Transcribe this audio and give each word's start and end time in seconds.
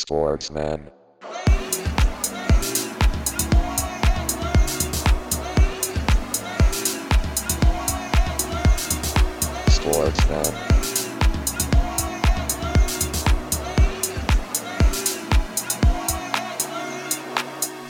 Sportsman. 0.00 0.92
Sportsman. 9.68 10.44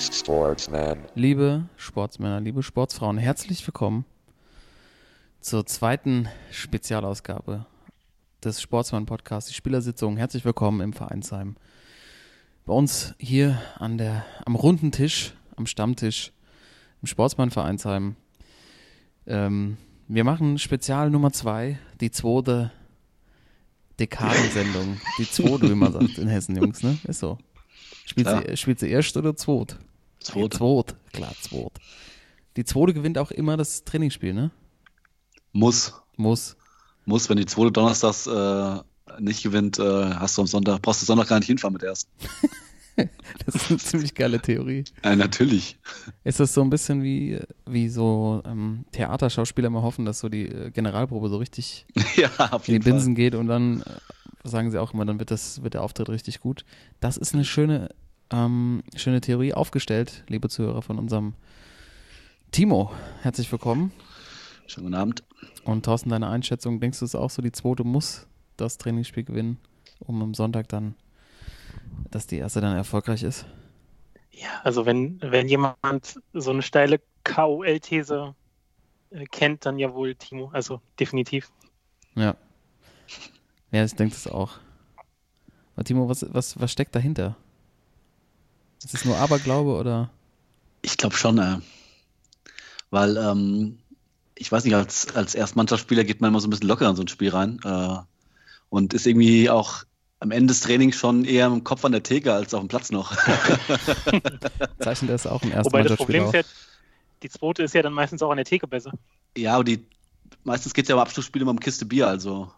Sportsman. 0.01 1.05
Liebe 1.15 1.69
Sportsmänner, 1.77 2.41
liebe 2.41 2.63
Sportsfrauen, 2.63 3.19
herzlich 3.19 3.67
willkommen 3.67 4.07
zur 5.41 5.67
zweiten 5.67 6.29
Spezialausgabe 6.51 7.67
des 8.43 8.63
Sportsmann-Podcasts, 8.63 9.51
die 9.51 9.55
Spielersitzung. 9.55 10.17
Herzlich 10.17 10.47
willkommen 10.47 10.81
im 10.81 10.95
Vereinsheim. 10.95 11.57
Bei 12.69 12.75
uns 12.75 13.15
hier 13.19 13.59
an 13.79 13.97
der, 13.97 14.27
am 14.45 14.55
runden 14.55 14.93
Tisch, 14.93 15.33
am 15.57 15.65
Stammtisch 15.65 16.33
im 17.01 17.07
Sportsmann-Vereinsheim. 17.07 18.15
Ähm, 19.27 19.79
wir 20.07 20.23
machen 20.23 20.59
Spezial 20.59 21.09
Nummer 21.09 21.33
zwei, 21.33 21.79
die 22.03 22.11
zweite 22.11 22.71
Dekadensendung. 23.99 25.01
Die 25.19 25.31
zweite, 25.31 25.71
wie 25.71 25.75
man 25.75 25.95
sagt 25.95 26.19
in 26.19 26.29
Hessen, 26.29 26.57
Jungs, 26.57 26.83
ne? 26.83 26.99
Ist 27.05 27.21
so. 27.21 27.39
Spielt, 28.05 28.27
Klar. 28.27 28.43
sie, 28.47 28.57
spielt 28.59 28.81
sie 28.81 28.91
erst 28.91 29.17
oder 29.17 29.35
zweit? 29.35 29.79
Zweite. 30.21 30.59
Zweit, 30.59 30.95
klar, 31.15 31.33
zweit. 31.41 31.73
Die 32.59 32.65
zweite 32.65 32.93
gewinnt 32.93 33.17
auch 33.17 33.31
immer 33.31 33.57
das 33.57 33.85
Trainingsspiel, 33.85 34.35
ne? 34.35 34.51
Muss. 35.53 35.95
Muss. 36.19 36.55
Muss, 37.07 37.31
wenn 37.31 37.39
die 37.39 37.47
zweite 37.47 37.73
Donnerstags 37.73 38.27
äh, 38.27 38.81
nicht 39.19 39.43
gewinnt, 39.43 39.79
äh, 39.79 39.83
hast 40.15 40.37
du 40.37 40.43
am 40.43 40.47
Sonntag, 40.47 40.83
brauchst 40.83 41.03
du 41.03 41.07
Sonntag 41.07 41.29
gar 41.29 41.39
nicht 41.39 41.47
hinfahren 41.47 41.73
mit 41.73 41.83
ersten. 41.83 42.11
Das 43.47 43.55
ist 43.55 43.71
eine 43.71 43.79
ziemlich 43.79 44.15
geile 44.15 44.41
Theorie. 44.41 44.85
Äh, 45.03 45.17
natürlich. 45.17 45.79
Ist 46.25 46.41
das 46.41 46.53
so 46.53 46.63
ein 46.63 46.71
bisschen 46.71 47.03
wie, 47.03 47.39
wie 47.67 47.89
so 47.89 48.43
ähm, 48.45 48.85
Theaterschauspieler 48.93 49.69
immer 49.69 49.83
hoffen, 49.83 50.05
dass 50.05 50.19
so 50.19 50.29
die 50.29 50.47
äh, 50.47 50.71
Generalprobe 50.71 51.29
so 51.29 51.37
richtig 51.37 51.87
ja, 52.17 52.29
in 52.29 52.61
die 52.67 52.73
jeden 52.73 52.83
Fall. 52.83 52.93
Binsen 52.93 53.15
geht 53.15 53.35
und 53.35 53.47
dann 53.47 53.83
äh, 53.83 53.85
sagen 54.49 54.71
sie 54.71 54.81
auch 54.81 54.93
immer, 54.93 55.05
dann 55.05 55.19
wird, 55.19 55.31
das, 55.31 55.63
wird 55.63 55.75
der 55.75 55.83
Auftritt 55.83 56.09
richtig 56.09 56.41
gut. 56.41 56.65
Das 57.01 57.17
ist 57.17 57.35
eine 57.35 57.45
schöne, 57.45 57.91
ähm, 58.31 58.83
schöne 58.97 59.21
Theorie 59.21 59.55
aufgestellt, 59.55 60.25
liebe 60.29 60.49
Zuhörer 60.49 60.83
von 60.83 60.99
unserem 60.99 61.35
Timo. 62.51 62.91
Herzlich 63.23 63.51
willkommen. 63.53 63.93
Schönen 64.67 64.87
guten 64.87 64.97
Abend. 64.97 65.23
Und 65.65 65.85
Thorsten, 65.85 66.11
deine 66.11 66.29
Einschätzung, 66.29 66.81
denkst 66.81 66.99
du 66.99 67.05
es 67.05 67.15
auch 67.15 67.31
so, 67.31 67.43
die 67.43 67.53
zweite 67.53 67.85
muss 67.85 68.27
das 68.61 68.79
Trainingsspiel 68.79 69.25
gewinnen, 69.25 69.59
um 70.01 70.23
am 70.23 70.35
Sonntag 70.35 70.69
dann, 70.69 70.95
dass 72.11 72.27
die 72.27 72.39
erste 72.39 72.61
dann 72.61 72.77
erfolgreich 72.77 73.23
ist? 73.23 73.47
Ja, 74.31 74.61
also 74.63 74.87
wenn, 74.87 75.21
wenn 75.21 75.49
jemand 75.49 76.21
so 76.33 76.51
eine 76.51 76.63
steile 76.63 77.01
KOL-These 77.25 78.35
äh, 79.11 79.25
kennt, 79.27 79.67
dann 79.67 79.79
ja 79.79 79.93
wohl 79.95 80.15
Timo. 80.15 80.51
Also 80.53 80.81
definitiv. 81.01 81.51
Ja. 82.15 82.37
Ja, 83.71 83.85
ich 83.85 83.95
denke 83.95 84.15
das 84.15 84.27
auch. 84.27 84.59
Aber 85.75 85.85
Timo, 85.85 86.09
was, 86.09 86.27
was, 86.33 86.61
was 86.61 86.73
steckt 86.73 86.95
dahinter? 86.95 87.37
Ist 88.85 88.95
es 88.95 89.05
nur 89.05 89.17
Aberglaube 89.17 89.77
oder? 89.77 90.11
Ich 90.83 90.97
glaube 90.97 91.17
schon, 91.17 91.39
äh, 91.39 91.59
weil 92.91 93.17
ähm, 93.17 93.79
ich 94.37 94.51
weiß 94.51 94.65
nicht, 94.65 94.75
als, 94.75 95.15
als 95.17 95.35
Erstmannschaftsspieler 95.35 96.05
geht 96.05 96.21
man 96.21 96.31
immer 96.31 96.41
so 96.41 96.47
ein 96.47 96.51
bisschen 96.51 96.69
locker 96.69 96.89
in 96.89 96.97
so 96.97 97.03
ein 97.03 97.09
Spiel 97.09 97.31
rein 97.31 97.59
äh, 97.65 97.99
und 98.71 98.95
ist 98.95 99.07
irgendwie 99.07 99.51
auch 99.51 99.85
am 100.21 100.31
Ende 100.31 100.49
des 100.49 100.61
Trainings 100.61 100.97
schon 100.97 101.25
eher 101.25 101.47
im 101.47 101.63
Kopf 101.65 101.85
an 101.85 101.93
der 101.93 102.03
Theke 102.03 102.33
als 102.33 102.53
auf 102.55 102.61
dem 102.61 102.69
Platz 102.69 102.91
noch. 102.91 103.17
Zeichnet 104.81 105.11
er 105.11 105.15
es 105.15 105.27
auch 105.27 105.43
im 105.43 105.53
ersten 105.53 105.73
Wobei 105.73 105.83
das 105.85 105.97
Problem 105.97 106.25
ist 106.25 106.35
ja, 106.35 106.43
die 107.23 107.29
zweite 107.31 107.63
ist 107.63 107.75
ja 107.75 107.83
dann 107.83 107.93
meistens 107.93 108.23
auch 108.23 108.31
an 108.31 108.37
der 108.37 108.45
Theke 108.45 108.67
besser. 108.67 108.93
ja, 109.37 109.55
aber 109.55 109.65
die 109.65 109.85
meistens 110.45 110.75
geht 110.75 110.85
es 110.85 110.89
ja 110.89 110.97
am 110.97 111.01
Abschlussspiel 111.01 111.43
immer 111.43 111.53
um 111.53 111.61
Kiste 111.61 111.87
Bier, 111.87 112.09
also 112.09 112.51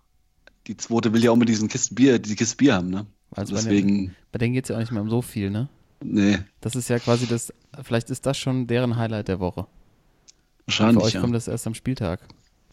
die 0.66 0.76
zweite 0.76 1.12
will 1.12 1.22
ja 1.22 1.30
auch 1.30 1.36
mit 1.36 1.48
diesen 1.48 1.68
Kisten 1.68 1.94
Bier, 1.94 2.18
diese 2.18 2.36
Kiste 2.36 2.56
Bier 2.56 2.74
haben, 2.74 2.90
ne? 2.90 3.06
Also 3.32 3.54
bei, 3.54 3.60
den, 3.60 3.68
Deswegen, 3.68 4.16
bei 4.32 4.38
denen 4.38 4.54
geht 4.54 4.64
es 4.64 4.68
ja 4.70 4.76
auch 4.76 4.80
nicht 4.80 4.92
mehr 4.92 5.02
um 5.02 5.10
so 5.10 5.22
viel, 5.22 5.50
ne? 5.50 5.68
nee, 6.02 6.38
Das 6.60 6.74
ist 6.74 6.88
ja 6.88 6.98
quasi 6.98 7.26
das, 7.26 7.52
vielleicht 7.82 8.10
ist 8.10 8.26
das 8.26 8.38
schon 8.38 8.66
deren 8.66 8.96
Highlight 8.96 9.28
der 9.28 9.38
Woche. 9.40 9.62
Für 9.62 10.66
wahrscheinlich. 10.66 11.04
euch 11.04 11.14
Ja. 11.14 11.20
kommt 11.20 11.34
das 11.34 11.48
erst 11.48 11.66
am 11.66 11.74
Spieltag. 11.74 12.20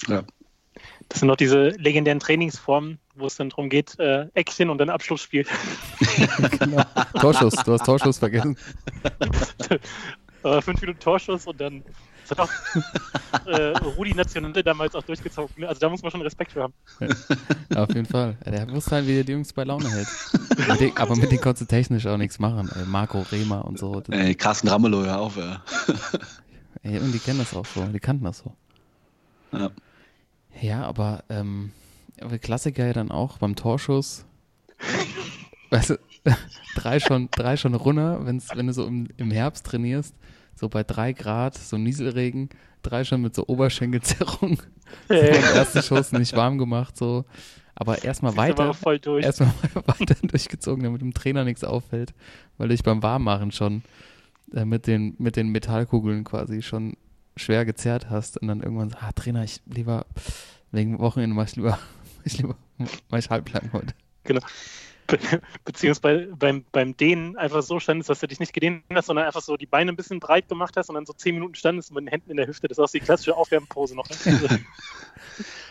Ja. 0.07 0.23
Das 1.09 1.19
sind 1.19 1.27
noch 1.27 1.35
diese 1.35 1.69
legendären 1.69 2.19
Trainingsformen, 2.19 2.99
wo 3.15 3.27
es 3.27 3.35
dann 3.35 3.49
darum 3.49 3.69
geht, 3.69 3.97
äh, 3.99 4.27
Action 4.33 4.69
und 4.69 4.77
dann 4.77 4.89
Abschlussspiel. 4.89 5.45
genau. 6.59 6.83
Torschuss, 7.19 7.55
du 7.55 7.73
hast 7.73 7.85
Torschuss 7.85 8.17
vergessen. 8.17 8.57
äh, 10.43 10.61
fünf 10.61 10.81
Minuten 10.81 10.99
Torschuss 10.99 11.47
und 11.47 11.59
dann. 11.59 11.83
Das 12.27 12.37
hat 12.37 12.49
auch 12.49 13.47
äh, 13.47 13.77
Rudi 13.95 14.13
Nationale 14.13 14.61
damals 14.61 14.95
auch 14.95 15.03
durchgezogen. 15.03 15.61
ne? 15.61 15.69
Also 15.69 15.79
da 15.79 15.87
muss 15.87 16.01
man 16.01 16.11
schon 16.11 16.21
Respekt 16.21 16.51
für 16.51 16.63
haben. 16.63 16.73
Ja, 17.73 17.83
auf 17.83 17.89
jeden 17.95 18.05
Fall. 18.05 18.35
Ja, 18.45 18.51
der 18.51 18.69
wusste 18.71 18.91
halt, 18.91 19.07
wie 19.07 19.19
er 19.19 19.23
die 19.23 19.31
Jungs 19.31 19.53
bei 19.53 19.63
Laune 19.63 19.89
hält. 19.89 20.07
Mit 20.67 20.79
den, 20.81 20.97
aber 20.97 21.16
mit 21.16 21.31
denen 21.31 21.39
konntest 21.39 21.61
du 21.71 21.73
technisch 21.73 22.05
auch 22.05 22.17
nichts 22.17 22.37
machen. 22.39 22.69
Ey, 22.75 22.85
Marco 22.85 23.21
Rehmer 23.31 23.63
und 23.63 23.79
so. 23.79 24.03
Ey, 24.09 24.35
Carsten 24.35 24.67
Ramelow, 24.67 25.05
hör 25.05 25.19
auf, 25.19 25.37
ey. 25.37 25.55
ey, 26.83 26.99
und 26.99 27.13
die 27.13 27.19
kennen 27.19 27.39
das 27.39 27.53
auch 27.53 27.66
so. 27.66 27.85
Die 27.85 27.99
kannten 27.99 28.25
das 28.25 28.39
so. 28.39 28.53
Ja. 29.53 29.71
Ja, 30.62 30.84
aber 30.84 31.23
ähm, 31.29 31.72
aber 32.22 32.38
Klassiker 32.40 32.85
ja 32.85 32.94
dann 32.94 33.12
auch 33.12 33.38
beim 33.38 33.56
Torschuss. 33.56 34.25
Weißt 35.69 35.91
du, 35.91 36.00
drei 36.75 37.00
schon, 37.00 37.29
drei 37.31 37.57
schon 37.57 37.75
runter, 37.75 38.25
wenn's, 38.25 38.50
wenn 38.56 38.67
du 38.67 38.73
so 38.73 38.85
im, 38.85 39.07
im 39.17 39.31
Herbst 39.31 39.66
trainierst, 39.66 40.16
so 40.56 40.69
bei 40.69 40.84
drei 40.84 41.13
Grad, 41.13 41.56
so 41.56 41.78
Nieselregen, 41.78 42.50
drei 42.81 43.03
schon 43.03 43.22
mit 43.22 43.35
so 43.35 43.46
Oberschenkelzerrung. 43.47 44.62
So 45.09 45.13
Äh, 45.13 45.31
Beim 45.31 45.56
ersten 45.56 45.84
Schuss 45.84 46.12
nicht 46.13 46.35
warm 46.35 46.57
gemacht, 46.57 46.97
so. 46.97 47.25
Aber 47.75 48.03
erstmal 48.03 48.35
weiter, 48.38 48.73
er 48.85 49.00
durch. 49.00 49.23
erstmal 49.25 49.51
weiter 49.85 50.16
durchgezogen, 50.23 50.84
damit 50.84 51.01
dem 51.01 51.13
Trainer 51.13 51.44
nichts 51.44 51.63
auffällt, 51.63 52.13
weil 52.57 52.69
du 52.69 52.73
dich 52.73 52.84
beim 52.84 53.03
Warmmachen 53.03 53.51
schon 53.51 53.84
äh, 54.53 54.66
mit, 54.66 54.88
den, 54.88 55.16
mit 55.19 55.35
den 55.35 55.50
Metallkugeln 55.50 56.23
quasi 56.23 56.62
schon 56.62 56.96
schwer 57.37 57.65
gezerrt 57.65 58.09
hast 58.09 58.37
und 58.37 58.47
dann 58.47 58.61
irgendwann 58.61 58.89
so, 58.89 58.97
ah, 58.99 59.11
Trainer, 59.13 59.43
ich 59.43 59.61
lieber, 59.65 60.05
wegen 60.71 60.99
Wochenende 60.99 61.35
mach 61.35 61.47
ich 61.47 61.55
lieber, 61.55 61.79
mach 62.17 62.25
ich 62.25 62.37
lieber, 62.37 62.55
mach 63.09 63.19
ich 63.19 63.29
halblang 63.29 63.69
heute. 63.73 63.93
Be 65.07 65.17
beziehungsweise 65.63 66.35
beim, 66.35 66.65
beim 66.73 66.97
Dehnen 66.97 67.37
einfach 67.37 67.63
so 67.63 67.79
standest, 67.79 68.09
dass 68.09 68.19
du 68.19 68.27
dich 68.27 68.41
nicht 68.41 68.51
gedehnt 68.51 68.83
hast, 68.93 69.05
sondern 69.05 69.25
einfach 69.25 69.41
so 69.41 69.55
die 69.55 69.65
Beine 69.65 69.93
ein 69.93 69.95
bisschen 69.95 70.19
breit 70.19 70.49
gemacht 70.49 70.75
hast 70.75 70.89
und 70.89 70.95
dann 70.95 71.05
so 71.05 71.13
zehn 71.13 71.35
Minuten 71.35 71.55
standest 71.55 71.93
mit 71.93 72.03
den 72.03 72.09
Händen 72.09 72.31
in 72.31 72.35
der 72.37 72.47
Hüfte. 72.47 72.67
Das 72.67 72.77
ist 72.77 72.83
auch 72.83 72.91
die 72.91 72.99
klassische 72.99 73.37
Aufwärmpose 73.37 73.95
noch. 73.95 74.07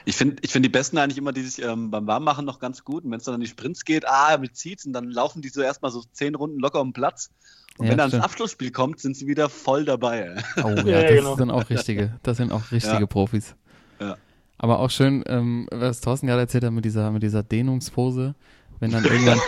Ich 0.09 0.17
finde 0.17 0.37
ich 0.43 0.53
find 0.53 0.65
die 0.65 0.69
Besten 0.71 0.97
eigentlich 0.99 1.19
immer, 1.19 1.33
die 1.33 1.43
sich 1.43 1.63
ähm, 1.63 1.91
beim 1.91 2.07
Warmmachen 2.07 2.45
noch 2.47 2.61
ganz 2.61 2.85
gut. 2.85 3.05
Und 3.05 3.11
wenn 3.11 3.19
es 3.19 3.25
dann 3.25 3.35
an 3.35 3.41
die 3.41 3.47
Sprints 3.49 3.85
geht, 3.85 4.07
ah, 4.09 4.39
mit 4.39 4.57
zieht's 4.57 4.87
und 4.87 4.93
dann 4.93 5.11
laufen 5.11 5.43
die 5.43 5.49
so 5.49 5.61
erstmal 5.61 5.91
so 5.91 6.03
zehn 6.13 6.35
Runden 6.37 6.61
locker 6.61 6.81
um 6.81 6.89
den 6.89 6.93
Platz. 6.95 7.31
Und 7.77 7.87
Ja, 7.87 7.91
wenn 7.91 7.99
dann 7.99 8.09
stimmt. 8.11 8.23
das 8.23 8.31
Abschlussspiel 8.31 8.71
kommt, 8.71 9.01
sind 9.01 9.17
sie 9.17 9.27
wieder 9.27 9.49
voll 9.51 9.85
dabei. 9.85 10.21
ey. 10.21 10.43
Oh 10.65 10.69
ja, 10.69 10.85
Ja, 10.87 11.03
das 11.03 11.11
genau. 11.11 11.37
sind 11.37 11.51
auch 11.51 11.69
richtige, 11.69 12.15
das 12.23 12.37
sind 12.37 12.53
auch 12.53 12.71
richtige 12.71 13.01
Ja. 13.01 13.07
Profis. 13.07 13.55
Ja. 14.01 14.17
Aber 14.59 14.79
auch 14.79 14.91
schön, 14.91 15.23
ähm, 15.27 15.69
was 15.73 16.01
Thorsten 16.01 16.29
gerade 16.29 16.41
erzählt 16.43 16.65
hat 16.65 16.73
mit 16.73 16.85
dieser, 16.85 17.11
mit 17.11 17.23
dieser 17.25 17.43
Dehnungspose, 17.43 18.35
wenn 18.81 18.91
dann 18.91 19.05
irgendwann 19.05 19.41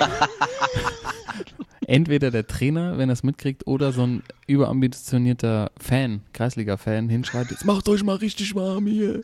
entweder 1.89 2.31
der 2.31 2.47
Trainer, 2.47 2.99
wenn 2.99 3.09
er 3.09 3.15
es 3.15 3.23
mitkriegt, 3.23 3.67
oder 3.67 3.93
so 3.93 4.03
ein 4.03 4.23
überambitionierter 4.47 5.73
Fan, 5.79 6.21
Kreisliga-Fan, 6.33 7.09
hinschreit, 7.09 7.51
jetzt 7.51 7.65
macht 7.65 7.89
euch 7.89 8.05
mal 8.05 8.17
richtig 8.17 8.55
warm 8.55 8.87
hier. 8.87 9.23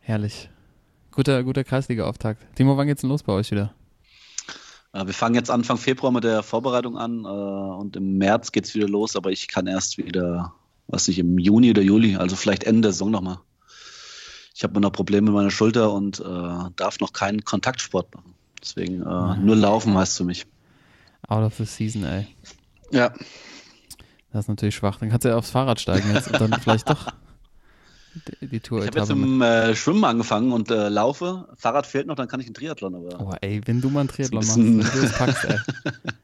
Herrlich. 0.00 0.50
Guter, 1.12 1.42
guter 1.44 1.64
Kreisliga-Auftakt. 1.64 2.44
Timo, 2.56 2.76
wann 2.76 2.86
geht's 2.86 3.00
denn 3.00 3.10
los 3.10 3.22
bei 3.22 3.32
euch 3.32 3.50
wieder? 3.50 3.72
Äh, 4.92 5.06
wir 5.06 5.14
fangen 5.14 5.34
jetzt 5.34 5.50
Anfang 5.50 5.78
Februar 5.78 6.12
mit 6.12 6.24
der 6.24 6.42
Vorbereitung 6.42 6.98
an 6.98 7.24
äh, 7.24 7.28
und 7.28 7.96
im 7.96 8.18
März 8.18 8.52
geht's 8.52 8.74
wieder 8.74 8.88
los, 8.88 9.16
aber 9.16 9.30
ich 9.30 9.48
kann 9.48 9.66
erst 9.66 9.96
wieder, 9.96 10.52
was 10.88 11.08
nicht, 11.08 11.18
im 11.18 11.38
Juni 11.38 11.70
oder 11.70 11.82
Juli, 11.82 12.16
also 12.16 12.36
vielleicht 12.36 12.64
Ende 12.64 12.82
der 12.82 12.92
Saison 12.92 13.10
nochmal. 13.10 13.38
Ich 14.54 14.62
habe 14.62 14.80
noch 14.80 14.92
Probleme 14.92 15.26
mit 15.26 15.34
meiner 15.34 15.50
Schulter 15.50 15.92
und 15.92 16.20
äh, 16.20 16.70
darf 16.76 17.00
noch 17.00 17.12
keinen 17.12 17.44
Kontaktsport 17.44 18.14
machen. 18.14 18.34
Deswegen 18.62 19.02
äh, 19.02 19.36
nur 19.36 19.56
laufen 19.56 19.96
heißt 19.98 20.16
für 20.16 20.24
mich. 20.24 20.46
Out 21.28 21.44
of 21.44 21.56
the 21.56 21.64
season, 21.64 22.04
ey. 22.04 22.28
Ja. 22.90 23.12
Das 24.32 24.44
ist 24.44 24.48
natürlich 24.48 24.76
schwach. 24.76 24.98
Dann 24.98 25.10
kannst 25.10 25.24
du 25.24 25.30
ja 25.30 25.36
aufs 25.36 25.50
Fahrrad 25.50 25.80
steigen 25.80 26.14
jetzt 26.14 26.28
und 26.28 26.40
dann 26.40 26.52
vielleicht 26.60 26.88
doch 26.88 27.08
die, 28.40 28.46
die 28.46 28.56
Ich 28.58 28.70
habe 28.70 28.98
jetzt 28.98 29.10
im 29.10 29.42
äh, 29.42 29.74
Schwimmen 29.74 30.04
angefangen 30.04 30.52
und 30.52 30.70
äh, 30.70 30.88
laufe. 30.88 31.48
Fahrrad 31.56 31.84
fehlt 31.86 32.06
noch, 32.06 32.14
dann 32.14 32.28
kann 32.28 32.38
ich 32.38 32.46
einen 32.46 32.54
Triathlon. 32.54 32.94
Aber 32.94 33.20
Oh, 33.20 33.34
ey, 33.40 33.60
wenn 33.64 33.80
du 33.80 33.90
mal 33.90 34.00
einen 34.00 34.08
Triathlon 34.08 34.42
Ist 34.42 34.48
machst, 34.48 34.58
ein 34.58 34.78
wenn 34.78 35.00
du 35.00 35.06
es 35.06 35.12
packst, 35.12 35.44
ey. 35.46 35.58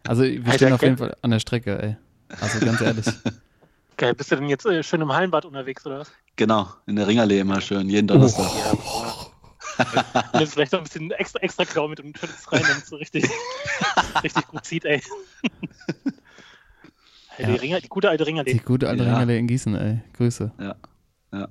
Also, 0.06 0.22
wir 0.22 0.40
Alter, 0.44 0.54
stehen 0.54 0.72
auf 0.72 0.82
jeden? 0.82 0.98
Fall 0.98 1.16
an 1.20 1.32
der 1.32 1.40
Strecke, 1.40 1.82
ey. 1.82 1.96
Also, 2.40 2.64
ganz 2.64 2.80
ehrlich. 2.80 3.06
Geil, 4.00 4.14
bist 4.14 4.32
du 4.32 4.36
denn 4.36 4.48
jetzt 4.48 4.64
äh, 4.64 4.82
schön 4.82 5.02
im 5.02 5.12
Hallenbad 5.12 5.44
unterwegs 5.44 5.84
oder 5.84 5.98
was? 5.98 6.10
genau, 6.36 6.68
in 6.86 6.96
der 6.96 7.06
Ringerlee 7.06 7.40
immer 7.40 7.60
schön, 7.60 7.90
jeden 7.90 8.06
Donnerstag. 8.06 8.46
Ja, 8.56 8.72
boah. 8.72 9.26
Und 10.32 10.40
jetzt 10.40 10.54
vielleicht 10.54 10.72
noch 10.72 10.80
ein 10.80 10.84
bisschen 10.84 11.10
extra, 11.10 11.38
extra 11.40 11.64
Klau 11.66 11.86
mit 11.88 12.00
und 12.00 12.18
schüttelst 12.18 12.50
rein, 12.50 12.62
damit 12.62 12.82
es 12.84 12.88
so 12.88 12.96
richtig, 12.96 13.24
richtig 14.22 14.46
gut 14.48 14.64
zieht, 14.64 14.84
ey. 14.86 15.02
Hey, 17.36 17.46
die, 17.46 17.52
Ja. 17.52 17.58
Ringer, 17.60 17.80
die 17.80 17.88
gute 17.88 18.08
alte 18.08 18.24
Die 18.24 18.28
Ringerlee. 18.30 18.58
gute 18.64 18.88
alte 18.88 19.04
Ja. 19.04 19.10
Ringerle 19.12 19.38
in 19.38 19.46
Gießen, 19.46 19.74
ey. 19.74 20.00
Grüße. 20.14 20.50
Ja. 20.58 20.74
Ja. 21.32 21.48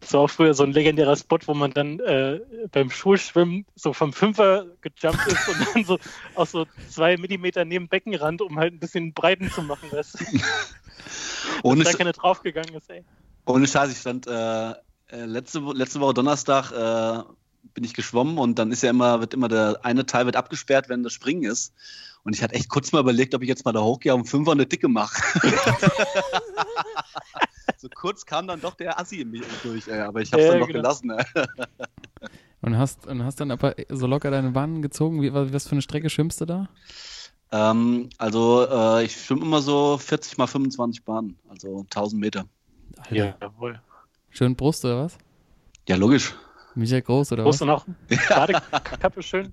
Das 0.00 0.14
war 0.14 0.20
auch 0.20 0.30
früher 0.30 0.54
so 0.54 0.64
ein 0.64 0.72
legendärer 0.72 1.14
Spot, 1.14 1.38
wo 1.46 1.54
man 1.54 1.72
dann 1.72 2.00
äh, 2.00 2.40
beim 2.72 2.90
Schulschwimmen 2.90 3.66
so 3.74 3.92
vom 3.92 4.12
Fünfer 4.12 4.66
gejumpt 4.80 5.26
ist 5.26 5.48
und 5.48 5.74
dann 5.74 5.84
so 5.84 5.98
aus 6.34 6.52
so 6.52 6.66
zwei 6.88 7.16
Millimeter 7.16 7.64
neben 7.64 7.88
Beckenrand, 7.88 8.40
um 8.40 8.58
halt 8.58 8.74
ein 8.74 8.80
bisschen 8.80 9.12
Breiten 9.12 9.50
zu 9.50 9.62
machen, 9.62 9.92
weißt 9.92 10.20
du? 10.20 10.24
Ohne, 11.62 11.84
da 11.84 11.92
keine 11.92 12.12
draufgegangen 12.12 12.74
ist, 12.74 12.88
ey. 12.90 13.04
ohne 13.46 13.66
Scheiß, 13.66 13.90
ich 13.90 13.98
stand 13.98 14.26
äh, 14.26 14.70
äh, 14.70 15.24
letzte, 15.24 15.60
letzte 15.74 16.00
Woche 16.00 16.14
Donnerstag 16.14 16.70
äh, 16.72 17.22
bin 17.74 17.84
ich 17.84 17.94
geschwommen 17.94 18.38
und 18.38 18.58
dann 18.58 18.72
ist 18.72 18.82
ja 18.82 18.90
immer, 18.90 19.20
wird 19.20 19.34
immer 19.34 19.48
der 19.48 19.80
eine 19.82 20.06
Teil 20.06 20.26
wird 20.26 20.36
abgesperrt, 20.36 20.88
wenn 20.88 21.02
das 21.02 21.12
Springen 21.12 21.50
ist. 21.50 21.74
Und 22.24 22.34
ich 22.34 22.42
hatte 22.42 22.54
echt 22.54 22.68
kurz 22.68 22.92
mal 22.92 23.00
überlegt, 23.00 23.34
ob 23.34 23.42
ich 23.42 23.48
jetzt 23.48 23.64
mal 23.64 23.72
da 23.72 23.80
hochgehe 23.80 24.14
und 24.14 24.26
Fünfer 24.26 24.52
eine 24.52 24.66
Dicke 24.66 24.88
mache. 24.88 25.14
so 27.78 27.88
kurz 27.94 28.26
kam 28.26 28.46
dann 28.46 28.60
doch 28.60 28.74
der 28.74 28.98
Assi 29.00 29.22
in 29.22 29.30
mich 29.30 29.42
durch, 29.62 29.88
ey, 29.88 30.00
aber 30.00 30.20
ich 30.20 30.32
hab's 30.32 30.42
Ja, 30.42 30.50
dann 30.50 30.60
noch 30.60 30.66
genau. 30.66 30.80
gelassen. 30.80 31.10
Ey. 31.10 31.24
Und 32.62 32.76
hast, 32.76 33.06
und 33.06 33.24
hast 33.24 33.40
dann 33.40 33.50
aber 33.52 33.74
so 33.88 34.06
locker 34.06 34.30
deine 34.30 34.50
Bahn 34.50 34.82
gezogen. 34.82 35.22
Wie, 35.22 35.32
was 35.32 35.66
für 35.66 35.72
eine 35.72 35.80
Strecke 35.80 36.10
schwimmst 36.10 36.42
du 36.42 36.44
da? 36.44 36.68
Ähm, 37.52 38.10
also 38.18 38.66
äh, 38.70 39.04
ich 39.04 39.16
schwimme 39.16 39.40
immer 39.46 39.62
so 39.62 39.96
40 39.96 40.36
mal 40.36 40.46
25 40.46 41.02
Bahnen, 41.02 41.38
also 41.48 41.80
1000 41.84 42.20
Meter. 42.20 42.44
Ja, 43.10 43.34
jawohl. 43.40 43.80
Schön 44.28 44.54
Brust 44.56 44.84
oder 44.84 45.04
was? 45.04 45.16
Ja, 45.88 45.96
logisch. 45.96 46.34
Michael 46.74 47.00
Groß 47.00 47.32
oder 47.32 47.44
Brust 47.44 47.62
was? 47.62 47.62
und 47.62 47.70
auch 47.70 47.86
Badekappe 48.28 49.22
schön. 49.22 49.52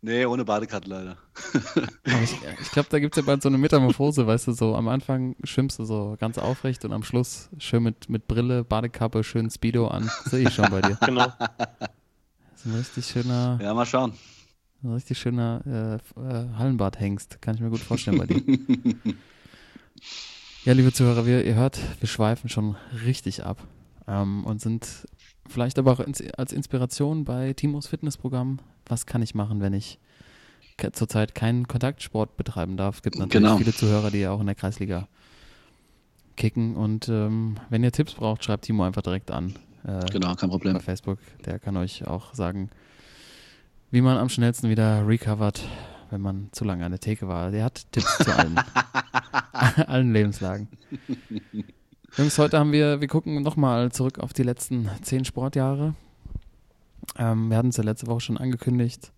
Nee, 0.00 0.24
ohne 0.26 0.44
Badekarte 0.44 0.88
leider. 0.88 1.16
Ich 2.22 2.36
ich 2.60 2.70
glaube, 2.70 2.88
da 2.90 2.98
gibt 3.00 3.16
es 3.16 3.22
ja 3.22 3.26
bald 3.26 3.42
so 3.42 3.48
eine 3.48 3.58
Metamorphose, 3.58 4.26
weißt 4.26 4.46
du, 4.46 4.52
so 4.52 4.74
am 4.76 4.88
Anfang 4.88 5.34
schwimmst 5.44 5.78
du 5.78 5.84
so 5.84 6.16
ganz 6.20 6.38
aufrecht 6.38 6.84
und 6.84 6.92
am 6.92 7.02
Schluss 7.02 7.48
schön 7.58 7.82
mit, 7.82 8.08
mit 8.08 8.26
Brille, 8.28 8.64
Badekappe, 8.64 9.24
schön 9.24 9.50
Speedo 9.50 9.88
an. 9.88 10.10
Sehe 10.26 10.48
ich 10.48 10.54
schon 10.54 10.70
bei 10.70 10.80
dir. 10.80 10.96
Genau. 11.06 11.26
Das 11.38 12.60
ist 12.60 12.66
ein 12.66 12.74
richtig 12.74 13.06
schöner, 13.06 13.58
Ja, 13.62 13.74
mal 13.74 13.86
schauen. 13.86 14.12
ein 14.82 14.92
richtig 14.92 15.18
schöner 15.18 16.00
äh, 16.16 16.20
äh, 16.20 16.48
Hallenbad-Hengst. 16.56 17.40
Kann 17.42 17.54
ich 17.56 17.60
mir 17.60 17.70
gut 17.70 17.80
vorstellen 17.80 18.18
bei 18.18 18.26
dir. 18.26 18.42
Ja, 20.64 20.74
liebe 20.74 20.92
Zuhörer, 20.92 21.24
wir, 21.24 21.44
ihr 21.44 21.54
hört, 21.54 21.78
wir 22.00 22.08
schweifen 22.08 22.50
schon 22.50 22.76
richtig 23.04 23.44
ab 23.44 23.58
ähm, 24.06 24.44
und 24.44 24.60
sind 24.60 25.06
vielleicht 25.48 25.78
aber 25.78 25.92
auch 25.92 26.00
ins, 26.00 26.22
als 26.36 26.52
Inspiration 26.52 27.24
bei 27.24 27.52
Timos 27.52 27.86
Fitnessprogramm. 27.86 28.58
Was 28.86 29.06
kann 29.06 29.22
ich 29.22 29.34
machen, 29.34 29.60
wenn 29.60 29.72
ich 29.74 29.98
zurzeit 30.92 31.34
keinen 31.34 31.66
Kontaktsport 31.68 32.36
betreiben 32.36 32.76
darf? 32.76 32.96
Es 32.96 33.02
gibt 33.02 33.16
natürlich 33.18 33.42
Genau. 33.44 33.58
viele 33.58 33.74
Zuhörer, 33.74 34.10
die 34.10 34.18
ja 34.18 34.30
auch 34.30 34.40
in 34.40 34.46
der 34.46 34.54
Kreisliga 34.54 35.08
kicken. 36.36 36.76
Und 36.76 37.08
ähm, 37.08 37.56
wenn 37.68 37.82
ihr 37.82 37.92
Tipps 37.92 38.14
braucht, 38.14 38.44
schreibt 38.44 38.64
Timo 38.64 38.84
einfach 38.84 39.02
direkt 39.02 39.30
an. 39.30 39.54
Äh, 39.84 40.04
Genau, 40.12 40.34
kein 40.34 40.48
bei 40.50 40.54
Problem. 40.56 40.80
Facebook. 40.80 41.18
Der 41.44 41.58
kann 41.58 41.76
euch 41.76 42.06
auch 42.06 42.32
sagen, 42.34 42.70
wie 43.90 44.00
man 44.00 44.16
am 44.18 44.28
schnellsten 44.28 44.68
wieder 44.68 45.06
recovert, 45.06 45.62
wenn 46.10 46.20
man 46.20 46.48
zu 46.52 46.64
lange 46.64 46.84
an 46.84 46.92
der 46.92 47.00
Theke 47.00 47.26
war. 47.28 47.50
Der 47.50 47.64
hat 47.64 47.90
Tipps 47.92 48.18
zu 48.18 48.34
allen, 48.36 48.58
allen 49.52 50.12
Lebenslagen. 50.12 50.68
Jungs, 52.18 52.36
heute 52.36 52.58
haben 52.58 52.72
wir, 52.72 53.00
wir 53.00 53.06
gucken 53.06 53.44
nochmal 53.44 53.92
zurück 53.92 54.18
auf 54.18 54.32
die 54.32 54.42
letzten 54.42 54.90
zehn 55.02 55.24
Sportjahre. 55.24 55.94
Ähm, 57.16 57.48
wir 57.48 57.56
hatten 57.56 57.68
es 57.68 57.76
ja 57.76 57.84
letzte 57.84 58.08
Woche 58.08 58.22
schon 58.22 58.36
angekündigt. 58.36 59.12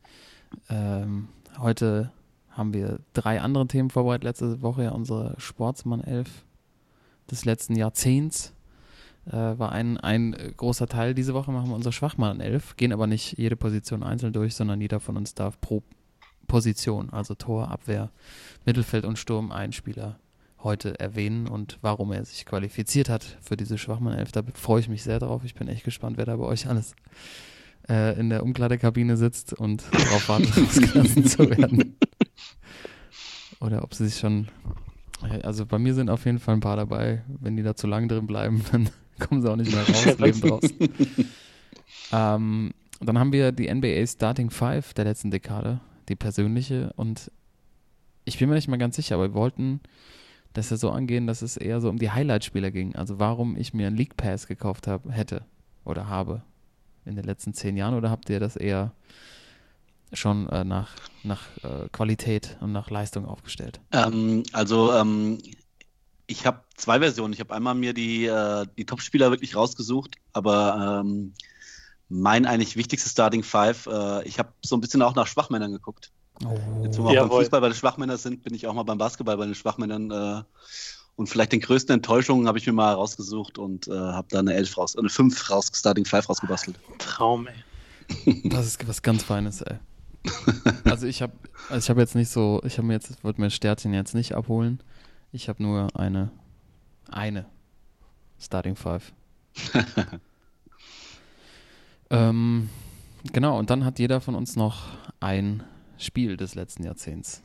Ähm, 0.69 1.29
heute 1.59 2.13
haben 2.51 2.75
wir 2.75 2.99
drei 3.15 3.41
andere 3.41 3.67
Themen 3.69 3.89
vorbereitet. 3.89 4.25
Letzte 4.25 4.61
Woche 4.61 4.85
ja 4.85 4.91
unsere 4.91 5.35
Sportsmann 5.39 6.05
11 6.05 6.45
des 7.31 7.47
letzten 7.47 7.75
Jahrzehnts 7.75 8.53
äh, 9.25 9.33
war 9.33 9.73
ein, 9.73 9.97
ein 9.97 10.37
großer 10.59 10.87
Teil. 10.87 11.15
Diese 11.15 11.33
Woche 11.33 11.53
machen 11.53 11.71
wir 11.71 11.77
unsere 11.77 11.95
Schwachmann 11.95 12.41
11, 12.41 12.77
gehen 12.77 12.93
aber 12.93 13.07
nicht 13.07 13.39
jede 13.39 13.57
Position 13.57 14.03
einzeln 14.03 14.35
durch, 14.35 14.55
sondern 14.55 14.79
jeder 14.79 15.01
von 15.01 15.17
uns 15.17 15.35
darf 15.35 15.59
pro 15.63 15.83
Position, 16.49 17.09
also 17.09 17.35
Tor, 17.35 17.71
Abwehr, 17.71 18.11
Mittelfeld 18.67 19.07
und 19.07 19.19
Sturm, 19.19 19.53
einen 19.53 19.73
Spieler 19.73 20.19
heute 20.63 20.99
erwähnen 21.01 21.49
und 21.49 21.79
warum 21.81 22.13
er 22.13 22.25
sich 22.25 22.45
qualifiziert 22.45 23.09
hat 23.09 23.39
für 23.41 23.57
diese 23.57 23.79
Schwachmann 23.79 24.19
11. 24.19 24.33
Da 24.33 24.43
freue 24.55 24.81
ich 24.81 24.89
mich 24.89 25.03
sehr 25.03 25.19
drauf. 25.19 25.43
Ich 25.45 25.55
bin 25.55 25.69
echt 25.69 25.85
gespannt, 25.85 26.17
wer 26.17 26.27
da 26.27 26.37
bei 26.37 26.45
euch 26.45 26.69
alles 26.69 26.95
äh, 27.89 28.19
in 28.19 28.31
der 28.31 28.43
Umkleidekabine 28.43 29.17
sitzt 29.17 29.53
und 29.53 29.85
darauf 29.93 30.29
wartet, 30.29 30.57
rausgelassen 30.57 31.25
zu 31.27 31.51
werden. 31.51 31.97
Oder 33.61 33.83
ob 33.85 33.95
sie 33.95 34.07
sich 34.07 34.19
schon 34.19 34.49
also 35.43 35.67
bei 35.67 35.79
mir 35.79 35.95
sind 35.95 36.11
auf 36.11 36.25
jeden 36.25 36.39
Fall 36.39 36.55
ein 36.55 36.61
paar 36.61 36.77
dabei. 36.77 37.23
Wenn 37.41 37.57
die 37.57 37.63
da 37.63 37.75
zu 37.75 37.87
lang 37.87 38.09
drin 38.09 38.27
bleiben, 38.27 38.65
dann 38.73 38.91
kommen 39.19 39.43
sie 39.43 39.51
auch 39.51 39.57
nicht 39.57 39.73
mehr 39.73 39.87
raus, 39.87 40.19
leben 40.19 40.41
draus. 40.41 40.63
ähm, 42.13 42.73
dann 43.01 43.19
haben 43.19 43.33
wir 43.33 43.53
die 43.53 43.73
NBA 43.73 44.07
Starting 44.07 44.51
Five 44.51 44.95
der 44.95 45.05
letzten 45.05 45.31
Dekade, 45.31 45.81
die 46.09 46.17
persönliche. 46.17 46.93
Und 46.97 47.31
ich 48.25 48.39
bin 48.39 48.49
mir 48.49 48.55
nicht 48.55 48.69
mal 48.69 48.77
ganz 48.77 48.97
sicher, 48.97 49.17
aber 49.17 49.31
wir 49.31 49.35
wollten 49.35 49.81
das 50.53 50.71
ja 50.71 50.77
so 50.77 50.91
angehen, 50.91 51.27
dass 51.27 51.43
es 51.43 51.57
eher 51.57 51.81
so 51.81 51.89
um 51.89 51.99
die 51.99 52.11
Highlight-Spieler 52.11 52.71
ging. 52.71 52.97
Also 52.97 53.19
warum 53.19 53.57
ich 53.57 53.73
mir 53.73 53.87
einen 53.87 53.97
League 53.97 54.17
Pass 54.17 54.47
gekauft 54.47 54.87
habe, 54.87 55.13
hätte 55.13 55.45
oder 55.85 56.09
habe 56.09 56.43
in 57.05 57.17
den 57.17 57.25
letzten 57.25 57.55
zehn 57.55 57.77
Jahren. 57.77 57.95
Oder 57.95 58.11
habt 58.11 58.29
ihr 58.31 58.41
das 58.41 58.57
eher 58.57 58.93
schon 60.13 60.49
äh, 60.49 60.65
nach, 60.65 60.91
nach 61.23 61.43
äh, 61.63 61.89
Qualität 61.93 62.57
und 62.61 62.73
nach 62.73 62.91
Leistung 62.91 63.27
aufgestellt? 63.27 63.81
Ähm, 63.93 64.43
also 64.53 64.93
ähm, 64.93 65.39
ich 66.27 66.47
habe 66.47 66.61
zwei 66.77 67.01
Versionen. 67.01 67.33
Ich 67.33 67.41
habe 67.41 67.55
einmal 67.55 67.75
mir 67.75 67.93
die, 67.93 68.27
äh, 68.27 68.67
die 68.77 68.87
Top-Spieler 68.87 69.31
wirklich 69.31 69.57
rausgesucht, 69.57 70.17
aber 70.33 71.03
ähm, 71.05 71.35
mein 72.09 72.45
eigentlich 72.45 72.77
wichtigstes 72.77 73.13
Starting 73.13 73.43
Five, 73.43 73.87
äh, 73.87 74.27
ich 74.27 74.39
habe 74.39 74.53
so 74.63 74.77
ein 74.77 74.81
bisschen 74.81 75.03
auch 75.03 75.15
nach 75.15 75.27
Schwachmännern 75.27 75.73
geguckt. 75.73 76.11
Jetzt, 76.83 76.99
wo 76.99 77.11
wir 77.11 77.23
auch 77.23 77.29
beim. 77.29 77.39
Fußball 77.39 77.61
bei 77.61 77.69
den 77.69 77.75
Schwachmännern 77.75 78.17
sind, 78.17 78.43
bin 78.43 78.55
ich 78.55 78.67
auch 78.67 78.75
mal 78.75 78.83
beim 78.83 78.99
Basketball 78.99 79.37
bei 79.37 79.47
den 79.47 79.55
Schwachmännern. 79.55 80.11
Äh, 80.11 80.43
und 81.17 81.27
vielleicht 81.27 81.53
den 81.53 81.61
größten 81.61 81.95
Enttäuschungen 81.95 82.49
habe 82.49 82.59
ich 82.59 82.67
mir 82.67 82.73
mal 82.73 82.95
rausgesucht 82.95 83.59
und 83.59 83.89
äh, 83.89 83.93
habe 83.93 84.29
da 84.31 84.39
eine 84.39 84.55
elf 84.55 84.79
raus, 84.79 84.97
eine 84.97 85.11
fünf 85.11 85.51
raus, 85.51 85.71
Starting 85.75 86.07
Five 86.07 86.29
rausgebastelt. 86.29 86.79
Traum, 86.99 87.47
ey. 87.47 88.41
Das 88.49 88.67
ist 88.67 88.89
was 88.89 89.03
ganz 89.03 89.23
Feines, 89.23 89.61
ey. 89.61 89.77
Also 90.85 91.07
ich 91.07 91.23
habe 91.23 91.33
also 91.69 91.85
ich 91.85 91.91
habe 91.91 92.01
jetzt 92.01 92.15
nicht 92.15 92.31
so, 92.31 92.61
ich 92.65 92.79
habe 92.79 92.87
mir 92.87 92.95
jetzt, 92.95 93.23
wollte 93.23 93.41
mir 93.41 93.51
Sternchen 93.51 93.95
jetzt 93.95 94.15
nicht 94.15 94.35
abholen. 94.35 94.83
Ich 95.33 95.49
habe 95.49 95.63
nur 95.63 95.95
eine, 95.95 96.31
eine 97.09 97.47
Starting 98.39 98.77
Five. 98.77 99.13
ähm, 102.11 102.71
genau, 103.33 103.59
und 103.59 103.71
dann 103.71 103.85
hat 103.85 103.99
jeder 103.99 104.21
von 104.21 104.35
uns 104.35 104.57
noch 104.57 104.89
ein 105.21 105.63
Spiel 106.01 106.37
des 106.37 106.55
letzten 106.55 106.85
Jahrzehnts. 106.85 107.43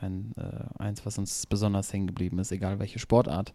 Ein, 0.00 0.32
äh, 0.36 0.82
eins, 0.82 1.06
was 1.06 1.18
uns 1.18 1.46
besonders 1.46 1.92
hängen 1.92 2.06
geblieben 2.06 2.38
ist, 2.38 2.52
egal 2.52 2.78
welche 2.78 2.98
Sportart. 2.98 3.54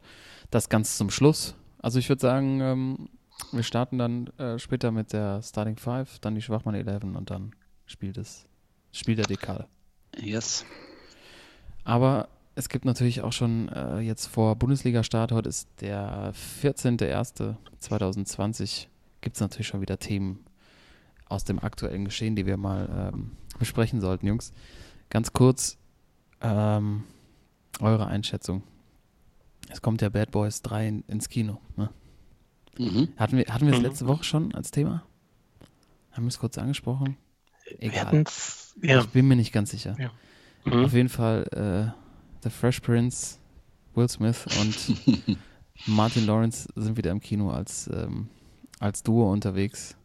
Das 0.49 0.69
ganz 0.69 0.97
zum 0.97 1.09
Schluss. 1.09 1.55
Also 1.81 1.99
ich 1.99 2.09
würde 2.09 2.21
sagen, 2.21 2.61
ähm, 2.61 3.09
wir 3.51 3.63
starten 3.63 3.97
dann 3.97 4.27
äh, 4.37 4.59
später 4.59 4.91
mit 4.91 5.13
der 5.13 5.41
Starting 5.41 5.77
Five, 5.77 6.19
dann 6.19 6.35
die 6.35 6.41
Schwachmann 6.41 6.75
11 6.75 7.03
und 7.03 7.29
dann 7.29 7.53
Spiel 7.85 8.13
des 8.13 8.45
Spiel 8.91 9.15
der 9.15 9.25
Dekade. 9.25 9.67
Yes. 10.17 10.65
Aber 11.83 12.29
es 12.55 12.69
gibt 12.69 12.85
natürlich 12.85 13.21
auch 13.21 13.33
schon 13.33 13.69
äh, 13.69 13.99
jetzt 13.99 14.25
vor 14.27 14.55
Bundesliga-Start, 14.55 15.31
heute 15.31 15.49
ist 15.49 15.67
der 15.79 16.33
14.01.2020, 16.61 18.87
gibt 19.21 19.35
es 19.35 19.41
natürlich 19.41 19.67
schon 19.67 19.81
wieder 19.81 19.99
Themen 19.99 20.43
aus 21.31 21.43
dem 21.43 21.59
aktuellen 21.59 22.05
Geschehen, 22.05 22.35
die 22.35 22.45
wir 22.45 22.57
mal 22.57 23.11
ähm, 23.13 23.31
besprechen 23.59 24.01
sollten, 24.01 24.27
Jungs. 24.27 24.51
Ganz 25.09 25.33
kurz 25.33 25.77
ähm, 26.41 27.03
eure 27.79 28.07
Einschätzung. 28.07 28.63
Es 29.69 29.81
kommt 29.81 30.01
ja 30.01 30.09
Bad 30.09 30.31
Boys 30.31 30.61
3 30.61 30.87
in, 30.87 31.01
ins 31.07 31.29
Kino. 31.29 31.59
Ne? 31.77 31.89
Mhm. 32.77 33.09
Hatten 33.17 33.37
wir, 33.37 33.45
hatten 33.45 33.65
wir 33.65 33.71
das 33.71 33.79
Mhm. 33.81 33.85
letzte 33.85 34.07
Woche 34.07 34.23
schon 34.23 34.53
als 34.55 34.71
Thema? 34.71 35.03
Haben 36.11 36.23
wir 36.23 36.29
es 36.29 36.39
kurz 36.39 36.57
angesprochen? 36.57 37.17
Egal. 37.79 38.23
ja. 38.81 38.99
Ich 38.99 39.07
bin 39.09 39.27
mir 39.27 39.35
nicht 39.37 39.53
ganz 39.53 39.71
sicher. 39.71 39.95
Mhm. 40.65 40.85
Auf 40.85 40.93
jeden 40.93 41.09
Fall 41.09 41.45
äh, 41.51 41.91
The 42.43 42.49
Fresh 42.49 42.81
Prince, 42.81 43.37
Will 43.95 44.09
Smith 44.09 44.45
und 44.59 45.37
Martin 45.87 46.25
Lawrence 46.25 46.67
sind 46.75 46.97
wieder 46.97 47.11
im 47.11 47.19
Kino 47.21 47.51
als, 47.51 47.89
ähm, 47.93 48.27
als 48.79 49.03
Duo 49.03 49.31
unterwegs. 49.31 49.95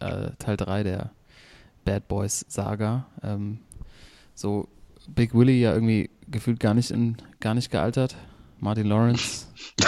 Äh, 0.00 0.30
Teil 0.38 0.56
3 0.56 0.82
der 0.82 1.10
Bad 1.84 2.08
Boys 2.08 2.44
Saga. 2.48 3.06
Ähm, 3.22 3.58
so 4.34 4.68
Big 5.08 5.34
Willy 5.34 5.60
ja 5.60 5.72
irgendwie 5.72 6.10
gefühlt 6.30 6.60
gar 6.60 6.74
nicht, 6.74 6.90
in, 6.90 7.16
gar 7.40 7.54
nicht 7.54 7.70
gealtert. 7.70 8.16
Martin 8.60 8.86
Lawrence. 8.86 9.46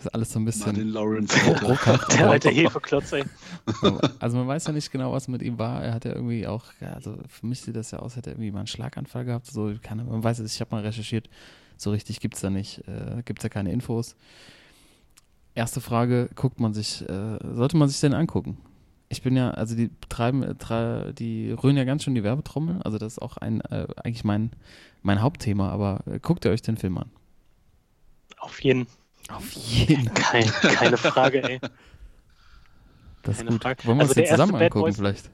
ist 0.00 0.14
alles 0.14 0.32
so 0.32 0.38
ein 0.38 0.44
bisschen 0.44 0.66
Martin 0.66 0.88
Lawrence. 0.88 1.34
ruckhaft. 1.62 2.12
Der 2.12 2.30
alte 2.30 2.50
Hefeklotz, 2.50 3.12
ey. 3.12 3.24
Also 4.18 4.36
man 4.36 4.46
weiß 4.46 4.66
ja 4.66 4.72
nicht 4.72 4.90
genau, 4.90 5.12
was 5.12 5.28
mit 5.28 5.42
ihm 5.42 5.58
war. 5.58 5.82
Er 5.82 5.94
hat 5.94 6.04
ja 6.04 6.14
irgendwie 6.14 6.46
auch, 6.46 6.64
ja, 6.80 6.92
also 6.92 7.16
für 7.26 7.46
mich 7.46 7.62
sieht 7.62 7.76
das 7.76 7.90
ja 7.90 8.00
aus, 8.00 8.16
hätte 8.16 8.30
er 8.30 8.34
irgendwie 8.34 8.50
mal 8.50 8.60
einen 8.60 8.66
Schlaganfall 8.66 9.24
gehabt. 9.24 9.46
So, 9.46 9.72
keine, 9.82 10.04
man 10.04 10.22
weiß 10.22 10.40
es, 10.40 10.54
ich 10.54 10.60
habe 10.60 10.74
mal 10.74 10.82
recherchiert, 10.82 11.30
so 11.76 11.90
richtig 11.90 12.20
gibt 12.20 12.34
es 12.34 12.42
da 12.42 12.50
nicht, 12.50 12.86
äh, 12.86 13.22
gibt 13.24 13.40
es 13.40 13.44
ja 13.44 13.48
keine 13.48 13.72
Infos. 13.72 14.14
Erste 15.54 15.80
Frage, 15.80 16.28
guckt 16.34 16.60
man 16.60 16.74
sich, 16.74 17.08
äh, 17.08 17.38
sollte 17.54 17.76
man 17.76 17.88
sich 17.88 18.00
denn 18.00 18.14
angucken? 18.14 18.58
Ich 19.10 19.22
bin 19.22 19.36
ja, 19.36 19.50
also 19.52 19.74
die 19.74 19.90
treiben, 20.08 20.58
tre 20.58 21.14
die 21.14 21.52
rühren 21.52 21.76
ja 21.76 21.84
ganz 21.84 22.04
schön 22.04 22.14
die 22.14 22.22
Werbetrommel, 22.24 22.82
also 22.82 22.98
das 22.98 23.14
ist 23.14 23.18
auch 23.20 23.38
ein, 23.38 23.60
äh, 23.62 23.86
eigentlich 23.96 24.24
mein, 24.24 24.50
mein 25.02 25.22
Hauptthema, 25.22 25.70
aber 25.70 26.00
äh, 26.06 26.18
guckt 26.18 26.44
ihr 26.44 26.50
euch 26.50 26.60
den 26.62 26.76
Film 26.76 26.98
an? 26.98 27.10
Auf 28.38 28.62
jeden. 28.62 28.86
Auf 29.30 29.50
jeden 29.52 30.08
Fall. 30.14 30.42
Kein, 30.42 30.74
keine 30.74 30.96
Frage, 30.96 31.42
ey. 31.42 31.60
Das 33.22 33.36
ist 33.36 33.38
Keine 33.38 33.50
gut. 33.50 33.62
Frage. 33.62 33.84
Wollen 33.86 33.98
wir 33.98 34.02
Also 34.02 34.10
uns 34.12 34.14
den 34.14 34.26
zusammen 34.26 34.54
angucken 34.54 34.80
Boys- 34.80 34.96
vielleicht? 34.96 35.30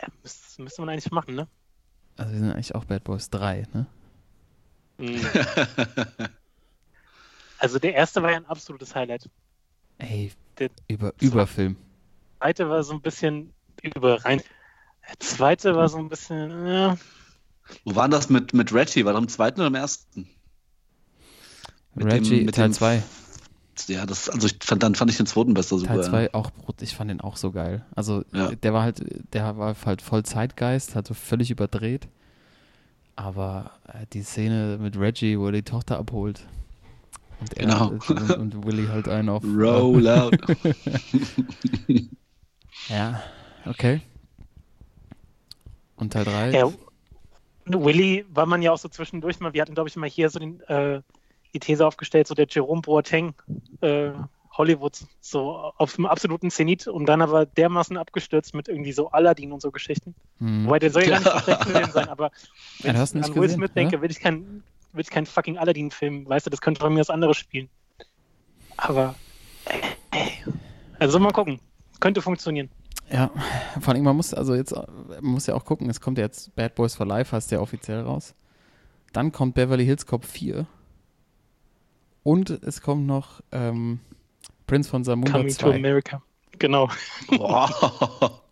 Ja, 0.00 0.08
müsste, 0.22 0.62
müsste 0.62 0.82
man 0.82 0.88
eigentlich 0.90 1.10
machen, 1.10 1.34
ne? 1.34 1.46
Also 2.16 2.32
wir 2.32 2.38
sind 2.40 2.50
eigentlich 2.52 2.74
auch 2.74 2.84
Bad 2.84 3.04
Boys 3.04 3.28
3, 3.30 3.66
ne? 3.72 3.86
Mhm. 4.98 5.20
Also 7.58 7.78
der 7.78 7.94
erste 7.94 8.22
war 8.22 8.30
ja 8.30 8.36
ein 8.36 8.46
absolutes 8.46 8.94
Highlight. 8.94 9.28
Ey, 9.98 10.32
Der 10.58 10.70
über, 10.88 11.12
Überfilm. 11.20 11.76
Der 11.76 11.93
zweite 12.44 12.68
war 12.68 12.82
so 12.82 12.92
ein 12.92 13.00
bisschen 13.00 13.54
über 13.82 14.22
rein. 14.24 14.42
Der 15.08 15.18
zweite 15.20 15.74
war 15.74 15.88
so 15.88 15.96
ein 15.98 16.08
bisschen, 16.10 16.66
ja, 16.66 16.96
Wo 17.84 17.94
war 17.94 18.06
das 18.10 18.28
mit, 18.28 18.52
mit 18.52 18.72
Reggie? 18.74 19.04
War 19.06 19.14
das 19.14 19.22
im 19.22 19.28
zweiten 19.28 19.60
oder 19.60 19.68
im 19.68 19.74
ersten? 19.74 20.28
Mit 21.94 22.04
dem- 22.04 22.10
Reggie, 22.12 22.44
mit 22.44 22.54
Teil 22.54 22.68
dem- 22.68 22.72
2. 22.74 23.02
Ja, 23.88 24.04
das, 24.06 24.28
also 24.28 24.46
ich 24.46 24.58
fand, 24.62 24.82
dann 24.82 24.94
fand 24.94 25.10
ich 25.10 25.16
den 25.16 25.24
zweiten 25.26 25.54
besser 25.54 25.78
super. 25.78 25.94
Teil 25.94 26.04
2 26.04 26.34
auch, 26.34 26.50
brut- 26.50 26.82
ich 26.82 26.94
fand 26.94 27.10
den 27.10 27.20
auch 27.22 27.36
so 27.38 27.50
geil. 27.50 27.84
Also 27.96 28.24
Ja. 28.32 28.54
der 28.54 28.72
war 28.74 28.82
halt, 28.82 29.02
der 29.32 29.56
war 29.56 29.74
halt 29.86 30.02
voll 30.02 30.22
Zeitgeist, 30.22 30.94
hat 30.94 31.06
so 31.06 31.14
völlig 31.14 31.50
überdreht. 31.50 32.08
Aber 33.16 33.70
äh, 33.88 34.04
die 34.12 34.22
Szene 34.22 34.78
mit 34.80 34.98
Reggie, 34.98 35.38
wo 35.38 35.46
er 35.46 35.52
die 35.52 35.62
Tochter 35.62 35.98
abholt. 35.98 36.46
Und 37.40 37.54
er 37.56 37.66
Genau. 37.66 37.88
und, 37.88 38.30
und 38.30 38.66
Willy 38.66 38.86
halt 38.86 39.08
einen 39.08 39.28
auf. 39.30 39.42
Roll 39.56 40.06
out. 40.08 40.36
Ja, 42.88 43.22
okay. 43.66 44.00
Und 45.96 46.12
Teil 46.12 46.24
3? 46.24 46.50
Ja, 46.50 46.72
Willy 47.66 48.26
war 48.28 48.46
man 48.46 48.62
ja 48.62 48.72
auch 48.72 48.78
so 48.78 48.88
zwischendurch 48.88 49.40
mal, 49.40 49.54
wir 49.54 49.62
hatten, 49.62 49.74
glaube 49.74 49.88
ich, 49.88 49.96
mal 49.96 50.08
hier 50.08 50.28
so 50.28 50.38
den, 50.38 50.60
äh, 50.62 51.00
die 51.54 51.60
These 51.60 51.86
aufgestellt, 51.86 52.26
so 52.26 52.34
der 52.34 52.46
Jerome 52.48 52.82
Boateng 52.82 53.34
äh, 53.80 54.10
Hollywoods, 54.56 55.06
so 55.20 55.72
auf 55.76 55.96
dem 55.96 56.06
absoluten 56.06 56.50
Zenit 56.50 56.86
und 56.86 57.06
dann 57.06 57.22
aber 57.22 57.46
dermaßen 57.46 57.96
abgestürzt 57.96 58.54
mit 58.54 58.68
irgendwie 58.68 58.92
so 58.92 59.10
Aladdin 59.10 59.52
und 59.52 59.60
so 59.60 59.70
Geschichten. 59.70 60.14
Hm. 60.38 60.66
Wobei 60.66 60.78
der 60.78 60.90
soll 60.90 61.04
ja 61.04 61.18
gar 61.18 61.20
nicht 61.20 61.32
so 61.32 61.38
schlecht 61.42 61.66
gewesen 61.66 61.92
sein, 61.92 62.08
aber 62.08 62.30
Ja, 62.78 62.84
wenn 62.84 62.96
ihn 62.96 63.02
ich 63.02 63.24
an 63.24 63.34
Will 63.34 63.50
Smith 63.50 63.72
denke, 63.74 64.00
will 64.00 64.10
ich 64.10 64.20
keinen 64.20 64.62
will 64.92 65.00
ich 65.00 65.10
keinen 65.10 65.26
fucking 65.26 65.58
Aladdin-Film, 65.58 66.28
weißt 66.28 66.46
du, 66.46 66.50
das 66.50 66.60
könnte 66.60 66.80
von 66.80 66.94
mir 66.94 67.00
was 67.00 67.10
anderes 67.10 67.36
spielen. 67.36 67.68
Aber 68.76 69.16
äh, 69.64 70.28
also 71.00 71.18
mal 71.18 71.32
gucken. 71.32 71.58
Könnte 72.04 72.20
funktionieren. 72.20 72.68
Ja, 73.10 73.30
vor 73.80 73.94
allem, 73.94 74.04
man 74.04 74.14
muss 74.14 74.34
also 74.34 74.54
jetzt, 74.54 74.74
man 74.76 75.22
muss 75.22 75.46
ja 75.46 75.54
auch 75.54 75.64
gucken, 75.64 75.88
es 75.88 76.02
kommt 76.02 76.18
ja 76.18 76.24
jetzt 76.24 76.54
Bad 76.54 76.74
Boys 76.74 76.94
for 76.94 77.06
Life, 77.06 77.34
heißt 77.34 77.50
ja 77.50 77.60
offiziell 77.60 78.02
raus. 78.02 78.34
Dann 79.14 79.32
kommt 79.32 79.54
Beverly 79.54 79.86
Hills 79.86 80.04
Cop 80.04 80.26
4. 80.26 80.66
Und 82.22 82.50
es 82.50 82.82
kommt 82.82 83.06
noch 83.06 83.40
ähm, 83.52 84.00
Prince 84.66 84.90
von 84.90 85.02
Samunda 85.02 85.32
Coming 85.32 85.48
to 85.48 85.54
2. 85.54 85.76
America. 85.76 86.22
Genau. 86.58 86.90
Boah. 87.28 87.70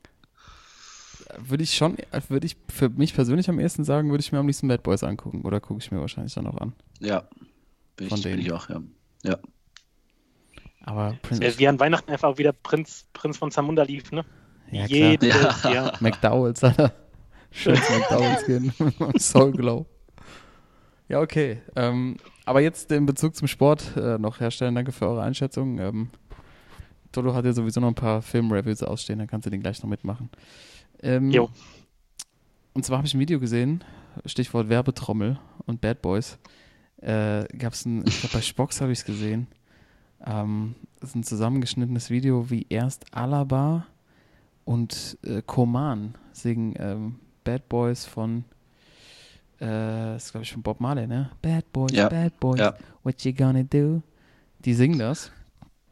Würde 1.37 1.63
ich 1.63 1.75
schon, 1.75 1.99
würde 2.29 2.47
ich 2.47 2.57
für 2.71 2.89
mich 2.89 3.13
persönlich 3.13 3.51
am 3.51 3.61
ehesten 3.61 3.85
sagen, 3.85 4.11
würde 4.11 4.23
ich 4.23 4.33
mir 4.33 4.39
am 4.39 4.47
liebsten 4.47 4.69
Bad 4.69 4.83
Boys 4.83 5.03
angucken. 5.03 5.43
Oder 5.43 5.61
gucke 5.61 5.81
ich 5.81 5.93
mir 5.93 6.01
wahrscheinlich 6.01 6.33
dann 6.33 6.47
auch 6.47 6.57
an. 6.57 6.73
ja, 7.01 7.29
bin 7.97 8.09
Von 8.09 8.17
ich, 8.17 8.25
bin 8.25 8.33
denen. 8.33 8.47
ich 8.47 8.53
auch, 8.53 8.71
ja. 8.71 8.81
Ja, 9.25 9.39
Aber 10.85 11.17
Prince, 11.23 11.59
Wie 11.59 11.69
an 11.69 11.79
Weihnachten 11.81 12.11
einfach 12.11 12.29
auch 12.29 12.39
wieder 12.39 12.53
Prinz, 12.53 13.07
Prinz 13.13 13.39
von 13.39 13.51
Zamunda 13.51 13.83
lief, 13.85 14.11
ne? 14.13 14.25
ja 14.71 14.87
klar, 14.87 14.99
Jedes 15.11 15.63
Ja. 15.63 15.71
Jahr. 15.73 15.93
McDowell's, 16.01 16.63
Alter. 16.65 16.93
Schönes 17.51 17.89
McDowell's 17.91 18.47
gehen. 18.47 18.73
Soul 19.19 19.53
Glow. 19.53 19.87
Ja, 21.09 21.21
okay. 21.21 21.61
Ähm, 21.77 22.17
aber 22.47 22.61
jetzt 22.63 22.91
den 22.91 23.07
Bezug 23.07 23.37
zum 23.37 23.47
Sport 23.47 23.97
äh, 23.97 24.19
noch 24.19 24.41
herstellen. 24.41 24.75
Danke 24.75 24.93
für 24.93 25.07
eure 25.07 25.23
Einschätzung. 25.23 25.79
Ähm, 25.79 26.11
Toto 27.13 27.35
hat 27.35 27.45
ja 27.45 27.53
sowieso 27.53 27.81
noch 27.81 27.89
ein 27.89 27.95
paar 27.95 28.23
Filmreviews 28.23 28.83
ausstehen, 28.83 29.19
dann 29.19 29.29
kannst 29.29 29.45
du 29.47 29.51
den 29.51 29.61
gleich 29.61 29.83
noch 29.83 29.91
mitmachen. 29.91 30.31
Ähm, 31.03 31.31
Jo. 31.31 31.51
Und 32.73 32.87
zwar 32.87 32.97
habe 32.99 33.07
ich 33.07 33.13
ein 33.13 33.21
Video 33.21 33.39
gesehen, 33.39 33.85
Stichwort 34.25 34.71
Werbetrommel 34.71 35.39
und 35.67 35.83
Bad 35.83 36.01
Boys. 36.01 36.39
Äh, 37.03 37.45
Gab 37.59 37.75
es 37.75 37.85
ein, 37.85 38.05
ich 38.07 38.21
glaube 38.21 38.33
bei 38.35 38.41
Spox 38.41 38.81
habe 38.81 38.93
ich 38.93 39.01
es 39.01 39.05
gesehen. 39.05 39.47
Ähm, 40.25 40.75
das 41.01 41.11
ist 41.11 41.17
ein 41.17 41.25
zusammengeschnittenes 41.25 42.11
Video, 42.11 42.51
wie 42.51 42.67
erst 42.69 43.07
Alaba 43.15 43.87
und 44.65 45.19
äh, 45.25 45.43
Koman 45.45 46.15
singen 46.33 46.75
ähm, 46.79 47.17
Bad 47.45 47.69
Boys 47.69 48.05
von, 48.05 48.45
äh, 49.59 49.67
das 49.67 50.27
ist 50.27 50.31
glaube 50.31 50.45
ich 50.45 50.53
von 50.53 50.63
Bob 50.63 50.81
Marley, 50.81 51.07
ne? 51.07 51.31
Bad 51.43 51.73
Boys, 51.73 51.93
Ja, 51.93 52.09
Bad 52.09 52.39
Boys, 52.39 52.61
ja. 52.61 52.75
what 53.03 53.25
you 53.25 53.33
gonna 53.33 53.65
do? 53.65 54.03
Die 54.65 54.75
singen 54.75 54.99
das. 54.99 55.33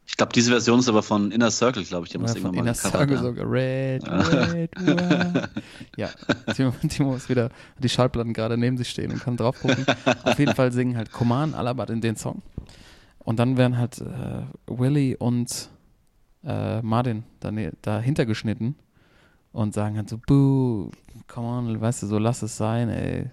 Ich 0.07 0.17
glaube, 0.17 0.33
diese 0.33 0.51
Version 0.51 0.79
ist 0.79 0.89
aber 0.89 1.03
von 1.03 1.31
Inner 1.31 1.51
Circle, 1.51 1.83
glaube 1.85 2.05
ich. 2.05 2.11
Die 2.11 2.17
haben 2.17 2.23
das 2.23 2.35
irgendwann 2.35 2.55
Inner 2.59 2.73
Circle 2.73 3.15
ja. 3.15 3.21
sogar. 3.21 3.49
Red, 3.49 4.03
red, 4.05 4.69
red. 4.77 5.49
Ja, 5.97 6.09
Timo, 6.53 6.73
Timo 6.89 7.15
ist 7.15 7.29
wieder 7.29 7.49
die 7.79 7.87
Schallplatten 7.87 8.33
gerade 8.33 8.57
neben 8.57 8.77
sich 8.77 8.89
stehen 8.89 9.11
und 9.11 9.23
kann 9.23 9.37
drauf 9.37 9.59
gucken. 9.61 9.85
Auf 10.23 10.37
jeden 10.37 10.53
Fall 10.53 10.71
singen 10.73 10.97
halt 10.97 11.11
Koman, 11.11 11.53
Alabat 11.53 11.89
in 11.91 12.01
den 12.01 12.17
Song. 12.17 12.41
Und 13.23 13.37
dann 13.39 13.57
werden 13.57 13.77
halt 13.77 13.99
äh, 13.99 14.43
Willy 14.67 15.15
und 15.15 15.69
äh, 16.43 16.81
Martin 16.81 17.23
dane- 17.39 17.73
dahinter 17.81 18.25
geschnitten 18.25 18.75
und 19.51 19.73
sagen 19.73 19.97
halt 19.97 20.09
so, 20.09 20.17
Boo, 20.17 20.89
come 21.27 21.47
on, 21.47 21.81
weißt 21.81 22.03
du, 22.03 22.07
so 22.07 22.17
lass 22.17 22.41
es 22.41 22.57
sein, 22.57 22.89
ey. 22.89 23.29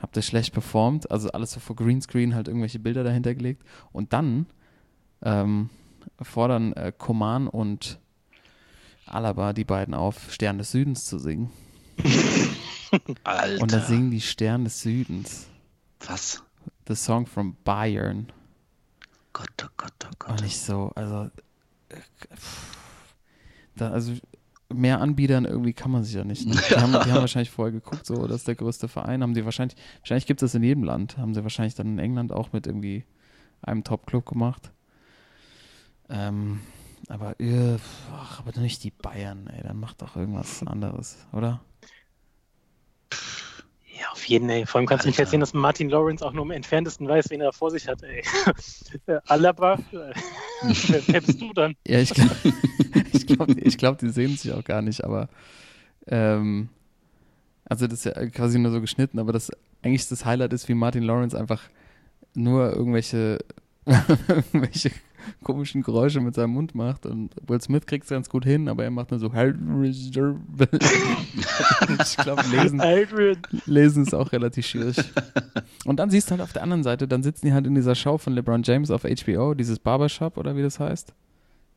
Habt 0.00 0.16
ihr 0.16 0.22
schlecht 0.22 0.52
performt? 0.52 1.10
Also 1.10 1.30
alles 1.30 1.52
so 1.52 1.60
vor 1.60 1.76
Greenscreen, 1.76 2.34
halt 2.34 2.48
irgendwelche 2.48 2.78
Bilder 2.78 3.04
dahinter 3.04 3.34
gelegt. 3.34 3.62
Und 3.92 4.12
dann 4.12 4.46
ähm, 5.22 5.70
fordern 6.20 6.72
äh, 6.74 6.92
Koman 6.96 7.48
und 7.48 7.98
Alaba 9.06 9.52
die 9.52 9.64
beiden 9.64 9.94
auf, 9.94 10.30
Stern 10.32 10.58
des 10.58 10.72
Südens 10.72 11.04
zu 11.06 11.18
singen. 11.18 11.50
Alter, 13.22 13.62
Und 13.62 13.72
da 13.72 13.80
singen 13.80 14.10
die 14.10 14.20
Stern 14.20 14.64
des 14.64 14.80
Südens. 14.80 15.46
was? 16.06 16.42
The 16.88 16.94
Song 16.96 17.26
from 17.26 17.56
Bayern. 17.64 18.26
Gott, 19.34 19.50
oh 19.62 19.68
Gott, 19.76 19.92
oh 20.04 20.14
Gott. 20.18 20.30
Und 20.30 20.42
nicht 20.42 20.58
so, 20.58 20.90
also, 20.94 21.30
äh, 21.90 21.96
pff, 22.34 22.76
da, 23.76 23.90
also 23.90 24.14
mehr 24.72 25.00
Anbietern 25.00 25.44
irgendwie 25.44 25.72
kann 25.74 25.90
man 25.90 26.04
sich 26.04 26.14
ja 26.14 26.24
nicht. 26.24 26.46
Ne? 26.46 26.54
Die, 26.70 26.74
haben, 26.76 26.92
die 26.92 26.98
haben 27.10 27.20
wahrscheinlich 27.20 27.50
vorher 27.50 27.72
geguckt, 27.72 28.06
so, 28.06 28.26
das 28.26 28.38
ist 28.38 28.48
der 28.48 28.54
größte 28.54 28.88
Verein. 28.88 29.22
Haben 29.22 29.34
die 29.34 29.44
wahrscheinlich, 29.44 29.76
wahrscheinlich 30.00 30.26
gibt 30.26 30.42
es 30.42 30.52
das 30.52 30.56
in 30.56 30.62
jedem 30.62 30.84
Land. 30.84 31.18
Haben 31.18 31.34
sie 31.34 31.42
wahrscheinlich 31.42 31.74
dann 31.74 31.86
in 31.88 31.98
England 31.98 32.32
auch 32.32 32.52
mit 32.52 32.66
irgendwie 32.66 33.04
einem 33.60 33.84
Top-Club 33.84 34.24
gemacht. 34.26 34.72
Ähm, 36.08 36.60
aber, 37.08 37.38
äh, 37.40 37.76
ach, 38.12 38.40
aber 38.40 38.58
nicht 38.60 38.84
die 38.84 38.90
Bayern, 38.90 39.48
ey, 39.48 39.62
dann 39.62 39.78
macht 39.78 40.00
doch 40.00 40.16
irgendwas 40.16 40.66
anderes, 40.66 41.26
oder? 41.32 41.60
Auf 44.14 44.26
jeden, 44.26 44.48
ey. 44.48 44.64
Vor 44.64 44.78
allem 44.78 44.86
kannst 44.86 45.04
du 45.04 45.08
nicht 45.08 45.18
erzählen, 45.18 45.40
dass 45.40 45.54
Martin 45.54 45.88
Lawrence 45.88 46.24
auch 46.24 46.32
nur 46.32 46.44
im 46.44 46.52
entferntesten 46.52 47.08
weiß, 47.08 47.30
wen 47.30 47.40
er 47.40 47.52
vor 47.52 47.72
sich 47.72 47.88
hat, 47.88 48.00
ey. 48.04 48.22
Äh, 49.06 49.18
Alaba, 49.26 49.74
äh, 49.74 50.14
wer, 50.62 51.02
wer 51.08 51.20
bist 51.20 51.40
du 51.40 51.52
dann? 51.52 51.74
Ja, 51.84 51.98
ich 51.98 52.14
glaube, 52.14 52.30
ich 53.12 53.26
glaub, 53.26 53.48
ich 53.48 53.76
glaub, 53.76 53.98
die 53.98 54.10
sehen 54.10 54.36
sich 54.36 54.52
auch 54.52 54.62
gar 54.62 54.82
nicht, 54.82 55.02
aber 55.02 55.28
ähm, 56.06 56.68
also 57.64 57.88
das 57.88 57.98
ist 57.98 58.04
ja 58.04 58.26
quasi 58.26 58.60
nur 58.60 58.70
so 58.70 58.80
geschnitten, 58.80 59.18
aber 59.18 59.32
das 59.32 59.50
eigentlich 59.82 60.08
das 60.08 60.24
Highlight 60.24 60.52
ist, 60.52 60.68
wie 60.68 60.74
Martin 60.74 61.02
Lawrence 61.02 61.36
einfach 61.36 61.62
nur 62.34 62.72
irgendwelche, 62.72 63.40
irgendwelche 63.84 64.92
komischen 65.42 65.82
Geräusche 65.82 66.20
mit 66.20 66.34
seinem 66.34 66.50
Mund 66.50 66.74
macht 66.74 67.06
und 67.06 67.30
Will 67.46 67.60
Smith 67.60 67.86
kriegt 67.86 68.04
es 68.04 68.10
ganz 68.10 68.28
gut 68.28 68.44
hin, 68.44 68.68
aber 68.68 68.84
er 68.84 68.90
macht 68.90 69.10
nur 69.10 69.20
so 69.20 69.26
ich 69.34 69.72
glaube, 72.16 72.42
lesen, 72.50 72.80
Aldrin. 72.80 73.38
lesen 73.66 74.02
ist 74.04 74.14
auch 74.14 74.32
relativ 74.32 74.66
schwierig. 74.66 74.96
Und 75.84 75.98
dann 75.98 76.10
siehst 76.10 76.28
du 76.28 76.32
halt 76.32 76.40
auf 76.40 76.52
der 76.52 76.62
anderen 76.62 76.82
Seite, 76.82 77.08
dann 77.08 77.22
sitzen 77.22 77.46
die 77.46 77.52
halt 77.52 77.66
in 77.66 77.74
dieser 77.74 77.94
Show 77.94 78.18
von 78.18 78.34
LeBron 78.34 78.62
James 78.62 78.90
auf 78.90 79.02
HBO, 79.02 79.54
dieses 79.54 79.78
Barbershop 79.78 80.36
oder 80.36 80.56
wie 80.56 80.62
das 80.62 80.80
heißt. 80.80 81.14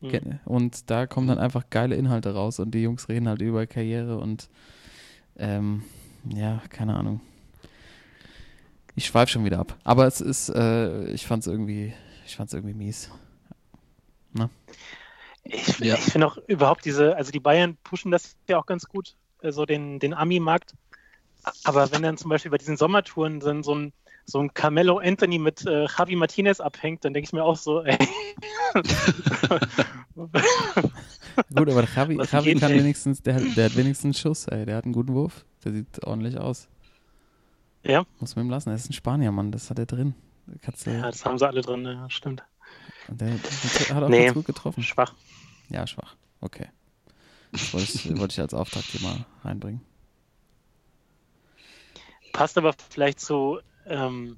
Mhm. 0.01 0.39
Und 0.45 0.89
da 0.89 1.07
kommen 1.07 1.27
dann 1.27 1.39
einfach 1.39 1.69
geile 1.69 1.95
Inhalte 1.95 2.33
raus 2.33 2.59
und 2.59 2.71
die 2.71 2.83
Jungs 2.83 3.09
reden 3.09 3.27
halt 3.27 3.41
über 3.41 3.65
Karriere 3.65 4.17
und 4.19 4.49
ähm, 5.37 5.83
ja, 6.29 6.61
keine 6.69 6.95
Ahnung. 6.95 7.21
Ich 8.95 9.05
schweife 9.05 9.31
schon 9.31 9.45
wieder 9.45 9.59
ab. 9.59 9.77
Aber 9.83 10.07
es 10.07 10.21
ist, 10.21 10.49
äh, 10.49 11.05
ich 11.11 11.27
fand 11.27 11.41
es 11.41 11.47
irgendwie, 11.47 11.93
ich 12.25 12.35
fand's 12.35 12.53
irgendwie 12.53 12.73
mies. 12.73 13.11
Ich, 15.43 15.79
Ja. 15.79 15.96
ich 15.96 16.01
finde 16.01 16.27
auch 16.27 16.38
überhaupt 16.48 16.84
diese, 16.86 17.15
also 17.15 17.31
die 17.31 17.39
Bayern 17.39 17.77
pushen 17.84 18.12
das 18.12 18.36
ja 18.50 18.57
auch 18.60 18.65
ganz 18.65 18.86
gut, 18.86 19.15
so 19.41 19.65
den, 19.65 20.00
den 20.00 20.13
Ami-Markt. 20.13 20.74
Aber 21.63 21.91
wenn 21.91 22.01
dann 22.01 22.17
zum 22.17 22.29
Beispiel 22.29 22.51
bei 22.51 22.57
diesen 22.57 22.75
Sommertouren 22.77 23.39
dann 23.39 23.63
so 23.63 23.74
ein, 23.74 23.93
so 24.25 24.39
ein 24.41 24.53
Carmelo 24.53 24.98
Anthony 24.98 25.39
mit 25.39 25.65
äh, 25.65 25.86
Javi 25.86 26.17
Martinez 26.17 26.60
abhängt, 26.60 27.05
dann 27.05 27.13
denke 27.13 27.27
ich 27.27 27.34
mir 27.34 27.43
auch 27.46 27.55
so, 27.55 27.81
ey. 27.84 27.98
Gut, 31.55 31.69
aber 31.69 31.84
Javi, 31.96 32.17
Was 32.17 32.31
Javi 32.31 32.55
kann 32.55 32.72
wenigstens, 32.74 33.22
der, 33.22 33.36
hat- 33.36 33.55
der 33.55 33.65
hat 33.65 33.75
wenigstens 33.77 34.19
Schuss, 34.19 34.48
ey. 34.48 34.65
Der 34.65 34.75
hat 34.77 34.86
einen 34.86 34.93
guten 34.93 35.13
Wurf. 35.13 35.46
Der 35.63 35.72
sieht 35.72 36.03
ordentlich 36.05 36.38
aus. 36.38 36.67
ja, 37.84 38.05
Muss 38.19 38.36
man 38.36 38.46
ihm 38.46 38.50
lassen. 38.50 38.69
Er 38.69 38.75
ist 38.75 38.89
ein 38.89 38.93
Spanier, 38.93 39.31
Mann. 39.31 39.51
Das 39.51 39.69
hat 39.69 39.79
er 39.79 39.86
drin. 39.86 40.13
Du, 40.48 40.91
ja, 40.91 41.01
das 41.12 41.25
haben 41.25 41.38
sie 41.38 41.46
alle 41.48 41.62
drin, 41.62 41.84
ja, 41.86 42.10
stimmt. 42.10 42.43
Der, 43.09 43.27
der 43.89 43.95
hat 43.95 44.03
auch 44.03 44.09
Nee. 44.09 44.25
ganz 44.25 44.33
gut 44.35 44.45
getroffen. 44.45 44.83
Schwach. 44.83 45.13
Ja, 45.69 45.85
schwach. 45.87 46.15
Okay. 46.41 46.67
Das 47.51 47.73
wollte 47.73 47.91
ich, 47.93 48.05
wollte 48.19 48.33
ich 48.33 48.39
als 48.39 48.53
Auftrag 48.53 48.83
hier 48.83 49.01
mal 49.01 49.25
reinbringen. 49.43 49.81
Passt 52.33 52.57
aber 52.57 52.73
vielleicht 52.89 53.19
zu 53.19 53.59
ähm, 53.85 54.37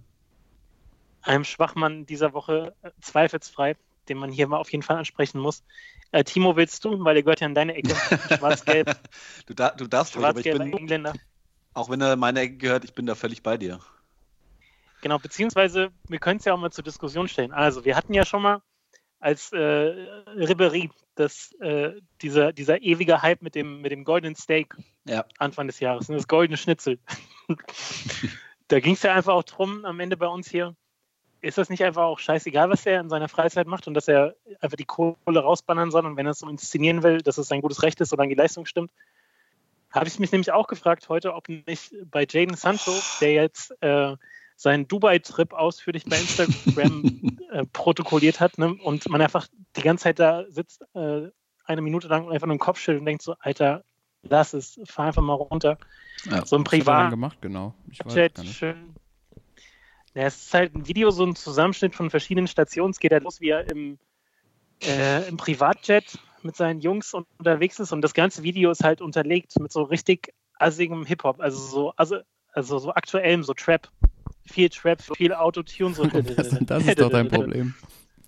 einem 1.22 1.44
Schwachmann 1.44 2.06
dieser 2.06 2.34
Woche 2.34 2.74
äh, 2.82 2.92
zweifelsfrei, 3.02 3.76
den 4.08 4.18
man 4.18 4.32
hier 4.32 4.48
mal 4.48 4.58
auf 4.58 4.72
jeden 4.72 4.84
Fall 4.84 4.98
ansprechen 4.98 5.40
muss. 5.40 5.64
Äh, 6.12 6.24
Timo, 6.24 6.56
willst 6.56 6.84
du, 6.86 7.04
weil 7.04 7.14
der 7.16 7.24
gehört 7.24 7.42
ja 7.42 7.48
in 7.48 7.56
deine 7.56 7.76
Ecke. 7.76 7.96
Schwarz-Gelb, 8.38 8.98
Du, 9.48 9.54
da, 9.54 9.72
du 9.72 9.86
darfst 9.88 10.14
bin, 10.14 10.62
Engländer. 10.74 11.14
auch 11.74 11.90
wenn 11.90 12.02
er 12.02 12.14
in 12.14 12.20
meine 12.20 12.40
Ecke 12.42 12.58
gehört, 12.58 12.86
ich 12.86 12.94
bin 12.94 13.06
da 13.06 13.16
völlig 13.16 13.44
bei 13.44 13.58
dir. 13.58 13.80
Genau, 15.02 15.18
beziehungsweise 15.18 15.92
wir 16.08 16.20
können 16.20 16.40
es 16.40 16.46
ja 16.46 16.54
auch 16.54 16.60
mal 16.60 16.72
zur 16.72 16.84
Diskussion 16.84 17.28
stellen. 17.28 17.52
Also, 17.52 17.86
wir 17.86 17.96
hatten 17.96 18.14
ja 18.14 18.26
schon 18.26 18.42
mal 18.42 18.62
als 19.20 19.52
äh, 19.52 19.58
Ribéry 20.38 20.90
das, 21.16 21.52
äh, 21.60 21.94
dieser, 22.22 22.54
dieser 22.54 22.82
ewige 22.82 23.22
Hype 23.22 23.42
mit 23.42 23.56
dem, 23.56 23.82
mit 23.82 23.92
dem 23.92 24.04
goldenen 24.06 24.36
Steak 24.36 24.76
Ja. 25.06 25.26
Anfang 25.38 25.68
des 25.68 25.80
Jahres, 25.80 26.08
ne, 26.08 26.16
das 26.16 26.28
goldene 26.28 26.58
Schnitzel. 26.58 27.00
da 28.70 28.80
ging 28.80 28.94
es 28.94 29.04
ja 29.04 29.14
einfach 29.14 29.34
auch 29.34 29.44
drum, 29.44 29.84
am 29.84 30.00
Ende 30.00 30.16
bei 30.16 30.28
uns 30.28 30.50
hier, 30.50 30.76
ist 31.42 31.58
das 31.58 31.70
nicht 31.70 31.84
einfach 31.84 32.04
auch 32.04 32.20
scheißegal, 32.20 32.70
was 32.70 32.86
er 32.86 33.02
in 33.02 33.10
seiner 33.10 33.30
Freizeit 33.30 33.68
macht 33.68 33.88
und 33.88 33.94
dass 33.94 34.08
er 34.08 34.36
einfach 34.62 34.78
die 34.78 34.86
Kohle 34.86 35.40
rausbannern 35.40 35.92
soll 35.92 36.06
und 36.06 36.18
wenn 36.18 36.26
er 36.26 36.32
es 36.32 36.40
so 36.40 36.50
inszenieren 36.50 37.04
will, 37.04 37.20
dass 37.20 37.38
es 37.38 37.48
sein 37.48 37.62
gutes 37.62 37.84
Recht 37.84 38.00
ist, 38.02 38.10
solange 38.10 38.30
die 38.30 38.40
Leistung 38.40 38.66
stimmt? 38.66 38.92
Habe 39.92 40.08
ich 40.08 40.20
mich 40.20 40.32
nämlich 40.32 40.52
auch 40.52 40.68
gefragt 40.68 41.10
heute, 41.10 41.34
ob 41.34 41.50
nicht 41.50 41.94
bei 42.12 42.26
Jaden 42.30 42.56
Sancho, 42.56 42.92
der 43.22 43.34
jetzt 43.34 43.72
äh, 43.82 44.16
seinen 44.60 44.90
Dubai-Trip 44.90 45.54
ausführlich 45.54 46.04
bei 46.04 46.18
Instagram 46.18 47.38
äh, 47.52 47.66
protokolliert 47.72 48.42
hat 48.42 48.58
ne? 48.58 48.74
und 48.84 49.08
man 49.08 49.22
einfach 49.22 49.48
die 49.78 49.82
ganze 49.82 50.04
Zeit 50.04 50.20
da 50.20 50.44
sitzt, 50.50 50.82
äh, 50.96 51.30
eine 51.64 51.82
Minute 51.82 52.10
lang 52.10 52.26
und 52.26 52.34
einfach 52.34 52.46
nur 52.46 52.58
den 52.58 52.60
Kopf 52.60 52.78
schüttelt 52.78 53.00
und 53.00 53.06
denkt 53.06 53.22
so, 53.22 53.36
Alter, 53.40 53.86
lass 54.22 54.54
es, 54.54 54.78
fahr 54.84 55.08
einfach 55.08 55.22
mal 55.22 55.36
runter. 55.36 55.78
Ja. 56.26 56.46
So 56.46 56.58
ein 56.58 56.66
Privat 56.66 57.10
gemacht, 57.10 57.38
genau. 57.40 57.74
Ich 57.90 58.04
weiß 58.04 58.44
nicht. 58.44 58.58
schön. 58.58 58.96
Ja, 60.14 60.24
es 60.24 60.48
ist 60.48 60.54
halt 60.54 60.76
ein 60.76 60.86
Video, 60.86 61.10
so 61.12 61.24
ein 61.24 61.38
Zusammenschnitt 61.38 61.96
von 61.96 62.10
verschiedenen 62.10 62.48
Stationen. 62.48 62.92
Es 62.92 63.00
geht 63.00 63.14
halt 63.14 63.24
los, 63.24 63.40
wie 63.40 63.50
er 63.52 63.70
im, 63.72 63.98
äh, 64.84 65.26
im 65.30 65.38
Privatjet 65.38 66.20
mit 66.44 66.58
seinen 66.58 66.82
Jungs 66.82 67.14
un- 67.14 67.26
unterwegs 67.38 67.80
ist 67.80 67.94
und 67.94 68.02
das 68.02 68.14
ganze 68.14 68.44
Video 68.44 68.72
ist 68.72 68.84
halt 68.84 69.00
unterlegt 69.00 69.58
mit 69.58 69.72
so 69.72 69.84
richtig 69.84 70.34
assigem 70.58 71.06
Hip-Hop, 71.06 71.40
also 71.40 71.60
so, 71.60 71.94
also, 71.96 72.18
also 72.52 72.78
so 72.80 72.92
aktuellem, 72.92 73.44
so 73.44 73.54
Trap. 73.54 73.90
Viel 74.46 74.70
Trap, 74.70 75.02
viel 75.16 75.34
Autotune, 75.34 75.94
so. 75.94 76.06
Das, 76.08 76.50
das 76.62 76.86
ist 76.86 77.00
doch 77.00 77.10
dein 77.10 77.28
Problem. 77.28 77.76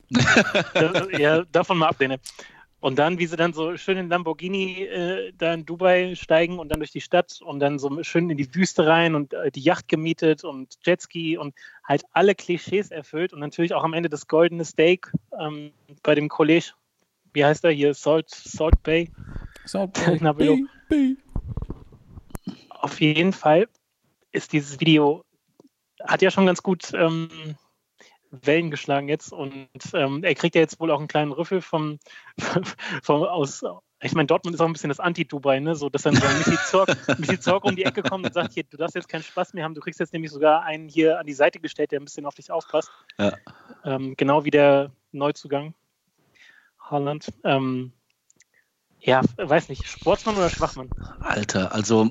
ja, 1.17 1.43
davon 1.51 1.77
mal 1.77 1.87
ablehnen. 1.87 2.19
Und 2.81 2.97
dann, 2.97 3.19
wie 3.19 3.27
sie 3.27 3.35
dann 3.35 3.53
so 3.53 3.77
schön 3.77 3.97
in 3.97 4.09
Lamborghini 4.09 4.85
äh, 4.85 5.33
da 5.37 5.53
in 5.53 5.67
Dubai 5.67 6.15
steigen 6.15 6.57
und 6.57 6.69
dann 6.69 6.79
durch 6.79 6.91
die 6.91 6.99
Stadt 6.99 7.39
und 7.39 7.59
dann 7.59 7.77
so 7.77 8.01
schön 8.01 8.27
in 8.31 8.37
die 8.37 8.55
Wüste 8.55 8.87
rein 8.87 9.13
und 9.13 9.33
äh, 9.33 9.51
die 9.51 9.61
Yacht 9.61 9.87
gemietet 9.87 10.43
und 10.43 10.79
Jetski 10.83 11.37
und 11.37 11.53
halt 11.83 12.03
alle 12.11 12.33
Klischees 12.33 12.89
erfüllt 12.89 13.33
und 13.33 13.39
natürlich 13.39 13.75
auch 13.75 13.83
am 13.83 13.93
Ende 13.93 14.09
das 14.09 14.27
goldene 14.27 14.65
Steak 14.65 15.11
ähm, 15.39 15.73
bei 16.01 16.15
dem 16.15 16.27
College, 16.27 16.71
wie 17.33 17.45
heißt 17.45 17.63
er 17.65 17.71
hier, 17.71 17.93
Salt, 17.93 18.31
Salt 18.31 18.81
Bay. 18.81 19.11
Salt. 19.65 19.93
Bay. 20.37 21.17
Auf 22.69 22.99
jeden 22.99 23.31
Fall 23.31 23.67
ist 24.31 24.53
dieses 24.53 24.79
Video, 24.79 25.23
hat 26.05 26.21
ja 26.21 26.31
schon 26.31 26.45
ganz 26.45 26.63
gut 26.63 26.93
ähm, 26.93 27.55
Wellen 28.31 28.71
geschlagen 28.71 29.09
jetzt 29.09 29.33
und 29.33 29.67
ähm, 29.93 30.23
er 30.23 30.35
kriegt 30.35 30.55
ja 30.55 30.61
jetzt 30.61 30.79
wohl 30.79 30.91
auch 30.91 30.99
einen 30.99 31.07
kleinen 31.07 31.31
Rüffel 31.31 31.61
vom, 31.61 31.99
vom 33.03 33.23
aus, 33.23 33.63
ich 34.01 34.13
meine, 34.13 34.27
Dortmund 34.27 34.55
ist 34.55 34.61
auch 34.61 34.65
ein 34.65 34.73
bisschen 34.73 34.89
das 34.89 35.01
Anti-Dubai, 35.01 35.59
ne? 35.59 35.75
so 35.75 35.89
dass 35.89 36.03
dann 36.03 36.15
so 36.15 36.25
ein 36.25 36.37
Missy 36.37 36.57
Zorc, 36.65 36.89
Missy 37.19 37.39
Zorc 37.39 37.65
um 37.65 37.75
die 37.75 37.83
Ecke 37.83 38.01
kommt 38.01 38.25
und 38.25 38.33
sagt, 38.33 38.53
hier, 38.53 38.63
du 38.63 38.77
darfst 38.77 38.95
jetzt 38.95 39.09
keinen 39.09 39.23
Spaß 39.23 39.53
mehr 39.53 39.65
haben, 39.65 39.75
du 39.75 39.81
kriegst 39.81 39.99
jetzt 39.99 40.13
nämlich 40.13 40.31
sogar 40.31 40.63
einen 40.63 40.87
hier 40.87 41.19
an 41.19 41.25
die 41.25 41.33
Seite 41.33 41.59
gestellt, 41.59 41.91
der 41.91 41.99
ein 41.99 42.05
bisschen 42.05 42.25
auf 42.25 42.35
dich 42.35 42.51
aufpasst. 42.51 42.89
Ja. 43.19 43.33
Ähm, 43.83 44.15
genau 44.15 44.45
wie 44.45 44.51
der 44.51 44.91
Neuzugang 45.11 45.73
Haaland. 46.79 47.31
Ähm, 47.43 47.91
ja, 48.99 49.21
weiß 49.37 49.69
nicht, 49.69 49.87
Sportsmann 49.87 50.37
oder 50.37 50.49
Schwachmann? 50.49 50.89
Alter, 51.19 51.73
also 51.73 52.09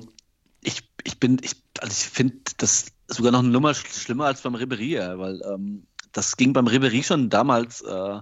ich, 0.63 0.89
ich 1.03 1.19
bin, 1.19 1.37
ich, 1.41 1.63
also 1.79 1.91
ich 1.91 2.09
finde 2.09 2.35
das 2.57 2.87
sogar 3.07 3.31
noch 3.31 3.39
eine 3.39 3.49
Nummer 3.49 3.71
sch- 3.71 3.99
schlimmer 4.03 4.25
als 4.25 4.41
beim 4.41 4.55
Ribery, 4.55 4.95
weil 4.97 5.41
ähm, 5.53 5.87
das 6.11 6.37
ging 6.37 6.53
beim 6.53 6.67
Ribery 6.67 7.03
schon 7.03 7.29
damals 7.29 7.81
äh, 7.81 8.19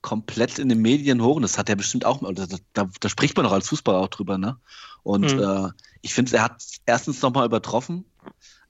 komplett 0.00 0.58
in 0.58 0.68
den 0.68 0.80
Medien 0.80 1.22
hoch 1.22 1.36
und 1.36 1.42
das 1.42 1.58
hat 1.58 1.68
er 1.68 1.76
bestimmt 1.76 2.04
auch, 2.04 2.22
oder 2.22 2.46
da, 2.46 2.56
da, 2.72 2.88
da 3.00 3.08
spricht 3.08 3.36
man 3.36 3.44
doch 3.44 3.52
als 3.52 3.68
Fußballer 3.68 3.98
auch 3.98 4.08
drüber, 4.08 4.38
ne? 4.38 4.58
Und 5.04 5.32
Mhm. 5.34 5.40
äh, 5.40 5.68
ich 6.00 6.14
finde, 6.14 6.36
er 6.36 6.44
hat 6.44 6.62
erstens 6.86 7.22
nochmal 7.22 7.46
übertroffen. 7.46 8.04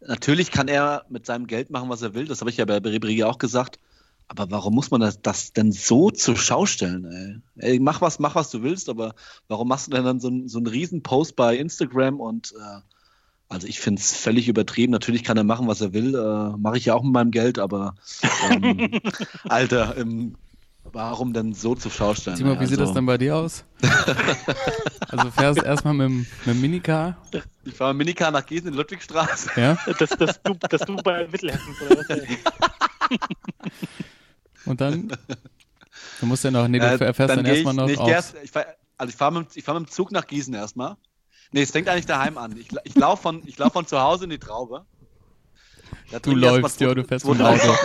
Natürlich 0.00 0.50
kann 0.50 0.68
er 0.68 1.04
mit 1.10 1.26
seinem 1.26 1.46
Geld 1.46 1.70
machen, 1.70 1.88
was 1.88 2.02
er 2.02 2.14
will, 2.14 2.26
das 2.26 2.40
habe 2.40 2.50
ich 2.50 2.56
ja 2.56 2.64
bei 2.64 2.78
Ribery 2.78 3.22
auch 3.24 3.38
gesagt. 3.38 3.78
Aber 4.28 4.50
warum 4.50 4.74
muss 4.74 4.90
man 4.90 5.00
das, 5.02 5.20
das 5.20 5.52
denn 5.52 5.72
so 5.72 6.10
zur 6.10 6.36
Schau 6.36 6.64
stellen? 6.66 7.42
Ey? 7.56 7.72
Ey, 7.72 7.78
mach 7.80 8.00
was, 8.00 8.18
mach 8.18 8.34
was 8.34 8.50
du 8.50 8.62
willst, 8.62 8.88
aber 8.88 9.14
warum 9.48 9.68
machst 9.68 9.86
du 9.88 9.90
denn 9.90 10.04
dann 10.04 10.20
so, 10.20 10.28
einen- 10.28 10.48
so 10.48 10.58
einen 10.58 10.66
riesen 10.66 11.02
Post 11.02 11.36
bei 11.36 11.56
Instagram 11.56 12.18
und 12.20 12.52
äh, 12.52 12.80
also 13.52 13.66
ich 13.66 13.80
finde 13.80 14.00
es 14.00 14.12
völlig 14.16 14.48
übertrieben. 14.48 14.92
Natürlich 14.92 15.22
kann 15.24 15.36
er 15.36 15.44
machen, 15.44 15.68
was 15.68 15.80
er 15.80 15.92
will. 15.92 16.14
Äh, 16.14 16.56
Mache 16.58 16.78
ich 16.78 16.86
ja 16.86 16.94
auch 16.94 17.02
mit 17.02 17.12
meinem 17.12 17.30
Geld, 17.30 17.58
aber 17.58 17.94
ähm, 18.50 19.00
Alter, 19.44 19.96
ähm, 19.96 20.36
warum 20.84 21.32
denn 21.32 21.52
so 21.54 21.74
zur 21.74 21.90
Schau 21.90 22.14
stellen? 22.14 22.38
Timo, 22.38 22.58
wie 22.60 22.66
sieht 22.66 22.78
das 22.80 22.88
Also, 22.88 22.94
denn 22.94 23.06
bei 23.06 23.18
dir 23.18 23.36
aus? 23.36 23.64
also 25.10 25.30
fährst 25.30 25.62
erstmal 25.62 25.94
mit, 25.94 26.04
dem- 26.06 26.26
mit 26.44 26.46
dem 26.54 26.60
Minicar, 26.60 27.16
Ich 27.64 27.74
fahre 27.74 27.94
mit 27.94 28.06
Minicar 28.06 28.30
nach 28.30 28.44
Gießen 28.44 28.68
in 28.68 28.74
Ludwigstraße. 28.74 29.50
ja, 29.60 29.76
Das, 29.98 30.16
das, 30.16 30.42
du, 30.42 30.54
das 30.54 30.80
du 30.82 30.96
bei 30.96 31.26
Mittelhessen 31.28 31.74
oder 31.80 31.96
was? 31.98 32.08
ey? 32.10 32.26
und 34.64 34.80
dann, 34.80 35.08
du 36.20 36.26
musst 36.26 36.44
ja 36.44 36.50
noch, 36.50 36.66
nee, 36.68 36.78
du 36.78 36.86
Äh, 36.86 36.98
fährst 36.98 37.36
dann, 37.36 37.44
ich, 37.44 37.48
erstmal 37.48 37.74
noch 37.74 37.84
nee, 37.86 37.92
ich, 37.92 37.98
geh 37.98 38.02
aufs, 38.02 38.10
erst, 38.14 38.34
ich 38.42 38.50
fahr, 38.50 38.66
also 38.98 39.10
ich 39.10 39.16
fahre 39.16 39.32
mit, 39.40 39.56
ich 39.56 39.64
fahr 39.64 39.78
mit 39.78 39.88
dem 39.88 39.92
Zug 39.92 40.12
nach 40.12 40.26
Gießen 40.26 40.54
erstmal. 40.54 40.96
Nee, 41.52 41.62
es 41.62 41.70
fängt 41.70 41.88
eigentlich 41.88 42.06
daheim 42.06 42.38
an. 42.38 42.56
Ich, 42.56 42.68
ich 42.84 42.94
laufe 42.94 43.22
von, 43.22 43.42
ich 43.46 43.58
lauf 43.58 43.74
von 43.74 43.86
zu 43.86 44.00
Hause 44.00 44.24
in 44.24 44.30
die 44.30 44.38
Traube. 44.38 44.86
Da 46.10 46.18
Du 46.18 46.34
läufst, 46.34 46.80
ja, 46.80 46.94
du 46.94 47.04
fährst 47.04 47.26
mit 47.26 47.38
dem 47.38 47.42
drei 47.42 47.60
Auto. 47.60 47.74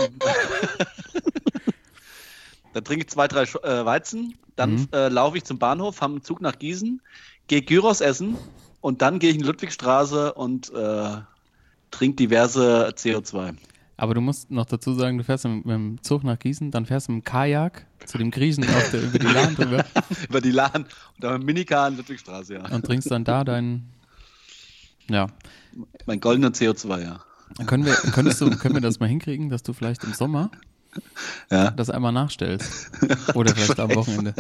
Dann 2.74 2.84
trinke 2.84 3.06
ich 3.06 3.10
zwei, 3.10 3.28
drei 3.28 3.44
äh, 3.44 3.86
Weizen, 3.86 4.38
dann 4.56 4.76
Mhm. 4.76 4.88
äh, 4.94 5.08
laufe 5.08 5.38
ich 5.38 5.44
zum 5.44 5.58
Bahnhof, 5.58 6.00
mit 6.02 6.10
dem 6.10 6.24
Zug 6.24 6.42
nach 6.42 6.60
Gießen, 6.60 7.02
gehe 7.48 7.62
Gyros 7.64 8.02
essen 8.02 8.38
und 8.82 9.02
dann 9.02 9.18
gehe 9.20 9.32
ich 9.32 9.36
in 9.38 9.42
die 9.42 9.48
Ludwigstraße 9.48 10.34
und 10.34 10.72
äh, 10.74 11.18
trinke 11.90 12.16
diverse 12.18 12.90
CO2. 12.96 13.56
Aber 13.98 14.14
du 14.14 14.22
musst 14.22 14.52
noch 14.52 14.66
dazu 14.66 14.94
sagen, 14.94 15.18
du 15.18 15.24
fährst 15.24 15.46
mit, 15.46 15.66
mit 15.66 15.74
dem 15.74 16.04
Zug 16.04 16.24
nach 16.24 16.38
Gießen, 16.38 16.70
dann 16.70 16.86
fährst 16.86 17.08
du 17.08 17.14
mit 17.14 17.24
dem 17.24 17.26
Kajak 17.26 17.88
zu 18.06 18.20
dem 18.20 18.30
Griechen 18.30 18.64
auf 18.64 18.92
der, 18.92 19.02
über 19.02 19.18
die 19.18 19.26
Lahn 19.26 19.56
drüber 19.56 19.86
Über 20.30 20.42
die 20.42 20.52
Lahn 20.52 20.84
und 20.84 20.88
dann 21.24 21.34
mit 21.34 21.42
dem 21.42 21.46
Minicar 21.48 21.88
in 21.88 21.98
Ludwigstraße, 21.98 22.56
ja. 22.56 22.66
und 22.68 22.86
trinkst 22.86 23.10
dann 23.10 23.24
da 23.24 23.44
dein, 23.44 23.90
ja. 25.10 25.28
Mein 26.06 26.20
goldener 26.20 26.50
CO2, 26.50 27.02
ja. 27.02 27.20
Können 27.66 27.86
wir, 27.86 27.94
könntest 27.94 28.40
du, 28.40 28.50
können 28.52 28.76
wir 28.76 28.82
das 28.82 29.00
mal 29.00 29.10
hinkriegen, 29.10 29.50
dass 29.50 29.64
du 29.64 29.74
vielleicht 29.74 30.04
im 30.04 30.14
Sommer 30.14 30.52
Ja, 31.52 31.72
das 31.72 31.90
einmal 31.90 32.12
nachstellst? 32.12 32.92
Oder 33.34 33.54
vielleicht 33.56 33.80
am 33.80 33.94
Wochenende. 33.96 34.34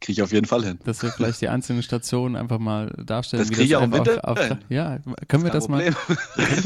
kriege 0.00 0.12
ich 0.12 0.22
auf 0.22 0.32
jeden 0.32 0.46
Fall 0.46 0.64
hin. 0.64 0.78
Dass 0.84 1.02
wir 1.02 1.10
vielleicht 1.10 1.40
die 1.40 1.48
einzelnen 1.48 1.82
Stationen 1.82 2.36
einfach 2.36 2.58
mal 2.58 2.90
darstellen, 3.04 3.42
Das 3.42 3.50
wie 3.50 3.54
krieg 3.54 3.64
ich 3.66 3.76
auch 3.76 3.82
hin. 4.38 4.58
Ja, 4.68 4.98
können 5.28 5.44
wir 5.44 5.50
das 5.50 5.68
mal, 5.68 5.92
Problem. 5.92 6.36
können 6.36 6.64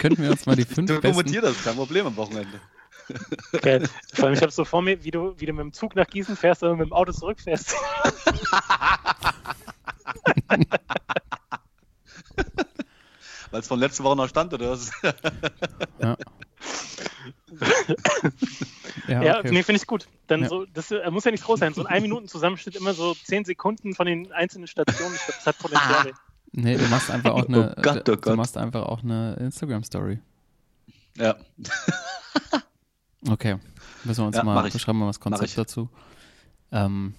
könnten 0.00 0.22
wir 0.22 0.30
uns 0.30 0.46
mal 0.46 0.56
die 0.56 0.64
fünf 0.76 0.90
du 0.90 1.00
besten... 1.00 1.32
Du 1.32 1.40
das, 1.40 1.62
kein 1.62 1.76
Problem 1.76 2.06
am 2.06 2.16
Wochenende. 2.16 2.60
Okay. 3.52 3.86
Vor 4.14 4.24
allem, 4.26 4.34
ich 4.34 4.42
habe 4.42 4.52
so 4.52 4.64
vor 4.64 4.82
mir, 4.82 5.04
wie 5.04 5.10
du, 5.10 5.34
wie 5.38 5.46
du 5.46 5.52
mit 5.52 5.62
dem 5.62 5.72
Zug 5.72 5.96
nach 5.96 6.06
Gießen 6.06 6.36
fährst 6.36 6.62
und 6.62 6.78
mit 6.78 6.86
dem 6.86 6.92
Auto 6.92 7.12
zurückfährst. 7.12 7.74
Weil 13.50 13.60
es 13.60 13.66
von 13.66 13.80
letzter 13.80 14.04
Woche 14.04 14.16
noch 14.16 14.28
stand, 14.28 14.54
oder 14.54 14.70
was? 14.70 14.92
ja. 16.00 16.16
ja, 19.08 19.38
okay. 19.40 19.50
nee, 19.50 19.64
finde 19.64 19.80
ich 19.80 19.88
gut. 19.88 20.06
Dann 20.28 20.42
ja. 20.42 20.48
so, 20.48 20.66
das 20.66 20.92
äh, 20.92 21.10
muss 21.10 21.24
ja 21.24 21.32
nicht 21.32 21.42
groß 21.44 21.58
sein. 21.58 21.74
So 21.74 21.80
ein 21.84 21.88
1 21.88 22.02
Minuten 22.02 22.28
Zusammenschnitt 22.28 22.76
immer 22.76 22.94
so 22.94 23.12
10 23.14 23.44
Sekunden 23.44 23.96
von 23.96 24.06
den 24.06 24.30
einzelnen 24.30 24.68
Stationen. 24.68 25.16
Ich 25.16 25.24
glaube, 25.24 25.38
das 25.38 25.46
hat 25.46 25.58
Potenzial. 25.58 26.12
Nee, 26.52 26.76
du 26.76 26.86
machst 26.88 27.10
einfach 27.10 27.32
auch 27.32 27.46
eine, 27.48 27.74
Oh 27.76 27.82
Gott, 27.82 27.98
oh 28.00 28.02
du, 28.02 28.16
Gott. 28.16 28.36
machst 28.36 28.56
einfach 28.56 28.82
auch 28.86 29.02
eine 29.02 29.34
Instagram-Story. 29.34 30.20
Ja. 31.16 31.36
Okay. 33.28 33.58
Müssen 34.04 34.22
wir 34.22 34.26
uns 34.28 34.36
Ja, 34.36 34.42
mal, 34.44 34.70
beschreiben 34.70 34.98
wir 34.98 35.04
mal 35.04 35.10
das 35.10 35.20
Konzept 35.20 35.56
dazu. 35.58 35.90
Ähm, 36.72 37.12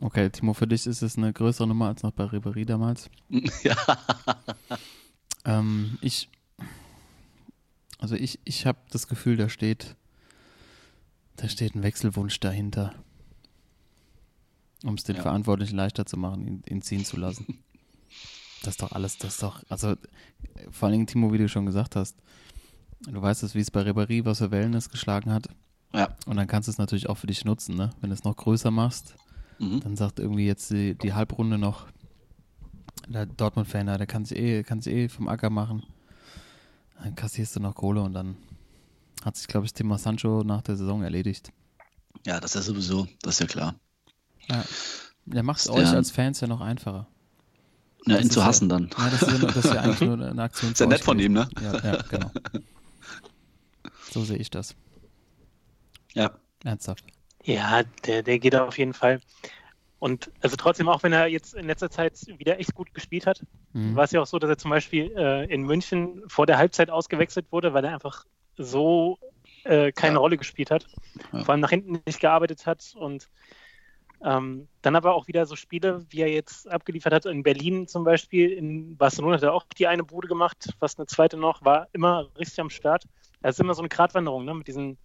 okay, 0.00 0.28
Timo, 0.28 0.54
für 0.54 0.66
dich 0.66 0.88
ist 0.88 1.02
es 1.02 1.16
eine 1.16 1.32
größere 1.32 1.68
Nummer 1.68 1.86
als 1.86 2.02
noch 2.02 2.10
bei 2.10 2.24
Ribery 2.24 2.66
damals. 2.66 3.08
ja. 3.62 3.76
Ähm, 5.44 5.98
ich, 6.00 6.28
also 8.00 8.16
ich, 8.16 8.40
ich 8.44 8.66
habe 8.66 8.78
das 8.90 9.06
Gefühl, 9.06 9.36
da 9.36 9.48
steht, 9.48 9.94
da 11.36 11.48
steht 11.48 11.76
ein 11.76 11.84
Wechselwunsch 11.84 12.40
dahinter, 12.40 12.92
um 14.82 14.94
es 14.94 15.04
den 15.04 15.14
Ja. 15.14 15.22
Verantwortlichen 15.22 15.76
leichter 15.76 16.06
zu 16.06 16.16
machen, 16.16 16.44
ihn, 16.44 16.62
ihn 16.68 16.82
ziehen 16.82 17.04
zu 17.04 17.16
lassen. 17.16 17.62
Das 18.62 18.74
ist 18.74 18.82
doch 18.82 18.92
alles, 18.92 19.18
das 19.18 19.34
ist 19.34 19.42
doch, 19.42 19.62
also 19.68 19.94
vor 20.70 20.86
allen 20.86 20.92
Dingen, 20.92 21.06
Timo, 21.06 21.32
wie 21.32 21.38
du 21.38 21.48
schon 21.48 21.66
gesagt 21.66 21.96
hast, 21.96 22.16
du 23.08 23.20
weißt 23.20 23.42
es, 23.42 23.54
wie 23.54 23.60
es 23.60 23.70
bei 23.70 23.82
Ribéry, 23.82 24.24
was 24.24 24.38
für 24.38 24.50
Wellen 24.50 24.74
es 24.74 24.88
geschlagen 24.90 25.32
hat. 25.32 25.48
Ja. 25.92 26.16
Und 26.26 26.36
dann 26.36 26.46
kannst 26.46 26.68
du 26.68 26.70
es 26.70 26.78
natürlich 26.78 27.08
auch 27.08 27.16
für 27.18 27.26
dich 27.26 27.44
nutzen, 27.44 27.74
ne? 27.76 27.90
Wenn 28.00 28.10
du 28.10 28.14
es 28.14 28.24
noch 28.24 28.36
größer 28.36 28.70
machst, 28.70 29.14
Mhm. 29.58 29.80
dann 29.80 29.96
sagt 29.96 30.18
irgendwie 30.18 30.46
jetzt 30.46 30.70
die, 30.70 30.94
die 30.94 31.12
Halbrunde 31.12 31.58
noch, 31.58 31.86
der 33.06 33.26
Dortmund-Fan, 33.26 33.86
der 33.86 34.06
kann 34.06 34.24
sich 34.24 34.38
eh, 34.38 34.62
kann 34.62 34.80
sich 34.80 34.92
eh 34.94 35.08
vom 35.08 35.28
Acker 35.28 35.50
machen. 35.50 35.82
Dann 37.02 37.14
kassierst 37.14 37.54
du 37.56 37.60
noch 37.60 37.74
Kohle 37.74 38.02
und 38.02 38.14
dann 38.14 38.36
hat 39.24 39.36
sich, 39.36 39.46
glaube 39.46 39.66
ich, 39.66 39.72
Thema 39.74 39.98
Sancho 39.98 40.42
nach 40.44 40.62
der 40.62 40.76
Saison 40.76 41.02
erledigt. 41.02 41.52
ja, 42.24 42.40
das 42.40 42.54
ist 42.56 42.66
sowieso, 42.66 43.06
das 43.22 43.34
ist 43.34 43.40
ja 43.40 43.46
klar. 43.46 43.74
Ja. 44.48 44.64
Der 45.26 45.42
macht 45.42 45.60
es 45.60 45.68
euch 45.68 45.88
als 45.88 46.10
Fans 46.10 46.40
ja 46.40 46.48
noch 46.48 46.60
einfacher. 46.60 47.06
Ja, 48.06 48.16
Das 48.16 48.24
ihn 48.24 48.30
zu 48.30 48.40
ja- 48.40 48.46
hassen 48.46 48.68
dann. 48.68 48.90
Ja, 48.98 49.10
das 49.10 49.22
ist 49.22 49.30
ja, 49.30 49.46
das 49.46 49.56
ist 49.56 49.74
ja 49.74 49.80
eigentlich 49.80 50.00
nur 50.00 50.14
eine 50.14 50.42
Aktion 50.42 50.72
Ist 50.72 50.80
ja 50.80 50.86
nett 50.86 51.00
von 51.04 51.18
ihm, 51.18 51.32
ne? 51.32 51.48
Ja, 51.60 51.72
ja, 51.92 52.02
genau. 52.08 52.30
So 54.10 54.24
sehe 54.24 54.36
ich 54.36 54.50
das. 54.50 54.74
Ja. 56.12 56.32
Ernsthaft. 56.64 57.04
Ja, 57.44 57.82
der, 58.06 58.22
der 58.22 58.38
geht 58.38 58.54
auf 58.54 58.76
jeden 58.78 58.92
Fall. 58.94 59.20
Und 59.98 60.30
also 60.40 60.56
trotzdem, 60.56 60.88
auch 60.88 61.02
wenn 61.02 61.12
er 61.12 61.26
jetzt 61.28 61.54
in 61.54 61.66
letzter 61.66 61.90
Zeit 61.90 62.18
wieder 62.38 62.58
echt 62.58 62.74
gut 62.74 62.92
gespielt 62.94 63.26
hat, 63.26 63.42
Mhm. 63.72 63.96
war 63.96 64.04
es 64.04 64.10
ja 64.10 64.20
auch 64.20 64.26
so, 64.26 64.38
dass 64.38 64.50
er 64.50 64.58
zum 64.58 64.70
Beispiel 64.70 65.12
äh, 65.16 65.44
in 65.52 65.62
München 65.62 66.22
vor 66.26 66.44
der 66.44 66.58
Halbzeit 66.58 66.90
ausgewechselt 66.90 67.46
wurde, 67.50 67.72
weil 67.72 67.84
er 67.84 67.94
einfach 67.94 68.26
so 68.58 69.18
äh, 69.64 69.92
keine 69.92 70.14
Ja. 70.16 70.18
Rolle 70.20 70.36
gespielt 70.36 70.70
hat, 70.70 70.86
Ja. 71.32 71.42
vor 71.44 71.52
allem 71.52 71.60
nach 71.60 71.70
hinten 71.70 72.00
nicht 72.04 72.20
gearbeitet 72.20 72.66
hat 72.66 72.92
und 72.96 73.28
ähm, 74.24 74.68
dann 74.82 74.96
aber 74.96 75.14
auch 75.14 75.26
wieder 75.26 75.46
so 75.46 75.56
Spiele, 75.56 76.04
wie 76.10 76.20
er 76.20 76.30
jetzt 76.30 76.70
abgeliefert 76.70 77.12
hat 77.12 77.26
in 77.26 77.42
Berlin 77.42 77.88
zum 77.88 78.04
Beispiel, 78.04 78.50
in 78.52 78.96
Barcelona 78.96 79.36
hat 79.36 79.42
er 79.42 79.52
auch 79.52 79.64
die 79.76 79.86
eine 79.86 80.04
Bude 80.04 80.28
gemacht, 80.28 80.74
fast 80.78 80.98
eine 80.98 81.06
zweite 81.06 81.36
noch, 81.36 81.64
war 81.64 81.88
immer 81.92 82.28
richtig 82.38 82.60
am 82.60 82.70
Start. 82.70 83.04
Das 83.40 83.56
ist 83.56 83.60
immer 83.60 83.74
so 83.74 83.82
eine 83.82 83.88
Gratwanderung, 83.88 84.44
ne, 84.44 84.54
mit 84.54 84.68
diesen 84.68 84.96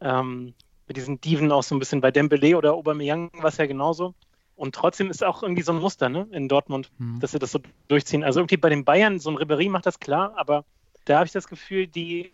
ähm, 0.00 0.54
mit 0.88 0.96
diesen 0.96 1.20
Diven 1.20 1.52
auch 1.52 1.62
so 1.62 1.76
ein 1.76 1.78
bisschen 1.78 2.00
bei 2.00 2.10
Dembele 2.10 2.56
oder 2.56 2.72
Aubameyang 2.72 3.30
war 3.34 3.50
es 3.50 3.58
ja 3.58 3.66
genauso. 3.66 4.14
Und 4.56 4.74
trotzdem 4.74 5.08
ist 5.08 5.22
auch 5.22 5.42
irgendwie 5.42 5.62
so 5.62 5.72
ein 5.72 5.78
Muster 5.78 6.08
ne, 6.08 6.26
in 6.32 6.48
Dortmund, 6.48 6.90
Mhm. 6.98 7.20
dass 7.20 7.30
sie 7.30 7.38
das 7.38 7.52
so 7.52 7.60
durchziehen. 7.88 8.24
Also 8.24 8.40
irgendwie 8.40 8.56
bei 8.56 8.68
den 8.70 8.84
Bayern, 8.84 9.20
so 9.20 9.30
ein 9.30 9.36
Ribéry 9.38 9.70
macht 9.70 9.86
das 9.86 10.00
klar, 10.00 10.34
aber 10.36 10.64
da 11.04 11.16
habe 11.16 11.26
ich 11.26 11.32
das 11.32 11.46
Gefühl, 11.46 11.86
die 11.86 12.32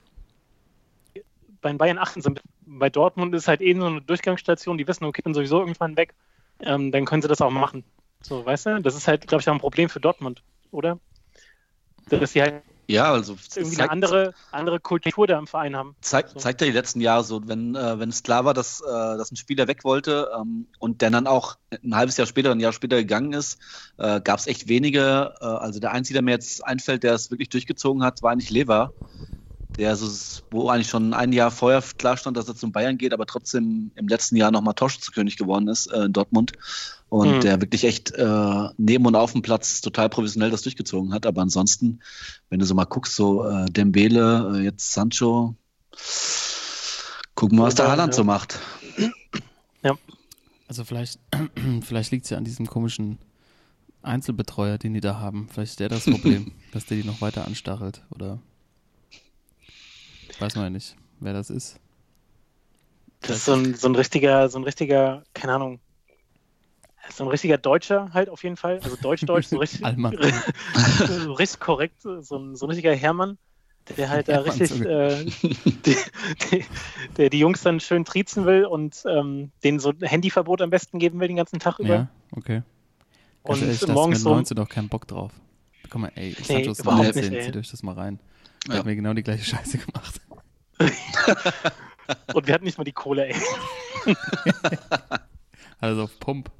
bei 1.60 1.68
den 1.70 1.78
Bayern 1.78 1.98
achten 1.98 2.22
sind. 2.22 2.40
Bei 2.66 2.90
Dortmund 2.90 3.34
ist 3.34 3.48
halt 3.48 3.60
eh 3.60 3.74
so 3.74 3.86
eine 3.86 4.02
Durchgangsstation, 4.02 4.76
die 4.76 4.86
wissen, 4.86 5.04
okay, 5.04 5.20
ich 5.20 5.24
bin 5.24 5.34
sowieso 5.34 5.60
irgendwann 5.60 5.96
weg, 5.96 6.14
ähm, 6.60 6.90
dann 6.92 7.04
können 7.04 7.22
sie 7.22 7.28
das 7.28 7.40
auch 7.40 7.50
machen. 7.50 7.84
So, 8.22 8.44
weißt 8.44 8.66
du, 8.66 8.82
das 8.82 8.96
ist 8.96 9.06
halt, 9.06 9.26
glaube 9.26 9.40
ich, 9.40 9.48
auch 9.48 9.54
ein 9.54 9.60
Problem 9.60 9.88
für 9.88 10.00
Dortmund, 10.00 10.42
oder? 10.72 10.98
Dass 12.10 12.32
sie 12.32 12.42
halt 12.42 12.62
Ja, 12.88 13.12
also 13.12 13.34
irgendwie 13.34 13.76
zeigt- 13.76 13.80
eine 13.80 13.90
andere, 13.90 14.34
andere 14.52 14.80
Kultur 14.80 15.26
da 15.26 15.38
im 15.38 15.46
Verein 15.46 15.76
haben. 15.76 15.96
Zeigt, 16.00 16.30
So. 16.30 16.40
zeigt 16.40 16.60
ja 16.60 16.66
die 16.68 16.72
letzten 16.72 17.00
Jahre 17.00 17.24
so, 17.24 17.46
wenn, 17.48 17.74
äh, 17.74 17.98
wenn 17.98 18.10
es 18.10 18.22
klar 18.22 18.44
war, 18.44 18.54
dass, 18.54 18.80
äh, 18.80 18.84
dass 18.84 19.32
ein 19.32 19.36
Spieler 19.36 19.66
weg 19.66 19.82
wollte 19.82 20.30
ähm, 20.36 20.68
und 20.78 21.02
der 21.02 21.10
dann 21.10 21.26
auch 21.26 21.56
ein 21.82 21.96
halbes 21.96 22.16
Jahr 22.16 22.26
später, 22.28 22.52
ein 22.52 22.60
Jahr 22.60 22.72
später 22.72 22.96
gegangen 22.96 23.32
ist, 23.32 23.58
äh, 23.98 24.20
gab 24.20 24.38
es 24.38 24.46
echt 24.46 24.68
wenige. 24.68 25.34
Äh, 25.40 25.44
also 25.44 25.80
der 25.80 25.92
Einzige, 25.92 26.14
der 26.14 26.22
mir 26.22 26.32
jetzt 26.32 26.64
einfällt, 26.64 27.02
der 27.02 27.14
es 27.14 27.30
wirklich 27.30 27.48
durchgezogen 27.48 28.04
hat, 28.04 28.22
war 28.22 28.30
eigentlich 28.32 28.50
Lever, 28.50 28.92
der 29.78 29.96
so, 29.96 30.42
wo 30.50 30.68
eigentlich 30.68 30.88
schon 30.88 31.12
ein 31.14 31.32
Jahr 31.32 31.50
vorher 31.50 31.82
klar 31.98 32.16
stand, 32.16 32.36
dass 32.36 32.48
er 32.48 32.56
zum 32.56 32.72
Bayern 32.72 32.98
geht, 32.98 33.12
aber 33.12 33.26
trotzdem 33.26 33.90
im 33.94 34.08
letzten 34.08 34.36
Jahr 34.36 34.50
nochmal 34.50 34.74
Torschützenkönig 34.74 35.36
geworden 35.36 35.68
ist 35.68 35.86
äh, 35.88 36.04
in 36.04 36.12
Dortmund. 36.12 36.52
Und 37.08 37.36
Mhm. 37.36 37.40
der 37.40 37.60
wirklich 37.60 37.84
echt 37.84 38.10
äh, 38.12 38.68
neben 38.78 39.06
und 39.06 39.14
auf 39.14 39.32
dem 39.32 39.42
Platz 39.42 39.80
total 39.80 40.08
professionell 40.08 40.50
das 40.50 40.62
durchgezogen 40.62 41.12
hat. 41.12 41.24
Aber 41.24 41.40
ansonsten, 41.42 42.00
wenn 42.50 42.58
du 42.58 42.66
so 42.66 42.74
mal 42.74 42.84
guckst, 42.84 43.14
so 43.14 43.44
äh, 43.48 43.66
Dembele, 43.66 44.56
äh, 44.56 44.64
jetzt 44.64 44.92
Sancho, 44.92 45.54
gucken 47.36 47.58
wir, 47.58 47.64
was 47.64 47.76
der 47.76 47.84
Ja, 47.84 47.90
Haaland 47.92 48.12
ja. 48.14 48.16
so 48.16 48.24
macht. 48.24 48.58
Also 50.68 50.84
vielleicht, 50.84 51.20
vielleicht 51.82 52.10
liegt 52.10 52.24
es 52.24 52.30
ja 52.30 52.38
an 52.38 52.44
diesem 52.44 52.66
komischen 52.66 53.18
Einzelbetreuer, 54.02 54.78
den 54.78 54.94
die 54.94 55.00
da 55.00 55.20
haben. 55.20 55.48
Vielleicht 55.48 55.70
ist 55.70 55.80
der 55.80 55.88
das 55.88 56.04
Problem, 56.06 56.50
dass 56.72 56.86
der 56.86 56.96
die 56.96 57.04
noch 57.04 57.20
weiter 57.20 57.46
anstachelt. 57.46 58.02
Oder 58.10 58.40
weiß 60.38 60.54
man 60.56 60.64
ja 60.64 60.70
nicht, 60.70 60.96
wer 61.20 61.32
das 61.32 61.50
ist. 61.50 61.78
Das 63.20 63.38
ist 63.38 63.44
so 63.46 63.54
ein, 63.54 63.74
so 63.74 63.88
ein 63.88 63.94
richtiger, 63.94 64.48
so 64.48 64.58
ein 64.58 64.64
richtiger, 64.64 65.22
keine 65.34 65.54
Ahnung, 65.54 65.80
so 67.10 67.24
ein 67.24 67.28
richtiger 67.28 67.58
Deutscher 67.58 68.10
halt 68.12 68.28
auf 68.28 68.42
jeden 68.42 68.56
Fall. 68.56 68.80
Also 68.82 68.96
Deutsch-Deutsch, 68.96 69.46
so 69.46 69.58
richtig, 69.60 69.84
Allmann. 69.84 70.16
so 71.06 71.32
richtig 71.32 71.60
korrekt, 71.60 72.02
so 72.02 72.36
ein, 72.36 72.54
so 72.56 72.66
ein 72.66 72.70
richtiger 72.70 72.94
Hermann, 72.94 73.38
der 73.96 74.08
halt 74.10 74.28
da 74.28 74.34
Hermann, 74.34 74.58
richtig, 74.58 74.78
so- 74.78 74.84
äh, 74.84 75.24
die, 75.24 75.96
die, 76.50 76.64
der 77.16 77.30
die 77.30 77.38
Jungs 77.38 77.62
dann 77.62 77.80
schön 77.80 78.04
triezen 78.04 78.44
will 78.44 78.64
und 78.64 79.02
ähm, 79.08 79.50
denen 79.64 79.78
so 79.78 79.90
ein 79.90 80.00
Handyverbot 80.00 80.62
am 80.62 80.70
besten 80.70 80.98
geben 80.98 81.20
will 81.20 81.28
den 81.28 81.36
ganzen 81.36 81.58
Tag 81.58 81.78
über. 81.78 81.88
Ja, 81.88 82.08
okay. 82.32 82.62
Und 83.44 83.62
ehrlich, 83.62 83.80
das 83.80 83.88
morgens 83.88 84.18
mit 84.18 84.24
so, 84.24 84.34
19 84.34 84.56
doch 84.56 84.68
keinen 84.68 84.88
Bock 84.88 85.06
drauf. 85.06 85.32
Guck 85.88 86.00
mal, 86.00 86.12
ey, 86.16 86.34
Sancho 86.42 86.72
ist 86.72 86.80
überhaupt 86.80 87.04
19, 87.04 87.22
nicht, 87.30 87.40
ey. 87.40 87.46
zieht 87.46 87.56
euch 87.56 87.70
das 87.70 87.82
mal 87.84 87.94
rein. 87.94 88.18
Der 88.66 88.74
Ja. 88.74 88.78
hat 88.80 88.86
mir 88.86 88.96
genau 88.96 89.14
die 89.14 89.22
gleiche 89.22 89.44
Scheiße 89.44 89.78
gemacht. 89.78 90.20
und 92.34 92.46
wir 92.46 92.54
hatten 92.54 92.64
nicht 92.64 92.78
mal 92.78 92.84
die 92.84 92.92
Kohle, 92.92 93.26
ey. 93.28 93.36
Also 95.80 96.04
auf 96.04 96.18
Pump. 96.20 96.50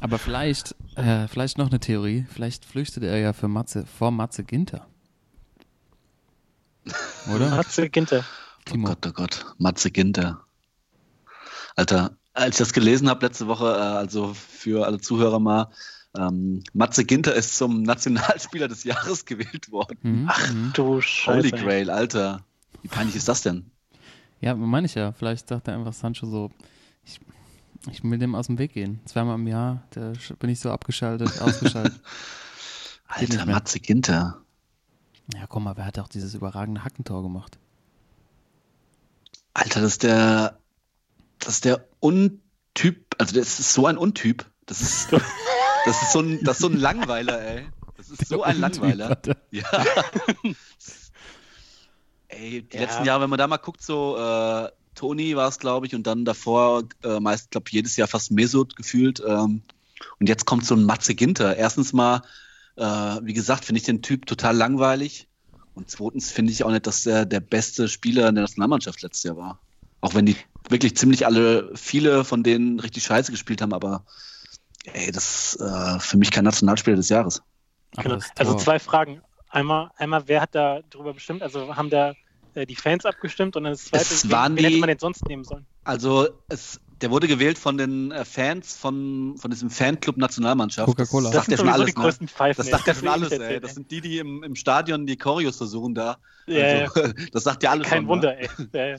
Aber 0.00 0.18
vielleicht, 0.18 0.74
äh, 0.94 1.26
vielleicht 1.26 1.58
noch 1.58 1.68
eine 1.68 1.80
Theorie. 1.80 2.26
Vielleicht 2.32 2.64
flüchtet 2.64 3.02
er 3.02 3.18
ja 3.18 3.32
für 3.32 3.48
Matze, 3.48 3.86
vor 3.86 4.10
Matze 4.12 4.44
Ginter. 4.44 4.86
Oder? 7.34 7.50
Matze 7.56 7.88
Ginter. 7.90 8.24
Timo. 8.64 8.88
Oh 8.88 8.90
Gott, 8.90 9.06
oh 9.08 9.12
Gott, 9.12 9.46
Matze 9.58 9.90
Ginter. 9.90 10.44
Alter, 11.76 12.16
als 12.34 12.54
ich 12.56 12.58
das 12.58 12.72
gelesen 12.72 13.08
habe 13.08 13.26
letzte 13.26 13.46
Woche, 13.48 13.66
äh, 13.66 13.78
also 13.78 14.32
für 14.34 14.86
alle 14.86 15.00
Zuhörer 15.00 15.40
mal, 15.40 15.70
ähm, 16.16 16.62
Matze 16.72 17.04
Ginter 17.04 17.34
ist 17.34 17.56
zum 17.56 17.82
Nationalspieler 17.82 18.68
des 18.68 18.84
Jahres 18.84 19.24
gewählt 19.26 19.70
worden. 19.70 19.98
Mhm, 20.02 20.30
mhm. 20.52 20.72
Du 20.74 20.84
Holy 20.84 21.02
Scheiße. 21.02 21.56
ey. 21.56 21.62
Grail, 21.62 21.90
Alter. 21.90 22.44
Wie 22.82 22.88
peinlich 22.88 23.16
ist 23.16 23.28
das 23.28 23.42
denn? 23.42 23.70
Ja, 24.40 24.54
meine 24.54 24.86
ich 24.86 24.94
ja. 24.94 25.12
Vielleicht 25.12 25.48
sagt 25.48 25.68
er 25.68 25.74
einfach 25.74 25.92
Sancho 25.92 26.26
so, 26.26 26.50
ich, 27.04 27.20
ich 27.90 28.02
will 28.02 28.18
dem 28.18 28.34
aus 28.34 28.48
dem 28.48 28.58
Weg 28.58 28.74
gehen. 28.74 29.00
Zweimal 29.06 29.36
im 29.36 29.46
Jahr, 29.46 29.84
da 29.90 30.12
bin 30.38 30.50
ich 30.50 30.60
so 30.60 30.70
abgeschaltet, 30.70 31.30
ausgeschaltet. 31.40 32.00
Alter. 33.06 33.46
Matze 33.46 33.80
Ginter. 33.80 34.42
ja, 35.34 35.46
guck 35.46 35.62
mal, 35.62 35.76
wer 35.76 35.86
hat 35.86 35.98
auch 35.98 36.08
dieses 36.08 36.34
überragende 36.34 36.84
Hackentor 36.84 37.22
gemacht? 37.22 37.58
Alter, 39.54 39.80
das 39.80 39.92
ist 39.92 40.02
der, 40.02 40.58
das 41.38 41.54
ist 41.54 41.64
der 41.64 41.86
Untyp, 42.00 43.14
also 43.18 43.34
das 43.34 43.60
ist 43.60 43.72
so 43.74 43.86
ein 43.86 43.98
Untyp. 43.98 44.46
Das 44.66 44.80
ist, 44.80 45.08
das 45.84 46.02
ist 46.02 46.12
so 46.12 46.20
ein, 46.20 46.42
das 46.44 46.56
ist 46.56 46.62
so 46.62 46.68
ein 46.68 46.76
Langweiler, 46.76 47.40
ey. 47.40 47.66
Das 47.96 48.08
ist 48.10 48.26
so 48.26 48.42
ein 48.42 48.58
Langweiler. 48.58 49.20
Ja. 49.50 49.64
Ey, 52.28 52.62
die 52.62 52.76
Ja. 52.76 52.82
letzten 52.82 53.04
Jahre, 53.04 53.22
wenn 53.22 53.30
man 53.30 53.38
da 53.38 53.46
mal 53.46 53.58
guckt, 53.58 53.82
so 53.82 54.16
äh, 54.16 54.68
Toni 54.94 55.36
war 55.36 55.48
es, 55.48 55.58
glaube 55.58 55.86
ich, 55.86 55.94
und 55.94 56.06
dann 56.06 56.24
davor 56.24 56.84
äh, 57.02 57.20
meist, 57.20 57.50
glaube 57.50 57.66
jedes 57.70 57.96
Jahr 57.96 58.08
fast 58.08 58.30
Mesut 58.30 58.76
gefühlt. 58.76 59.22
Ähm, 59.26 59.62
und 60.18 60.28
jetzt 60.28 60.46
kommt 60.46 60.64
so 60.66 60.74
ein 60.74 60.84
Matze 60.84 61.14
Ginter. 61.14 61.56
Erstens 61.56 61.92
mal, 61.92 62.22
äh, 62.76 62.84
wie 62.84 63.34
gesagt, 63.34 63.64
finde 63.64 63.78
ich 63.78 63.84
den 63.84 64.02
Typ 64.02 64.26
total 64.26 64.56
langweilig. 64.56 65.28
Und 65.74 65.90
zweitens 65.90 66.30
finde 66.30 66.52
ich 66.52 66.64
auch 66.64 66.70
nicht, 66.70 66.86
dass 66.86 67.06
er 67.06 67.24
der 67.24 67.40
beste 67.40 67.88
Spieler 67.88 68.28
in 68.28 68.34
der 68.34 68.42
Nationalmannschaft 68.42 69.02
letztes 69.02 69.22
Jahr 69.24 69.36
war. 69.36 69.60
Auch 70.00 70.14
wenn 70.14 70.26
die 70.26 70.36
wirklich 70.68 70.96
ziemlich 70.96 71.26
alle, 71.26 71.70
viele 71.74 72.24
von 72.24 72.42
denen 72.42 72.80
richtig 72.80 73.04
scheiße 73.04 73.30
gespielt 73.30 73.62
haben, 73.62 73.72
aber 73.72 74.04
ey, 74.84 75.10
das 75.12 75.54
ist 75.54 75.60
äh, 75.60 75.98
für 76.00 76.16
mich 76.16 76.30
kein 76.30 76.44
Nationalspieler 76.44 76.96
des 76.96 77.08
Jahres. 77.08 77.42
Genau. 77.96 78.16
das 78.16 78.30
Also 78.38 78.54
zwei 78.56 78.78
Fragen. 78.78 79.22
Einmal, 79.48 79.90
einmal, 79.96 80.26
wer 80.26 80.40
hat 80.40 80.54
da 80.54 80.80
drüber 80.88 81.12
bestimmt? 81.12 81.42
Also 81.42 81.76
haben 81.76 81.90
da 81.90 82.14
äh, 82.54 82.66
die 82.66 82.76
Fans 82.76 83.04
abgestimmt 83.04 83.56
und 83.56 83.64
dann 83.64 83.72
das 83.72 83.84
zweite, 83.84 84.14
Es 84.14 84.24
wen, 84.24 84.30
waren 84.30 84.56
wen 84.56 84.64
hätte 84.64 84.78
man 84.78 84.88
denn 84.88 84.98
sonst 84.98 85.28
nehmen 85.28 85.44
sollen? 85.44 85.66
Also 85.84 86.28
es, 86.48 86.80
der 87.02 87.10
wurde 87.10 87.26
gewählt 87.26 87.58
von 87.58 87.76
den 87.76 88.12
äh, 88.12 88.24
Fans 88.24 88.76
von, 88.76 89.36
von 89.36 89.50
diesem 89.50 89.68
Fanclub 89.70 90.16
Nationalmannschaft. 90.16 90.86
Coca-Cola. 90.86 91.30
Das 91.30 91.46
sagt 91.46 91.50
ja 91.50 91.56
schon 91.56 91.66
sowieso 91.66 91.82
alles, 91.82 91.94
die 91.94 91.98
ne? 91.98 92.04
größten 92.04 92.28
Pfeifen. 92.28 92.62
Das 92.62 92.70
sagt 92.70 92.86
ja 92.86 92.94
schon 92.94 93.08
alles, 93.08 93.32
ey. 93.32 93.60
Das 93.60 93.74
sind 93.74 93.90
die, 93.90 94.00
die 94.00 94.18
im, 94.18 94.42
im 94.42 94.54
Stadion 94.54 95.06
die 95.06 95.16
Choreos 95.16 95.56
versuchen 95.56 95.94
da. 95.94 96.18
Ja, 96.46 96.84
Also, 96.86 97.12
das 97.32 97.44
sagt 97.44 97.62
ja 97.62 97.70
alles 97.70 97.88
Kein 97.88 97.98
schon, 97.98 98.04
ne? 98.04 98.10
Wunder, 98.10 98.38
ey. 98.38 98.48
Ja, 98.72 98.86
ja. 98.86 98.96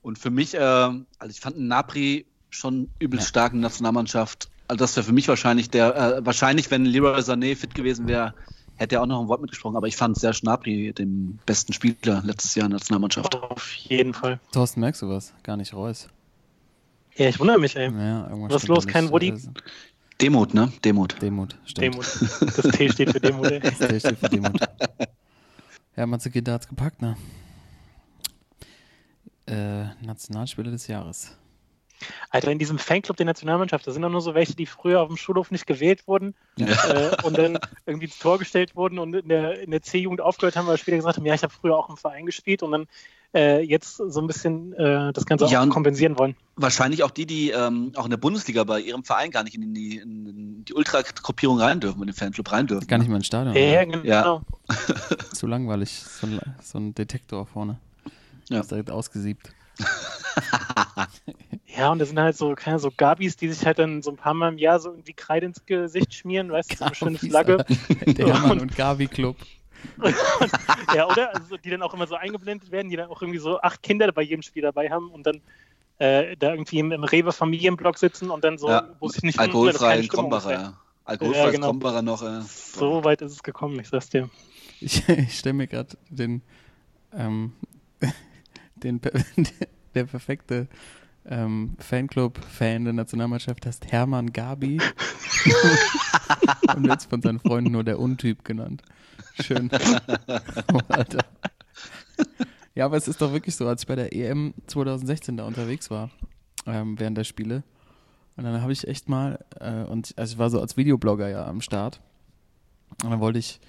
Und 0.00 0.18
für 0.18 0.30
mich, 0.30 0.54
äh, 0.54 0.58
also 0.58 1.06
ich 1.28 1.40
fand 1.40 1.58
Napri 1.58 2.26
schon 2.50 2.90
übelst 2.98 3.26
Ja. 3.26 3.28
stark 3.28 3.52
in 3.52 3.60
der 3.60 3.68
Nationalmannschaft. 3.68 4.48
Also 4.68 4.78
das 4.78 4.96
wäre 4.96 5.04
für 5.04 5.12
mich 5.12 5.28
wahrscheinlich 5.28 5.70
der, 5.70 5.96
äh, 5.96 6.26
wahrscheinlich, 6.26 6.70
wenn 6.70 6.84
Leroy 6.84 7.18
Sané 7.20 7.56
fit 7.56 7.74
gewesen 7.74 8.06
wäre, 8.06 8.34
hätte 8.76 8.96
er 8.96 9.02
auch 9.02 9.06
noch 9.06 9.20
ein 9.20 9.28
Wort 9.28 9.40
mitgesprochen. 9.40 9.76
Aber 9.76 9.86
ich 9.86 9.96
fand 9.96 10.18
sehr 10.18 10.32
Schnapri 10.32 10.92
den 10.92 11.38
besten 11.46 11.72
Spieler 11.72 12.22
letztes 12.24 12.54
Jahr 12.54 12.66
in 12.66 12.70
der 12.70 12.78
Nationalmannschaft. 12.78 13.34
Auf 13.34 13.72
jeden 13.74 14.14
Fall. 14.14 14.40
Thorsten, 14.52 14.80
merkst 14.80 15.02
du 15.02 15.08
was? 15.08 15.34
Gar 15.42 15.56
nicht 15.56 15.74
Reus. 15.74 16.08
Ja, 17.16 17.28
ich 17.28 17.40
wundere 17.40 17.58
mich, 17.58 17.74
ey. 17.76 17.90
Ja, 17.90 18.28
irgendwas 18.28 18.54
Was 18.54 18.62
stimmt 18.62 18.76
los? 18.76 18.86
Kein. 18.86 19.10
Woody? 19.10 19.32
Also, 19.32 19.50
Demut, 20.20 20.54
ne? 20.54 20.72
Demut. 20.84 21.20
Demut, 21.22 21.56
stimmt. 21.64 21.94
Demut. 21.94 22.06
Das 22.06 22.68
T 22.76 22.88
steht 22.90 23.10
für 23.10 23.20
Demut, 23.20 23.50
ey. 23.50 23.60
Das 23.60 23.78
T 23.78 24.00
steht 24.00 24.18
für 24.18 24.28
Demut. 24.28 24.60
Ja, 25.96 26.06
Matsuki, 26.06 26.42
da 26.42 26.52
hat's 26.54 26.68
gepackt, 26.68 27.02
ne? 27.02 27.16
Äh, 29.46 29.86
Nationalspieler 30.04 30.70
des 30.70 30.86
Jahres. 30.86 31.36
Alter, 32.30 32.50
in 32.50 32.58
diesem 32.58 32.78
Fanclub 32.78 33.16
der 33.16 33.26
Nationalmannschaft, 33.26 33.86
da 33.86 33.92
sind 33.92 34.02
doch 34.02 34.10
nur 34.10 34.20
so 34.20 34.34
welche, 34.34 34.54
die 34.54 34.66
früher 34.66 35.00
auf 35.00 35.08
dem 35.08 35.16
Schulhof 35.16 35.50
nicht 35.50 35.66
gewählt 35.66 36.06
wurden 36.06 36.34
Ja. 36.56 36.66
äh, 36.66 37.16
und 37.22 37.36
dann 37.38 37.58
irgendwie 37.86 38.06
ins 38.06 38.18
Tor 38.18 38.38
gestellt 38.38 38.76
wurden 38.76 38.98
und 38.98 39.14
in 39.14 39.28
der, 39.28 39.60
in 39.60 39.70
der 39.70 39.82
C-Jugend 39.82 40.20
aufgehört 40.20 40.56
haben, 40.56 40.66
weil 40.66 40.78
später 40.78 40.96
gesagt 40.96 41.16
haben, 41.16 41.26
ja, 41.26 41.34
ich 41.34 41.42
habe 41.42 41.52
früher 41.52 41.76
auch 41.76 41.88
im 41.88 41.96
Verein 41.96 42.26
gespielt 42.26 42.62
und 42.62 42.72
dann 42.72 42.86
äh, 43.34 43.60
jetzt 43.62 43.96
so 43.96 44.20
ein 44.20 44.26
bisschen 44.26 44.72
äh, 44.74 45.12
das 45.12 45.26
Ganze 45.26 45.46
Ja, 45.46 45.62
auch 45.62 45.68
kompensieren 45.68 46.18
wollen. 46.18 46.34
Wahrscheinlich 46.56 47.02
auch 47.02 47.10
die, 47.10 47.26
die 47.26 47.50
ähm, 47.50 47.92
auch 47.94 48.04
in 48.04 48.10
der 48.10 48.16
Bundesliga 48.16 48.64
bei 48.64 48.80
ihrem 48.80 49.04
Verein 49.04 49.30
gar 49.30 49.44
nicht 49.44 49.54
in 49.54 49.74
die, 49.74 49.98
in, 49.98 50.64
die 50.64 50.72
Ultra-Gruppierung 50.72 51.60
rein 51.60 51.80
dürfen, 51.80 52.00
in 52.00 52.06
den 52.06 52.14
Fanclub 52.14 52.50
rein 52.50 52.66
dürfen. 52.66 52.86
Gar 52.86 52.98
nicht 52.98 53.08
mal 53.08 53.16
ins 53.16 53.26
Stadion. 53.26 53.54
Ja, 53.54 53.84
genau. 53.84 54.04
Ja. 54.04 54.42
Zu 55.34 55.46
langweilig. 55.46 56.02
So 56.02 56.26
ein, 56.26 56.40
so 56.62 56.78
ein 56.78 56.94
Detektor 56.94 57.46
vorne. 57.46 57.78
Ja. 58.48 58.60
Ist 58.60 58.70
direkt 58.70 58.90
ausgesiebt. 58.90 59.52
Ja, 61.78 61.92
und 61.92 62.00
das 62.00 62.08
sind 62.08 62.18
halt 62.18 62.36
so, 62.36 62.56
keine 62.56 62.80
so 62.80 62.90
Gabis, 62.96 63.36
die 63.36 63.48
sich 63.52 63.64
halt 63.64 63.78
dann 63.78 64.02
so 64.02 64.10
ein 64.10 64.16
paar 64.16 64.34
Mal 64.34 64.48
im 64.48 64.58
Jahr 64.58 64.80
so 64.80 64.90
irgendwie 64.90 65.12
Kreide 65.12 65.46
ins 65.46 65.64
Gesicht 65.64 66.12
schmieren, 66.12 66.50
weißt 66.50 66.72
du, 66.72 66.76
so 66.76 66.84
eine 66.86 66.94
schöne 66.96 67.18
Flagge. 67.18 67.64
Der 68.04 68.26
Hermann 68.26 68.60
und 68.60 68.74
Gavi 68.74 69.06
Club. 69.06 69.36
ja, 70.94 71.06
oder? 71.06 71.32
Also, 71.36 71.56
die 71.56 71.70
dann 71.70 71.82
auch 71.82 71.94
immer 71.94 72.08
so 72.08 72.16
eingeblendet 72.16 72.72
werden, 72.72 72.90
die 72.90 72.96
dann 72.96 73.08
auch 73.08 73.22
irgendwie 73.22 73.38
so 73.38 73.60
acht 73.60 73.80
Kinder 73.84 74.10
bei 74.10 74.22
jedem 74.22 74.42
Spiel 74.42 74.62
dabei 74.62 74.90
haben 74.90 75.08
und 75.10 75.24
dann 75.24 75.40
äh, 75.98 76.36
da 76.36 76.50
irgendwie 76.50 76.80
im, 76.80 76.90
im 76.90 77.04
Rewe-Familienblock 77.04 77.96
sitzen 77.96 78.30
und 78.30 78.42
dann 78.42 78.58
so, 78.58 78.68
Ja, 78.68 78.88
wo 78.98 79.08
sich 79.08 79.22
nicht 79.22 79.40
Stimmung 79.40 79.68
ist, 79.68 79.78
Krombacher. 80.08 80.52
Ja. 80.52 80.74
Alkoholfreies 81.04 81.44
Ja, 81.44 81.50
genau. 81.52 81.66
Krombacher 81.68 82.02
noch. 82.02 82.22
Äh. 82.22 82.40
So 82.42 83.04
weit 83.04 83.22
ist 83.22 83.32
es 83.32 83.42
gekommen, 83.42 83.78
ich 83.78 83.88
sag's 83.88 84.08
dir. 84.08 84.28
Ich, 84.80 85.08
ich 85.08 85.38
stelle 85.38 85.54
mir 85.54 85.66
gerade 85.66 85.96
den, 86.08 86.42
ähm, 87.16 87.52
den, 88.84 89.00
der 89.94 90.04
perfekte 90.04 90.68
ähm, 91.26 91.76
Fanclub-Fan 91.78 92.84
der 92.84 92.92
Nationalmannschaft 92.94 93.66
heißt 93.66 93.92
Hermann 93.92 94.32
Gabi 94.32 94.80
und 96.74 96.88
wird 96.88 97.02
von 97.02 97.22
seinen 97.22 97.40
Freunden 97.40 97.72
nur 97.72 97.84
der 97.84 97.98
Untyp 97.98 98.44
genannt. 98.44 98.82
Schön. 99.40 99.70
Oh, 100.72 100.80
Alter. 100.88 101.24
Ja, 102.74 102.86
aber 102.86 102.96
es 102.96 103.08
ist 103.08 103.20
doch 103.20 103.32
wirklich 103.32 103.56
so, 103.56 103.66
als 103.66 103.82
ich 103.82 103.88
bei 103.88 103.96
der 103.96 104.14
EM 104.14 104.54
2016 104.66 105.36
da 105.36 105.46
unterwegs 105.46 105.90
war, 105.90 106.10
ähm, 106.66 106.98
während 106.98 107.18
der 107.18 107.24
Spiele, 107.24 107.62
und 108.36 108.44
dann 108.44 108.62
habe 108.62 108.72
ich 108.72 108.86
echt 108.86 109.08
mal, 109.08 109.44
äh, 109.58 109.82
und 109.82 110.14
also 110.16 110.34
ich 110.34 110.38
war 110.38 110.48
so 110.48 110.60
als 110.60 110.76
Videoblogger 110.76 111.28
ja 111.28 111.46
am 111.46 111.60
Start, 111.60 112.00
und 113.02 113.10
dann 113.10 113.20
wollte 113.20 113.40
ich 113.40 113.60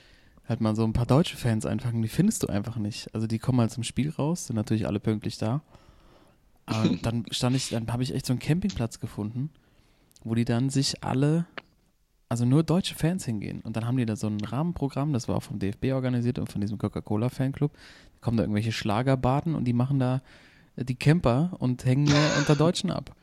halt 0.50 0.62
mal 0.62 0.76
so 0.76 0.84
ein 0.84 0.94
paar 0.94 1.06
deutsche 1.06 1.38
Fans 1.38 1.66
einfangen, 1.66 2.02
die 2.02 2.08
findest 2.08 2.44
du 2.44 2.48
einfach 2.48 2.78
nicht. 2.78 3.14
Also 3.14 3.28
die 3.28 3.38
kommen 3.38 3.60
halt 3.60 3.72
zum 3.72 3.84
Spiel 3.84 4.10
raus, 4.10 4.48
sind 4.48 4.56
natürlich 4.56 4.88
alle 4.88 5.00
pünktlich 5.00 5.38
da. 5.38 5.62
Aber 6.66 6.90
dann 7.02 7.26
stand 7.30 7.56
ich, 7.56 7.70
dann 7.70 7.92
habe 7.94 8.04
ich 8.04 8.14
echt 8.14 8.26
so 8.26 8.34
einen 8.34 8.40
Campingplatz 8.40 9.00
gefunden, 9.00 9.52
wo 10.24 10.34
die 10.34 10.46
dann 10.46 10.72
sich 10.72 11.04
alle, 11.04 11.46
also 12.30 12.46
nur 12.46 12.64
deutsche 12.64 12.96
Fans 12.96 13.26
hingehen. 13.26 13.62
Und 13.62 13.76
dann 13.76 13.86
haben 13.86 13.98
die 13.98 14.06
da 14.06 14.16
so 14.16 14.28
ein 14.28 14.42
Rahmenprogramm, 14.42 15.14
das 15.14 15.28
war 15.28 15.36
auch 15.36 15.44
vom 15.44 15.60
DFB 15.60 15.94
organisiert 15.94 16.40
und 16.40 16.52
von 16.52 16.62
diesem 16.62 16.80
Coca-Cola-Fanclub. 16.80 17.72
Da 17.72 18.20
kommen 18.20 18.38
da 18.38 18.44
irgendwelche 18.44 18.72
Schlagerbaden 18.72 19.54
und 19.54 19.66
die 19.66 19.74
machen 19.74 20.00
da 20.00 20.22
äh, 20.76 20.84
die 20.84 20.96
Camper 20.96 21.52
und 21.60 21.86
hängen 21.86 22.06
nur 22.06 22.20
unter 22.40 22.56
Deutschen 22.56 22.90
ab. 22.90 23.16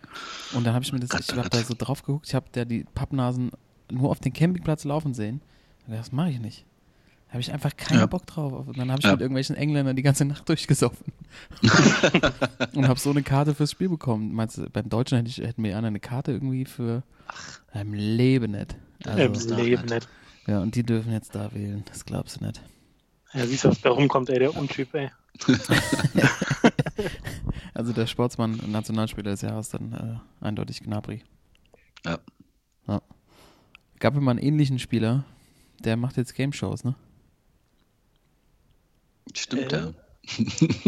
Und 0.55 0.65
dann 0.65 0.75
habe 0.75 0.85
ich 0.85 0.93
mir 0.93 1.01
das, 1.01 1.29
ich 1.29 1.37
habe 1.37 1.51
da 1.51 1.59
so 1.59 1.75
drauf 1.77 2.03
geguckt, 2.03 2.29
ich 2.29 2.35
habe 2.37 2.47
da 2.53 2.65
die 2.65 2.85
Pappnasen 2.95 3.51
nur 3.91 4.11
auf 4.11 4.21
den 4.21 4.33
Campingplatz 4.33 4.85
laufen 4.85 5.13
sehen. 5.13 5.41
Das 5.89 6.13
mache 6.13 6.31
ich 6.31 6.41
nicht. 6.41 6.65
Da 7.27 7.33
habe 7.33 7.41
ich 7.41 7.53
einfach 7.53 7.77
keinen 7.77 7.99
Ja. 8.01 8.07
Bock 8.07 8.27
drauf. 8.27 8.69
Und 8.69 8.79
dann 8.79 8.91
habe 8.91 9.01
ich 9.01 9.05
Ja. 9.07 9.13
mit 9.13 9.21
irgendwelchen 9.21 9.57
Engländern 9.57 9.97
die 9.97 10.03
ganze 10.03 10.25
Nacht 10.25 10.49
durchgesoffen. 10.49 11.13
und 12.75 12.89
habe 12.89 12.99
so 13.01 13.11
eine 13.11 13.23
Karte 13.23 13.55
fürs 13.55 13.71
Spiel 13.73 13.89
bekommen. 13.89 14.33
Meinst 14.33 14.59
du, 14.59 14.71
beim 14.71 14.89
Deutschen 14.89 15.19
hätte 15.19 15.29
ich, 15.31 15.39
hätten 15.39 15.63
mir 15.63 15.77
einer 15.77 15.89
eine 15.89 16.01
Karte 16.01 16.33
irgendwie 16.33 16.65
für 16.65 17.03
im 17.75 17.93
Leben 17.95 18.53
nicht. 18.53 18.77
Also, 19.05 19.51
Im 19.53 19.57
Leben 19.59 19.85
nicht. 19.87 20.09
ja, 20.47 20.61
und 20.61 20.75
die 20.75 20.83
dürfen 20.85 21.13
jetzt 21.13 21.35
da 21.35 21.53
wählen. 21.53 21.83
Das 21.87 22.05
glaubst 22.05 22.41
du 22.41 22.45
nicht. 22.47 22.63
Ja, 23.35 23.45
siehst 23.47 23.65
du, 23.65 23.69
was 23.69 23.81
da 23.81 23.91
rumkommt, 23.91 24.31
ey, 24.31 24.39
der 24.39 24.57
Untyp, 24.57 24.95
ey. 24.95 25.11
Also 27.75 27.93
der 27.93 28.07
Sportsmann 28.07 28.59
und 28.61 28.73
Nationalspieler 28.73 29.33
des 29.33 29.43
Jahres 29.43 29.69
dann 29.69 29.93
äh, 29.93 30.45
eindeutig 30.45 30.81
Gnabry. 30.83 31.23
Ja. 32.07 32.19
ja. 32.89 33.03
Gab 33.99 34.17
immer 34.17 34.31
einen 34.31 34.41
ähnlichen 34.41 34.79
Spieler, 34.79 35.25
der 35.81 35.97
macht 35.99 36.17
jetzt 36.17 36.35
Game 36.35 36.55
Shows, 36.55 36.85
ne? 36.85 36.95
Stimmt, 39.37 39.73
Äh? 39.73 39.77
ja. 39.77 39.93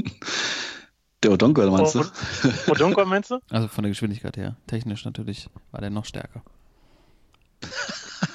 Der 1.24 1.32
Odonko, 1.32 1.68
meinst 1.68 1.96
du? 1.96 2.04
Odonko 2.68 3.04
meinst 3.04 3.30
du? 3.32 3.40
Also 3.50 3.66
von 3.66 3.82
der 3.82 3.90
Geschwindigkeit 3.90 4.36
her. 4.36 4.56
Technisch 4.68 5.04
natürlich 5.04 5.48
war 5.72 5.80
der 5.80 5.90
noch 5.90 6.04
stärker. 6.04 6.42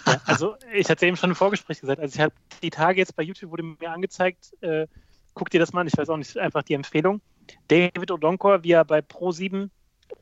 Ja, 0.05 0.21
also 0.25 0.55
ich 0.73 0.89
hatte 0.89 1.05
eben 1.05 1.15
schon 1.15 1.29
im 1.29 1.35
Vorgespräch 1.35 1.79
gesagt, 1.79 2.01
also 2.01 2.13
ich 2.13 2.19
habe 2.19 2.33
die 2.61 2.69
Tage 2.69 2.99
jetzt 2.99 3.15
bei 3.15 3.23
YouTube 3.23 3.51
wurde 3.51 3.63
mir 3.63 3.89
angezeigt, 3.89 4.51
äh, 4.61 4.87
guck 5.33 5.49
dir 5.49 5.61
das 5.61 5.71
mal 5.71 5.81
an, 5.81 5.87
ich 5.87 5.97
weiß 5.97 6.09
auch 6.09 6.17
nicht, 6.17 6.37
einfach 6.37 6.63
die 6.63 6.73
Empfehlung. 6.73 7.21
David 7.69 8.11
Odonkor, 8.11 8.63
wie 8.63 8.71
er 8.71 8.83
bei 8.83 8.99
Pro7 8.99 9.69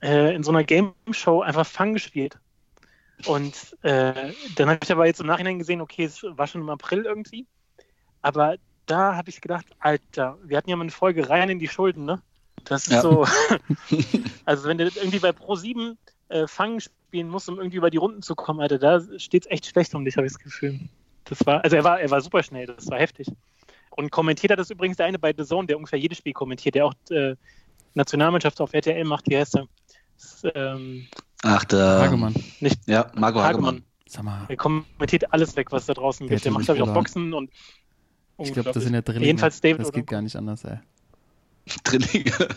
äh, 0.03 0.35
in 0.35 0.43
so 0.43 0.51
einer 0.51 0.63
Game 0.63 0.93
Show 1.11 1.41
einfach 1.41 1.65
Fang 1.65 1.93
gespielt. 1.93 2.39
Und 3.25 3.75
äh, 3.81 4.33
dann 4.55 4.69
habe 4.69 4.79
ich 4.83 4.91
aber 4.91 5.07
jetzt 5.07 5.19
im 5.19 5.27
Nachhinein 5.27 5.59
gesehen, 5.59 5.81
okay, 5.81 6.05
es 6.05 6.23
war 6.23 6.45
schon 6.45 6.61
im 6.61 6.69
April 6.69 7.05
irgendwie. 7.05 7.47
Aber 8.21 8.57
da 8.91 9.15
habe 9.15 9.29
ich 9.29 9.39
gedacht, 9.41 9.65
Alter, 9.79 10.37
wir 10.43 10.57
hatten 10.57 10.69
ja 10.69 10.75
mal 10.75 10.83
eine 10.83 10.91
Folge 10.91 11.29
rein 11.29 11.49
in 11.49 11.59
die 11.59 11.67
Schulden, 11.67 12.05
ne? 12.05 12.21
Das 12.65 12.87
ist 12.87 12.93
Ja. 12.93 13.01
so. 13.01 13.25
also 14.45 14.67
wenn 14.67 14.77
du 14.77 14.85
irgendwie 14.85 15.19
bei 15.19 15.29
Pro7 15.29 15.95
äh, 16.29 16.47
Fang 16.47 16.79
spielen 16.79 17.29
musst, 17.29 17.49
um 17.49 17.57
irgendwie 17.57 17.77
über 17.77 17.89
die 17.89 17.97
Runden 17.97 18.21
zu 18.21 18.35
kommen, 18.35 18.59
Alter, 18.59 18.77
da 18.77 19.01
steht 19.17 19.45
es 19.45 19.51
echt 19.51 19.65
schlecht 19.65 19.95
um 19.95 20.05
dich, 20.05 20.17
habe 20.17 20.27
ich 20.27 20.33
das 20.33 20.41
Gefühl. 20.41 20.79
Das 21.25 21.45
war, 21.45 21.63
also 21.63 21.75
er 21.75 21.83
war, 21.83 21.99
er 22.01 22.09
war 22.09 22.21
super 22.21 22.43
schnell, 22.43 22.65
das 22.65 22.89
war 22.89 22.99
heftig. 22.99 23.27
Und 23.91 24.11
kommentiert 24.11 24.51
hat 24.51 24.59
das 24.59 24.69
übrigens 24.69 24.97
der 24.97 25.05
eine 25.05 25.19
bei 25.19 25.33
The 25.37 25.45
Zone, 25.45 25.67
der 25.67 25.77
ungefähr 25.77 25.99
jedes 25.99 26.17
Spiel 26.17 26.33
kommentiert, 26.33 26.75
der 26.75 26.85
auch 26.85 26.93
äh, 27.09 27.35
Nationalmannschaft 27.93 28.59
auf 28.61 28.73
RTL 28.73 29.03
macht, 29.03 29.29
wie 29.29 29.37
heißt 29.37 29.55
er? 29.57 29.67
Das, 30.17 30.43
ähm, 30.55 31.07
Ach, 31.43 31.63
der. 31.65 32.01
Hagemann. 32.01 32.35
Ja, 32.85 33.11
Marco 33.15 33.41
Hagemann. 33.41 33.75
Hagemann. 33.75 33.83
Sag 34.07 34.23
mal, 34.23 34.45
Er 34.49 34.57
kommentiert 34.57 35.33
alles 35.33 35.55
weg, 35.55 35.71
was 35.71 35.85
da 35.85 35.93
draußen 35.93 36.27
Der 36.27 36.35
geht. 36.35 36.45
Der 36.45 36.51
macht, 36.51 36.65
glaube 36.65 36.79
ich, 36.81 36.83
auch. 36.83 36.93
Boxen 36.93 37.33
und. 37.33 37.49
Ich 38.43 38.53
glaube, 38.53 38.71
das 38.71 38.83
sind 38.83 38.93
ja 38.93 39.01
Drillinge. 39.01 39.25
Jedenfalls 39.27 39.61
David 39.61 39.79
Das 39.81 39.91
geht 39.91 40.07
gar 40.07 40.21
nicht 40.21 40.35
anders, 40.35 40.63
ey. 40.65 40.79
Drillinge. 41.83 42.31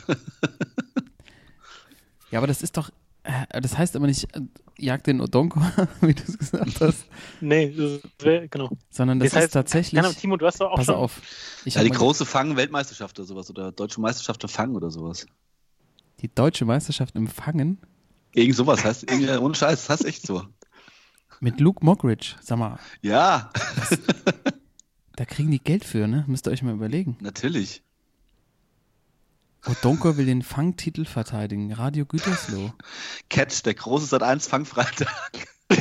Ja, 2.30 2.38
aber 2.40 2.46
das 2.48 2.62
ist 2.62 2.76
doch, 2.76 2.90
äh, 3.22 3.60
das 3.60 3.78
heißt 3.78 3.94
aber 3.94 4.06
nicht, 4.08 4.24
äh, 4.36 4.40
jag 4.76 5.04
den 5.04 5.20
Odonko, 5.20 5.60
wie 6.00 6.14
du 6.14 6.22
es 6.26 6.36
gesagt 6.36 6.80
hast, 6.80 7.04
Nee, 7.40 7.72
wär, 8.18 8.48
genau. 8.48 8.70
sondern 8.90 9.20
das, 9.20 9.30
Das 9.30 9.36
heißt, 9.36 9.46
ist 9.48 9.52
tatsächlich, 9.52 10.00
Ahnung, 10.00 10.14
Timo, 10.16 10.36
du 10.36 10.44
hast 10.46 10.60
doch 10.60 10.72
auch 10.72 10.76
pass 10.76 10.86
schon. 10.86 10.96
auf, 10.96 11.20
ich 11.64 11.74
Ja, 11.76 11.84
die 11.84 11.90
große 11.90 12.26
Fang-Weltmeisterschaft 12.26 13.16
oder 13.20 13.26
sowas. 13.26 13.50
Oder 13.50 13.70
Deutsche 13.70 14.00
Meisterschaft 14.00 14.42
im 14.42 14.48
Fang 14.48 14.74
oder 14.74 14.90
sowas. 14.90 15.26
die 16.22 16.34
deutsche 16.34 16.64
Meisterschaft 16.64 17.14
im 17.14 17.28
Fangen 17.28 17.78
Irgend 18.32 18.56
sowas 18.56 18.82
heißt, 18.84 19.08
ohne 19.12 19.54
Scheiß, 19.54 19.86
das 19.86 19.90
heißt 19.90 20.04
echt 20.06 20.26
so. 20.26 20.42
mit 21.38 21.60
Luke 21.60 21.84
Mockridge. 21.84 22.34
Sag 22.40 22.58
mal, 22.58 22.80
Ja, 23.00 23.52
da 25.16 25.24
kriegen 25.24 25.50
die 25.50 25.62
Geld 25.62 25.84
für, 25.84 26.06
ne? 26.06 26.24
Müsst 26.26 26.46
ihr 26.46 26.50
euch 26.52 26.62
mal 26.62 26.74
überlegen. 26.74 27.16
natürlich. 27.20 27.82
Odonko 29.66 30.18
will 30.18 30.26
den 30.26 30.42
Fangtitel 30.42 31.06
verteidigen. 31.06 31.72
Radio 31.72 32.04
Gütersloh. 32.04 32.72
Catch, 33.30 33.62
der 33.64 33.72
große 33.74 34.04
Sat 34.06 34.22
1 34.22 34.46
Fangfreitag. 34.46 35.08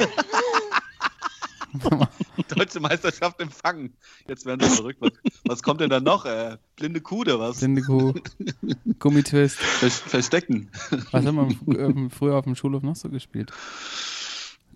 Deutsche 2.55 2.79
Meisterschaft 2.79 3.41
im 3.41 3.49
Fangen. 3.49 3.93
Jetzt 4.27 4.45
werden 4.45 4.69
sie 4.69 4.75
verrückt. 4.75 5.01
Was, 5.01 5.11
was 5.43 5.63
kommt 5.63 5.81
denn 5.81 5.89
da 5.89 5.99
noch? 5.99 6.25
Äh, 6.25 6.57
blinde 6.75 7.01
Kuh 7.01 7.21
oder 7.21 7.39
was? 7.39 7.57
Blinde 7.57 7.81
Kuh, 7.81 8.13
Gummitwist. 8.99 9.57
Ver 9.57 9.89
Verstecken. 9.89 10.69
Was 11.11 11.25
haben 11.25 11.57
wir 11.65 11.79
ähm, 11.79 12.09
früher 12.11 12.35
auf 12.35 12.45
dem 12.45 12.55
Schulhof 12.55 12.83
noch 12.83 12.95
so 12.95 13.09
gespielt? 13.09 13.51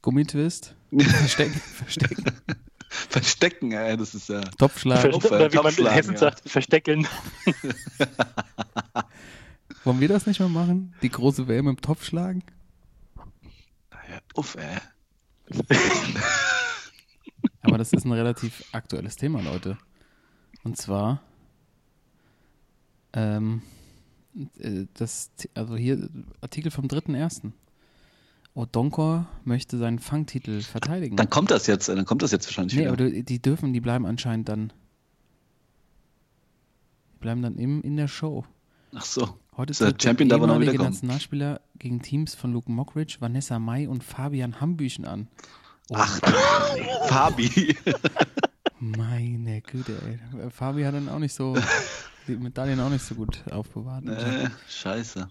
Gummitwist, 0.01 0.75
Verstecken, 0.97 1.53
Verstecken, 1.53 2.25
Verstecken, 3.10 3.73
ey, 3.73 3.97
das 3.97 4.15
ist 4.15 4.30
ja. 4.30 4.39
Topfschlag. 4.41 5.02
Verste 5.02 5.17
Auf, 5.17 5.26
äh, 5.26 5.36
oder 5.36 5.52
wie 5.52 5.58
man 5.58 5.65
in 5.65 5.71
Topfschlagen, 5.71 5.95
Hessen 5.95 6.13
ja. 6.13 6.19
sagt, 6.19 6.50
versteckeln. 6.50 7.06
Wollen 9.84 10.00
wir 10.00 10.08
das 10.08 10.26
nicht 10.26 10.39
mehr 10.39 10.50
machen? 10.50 10.95
Die 11.02 11.10
große 11.10 11.47
WM 11.47 11.67
im 11.67 11.82
Topf 11.82 12.06
schlagen? 12.06 12.43
ja 14.10 14.19
uff, 14.36 14.56
ey. 14.56 14.78
Aber 17.62 17.78
das 17.78 17.93
ist 17.93 18.06
ein 18.06 18.12
relativ 18.12 18.63
aktuelles 18.71 19.15
Thema, 19.15 19.41
Leute. 19.41 19.78
Und 20.63 20.78
zwar, 20.78 21.21
ähm, 23.13 23.62
äh, 24.60 24.86
das, 24.93 25.32
also 25.54 25.76
hier 25.76 26.10
Artikel 26.41 26.71
vom 26.71 26.86
3.1. 26.86 27.52
Odonkor 28.57 29.27
möchte 29.43 29.77
seinen 29.77 29.99
Fangtitel 29.99 30.61
verteidigen. 30.61 31.15
Dann 31.15 31.29
kommt 31.29 31.51
das 31.51 31.67
jetzt, 31.67 31.89
dann 31.89 32.05
kommt 32.05 32.23
das 32.23 32.31
jetzt 32.31 32.47
wahrscheinlich 32.47 32.73
nee, 32.73 32.91
wieder. 32.91 32.91
aber 32.91 33.09
die 33.09 33.39
dürfen, 33.39 33.71
die 33.71 33.81
bleiben 33.81 34.07
anscheinend 34.07 34.49
dann, 34.49 34.73
die 37.13 37.19
bleiben 37.19 37.43
dann 37.43 37.57
im, 37.57 37.83
in 37.83 37.97
der 37.97 38.07
Show. 38.07 38.45
Ach 38.95 39.05
so. 39.05 39.37
Heute 39.55 39.71
Ist 39.71 39.81
der 39.81 39.93
Champion 40.01 40.31
aber 40.31 40.47
noch 40.47 40.59
wiederkommen. 40.59 40.89
Nationalspieler 40.89 41.61
gegen 41.77 42.01
Teams 42.01 42.33
von 42.33 42.51
Luke 42.51 42.71
Mockridge, 42.71 43.17
Vanessa 43.19 43.59
Mai 43.59 43.87
und 43.87 44.03
Fabian 44.03 44.59
Hambüchen 44.59 45.05
an. 45.05 45.27
Oh, 45.89 45.95
Ach, 45.97 46.19
Fabi. 47.07 47.75
Meine 48.79 49.61
Güte, 49.61 49.97
ey. 50.03 50.49
Fabi 50.49 50.83
hat 50.83 50.95
dann 50.95 51.09
auch 51.09 51.19
nicht 51.19 51.33
so, 51.33 51.55
die 52.27 52.35
Medaillen 52.35 52.79
auch 52.79 52.89
nicht 52.89 53.03
so 53.05 53.13
gut 53.13 53.43
aufbewahrt. 53.51 54.05
äh, 54.07 54.49
scheiße. 54.67 55.27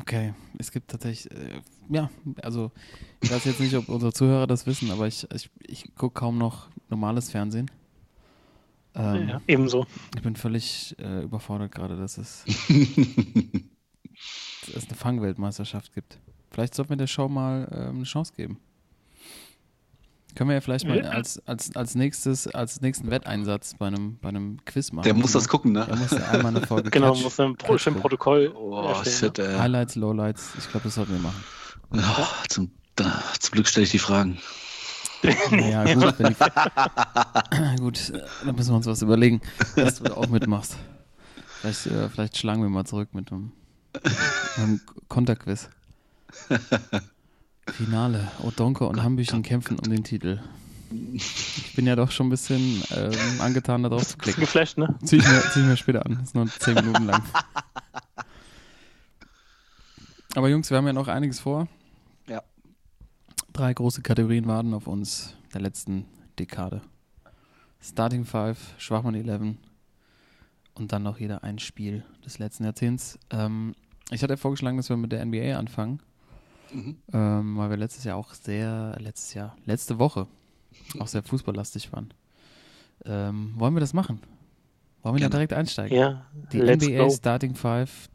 Okay, 0.00 0.32
es 0.58 0.72
gibt 0.72 0.90
tatsächlich, 0.90 1.30
äh, 1.32 1.60
ja, 1.90 2.10
also 2.42 2.70
ich 3.20 3.30
weiß 3.30 3.44
jetzt 3.44 3.60
nicht, 3.60 3.74
ob 3.76 3.88
unsere 3.88 4.12
Zuhörer 4.12 4.46
das 4.46 4.66
wissen, 4.66 4.90
aber 4.90 5.06
ich, 5.06 5.26
ich, 5.34 5.50
ich 5.66 5.94
gucke 5.94 6.18
kaum 6.18 6.38
noch 6.38 6.68
normales 6.88 7.30
Fernsehen. 7.30 7.70
Ähm, 8.94 9.28
Ja, 9.28 9.40
ebenso. 9.46 9.86
Ich 10.16 10.22
bin 10.22 10.36
völlig 10.36 10.96
äh, 10.98 11.22
überfordert 11.22 11.72
gerade, 11.72 11.96
dass 11.96 12.18
es, 12.18 12.44
dass 14.66 14.76
es 14.76 14.86
eine 14.88 14.96
Fangweltmeisterschaft 14.96 15.92
gibt. 15.94 16.18
Vielleicht 16.50 16.74
sollten 16.74 16.90
wir 16.90 16.96
der 16.96 17.06
Show 17.06 17.28
mal 17.28 17.68
ähm, 17.72 17.96
eine 17.96 18.04
Chance 18.04 18.32
geben. 18.36 18.58
Können 20.34 20.48
wir 20.48 20.54
ja 20.54 20.60
vielleicht 20.60 20.86
mal 20.86 20.96
Ja. 20.98 21.10
als, 21.10 21.40
als, 21.46 21.74
als 21.76 21.94
nächstes, 21.94 22.46
als 22.48 22.80
nächsten 22.80 23.10
Wetteinsatz 23.10 23.74
bei 23.78 23.86
einem, 23.88 24.18
bei 24.20 24.30
einem 24.30 24.64
Quiz 24.64 24.90
machen. 24.92 25.04
Der 25.04 25.14
muss 25.14 25.32
das 25.32 25.46
gucken, 25.48 25.74
Der 25.74 25.86
ne? 25.86 25.96
muss 25.96 26.10
ja 26.10 26.18
einmal 26.30 26.56
eine 26.56 26.66
Folge 26.66 26.90
Genau, 26.90 27.12
Catch- 27.12 27.22
muss 27.22 27.38
ein 27.40 27.56
Pro 27.56 27.74
Catch. 27.76 27.90
Protokoll 28.00 28.52
Oh, 28.54 28.94
shit, 29.04 29.38
ey. 29.38 29.58
Highlights, 29.58 29.94
Lowlights, 29.96 30.50
ich 30.58 30.68
glaube, 30.70 30.84
das 30.84 30.94
sollten 30.94 31.12
wir 31.12 31.20
machen. 31.20 31.44
Oh, 31.94 32.26
zum, 32.48 32.70
da, 32.96 33.22
zum 33.38 33.52
Glück 33.52 33.66
stelle 33.68 33.84
ich 33.84 33.90
die 33.90 33.98
Fragen. 33.98 34.38
Naja, 35.52 35.84
gut, 35.94 36.14
die, 36.18 36.34
gut, 37.80 38.10
äh, 38.10 38.22
dann 38.44 38.56
müssen 38.56 38.70
wir 38.70 38.76
uns 38.76 38.86
was 38.86 39.02
überlegen, 39.02 39.40
dass 39.76 39.98
du 39.98 40.04
da 40.04 40.14
auch 40.14 40.26
mitmachst. 40.28 40.76
Vielleicht, 41.60 41.86
äh, 41.86 42.08
vielleicht 42.08 42.36
schlagen 42.38 42.60
wir 42.62 42.68
mal 42.68 42.84
zurück 42.84 43.10
mit 43.12 43.30
einem, 43.30 43.52
mit 43.94 44.12
einem 44.58 44.80
Konterquiz. 45.08 45.68
Finale. 47.68 48.30
Odonko 48.42 48.86
und 48.86 49.02
Hambüchen 49.02 49.42
kämpfen 49.42 49.78
um 49.78 49.90
den 49.90 50.04
Titel. 50.04 50.40
Ich 51.14 51.72
bin 51.74 51.86
ja 51.86 51.96
doch 51.96 52.10
schon 52.10 52.26
ein 52.26 52.30
bisschen 52.30 52.82
ähm, 52.94 53.40
angetan, 53.40 53.82
da 53.82 53.88
drauf 53.88 54.06
zu 54.06 54.18
klicken. 54.18 54.42
geflasht, 54.42 54.76
ne? 54.78 54.94
Zieh 55.04 55.16
ich, 55.16 55.26
mir, 55.26 55.40
zieh 55.52 55.60
ich 55.60 55.66
mir 55.66 55.76
später 55.76 56.04
an. 56.04 56.20
ist 56.22 56.34
nur 56.34 56.46
10 56.46 56.74
Minuten 56.74 57.04
lang. 57.04 57.22
Aber 60.34 60.48
Jungs, 60.48 60.70
wir 60.70 60.78
haben 60.78 60.86
ja 60.86 60.92
noch 60.92 61.08
einiges 61.08 61.40
vor. 61.40 61.68
Ja. 62.28 62.42
Drei 63.52 63.72
große 63.72 64.02
Kategorien 64.02 64.46
warten 64.46 64.74
auf 64.74 64.86
uns 64.86 65.34
der 65.54 65.60
letzten 65.60 66.06
Dekade. 66.38 66.82
Starting 67.80 68.24
Five, 68.24 68.74
Schwachmann 68.78 69.14
11 69.14 69.56
und 70.74 70.92
dann 70.92 71.02
noch 71.02 71.18
jeder 71.18 71.42
ein 71.44 71.58
Spiel 71.58 72.04
des 72.24 72.38
letzten 72.38 72.64
Jahrzehnts. 72.64 73.18
Ähm, 73.30 73.74
ich 74.10 74.22
hatte 74.22 74.34
ja 74.34 74.36
vorgeschlagen, 74.36 74.76
dass 74.76 74.88
wir 74.88 74.96
mit 74.96 75.12
der 75.12 75.24
NBA 75.24 75.58
anfangen, 75.58 76.00
Mhm. 76.72 76.96
ähm, 77.12 77.56
weil 77.58 77.70
wir 77.70 77.76
letztes 77.76 78.04
Jahr 78.04 78.16
auch 78.16 78.32
sehr, 78.34 78.96
letztes 78.98 79.34
Jahr, 79.34 79.56
letzte 79.66 79.98
Woche 79.98 80.26
auch 80.98 81.06
sehr 81.06 81.22
fußballlastig 81.22 81.92
waren. 81.92 82.12
Ähm, 83.04 83.52
wollen 83.56 83.74
wir 83.74 83.80
das 83.80 83.92
machen? 83.94 84.20
Wollen 85.02 85.16
wir 85.16 85.22
da 85.22 85.28
direkt 85.28 85.52
einsteigen? 85.52 85.96
Ja, 85.96 86.26
Die 86.52 86.60
NBA 86.60 87.04
go. 87.04 87.10
Starting 87.10 87.54
Five, 87.54 88.08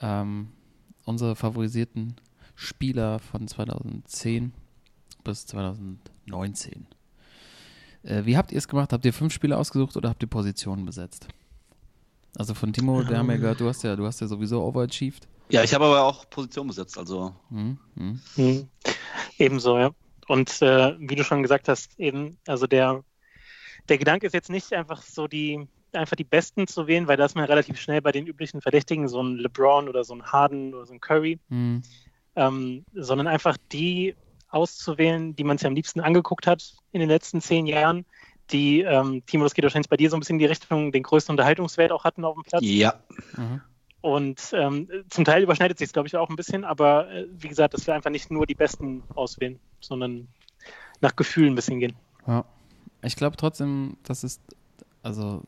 ähm, 0.00 0.48
unsere 1.04 1.36
favorisierten 1.36 2.16
Spieler 2.56 3.18
von 3.20 3.46
2010 3.46 4.52
bis 5.22 5.46
2019. 5.46 6.86
Äh, 8.02 8.24
wie 8.26 8.36
habt 8.36 8.52
ihr 8.52 8.58
es 8.58 8.68
gemacht? 8.68 8.92
Habt 8.92 9.04
ihr 9.04 9.12
fünf 9.12 9.32
Spieler 9.32 9.58
ausgesucht 9.58 9.96
oder 9.96 10.10
habt 10.10 10.22
ihr 10.22 10.28
Positionen 10.28 10.84
besetzt? 10.84 11.28
Also 12.36 12.54
von 12.54 12.72
Timo, 12.72 13.08
wir 13.08 13.16
haben 13.16 13.30
ja 13.30 13.36
gehört, 13.36 13.60
du 13.60 13.68
hast 13.68 13.84
ja, 13.84 13.94
du 13.94 14.04
hast 14.06 14.20
ja 14.20 14.26
sowieso 14.26 14.64
overachieved. 14.64 15.28
Ja, 15.50 15.62
ich 15.62 15.74
habe 15.74 15.84
aber 15.84 16.02
auch 16.04 16.28
Position 16.30 16.66
besetzt, 16.66 16.98
also 16.98 17.34
Hm, 17.50 17.78
hm. 17.96 18.20
Mhm. 18.36 18.68
Ebenso, 19.38 19.78
ja. 19.78 19.90
Und 20.26 20.62
äh, 20.62 20.94
wie 20.98 21.16
du 21.16 21.24
schon 21.24 21.42
gesagt 21.42 21.68
hast, 21.68 21.98
eben, 21.98 22.38
also 22.46 22.66
der, 22.66 23.04
der 23.88 23.98
Gedanke 23.98 24.26
ist 24.26 24.32
jetzt 24.32 24.50
nicht 24.50 24.72
einfach 24.72 25.02
so 25.02 25.26
die, 25.28 25.68
einfach 25.92 26.16
die 26.16 26.24
Besten 26.24 26.66
zu 26.66 26.86
wählen, 26.86 27.06
weil 27.06 27.16
da 27.16 27.26
ist 27.26 27.36
man 27.36 27.44
relativ 27.44 27.78
schnell 27.78 28.00
bei 28.00 28.12
den 28.12 28.26
üblichen 28.26 28.62
Verdächtigen, 28.62 29.08
so 29.08 29.22
ein 29.22 29.36
LeBron 29.36 29.88
oder 29.88 30.02
so 30.04 30.14
ein 30.14 30.24
Harden 30.24 30.74
oder 30.74 30.86
so 30.86 30.94
ein 30.94 31.00
Curry, 31.00 31.38
Hm. 31.50 31.82
ähm, 32.36 32.84
sondern 32.94 33.26
einfach 33.26 33.56
die 33.72 34.16
auszuwählen, 34.48 35.34
die 35.36 35.44
man 35.44 35.58
sich 35.58 35.66
am 35.66 35.74
liebsten 35.74 36.00
angeguckt 36.00 36.46
hat 36.46 36.74
in 36.92 37.00
den 37.00 37.08
letzten 37.08 37.40
zehn 37.40 37.66
Jahren, 37.66 38.06
die, 38.50 38.80
ähm, 38.80 39.24
Timo, 39.26 39.44
das 39.44 39.54
geht 39.54 39.64
wahrscheinlich 39.64 39.88
bei 39.88 39.96
dir 39.96 40.10
so 40.10 40.16
ein 40.16 40.20
bisschen 40.20 40.34
in 40.36 40.40
die 40.40 40.46
Richtung, 40.46 40.92
den 40.92 41.02
größten 41.02 41.32
Unterhaltungswert 41.32 41.92
auch 41.92 42.04
hatten 42.04 42.24
auf 42.24 42.34
dem 42.34 42.44
Platz. 42.44 42.62
ja. 42.64 42.94
Mhm. 43.36 43.60
Und 44.04 44.52
ähm, 44.52 44.86
zum 45.08 45.24
Teil 45.24 45.42
überschneidet 45.42 45.78
sich 45.78 45.86
es, 45.86 45.94
glaube 45.94 46.08
ich, 46.08 46.14
auch 46.14 46.28
ein 46.28 46.36
bisschen, 46.36 46.62
aber 46.62 47.10
äh, 47.10 47.26
wie 47.38 47.48
gesagt, 47.48 47.72
dass 47.72 47.86
wir 47.86 47.94
einfach 47.94 48.10
nicht 48.10 48.30
nur 48.30 48.44
die 48.46 48.54
Besten 48.54 49.02
auswählen, 49.14 49.58
sondern 49.80 50.28
nach 51.00 51.16
Gefühl 51.16 51.46
ein 51.46 51.54
bisschen 51.54 51.80
gehen. 51.80 51.94
Ja. 52.26 52.44
Ich 53.00 53.16
glaube 53.16 53.38
trotzdem, 53.38 53.96
dass 54.02 54.22
es 54.22 54.40
also 55.02 55.40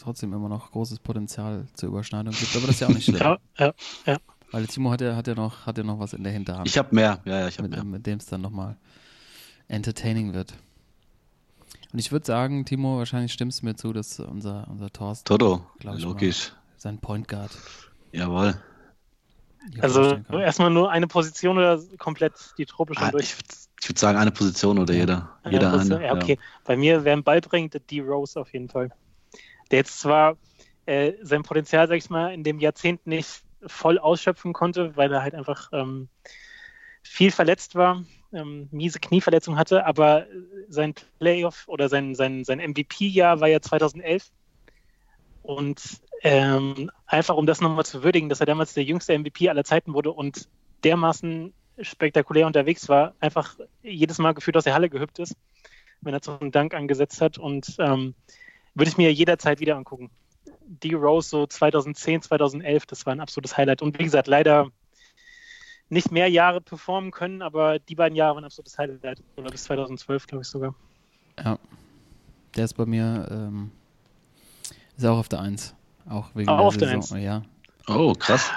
trotzdem 0.00 0.32
immer 0.32 0.48
noch 0.48 0.70
großes 0.70 1.00
Potenzial 1.00 1.66
zur 1.74 1.90
Überschneidung 1.90 2.32
gibt, 2.32 2.56
aber 2.56 2.68
das 2.68 2.76
ist 2.76 2.80
ja 2.80 2.86
auch 2.86 2.94
nicht 2.94 3.04
schlimm. 3.14 3.36
Ja, 3.58 3.74
ja, 4.06 4.16
Weil 4.52 4.66
Timo 4.68 4.90
hat 4.90 5.02
ja, 5.02 5.14
hat 5.14 5.26
ja 5.26 5.34
noch, 5.34 5.66
hat 5.66 5.76
ja 5.76 5.84
noch 5.84 5.98
was 5.98 6.14
in 6.14 6.24
der 6.24 6.32
Hinterhand. 6.32 6.66
Ich 6.66 6.78
habe 6.78 6.94
mehr. 6.94 7.20
Ja, 7.26 7.40
ja, 7.40 7.48
ich 7.48 7.58
habe 7.58 7.68
mit, 7.68 7.76
mehr. 7.76 7.84
mit 7.84 8.06
dem 8.06 8.16
es 8.16 8.24
dann 8.24 8.40
nochmal 8.40 8.78
entertaining 9.68 10.32
wird. 10.32 10.54
Und 11.92 11.98
ich 11.98 12.10
würde 12.10 12.24
sagen, 12.24 12.64
Timo, 12.64 12.96
wahrscheinlich 12.96 13.34
stimmst 13.34 13.60
du 13.60 13.66
mir 13.66 13.76
zu, 13.76 13.92
dass 13.92 14.18
unser, 14.18 14.66
unser 14.70 14.90
Thorsten, 14.90 15.26
Toto, 15.26 15.66
logisch. 15.82 16.54
sein 16.78 16.96
Point 16.96 17.28
Guard, 17.28 17.50
Jawohl. 18.12 18.54
Also 19.80 20.18
erstmal 20.32 20.70
nur 20.70 20.90
eine 20.90 21.06
Position 21.06 21.58
oder 21.58 21.80
komplett 21.98 22.34
die 22.58 22.66
Truppe 22.66 22.94
schon 22.94 23.08
Ah, 23.08 23.10
durch? 23.10 23.24
ich 23.24 23.36
würde 23.36 23.54
ich 23.80 23.88
würd 23.88 23.98
sagen, 23.98 24.18
eine 24.18 24.30
Position 24.32 24.78
oder 24.78 24.92
Ja. 24.94 25.00
jeder. 25.00 25.40
Ja, 25.44 25.50
Jeder 25.52 25.72
eine. 25.78 26.04
ja, 26.04 26.12
okay. 26.14 26.38
Bei 26.64 26.76
mir, 26.76 27.04
wer 27.04 27.12
einen 27.12 27.24
Ball 27.24 27.40
bringt, 27.40 27.74
der 27.74 27.80
D-Rose 27.80 28.40
auf 28.40 28.52
jeden 28.52 28.68
Fall. 28.68 28.90
Der 29.70 29.78
jetzt 29.80 30.00
zwar 30.00 30.36
äh, 30.86 31.14
sein 31.22 31.42
Potenzial, 31.42 31.88
sag 31.88 31.96
ich 31.96 32.10
mal, 32.10 32.32
in 32.32 32.44
dem 32.44 32.58
Jahrzehnt 32.58 33.06
nicht 33.06 33.44
voll 33.66 33.98
ausschöpfen 33.98 34.52
konnte, 34.52 34.96
weil 34.96 35.12
er 35.12 35.22
halt 35.22 35.34
einfach 35.34 35.68
ähm, 35.72 36.08
viel 37.02 37.30
verletzt 37.30 37.74
war, 37.74 38.04
ähm, 38.32 38.68
miese 38.70 39.00
Knieverletzung 39.00 39.56
hatte, 39.58 39.86
aber 39.86 40.26
sein 40.68 40.94
Playoff 41.18 41.64
oder 41.66 41.88
sein, 41.88 42.14
sein, 42.14 42.44
sein 42.44 42.60
MVP-Jahr 42.60 43.40
war 43.40 43.48
ja 43.48 43.60
2011. 43.60 44.30
Und 45.48 46.02
ähm, 46.24 46.90
einfach 47.06 47.34
um 47.34 47.46
das 47.46 47.62
nochmal 47.62 47.86
zu 47.86 48.02
würdigen, 48.02 48.28
dass 48.28 48.40
er 48.40 48.44
damals 48.44 48.74
der 48.74 48.84
jüngste 48.84 49.18
MVP 49.18 49.48
aller 49.48 49.64
Zeiten 49.64 49.94
wurde 49.94 50.12
und 50.12 50.46
dermaßen 50.84 51.54
spektakulär 51.80 52.46
unterwegs 52.46 52.86
war, 52.90 53.14
einfach 53.18 53.56
jedes 53.82 54.18
Mal 54.18 54.34
gefühlt 54.34 54.58
aus 54.58 54.64
der 54.64 54.74
Halle 54.74 54.90
gehüpft 54.90 55.20
ist, 55.20 55.34
wenn 56.02 56.12
er 56.12 56.20
einen 56.38 56.52
Dank 56.52 56.74
angesetzt 56.74 57.22
hat. 57.22 57.38
Und 57.38 57.76
ähm, 57.78 58.14
würde 58.74 58.90
ich 58.90 58.98
mir 58.98 59.10
jederzeit 59.10 59.58
wieder 59.58 59.76
angucken. 59.76 60.10
Die 60.66 60.92
Rose 60.92 61.30
so 61.30 61.46
2010, 61.46 62.20
2011, 62.20 62.84
das 62.84 63.06
war 63.06 63.14
ein 63.14 63.20
absolutes 63.20 63.56
Highlight. 63.56 63.80
Und 63.80 63.98
wie 63.98 64.04
gesagt, 64.04 64.26
leider 64.26 64.70
nicht 65.88 66.12
mehr 66.12 66.28
Jahre 66.28 66.60
performen 66.60 67.10
können, 67.10 67.40
aber 67.40 67.78
die 67.78 67.94
beiden 67.94 68.16
Jahre 68.16 68.34
waren 68.34 68.44
ein 68.44 68.48
absolutes 68.48 68.76
Highlight. 68.76 69.22
Oder 69.38 69.48
bis 69.48 69.64
2012, 69.64 70.26
glaube 70.26 70.42
ich 70.42 70.48
sogar. 70.48 70.74
Ja. 71.42 71.58
Der 72.54 72.66
ist 72.66 72.74
bei 72.74 72.84
mir, 72.84 73.26
ähm, 73.30 73.70
ist 74.98 75.04
auch 75.06 75.18
auf 75.18 75.28
der 75.28 75.40
Eins. 75.40 75.74
Auch 76.08 76.34
wegen 76.34 76.48
Auch 76.48 76.56
der 76.58 76.66
auf 76.66 76.76
der 76.76 76.88
Saison. 77.02 77.18
Ja. 77.18 77.42
Oh, 77.86 78.12
krass. 78.14 78.50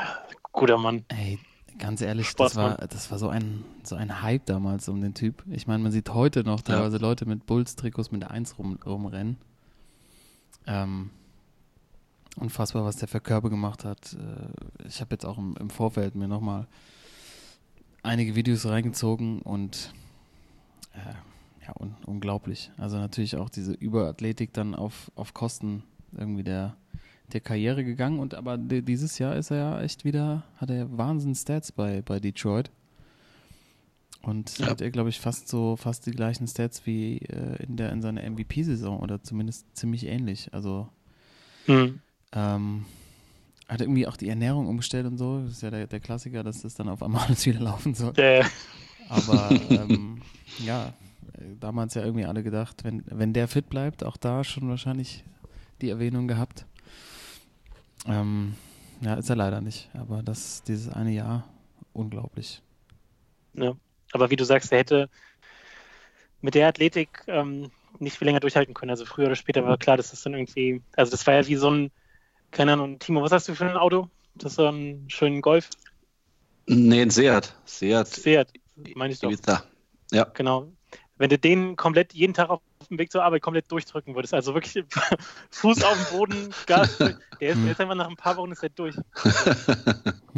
Guter 0.52 0.78
Mann. 0.78 1.06
Ey, 1.10 1.40
Ganz 1.78 2.02
ehrlich, 2.02 2.28
das 2.28 2.32
Sportsmann. 2.32 2.78
war, 2.78 2.88
das 2.88 3.10
war 3.10 3.18
so 3.18 3.30
ein, 3.30 3.64
so 3.84 3.96
ein 3.96 4.22
Hype 4.22 4.46
damals 4.46 4.88
um 4.88 5.02
den 5.02 5.16
Typ. 5.16 5.44
Ich 5.50 5.66
meine, 5.66 5.82
man 5.82 5.92
sieht 5.92 6.14
heute 6.14 6.44
noch 6.44 6.62
teilweise 6.62 6.98
Leute 6.98 7.26
mit 7.26 7.48
Bulls-Trikots 7.48 8.12
mit 8.12 8.22
der 8.22 8.30
1 8.30 8.60
rum, 8.60 8.78
rumrennen. 8.86 9.38
Ähm, 10.68 11.10
unfassbar, 12.36 12.86
was 12.86 12.98
der 12.98 13.08
für 13.08 13.20
Körbe 13.20 13.50
gemacht 13.50 13.84
hat. 13.84 14.14
Äh, 14.14 14.88
Ich 14.88 15.02
habe 15.02 15.16
jetzt 15.16 15.26
auch 15.26 15.40
im, 15.40 15.56
im 15.60 15.72
Vorfeld 15.72 16.14
mir 16.14 16.28
nochmal 16.28 16.68
einige 18.04 18.36
Videos 18.36 18.68
reingezogen 18.68 19.42
und 19.42 19.92
äh, 20.94 21.66
ja, 21.66 21.74
un 21.80 21.96
unglaublich. 22.06 22.72
Also 22.78 22.98
natürlich 22.98 23.38
auch 23.38 23.50
diese 23.50 23.74
Überathletik 23.74 24.54
dann 24.54 24.76
auf, 24.76 25.12
auf 25.16 25.34
Kosten 25.34 25.82
irgendwie 26.18 26.44
der, 26.44 26.76
der 27.34 27.42
Karriere 27.42 27.84
gegangen 27.84 28.20
und 28.20 28.34
aber 28.36 28.58
di- 28.58 28.82
dieses 28.82 29.18
Jahr 29.20 29.36
ist 29.36 29.52
er 29.52 29.58
ja 29.58 29.82
echt 29.82 30.04
wieder, 30.06 30.44
hat 30.58 30.70
er 30.70 30.98
Wahnsinn 30.98 31.36
Stats 31.36 31.72
bei, 31.72 32.02
bei 32.02 32.20
Detroit. 32.20 32.72
Und 34.24 34.60
Ja. 34.60 34.68
hat 34.68 34.82
er, 34.82 34.92
glaube 34.92 35.10
ich, 35.10 35.20
fast 35.20 35.48
so, 35.48 35.76
fast 35.76 36.06
die 36.06 36.12
gleichen 36.12 36.46
Stats 36.48 36.86
wie 36.86 37.18
äh, 37.20 37.64
in 37.64 37.76
der 37.76 37.92
in 37.92 38.02
seiner 38.04 38.22
MVP-Saison 38.24 39.00
oder 39.00 39.24
zumindest 39.24 39.66
ziemlich 39.76 40.06
ähnlich. 40.06 40.54
Also 40.54 40.88
Hm. 41.66 42.00
ähm, 42.34 42.86
hat 43.68 43.82
irgendwie 43.82 44.06
auch 44.06 44.18
die 44.18 44.30
Ernährung 44.30 44.68
umgestellt 44.68 45.06
und 45.08 45.18
so. 45.18 45.42
Das 45.42 45.54
ist 45.54 45.62
ja 45.64 45.72
der, 45.72 45.88
der 45.88 46.00
Klassiker, 46.02 46.44
dass 46.44 46.62
das 46.62 46.76
dann 46.76 46.88
auf 46.90 47.02
einmal 47.02 47.26
alles 47.28 47.46
wieder 47.48 47.62
laufen 47.62 47.96
soll. 47.96 48.14
Der, 48.14 48.46
Aber 49.10 49.50
ähm, 49.72 50.22
ja, 50.60 50.88
äh, 51.40 51.56
damals 51.60 51.96
ja 51.96 52.04
irgendwie 52.04 52.26
alle 52.26 52.44
gedacht, 52.44 52.84
wenn, 52.84 53.04
wenn 53.08 53.34
der 53.34 53.48
fit 53.48 53.70
bleibt, 53.70 54.04
auch 54.04 54.18
da 54.18 54.44
schon 54.44 54.70
wahrscheinlich 54.70 55.24
die 55.82 55.90
Erwähnung 55.90 56.28
gehabt. 56.28 56.66
Ähm, 58.08 58.56
ja, 59.02 59.16
ist 59.16 59.30
er 59.30 59.36
leider 59.36 59.62
nicht. 59.62 59.90
Aber 59.94 60.24
das, 60.24 60.64
dieses 60.64 60.92
eine 60.92 61.12
Jahr, 61.12 61.48
unglaublich. 61.94 62.62
ja. 63.54 63.74
Aber 64.14 64.30
wie 64.30 64.36
du 64.36 64.44
sagst, 64.44 64.72
er 64.74 64.80
hätte 64.80 65.10
mit 66.42 66.54
der 66.54 66.68
Athletik 66.68 67.24
ähm, 67.28 67.72
nicht 68.00 68.18
viel 68.18 68.26
länger 68.26 68.42
durchhalten 68.42 68.74
können. 68.74 68.90
Also 68.90 69.06
früher 69.06 69.28
oder 69.28 69.36
später 69.36 69.64
war 69.66 69.78
klar, 69.78 69.96
dass 69.96 70.12
das 70.12 70.22
dann 70.22 70.34
irgendwie, 70.34 70.82
also 70.98 71.12
das 71.12 71.26
war 71.28 71.36
ja 71.36 71.48
wie 71.48 71.56
so 71.56 71.70
ein, 71.70 71.92
keine 72.52 72.74
Ahnung, 72.74 73.00
Timo, 73.00 73.22
was 73.22 73.32
hast 73.32 73.48
du 73.48 73.56
für 73.56 73.70
ein 73.70 73.78
Auto? 73.78 74.10
Das 74.36 74.54
ist 74.54 74.56
so 74.58 74.68
ein 74.68 75.06
schönen 75.08 75.42
Golf. 75.42 75.70
Nee, 76.68 77.02
ein 77.02 77.10
Seat. 77.10 77.54
Seat 77.66 78.08
Seat, 78.08 78.52
meine 78.96 79.14
ich 79.14 79.20
doch. 79.20 79.30
Ibiza. 79.30 79.64
Ja. 80.12 80.26
Genau. 80.26 80.72
Wenn 81.22 81.30
du 81.30 81.38
den 81.38 81.76
komplett 81.76 82.14
jeden 82.14 82.34
Tag 82.34 82.50
auf 82.50 82.62
dem 82.90 82.98
Weg 82.98 83.12
zur 83.12 83.24
Arbeit 83.24 83.44
komplett 83.44 83.72
durchdrücken 83.72 84.16
würdest, 84.16 84.34
also 84.34 84.56
wirklich 84.56 84.84
Fuß 85.52 85.84
auf 85.84 85.94
dem 85.94 86.18
Boden, 86.18 86.50
Gas, 86.66 86.98
der 87.40 87.50
ist, 87.50 87.64
ist 87.64 87.80
einfach 87.80 87.94
nach 87.94 88.10
ein 88.10 88.16
paar 88.16 88.38
Wochen 88.38 88.52
ist 88.52 88.64
er 88.64 88.70
durch. 88.70 88.96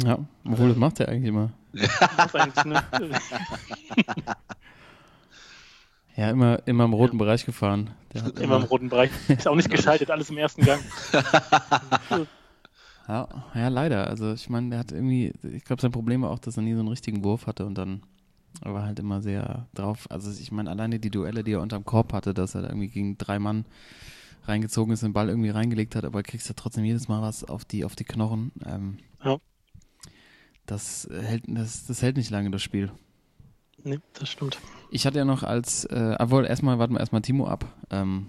Ja, 0.04 0.18
obwohl 0.44 0.68
das 0.68 0.76
macht 0.76 1.00
er 1.00 1.08
eigentlich 1.08 1.30
immer. 1.30 1.52
Eigentlich, 2.34 2.64
ne? 2.66 2.84
Ja, 6.16 6.28
immer, 6.30 6.60
immer 6.66 6.84
im 6.84 6.92
roten 6.92 7.16
Bereich 7.16 7.46
gefahren. 7.46 7.90
Der 8.12 8.22
hat 8.22 8.38
Immer 8.38 8.56
im 8.56 8.64
roten 8.64 8.90
Bereich. 8.90 9.10
Ist 9.28 9.48
auch 9.48 9.56
nicht 9.56 9.70
geschaltet, 9.70 10.10
alles 10.10 10.28
im 10.28 10.36
ersten 10.36 10.66
Gang. 10.66 10.80
Ja, 13.08 13.28
ja, 13.54 13.68
leider. 13.68 14.06
Also 14.06 14.34
ich 14.34 14.50
meine, 14.50 14.68
der 14.68 14.78
hat 14.80 14.92
irgendwie, 14.92 15.32
ich 15.42 15.64
glaube, 15.64 15.80
sein 15.80 15.92
Problem 15.92 16.22
war 16.22 16.30
auch, 16.30 16.38
dass 16.38 16.58
er 16.58 16.62
nie 16.62 16.74
so 16.74 16.80
einen 16.80 16.88
richtigen 16.88 17.24
Wurf 17.24 17.46
hatte 17.46 17.64
und 17.64 17.76
dann 17.76 18.02
war 18.62 18.82
er 18.82 18.86
halt 18.86 18.98
immer 18.98 19.20
sehr 19.20 19.66
drauf. 19.74 20.06
Also 20.10 20.30
ich 20.30 20.52
meine, 20.52 20.70
alleine 20.70 20.98
die 21.00 21.10
Duelle, 21.10 21.44
die 21.44 21.52
er 21.52 21.60
unterm 21.60 21.84
Korb 21.84 22.12
hatte, 22.12 22.34
dass 22.34 22.54
er 22.54 22.62
da 22.62 22.68
irgendwie 22.68 22.88
gegen 22.88 23.18
drei 23.18 23.38
Mann 23.38 23.64
reingezogen 24.44 24.92
ist, 24.92 25.02
den 25.02 25.12
Ball 25.12 25.28
irgendwie 25.28 25.50
reingelegt 25.50 25.96
hat, 25.96 26.04
aber 26.04 26.22
kriegst 26.22 26.48
ja 26.48 26.54
trotzdem 26.56 26.84
jedes 26.84 27.08
Mal 27.08 27.22
was 27.22 27.44
auf 27.44 27.64
die, 27.64 27.84
auf 27.84 27.96
die 27.96 28.04
Knochen. 28.04 28.52
Ähm, 28.66 28.98
Ja. 29.24 29.38
das, 30.66 31.08
hält, 31.10 31.44
das, 31.48 31.86
das 31.86 32.02
hält 32.02 32.16
nicht 32.16 32.30
lange, 32.30 32.50
das 32.50 32.62
Spiel. 32.62 32.90
Nee, 33.82 33.98
das 34.14 34.28
stimmt. 34.30 34.58
Ich 34.90 35.06
hatte 35.06 35.18
ja 35.18 35.24
noch 35.24 35.42
als, 35.42 35.84
äh, 35.86 36.16
obwohl 36.18 36.46
erstmal 36.46 36.78
warten 36.78 36.94
wir 36.94 37.00
erstmal 37.00 37.22
Timo 37.22 37.46
ab. 37.46 37.66
Ähm, 37.90 38.26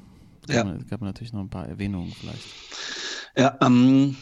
Ja. 0.48 0.70
Es 0.76 0.88
gab 0.88 1.02
natürlich 1.02 1.34
noch 1.34 1.42
ein 1.42 1.50
paar 1.50 1.68
Erwähnungen 1.68 2.12
vielleicht. 2.12 2.44
Ja, 3.38 3.58
ähm, 3.62 4.16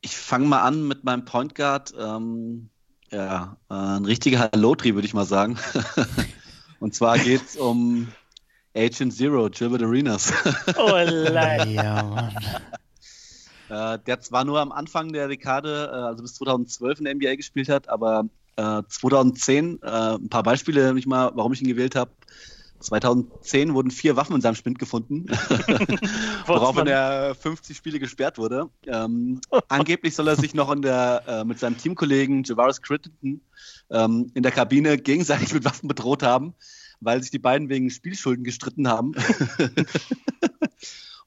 ich 0.00 0.16
fange 0.16 0.46
mal 0.46 0.62
an 0.62 0.86
mit 0.86 1.04
meinem 1.04 1.24
Point 1.24 1.54
Guard. 1.54 1.92
Ähm, 1.98 2.70
ja, 3.10 3.56
äh, 3.68 3.74
ein 3.74 4.04
richtiger 4.04 4.50
Lotri, 4.54 4.94
würde 4.94 5.06
ich 5.06 5.14
mal 5.14 5.26
sagen. 5.26 5.58
Und 6.80 6.94
zwar 6.94 7.18
geht 7.18 7.42
es 7.46 7.56
um 7.56 8.08
Agent 8.74 9.12
Zero, 9.12 9.48
Gilbert 9.50 9.82
Arenas. 9.82 10.32
Oh, 10.76 10.90
leid. 10.92 11.68
Ja, 11.68 12.02
Mann. 12.02 12.36
Äh, 13.68 13.98
der 14.04 14.20
zwar 14.20 14.44
nur 14.44 14.58
am 14.60 14.72
Anfang 14.72 15.12
der 15.12 15.28
Dekade, 15.28 15.90
äh, 15.92 15.96
also 15.96 16.22
bis 16.22 16.34
2012 16.34 16.98
in 16.98 17.04
der 17.04 17.14
NBA 17.14 17.36
gespielt 17.36 17.68
hat, 17.68 17.88
aber 17.88 18.24
äh, 18.56 18.82
2010, 18.88 19.80
äh, 19.82 19.86
ein 19.86 20.28
paar 20.28 20.42
Beispiele, 20.42 20.92
nicht 20.92 21.06
mal, 21.06 21.30
warum 21.34 21.52
ich 21.52 21.62
ihn 21.62 21.68
gewählt 21.68 21.94
habe. 21.94 22.10
2010 22.80 23.74
wurden 23.74 23.90
vier 23.90 24.16
Waffen 24.16 24.36
in 24.36 24.40
seinem 24.40 24.54
Spind 24.54 24.78
gefunden, 24.78 25.26
woraufhin 26.46 26.86
er 26.86 27.34
50 27.34 27.76
Spiele 27.76 27.98
gesperrt 27.98 28.38
wurde. 28.38 28.70
Ähm, 28.86 29.40
angeblich 29.68 30.14
soll 30.14 30.28
er 30.28 30.36
sich 30.36 30.54
noch 30.54 30.70
in 30.72 30.82
der, 30.82 31.22
äh, 31.26 31.44
mit 31.44 31.58
seinem 31.58 31.76
Teamkollegen 31.76 32.42
Javaris 32.44 32.80
Crittenton 32.80 33.42
ähm, 33.90 34.30
in 34.34 34.42
der 34.42 34.52
Kabine 34.52 34.98
gegenseitig 34.98 35.52
mit 35.52 35.64
Waffen 35.64 35.88
bedroht 35.88 36.22
haben, 36.22 36.54
weil 37.00 37.20
sich 37.22 37.30
die 37.30 37.38
beiden 37.38 37.68
wegen 37.68 37.90
Spielschulden 37.90 38.44
gestritten 38.44 38.88
haben. 38.88 39.12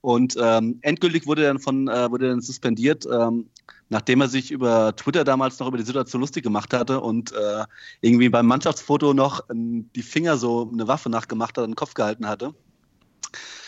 Und 0.03 0.35
ähm, 0.37 0.79
endgültig 0.81 1.27
wurde 1.27 1.43
er 1.43 1.53
dann 1.53 1.61
von 1.61 1.87
äh, 1.87 2.11
wurde 2.11 2.27
dann 2.27 2.41
suspendiert, 2.41 3.05
ähm, 3.09 3.49
nachdem 3.87 4.19
er 4.19 4.27
sich 4.27 4.51
über 4.51 4.93
Twitter 4.97 5.23
damals 5.23 5.59
noch 5.59 5.69
über 5.69 5.77
die 5.77 5.85
Situation 5.85 6.19
lustig 6.19 6.43
gemacht 6.43 6.73
hatte 6.73 6.99
und 6.99 7.31
äh, 7.31 7.63
irgendwie 8.01 8.27
beim 8.27 8.45
Mannschaftsfoto 8.45 9.13
noch 9.13 9.49
ähm, 9.49 9.89
die 9.95 10.01
Finger 10.01 10.35
so 10.35 10.69
eine 10.73 10.89
Waffe 10.89 11.09
nachgemacht 11.09 11.57
hat 11.57 11.63
und 11.63 11.69
den 11.69 11.77
Kopf 11.77 11.93
gehalten 11.93 12.27
hatte. 12.27 12.53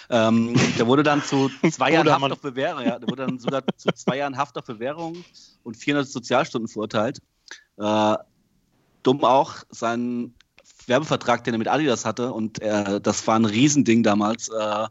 Ähm, 0.09 0.53
der 0.77 0.85
wurde 0.87 1.03
dann 1.03 1.23
zu 1.23 1.49
zwei 1.71 1.93
Jahren 1.93 2.09
Haft 2.09 2.33
auf 2.33 2.41
Bewährung, 2.41 2.83
ja, 2.83 2.99
der 2.99 3.07
wurde 3.07 3.25
dann 3.25 3.39
sogar 3.39 3.63
zu 3.77 3.93
zwei 3.93 4.17
Jahren 4.17 4.35
Haft 4.35 4.57
auf 4.57 4.65
Bewährung 4.65 5.23
und 5.63 5.77
400 5.77 6.05
Sozialstunden 6.05 6.67
verurteilt. 6.67 7.19
Äh, 7.77 8.15
dumm 9.03 9.23
auch, 9.23 9.63
sein 9.69 10.33
Werbevertrag, 10.87 11.43
den 11.43 11.55
er 11.55 11.57
mit 11.57 11.67
Adidas 11.67 12.05
hatte, 12.05 12.31
und 12.33 12.59
er, 12.59 12.99
das 12.99 13.25
war 13.27 13.35
ein 13.35 13.45
Riesending 13.45 14.03
damals, 14.03 14.49
äh, 14.49 14.87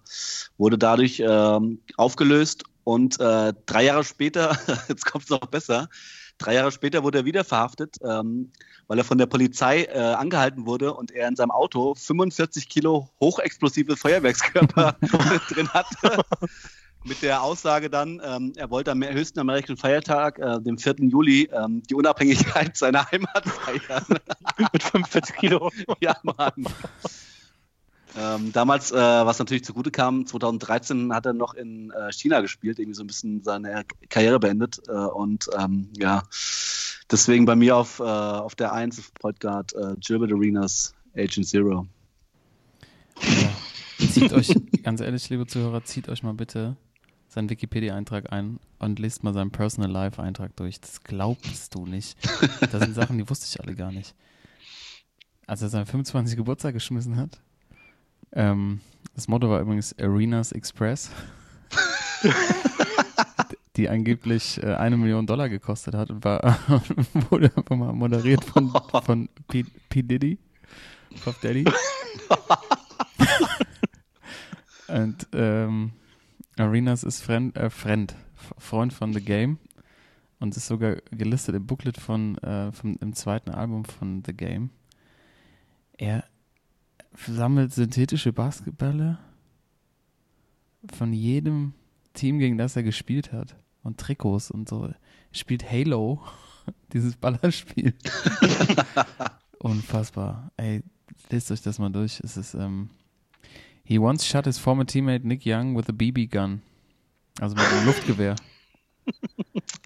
wurde 0.59 0.79
dadurch 0.79 1.23
ähm, 1.25 1.81
aufgelöst 1.97 2.65
und 2.85 3.19
äh, 3.21 3.53
drei 3.67 3.85
Jahre 3.85 4.05
später, 4.05 4.59
jetzt 4.89 5.07
kommt 5.07 5.25
es 5.25 5.31
noch 5.31 5.47
besser, 5.47 5.89
drei 6.39 6.55
Jahre 6.55 6.73
später 6.73 7.03
wurde 7.03 7.19
er 7.19 7.25
wieder 7.25 7.45
verhaftet, 7.45 7.97
ähm, 8.03 8.53
weil 8.87 8.99
er 8.99 9.05
von 9.05 9.19
der 9.19 9.27
Polizei 9.27 9.85
äh, 9.85 9.99
angehalten 9.99 10.67
wurde 10.67 10.95
und 10.95 11.11
er 11.11 11.29
in 11.29 11.37
seinem 11.37 11.51
Auto 11.51 11.95
45 11.95 12.69
Kilo 12.69 13.09
hochexplosive 13.21 13.97
Feuerwerkskörper 13.97 14.97
drin 15.49 15.69
hatte. 15.71 16.25
Mit 17.07 17.21
der 17.21 17.43
Aussage 17.43 17.91
dann, 17.91 18.23
ähm, 18.25 18.55
er 18.57 18.71
wollte 18.71 18.91
am 18.91 19.05
höchsten 19.05 19.39
amerikanischen 19.39 19.77
Feiertag, 19.77 20.39
äh, 20.39 20.59
dem 20.61 20.79
4. 20.79 20.95
Juli, 21.01 21.51
ähm, 21.53 21.83
die 21.83 21.95
Unabhängigkeit 21.95 22.75
seiner 22.77 23.11
Heimat 23.11 23.47
feiern. 23.47 24.07
Mit 24.73 24.83
45 24.83 25.37
Kilo. 25.37 25.71
ja, 26.01 26.17
Mann. 26.23 26.67
Ähm, 28.17 28.53
damals, 28.53 28.91
äh, 28.91 28.97
was 28.97 29.39
natürlich 29.39 29.65
zugute 29.65 29.91
kam, 29.91 30.27
2013 30.27 31.13
hat 31.13 31.27
er 31.27 31.35
noch 31.35 31.53
in 31.53 31.91
äh, 31.91 32.11
China 32.11 32.41
gespielt, 32.41 32.79
irgendwie 32.79 32.97
so 32.97 33.03
ein 33.03 33.07
bisschen 33.07 33.43
seine 33.43 33.85
Karriere 34.09 34.41
beendet. 34.41 34.81
Äh, 34.89 34.93
und 34.93 35.51
ähm, 35.59 35.91
ja, 35.99 36.23
deswegen 37.11 37.45
bei 37.45 37.55
mir 37.55 37.77
auf, 37.77 38.01
äh, 38.01 38.03
auf 38.03 38.55
der 38.55 38.73
1 38.73 38.99
auf 38.99 39.13
Point 39.13 39.41
Guard 39.41 39.75
äh, 39.75 39.95
Gilbert 39.99 40.33
Arenas 40.33 40.95
Agent 41.15 41.49
Zero. 41.49 41.87
Ja. 43.21 44.07
Zieht 44.07 44.33
euch, 44.33 44.55
ganz 44.83 45.03
ehrlich, 45.03 45.29
liebe 45.29 45.47
Zuhörer, 45.47 45.85
zieht 45.85 46.09
euch 46.09 46.23
mal 46.23 46.35
bitte 46.35 46.77
seinen 47.35 47.51
Wikipedia-Eintrag 47.51 48.33
ein 48.33 48.61
und 48.79 49.01
lest 49.01 49.25
mal 49.25 49.35
seinen 49.35 49.51
Personal 49.51 49.91
Life-Eintrag 49.91 50.55
durch. 50.55 50.81
Das 50.81 51.03
glaubst 51.03 51.75
du 51.75 51.85
nicht. 51.85 52.17
Das 52.61 52.81
sind 52.81 52.95
Sachen, 52.95 53.19
die 53.19 53.29
wusste 53.29 53.47
ich 53.49 53.61
alle 53.61 53.75
gar 53.75 53.91
nicht. 53.91 54.15
Als 55.47 55.61
er 55.61 55.69
seinen 55.69 55.87
25. 55.87 56.37
Geburtstag 56.37 56.75
geschmissen 56.75 57.17
hat, 57.17 57.41
ähm, 58.33 58.81
das 59.15 59.27
Motto 59.27 59.51
war 59.51 59.61
übrigens 59.61 59.99
Arenas 59.99 60.53
Express, 60.53 61.11
die 63.77 63.89
angeblich 63.89 64.63
äh, 64.63 64.75
eine 64.75 64.97
Million 64.97 65.27
Dollar 65.27 65.49
gekostet 65.49 65.95
hat 65.95 66.11
und 66.11 66.25
war, 66.25 66.41
wurde 67.31 67.51
einfach 67.57 67.77
mal 67.77 67.93
moderiert 67.93 68.45
von, 68.45 68.73
von 69.05 69.29
P, 69.49 69.65
P. 69.89 70.03
Diddy, 70.03 70.39
Puff 71.25 71.41
Daddy. 71.41 71.65
Und 74.87 75.27
ähm, 75.33 75.93
Arenas 76.57 77.03
ist 77.03 77.23
Friend, 77.23 77.57
äh, 77.57 77.71
Friend, 77.71 78.15
Freund 78.59 78.93
von 78.93 79.13
The 79.13 79.21
Game 79.21 79.59
und 80.41 80.57
ist 80.57 80.67
sogar 80.67 80.97
gelistet 81.11 81.55
im 81.55 81.67
Booklet 81.67 81.99
von, 81.99 82.39
äh, 82.39 82.73
vom, 82.73 82.97
im 83.01 83.15
zweiten 83.15 83.51
Album 83.51 83.85
von 83.85 84.23
The 84.25 84.35
Game. 84.35 84.71
Er 85.97 86.25
sammelt 87.17 87.73
synthetische 87.73 88.33
Basketballe 88.33 89.19
von 90.93 91.13
jedem 91.13 91.73
Team, 92.13 92.39
gegen 92.39 92.59
das 92.59 92.77
er 92.77 92.83
gespielt 92.83 93.33
hat 93.33 93.57
und 93.83 93.99
Trikots 93.99 94.51
und 94.51 94.69
so. 94.69 94.87
Er 94.87 94.97
spielt 95.33 95.71
Halo 95.71 96.21
dieses 96.93 97.17
Ballerspiel. 97.17 97.95
Unfassbar. 99.59 100.51
Ey, 100.57 100.83
lest 101.31 101.51
euch 101.51 101.63
das 101.63 101.79
mal 101.79 101.91
durch. 101.91 102.21
Es 102.21 102.37
ist, 102.37 102.55
ähm, 102.55 102.91
he 103.85 103.99
once 103.99 104.25
shot 104.25 104.47
his 104.47 104.59
former 104.59 104.85
teammate 104.85 105.25
Nick 105.25 105.45
Young 105.45 105.75
with 105.75 105.89
a 105.89 105.93
BB 105.93 106.31
gun. 106.31 106.63
Also 107.41 107.55
mit 107.55 107.65
einem 107.65 107.87
Luftgewehr. 107.87 108.37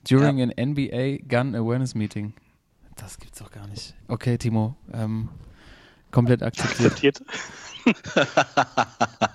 During 0.04 0.40
an 0.40 0.52
NBA 0.56 1.18
Gun 1.28 1.54
Awareness 1.54 1.94
Meeting. 1.94 2.34
Das 2.96 3.18
gibt's 3.18 3.38
doch 3.38 3.50
gar 3.50 3.66
nicht. 3.66 3.94
Okay, 4.08 4.38
Timo, 4.38 4.76
ähm, 4.92 5.28
komplett 6.10 6.42
akzeptiert. 6.42 6.92
akzeptiert. 6.92 7.22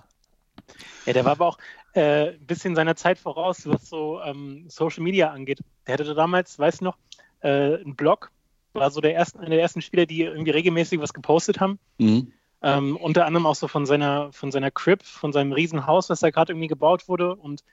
ja, 1.05 1.13
der 1.13 1.25
war 1.25 1.31
aber 1.33 1.47
auch 1.47 1.57
äh, 1.93 2.31
ein 2.31 2.45
bisschen 2.45 2.75
seiner 2.75 2.95
Zeit 2.95 3.17
voraus, 3.19 3.65
was 3.65 3.89
so 3.89 4.21
ähm, 4.21 4.65
Social 4.67 5.03
Media 5.03 5.31
angeht. 5.31 5.59
Der 5.87 5.93
hatte 5.93 6.13
damals, 6.13 6.59
weiß 6.59 6.81
noch, 6.81 6.97
äh, 7.41 7.75
einen 7.75 7.95
Blog, 7.95 8.31
war 8.73 8.91
so 8.91 9.01
der 9.01 9.15
ersten, 9.15 9.39
einer 9.39 9.51
der 9.51 9.61
ersten 9.61 9.81
Spieler, 9.81 10.05
die 10.05 10.21
irgendwie 10.21 10.51
regelmäßig 10.51 10.99
was 10.99 11.13
gepostet 11.13 11.59
haben. 11.59 11.79
Mhm. 11.97 12.31
Ähm, 12.63 12.95
unter 12.95 13.25
anderem 13.25 13.45
auch 13.45 13.55
so 13.55 13.67
von 13.67 13.85
seiner, 13.85 14.31
von 14.31 14.51
seiner 14.51 14.71
Crib, 14.71 15.03
von 15.03 15.33
seinem 15.33 15.51
Riesenhaus, 15.51 16.09
was 16.09 16.21
da 16.21 16.29
gerade 16.29 16.53
irgendwie 16.53 16.67
gebaut 16.67 17.09
wurde. 17.09 17.35
Und 17.35 17.63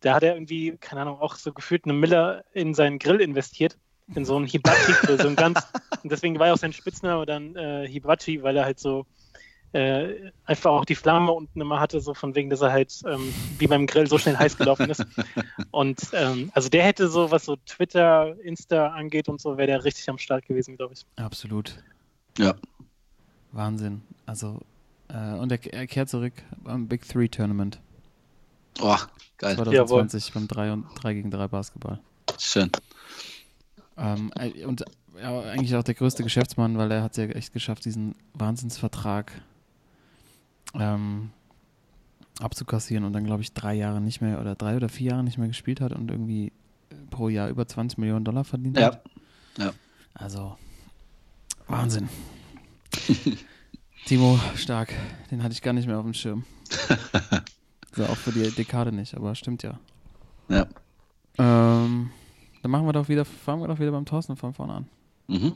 da 0.00 0.14
hat 0.14 0.22
er 0.22 0.34
irgendwie, 0.34 0.76
keine 0.78 1.02
Ahnung, 1.02 1.20
auch 1.20 1.36
so 1.36 1.52
gefühlt 1.52 1.84
eine 1.84 1.92
Miller 1.92 2.44
in 2.52 2.74
seinen 2.74 2.98
Grill 2.98 3.20
investiert. 3.20 3.78
In 4.16 4.24
so 4.24 4.34
einen 4.34 4.46
Hibachi, 4.46 4.92
so 5.18 5.28
ein 5.28 5.36
ganz. 5.36 5.60
Und 6.02 6.10
deswegen 6.10 6.38
war 6.40 6.48
ja 6.48 6.54
auch 6.54 6.58
sein 6.58 6.72
Spitzname 6.72 7.26
dann 7.26 7.54
äh, 7.54 7.86
Hibachi, 7.86 8.42
weil 8.42 8.56
er 8.56 8.64
halt 8.64 8.80
so 8.80 9.06
äh, 9.72 10.32
einfach 10.46 10.72
auch 10.72 10.84
die 10.84 10.94
Flamme 10.94 11.30
unten 11.30 11.60
immer 11.60 11.78
hatte, 11.78 12.00
so 12.00 12.14
von 12.14 12.34
wegen, 12.34 12.50
dass 12.50 12.60
er 12.60 12.72
halt 12.72 12.92
ähm, 13.06 13.32
wie 13.58 13.68
beim 13.68 13.86
Grill 13.86 14.08
so 14.08 14.18
schnell 14.18 14.36
heiß 14.36 14.56
gelaufen 14.56 14.90
ist. 14.90 15.04
Und 15.70 16.00
ähm, 16.12 16.50
also 16.54 16.68
der 16.68 16.82
hätte 16.82 17.08
so, 17.08 17.30
was 17.30 17.44
so 17.44 17.56
Twitter, 17.66 18.34
Insta 18.42 18.88
angeht 18.88 19.28
und 19.28 19.40
so, 19.40 19.56
wäre 19.56 19.68
der 19.68 19.84
richtig 19.84 20.08
am 20.08 20.18
Start 20.18 20.44
gewesen, 20.46 20.76
glaube 20.76 20.94
ich. 20.94 21.06
Absolut. 21.16 21.82
Ja. 22.36 22.54
Wahnsinn. 23.52 24.02
Also, 24.26 24.60
äh, 25.08 25.32
und 25.34 25.50
er, 25.52 25.72
er 25.72 25.86
kehrt 25.86 26.08
zurück 26.08 26.34
beim 26.62 26.88
Big 26.88 27.08
Three 27.08 27.28
Tournament. 27.28 27.80
Oh, 28.80 28.96
geil. 29.38 29.56
2020 29.56 30.32
beim 30.32 30.48
3, 30.48 30.72
und 30.72 30.86
3 30.94 31.14
gegen 31.14 31.30
3 31.30 31.48
Basketball. 31.48 31.98
Schön. 32.38 32.70
Ähm, 33.96 34.32
äh, 34.36 34.64
und 34.64 34.84
ja, 35.20 35.40
eigentlich 35.40 35.74
auch 35.76 35.82
der 35.82 35.94
größte 35.94 36.22
Geschäftsmann, 36.22 36.78
weil 36.78 36.90
er 36.90 37.02
hat 37.02 37.12
es 37.12 37.16
ja 37.18 37.24
echt 37.24 37.52
geschafft, 37.52 37.84
diesen 37.84 38.14
Wahnsinnsvertrag 38.34 39.32
ähm, 40.74 41.30
abzukassieren 42.40 43.04
und 43.04 43.12
dann, 43.12 43.24
glaube 43.24 43.42
ich, 43.42 43.52
drei 43.52 43.74
Jahre 43.74 44.00
nicht 44.00 44.20
mehr 44.22 44.40
oder 44.40 44.54
drei 44.54 44.76
oder 44.76 44.88
vier 44.88 45.10
Jahre 45.10 45.24
nicht 45.24 45.36
mehr 45.36 45.48
gespielt 45.48 45.80
hat 45.80 45.92
und 45.92 46.10
irgendwie 46.10 46.52
pro 47.10 47.28
Jahr 47.28 47.48
über 47.48 47.66
20 47.66 47.98
Millionen 47.98 48.24
Dollar 48.24 48.44
verdient 48.44 48.78
Ja. 48.78 48.86
hat. 48.86 49.04
Ja. 49.58 49.72
Also, 50.14 50.56
Wahnsinn. 51.66 52.08
Timo, 54.06 54.38
stark. 54.56 54.92
Den 55.30 55.42
hatte 55.42 55.52
ich 55.52 55.62
gar 55.62 55.72
nicht 55.72 55.86
mehr 55.86 55.98
auf 55.98 56.04
dem 56.04 56.14
Schirm. 56.14 56.44
Also 57.96 58.04
auch 58.04 58.16
für 58.16 58.30
die 58.30 58.48
Dekade 58.52 58.92
nicht, 58.92 59.16
aber 59.16 59.34
stimmt 59.34 59.64
ja. 59.64 59.76
Ja. 60.48 60.64
Ähm, 61.38 62.10
dann 62.62 62.70
machen 62.70 62.86
wir 62.86 62.92
doch 62.92 63.08
wieder, 63.08 63.24
fangen 63.24 63.60
wir 63.62 63.66
doch 63.66 63.80
wieder 63.80 63.90
beim 63.90 64.04
Thorsten 64.06 64.36
von 64.36 64.54
vorne 64.54 64.74
an. 64.74 64.88
Mhm. 65.26 65.54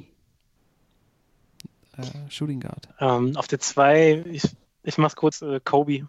Äh, 1.96 2.30
Shooting 2.30 2.58
Guard. 2.58 2.88
Ähm, 2.98 3.36
auf 3.36 3.46
der 3.46 3.60
2, 3.60 4.24
ich, 4.26 4.42
ich 4.82 4.98
mach's 4.98 5.14
kurz, 5.14 5.42
äh, 5.42 5.60
Kobe. 5.64 6.08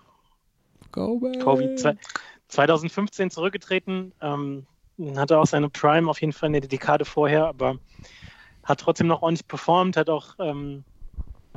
Kobe. 0.91 1.37
Kobe 1.43 1.75
zwei- 1.75 1.95
2015 2.47 3.29
zurückgetreten, 3.29 4.11
ähm, 4.21 4.65
hatte 5.15 5.37
auch 5.37 5.45
seine 5.45 5.69
Prime 5.69 6.09
auf 6.09 6.21
jeden 6.21 6.33
Fall 6.33 6.47
in 6.47 6.53
der 6.53 6.61
Dekade 6.67 7.05
vorher, 7.05 7.45
aber 7.45 7.77
hat 8.63 8.79
trotzdem 8.79 9.07
noch 9.07 9.21
ordentlich 9.21 9.47
performt, 9.47 9.95
hat 9.95 10.09
auch, 10.09 10.35
ähm, 10.39 10.83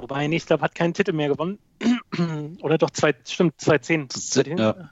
wobei, 0.00 0.26
nee, 0.28 0.36
ich 0.36 0.46
glaube, 0.46 0.62
hat 0.62 0.74
keinen 0.74 0.94
Titel 0.94 1.12
mehr 1.12 1.28
gewonnen. 1.28 1.58
Oder 2.62 2.78
doch, 2.78 2.90
zwei, 2.90 3.14
stimmt, 3.26 3.60
2010 3.60 4.08
Das- 4.08 4.30
Seitdem, 4.30 4.58
ja. 4.58 4.90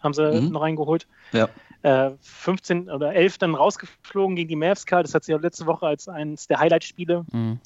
haben 0.00 0.14
sie 0.14 0.40
Mhm. 0.40 0.50
noch 0.50 0.62
reingeholt. 0.62 1.06
Ja. 1.32 1.48
Äh, 1.82 2.10
15 2.20 2.90
oder 2.90 3.14
11 3.14 3.38
dann 3.38 3.54
rausgeflogen 3.54 4.34
gegen 4.34 4.48
die 4.48 4.56
Mavs, 4.56 4.84
das 4.84 5.14
hat 5.14 5.22
sie 5.24 5.32
auch 5.34 5.40
letzte 5.40 5.66
Woche 5.66 5.86
als 5.86 6.08
eines 6.08 6.48
der 6.48 6.58
Highlight-Spiele 6.58 7.24
Mhm. 7.32 7.60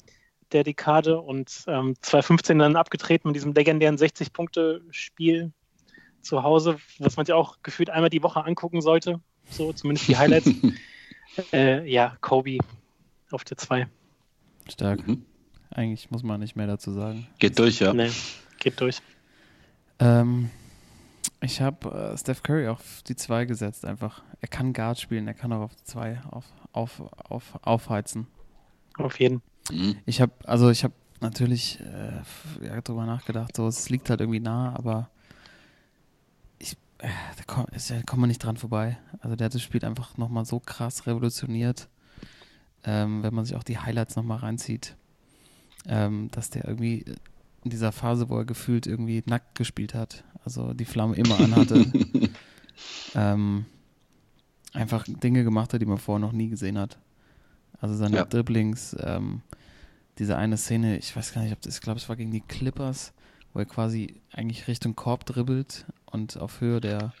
der 0.51 0.63
Dekade 0.63 1.19
und 1.19 1.63
ähm, 1.67 1.95
2015 1.99 2.59
dann 2.59 2.75
abgetreten 2.75 3.27
mit 3.29 3.35
diesem 3.35 3.53
legendären 3.53 3.97
60-Punkte-Spiel 3.97 5.51
zu 6.21 6.43
Hause, 6.43 6.77
was 6.99 7.17
man 7.17 7.25
sich 7.25 7.33
auch 7.33 7.57
gefühlt 7.63 7.89
einmal 7.89 8.11
die 8.11 8.21
Woche 8.21 8.45
angucken 8.45 8.81
sollte. 8.81 9.19
So, 9.49 9.73
zumindest 9.73 10.07
die 10.07 10.15
Highlights. 10.17 10.47
äh, 11.51 11.89
ja, 11.89 12.15
Kobe 12.21 12.59
auf 13.31 13.43
der 13.43 13.57
2. 13.57 13.87
Stark. 14.69 15.07
Mhm. 15.07 15.25
Eigentlich 15.73 16.11
muss 16.11 16.23
man 16.23 16.39
nicht 16.39 16.55
mehr 16.55 16.67
dazu 16.67 16.91
sagen. 16.91 17.27
Geht 17.39 17.57
durch, 17.57 17.79
ja. 17.79 17.93
Nee, 17.93 18.11
geht 18.59 18.79
durch. 18.79 18.99
Ähm, 19.99 20.49
ich 21.41 21.61
habe 21.61 22.13
äh, 22.13 22.17
Steph 22.17 22.43
Curry 22.43 22.67
auf 22.67 23.01
die 23.07 23.15
2 23.15 23.45
gesetzt 23.45 23.85
einfach. 23.85 24.21
Er 24.39 24.47
kann 24.47 24.73
Guard 24.73 24.99
spielen, 24.99 25.27
er 25.27 25.33
kann 25.33 25.51
auch 25.51 25.61
auf 25.61 25.75
die 25.75 25.83
2 25.83 26.21
auf, 26.29 26.45
auf, 26.71 27.01
auf, 27.29 27.59
aufheizen. 27.63 28.27
Auf 28.97 29.19
jeden. 29.19 29.41
Mhm. 29.71 29.97
Ich 30.05 30.21
habe, 30.21 30.31
also 30.45 30.69
ich 30.69 30.83
habe 30.83 30.93
natürlich 31.21 31.79
äh, 31.79 32.65
ja, 32.65 32.81
drüber 32.81 33.05
nachgedacht, 33.05 33.55
so 33.55 33.67
es 33.67 33.89
liegt 33.89 34.09
halt 34.09 34.21
irgendwie 34.21 34.39
nah, 34.39 34.75
aber 34.75 35.09
ich, 36.59 36.73
äh, 36.99 37.09
da 37.37 37.43
kommt 37.47 37.69
da 37.73 38.01
kommt 38.03 38.19
man 38.19 38.27
nicht 38.27 38.43
dran 38.43 38.57
vorbei. 38.57 38.97
Also 39.21 39.35
der 39.35 39.45
hat 39.45 39.55
das 39.55 39.61
Spiel 39.61 39.83
einfach 39.83 40.17
nochmal 40.17 40.45
so 40.45 40.59
krass 40.59 41.07
revolutioniert, 41.07 41.87
ähm, 42.83 43.23
wenn 43.23 43.33
man 43.33 43.45
sich 43.45 43.55
auch 43.55 43.63
die 43.63 43.79
Highlights 43.79 44.15
nochmal 44.15 44.39
reinzieht, 44.39 44.95
ähm, 45.87 46.29
dass 46.31 46.49
der 46.49 46.67
irgendwie 46.67 47.05
in 47.63 47.69
dieser 47.69 47.91
Phase, 47.91 48.29
wo 48.29 48.37
er 48.37 48.45
gefühlt 48.45 48.87
irgendwie 48.87 49.23
nackt 49.25 49.55
gespielt 49.55 49.93
hat, 49.93 50.23
also 50.43 50.73
die 50.73 50.85
Flamme 50.85 51.15
immer 51.15 51.39
anhatte, 51.39 51.85
ähm, 53.15 53.65
einfach 54.73 55.05
Dinge 55.07 55.43
gemacht 55.43 55.73
hat, 55.73 55.81
die 55.81 55.85
man 55.85 55.97
vorher 55.97 56.19
noch 56.19 56.33
nie 56.33 56.49
gesehen 56.49 56.77
hat. 56.77 56.97
Also 57.79 57.95
seine 57.95 58.17
Ja. 58.17 58.25
Dribblings, 58.25 58.95
ähm, 58.99 59.41
diese 60.17 60.37
eine 60.37 60.57
Szene, 60.57 60.97
ich 60.97 61.15
weiß 61.15 61.33
gar 61.33 61.41
nicht, 61.43 61.53
ob 61.53 61.61
das, 61.61 61.75
ich 61.75 61.81
glaube, 61.81 61.99
es 61.99 62.09
war 62.09 62.15
gegen 62.15 62.31
die 62.31 62.41
Clippers, 62.41 63.13
wo 63.53 63.59
er 63.59 63.65
quasi 63.65 64.21
eigentlich 64.31 64.67
Richtung 64.67 64.95
Korb 64.95 65.25
dribbelt 65.25 65.85
und 66.05 66.37
auf 66.37 66.61
Höhe 66.61 66.81
der, 66.81 67.13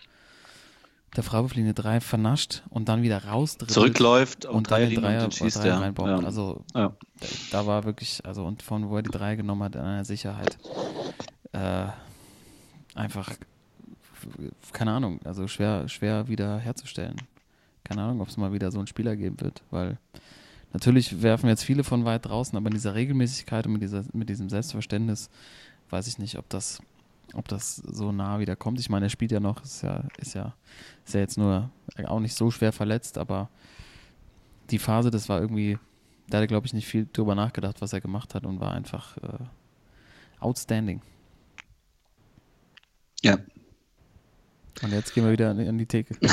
der 1.15 1.23
Freiwurflinie 1.23 1.73
3 1.73 2.01
vernascht 2.01 2.63
und 2.69 2.89
dann 2.89 3.03
wieder 3.03 3.23
rausdribbelt. 3.25 3.71
Zurückläuft 3.73 4.45
und 4.45 4.71
dann 4.71 4.89
den 4.89 5.01
Dreier, 5.01 5.23
und 5.25 5.33
den 5.33 5.45
schießt, 5.45 5.57
Dreier 5.57 5.67
ja. 5.67 5.79
reinbombt. 5.79 6.09
ja. 6.21 6.25
Also 6.25 6.63
Ja. 6.73 6.93
da, 7.19 7.27
da 7.51 7.65
war 7.67 7.83
wirklich, 7.83 8.25
also 8.25 8.45
und 8.45 8.63
von 8.63 8.89
wo 8.89 8.95
er 8.97 9.03
die 9.03 9.11
Dreier 9.11 9.35
genommen 9.35 9.63
hat, 9.63 9.75
in 9.75 9.81
einer 9.81 10.05
Sicherheit. 10.05 10.57
Äh, 11.51 11.87
einfach, 12.95 13.31
keine 14.71 14.91
Ahnung, 14.91 15.19
also 15.23 15.47
schwer, 15.47 15.87
schwer 15.87 16.27
wieder 16.27 16.57
herzustellen. 16.59 17.15
Keine 17.83 18.01
Ahnung, 18.03 18.21
ob 18.21 18.29
es 18.29 18.37
mal 18.37 18.53
wieder 18.53 18.71
so 18.71 18.79
einen 18.79 18.87
Spieler 18.87 19.15
geben 19.15 19.39
wird, 19.41 19.61
weil 19.69 19.97
natürlich 20.71 21.21
werfen 21.21 21.49
jetzt 21.49 21.63
viele 21.63 21.83
von 21.83 22.05
weit 22.05 22.25
draußen, 22.25 22.57
aber 22.57 22.67
in 22.67 22.73
dieser 22.73 22.95
Regelmäßigkeit 22.95 23.67
und 23.67 23.73
mit, 23.73 23.81
dieser, 23.81 24.03
mit 24.13 24.29
diesem 24.29 24.49
Selbstverständnis 24.49 25.29
weiß 25.89 26.07
ich 26.07 26.17
nicht, 26.17 26.37
ob 26.37 26.49
das, 26.49 26.79
ob 27.33 27.47
das 27.47 27.77
so 27.77 28.11
nah 28.11 28.39
wieder 28.39 28.55
kommt. 28.55 28.79
Ich 28.79 28.89
meine, 28.89 29.07
er 29.07 29.09
spielt 29.09 29.31
ja 29.31 29.39
noch, 29.39 29.63
ist 29.63 29.81
ja, 29.81 30.03
ist 30.17 30.33
ja, 30.33 30.53
ist 31.05 31.13
ja 31.13 31.19
jetzt 31.21 31.37
nur 31.37 31.69
auch 32.05 32.19
nicht 32.19 32.35
so 32.35 32.51
schwer 32.51 32.71
verletzt, 32.71 33.17
aber 33.17 33.49
die 34.69 34.79
Phase, 34.79 35.11
das 35.11 35.29
war 35.29 35.39
irgendwie, 35.41 35.77
da 36.27 36.37
hat 36.37 36.43
er, 36.43 36.47
glaube 36.47 36.67
ich, 36.67 36.73
nicht 36.73 36.87
viel 36.87 37.07
drüber 37.11 37.35
nachgedacht, 37.35 37.81
was 37.81 37.93
er 37.93 38.01
gemacht 38.01 38.35
hat 38.35 38.45
und 38.45 38.59
war 38.59 38.73
einfach 38.73 39.17
äh, 39.17 39.45
outstanding. 40.39 41.01
ja. 43.23 43.37
Und 44.81 44.91
jetzt 44.91 45.13
gehen 45.13 45.23
wir 45.23 45.31
wieder 45.31 45.51
an 45.51 45.77
die, 45.77 45.85
Theke. 45.85 46.15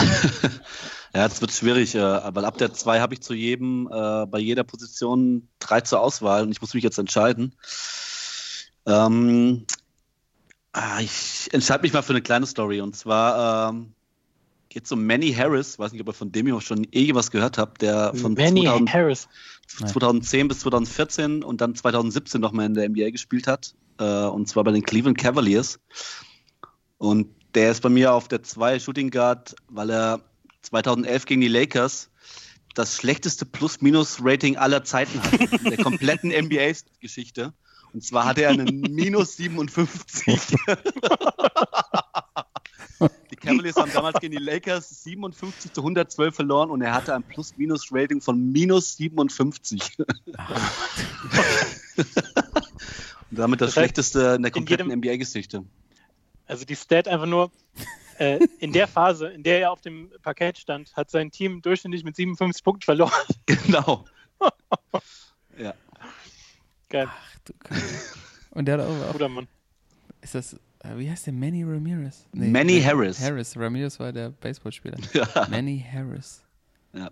Ja, 1.12 1.26
das 1.26 1.40
wird 1.40 1.50
schwierig, 1.50 1.96
äh, 1.96 2.00
weil 2.00 2.44
ab 2.44 2.56
der 2.58 2.72
2 2.72 3.00
habe 3.00 3.14
ich 3.14 3.20
zu 3.20 3.34
jedem, 3.34 3.88
äh, 3.92 4.26
bei 4.26 4.38
jeder 4.38 4.62
Position 4.62 5.48
drei 5.58 5.80
zur 5.80 6.00
Auswahl 6.00 6.44
und 6.44 6.52
ich 6.52 6.60
muss 6.60 6.72
mich 6.72 6.84
jetzt 6.84 6.98
entscheiden. 6.98 7.56
Ähm, 8.86 9.66
ah, 10.72 11.00
ich 11.00 11.48
entscheide 11.52 11.82
mich 11.82 11.92
mal 11.92 12.02
für 12.02 12.12
eine 12.12 12.22
kleine 12.22 12.46
Story 12.46 12.80
und 12.80 12.96
zwar 12.96 13.70
ähm, 13.70 13.92
geht 14.70 14.84
es 14.84 14.92
um 14.92 15.04
Manny 15.04 15.32
Harris, 15.32 15.78
weiß 15.78 15.92
nicht, 15.92 16.00
ob 16.00 16.08
ihr 16.08 16.12
von 16.14 16.32
dem 16.32 16.46
hier 16.46 16.60
schon 16.60 16.86
eh 16.92 17.14
was 17.14 17.30
gehört 17.30 17.58
habt, 17.58 17.82
der 17.82 18.14
von 18.14 18.34
Manny 18.34 18.62
2000, 18.62 18.92
Harris. 18.92 19.28
Nein. 19.80 19.90
2010 19.90 20.48
bis 20.48 20.60
2014 20.60 21.44
und 21.44 21.60
dann 21.60 21.74
2017 21.74 22.40
nochmal 22.40 22.66
in 22.66 22.74
der 22.74 22.88
NBA 22.88 23.10
gespielt 23.10 23.46
hat. 23.46 23.74
Äh, 23.98 24.04
und 24.04 24.48
zwar 24.48 24.64
bei 24.64 24.72
den 24.72 24.82
Cleveland 24.82 25.18
Cavaliers. 25.18 25.78
Und 26.98 27.28
der 27.54 27.72
ist 27.72 27.82
bei 27.82 27.88
mir 27.88 28.12
auf 28.14 28.28
der 28.28 28.42
2 28.42 28.78
Shooting 28.78 29.10
Guard, 29.10 29.56
weil 29.68 29.90
er 29.90 30.20
2011 30.62 31.24
gegen 31.24 31.40
die 31.40 31.48
Lakers 31.48 32.10
das 32.74 32.96
schlechteste 32.96 33.46
Plus-Minus-Rating 33.46 34.56
aller 34.56 34.84
Zeiten 34.84 35.20
hat. 35.22 35.40
in 35.40 35.64
der 35.64 35.78
kompletten 35.78 36.30
NBA-Geschichte. 36.30 37.52
Und 37.92 38.04
zwar 38.04 38.26
hatte 38.26 38.42
er 38.42 38.50
einen 38.50 38.80
minus 38.80 39.36
57. 39.36 40.56
die 43.30 43.36
Cavaliers 43.36 43.76
haben 43.76 43.92
damals 43.92 44.20
gegen 44.20 44.36
die 44.36 44.42
Lakers 44.42 45.02
57 45.04 45.72
zu 45.72 45.80
112 45.80 46.34
verloren 46.34 46.70
und 46.70 46.82
er 46.82 46.92
hatte 46.92 47.14
ein 47.14 47.22
Plus-Minus-Rating 47.22 48.20
von 48.20 48.52
minus 48.52 48.96
57. 48.96 49.98
und 49.98 50.06
damit 53.30 53.60
das, 53.60 53.68
Das 53.68 53.76
heißt, 53.76 53.84
schlechteste 53.84 54.34
in 54.36 54.42
der 54.42 54.50
kompletten 54.50 54.92
NBA-Geschichte. 54.92 55.64
Also 56.46 56.64
die 56.64 56.76
Stat 56.76 57.08
einfach 57.08 57.26
nur, 57.26 57.50
äh, 58.18 58.38
in 58.58 58.72
der 58.72 58.86
Phase, 58.86 59.28
in 59.28 59.42
der 59.42 59.60
er 59.60 59.72
auf 59.72 59.80
dem 59.80 60.10
Parkett 60.22 60.58
stand, 60.58 60.94
hat 60.96 61.10
sein 61.10 61.30
Team 61.30 61.62
durchschnittlich 61.62 62.04
mit 62.04 62.16
57 62.16 62.62
Punkten 62.62 62.84
verloren. 62.84 63.12
Genau. 63.46 64.04
ja. 65.58 65.74
Geil, 66.90 67.08
Ach 67.08 67.38
du 67.44 67.52
Kacke. 67.64 67.80
Und 68.50 68.66
der 68.66 68.78
hat 68.78 68.86
auch, 68.86 69.08
auch 69.08 69.12
guter 69.12 69.28
Mann. 69.28 69.46
ist 70.20 70.34
das, 70.34 70.54
äh, 70.80 70.96
wie 70.96 71.08
heißt 71.10 71.26
der? 71.26 71.32
Manny 71.32 71.62
Ramirez? 71.64 72.26
Manny 72.32 72.80
Ma- 72.80 72.86
Harris. 72.86 73.20
Harris. 73.20 73.56
Ramirez 73.56 73.98
war 74.00 74.12
der 74.12 74.30
Baseballspieler. 74.30 74.98
ja. 75.14 75.26
Manny 75.48 75.84
Harris. 75.92 76.42
Ja. 76.92 77.10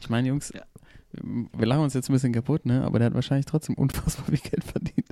Ich 0.00 0.10
meine, 0.10 0.28
Jungs, 0.28 0.52
Ja. 0.54 0.62
wir 1.22 1.66
lachen 1.66 1.82
uns 1.82 1.94
jetzt 1.94 2.08
ein 2.10 2.12
bisschen 2.12 2.32
kaputt, 2.32 2.66
ne? 2.66 2.82
Aber 2.84 2.98
der 2.98 3.06
hat 3.06 3.14
wahrscheinlich 3.14 3.46
trotzdem 3.46 3.76
unfassbar 3.76 4.26
viel 4.26 4.38
Geld 4.38 4.64
verdient. 4.64 5.06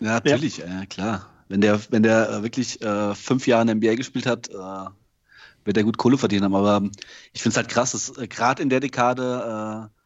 Ja, 0.00 0.14
natürlich, 0.14 0.58
ja. 0.58 0.84
klar. 0.86 1.28
Wenn 1.48 1.62
der, 1.62 1.80
wenn 1.90 2.02
der 2.02 2.28
äh, 2.30 2.42
wirklich 2.42 2.80
äh, 2.82 3.14
fünf 3.14 3.46
Jahre 3.46 3.62
in 3.62 3.68
der 3.68 3.76
NBA 3.76 3.94
gespielt 3.96 4.26
hat, 4.26 4.50
äh, 4.50 4.90
wird 5.64 5.76
er 5.78 5.82
gut 5.84 5.96
Kohle 5.96 6.18
verdienen 6.18 6.44
haben. 6.44 6.54
Aber 6.54 6.82
ich 7.32 7.40
finde 7.42 7.52
es 7.52 7.56
halt 7.56 7.68
krass, 7.70 7.92
dass 7.92 8.16
äh, 8.18 8.28
gerade 8.28 8.62
in 8.62 8.68
der 8.68 8.80
Dekade, 8.80 9.88
äh, 9.90 9.97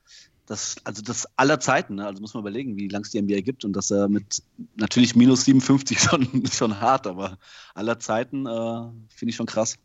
das, 0.53 0.76
also 0.84 1.00
das 1.03 1.26
aller 1.36 1.59
Zeiten, 1.61 1.94
ne? 1.94 2.07
also 2.07 2.20
muss 2.20 2.34
man 2.34 2.42
überlegen, 2.42 2.76
wie 2.76 2.88
lange 2.88 3.05
es 3.05 3.11
die 3.11 3.20
NBA 3.22 3.40
gibt 3.40 3.64
und 3.64 3.72
dass 3.72 3.90
er 3.90 4.09
mit 4.09 4.42
natürlich 4.76 5.16
minus 5.16 5.46
57 5.46 5.98
schon, 6.03 6.44
schon 6.46 6.78
hart, 6.80 7.07
aber 7.07 7.38
aller 7.74 7.98
Zeiten 7.98 8.46
äh, 8.46 8.82
finde 9.09 9.30
ich 9.30 9.36
schon 9.36 9.46
krass. 9.46 9.78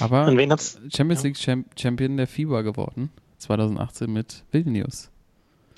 Aber? 0.00 0.26
Champions 0.26 1.22
ja. 1.22 1.22
League 1.24 1.36
Champ 1.36 1.66
Champion 1.78 2.16
der 2.16 2.26
FIBA 2.26 2.62
geworden. 2.62 3.10
2018 3.38 4.10
mit 4.10 4.44
Vilnius. 4.50 5.10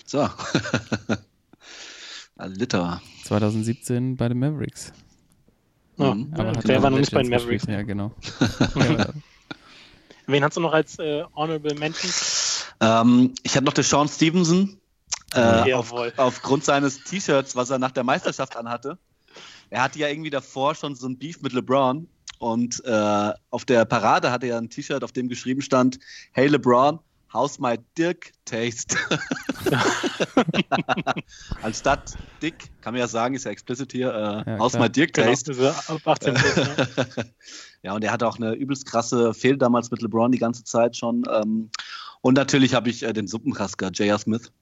So. 0.07 0.29
Liter. 2.47 3.03
2017 3.25 4.17
bei 4.17 4.29
den 4.29 4.39
Mavericks. 4.39 4.93
Ja, 5.97 6.15
Mhm. 6.15 6.33
ja, 6.37 6.45
hat 6.47 6.69
der 6.69 6.83
war 6.83 6.91
noch 6.91 6.99
nicht 6.99 7.11
bei 7.13 7.23
den 7.23 7.31
Mavericks. 7.31 7.67
gespielt. 7.67 7.77
Ja, 7.77 7.83
genau. 7.83 8.13
ja, 8.77 9.09
Wen 10.29 10.45
hast 10.45 10.57
du 10.57 10.61
noch 10.61 10.73
als 10.73 10.99
äh, 11.01 11.25
Honorable 11.35 11.75
Mention? 11.75 12.13
Ähm, 12.81 13.35
ich 13.43 13.55
hatte 13.57 13.65
noch 13.65 13.73
den 13.73 13.85
Sean 13.85 14.09
Stevenson. 14.09 14.79
Äh, 15.35 15.41
auf, 15.41 15.91
Jawohl. 15.91 16.13
aufgrund 16.17 16.65
seines 16.65 17.05
T-Shirts, 17.05 17.55
was 17.55 17.71
er 17.71 17.79
nach 17.79 17.91
der 17.93 18.05
Meisterschaft 18.05 18.57
anhatte. 18.57 18.99
Er 19.71 19.83
hatte 19.83 19.99
ja 19.99 20.09
irgendwie 20.09 20.31
davor 20.31 20.75
schon 20.75 20.95
so 20.95 21.07
ein 21.07 21.19
Beef 21.19 21.43
mit 21.43 21.53
LeBron. 21.53 22.09
Und 22.39 22.83
äh, 22.85 23.33
auf 23.51 23.65
der 23.65 23.85
Parade 23.85 24.31
hatte 24.31 24.47
er 24.47 24.59
ein 24.59 24.71
T-Shirt, 24.71 25.03
auf 25.05 25.13
dem 25.13 25.29
geschrieben 25.29 25.61
stand: 25.61 25.99
Hey 26.33 26.47
LeBron, 26.47 26.99
how's 27.33 27.59
my 27.59 27.77
dick 27.99 28.33
taste? 28.45 28.97
Anstatt 31.63 32.15
Dick, 32.41 32.71
kann 32.81 32.95
man 32.95 33.01
ja 33.01 33.09
sagen, 33.09 33.35
ist 33.35 33.45
ja 33.45 33.51
explicit 33.51 33.93
hier, 33.93 34.13
äh, 34.47 34.51
Ja, 34.51 34.59
how's 34.59 34.73
klar. 34.73 34.85
my 34.85 34.91
dick 34.91 35.13
Genau, 35.15 35.29
taste? 35.29 35.51
diese 35.53 35.75
ab 35.75 36.01
18 36.07 36.35
plus, 36.35 36.57
ja. 36.57 37.25
ja, 37.83 37.93
und 37.95 38.05
er 38.05 38.13
hatte 38.13 38.27
auch 38.27 38.37
eine 38.37 38.53
übelst 38.55 38.87
krasse 38.87 39.35
Fehl 39.35 39.57
damals 39.59 39.91
mit 39.91 40.01
LeBron 40.03 40.31
die 40.33 40.39
ganze 40.39 40.65
Zeit 40.65 40.97
schon. 40.97 41.25
Ähm, 41.31 41.71
und 42.21 42.35
natürlich 42.35 42.75
habe 42.75 42.91
ich 42.91 43.03
äh, 43.03 43.13
den 43.13 43.27
Suppenrasker, 43.27 43.91
J.R. 43.91 44.19
Smith. 44.19 44.53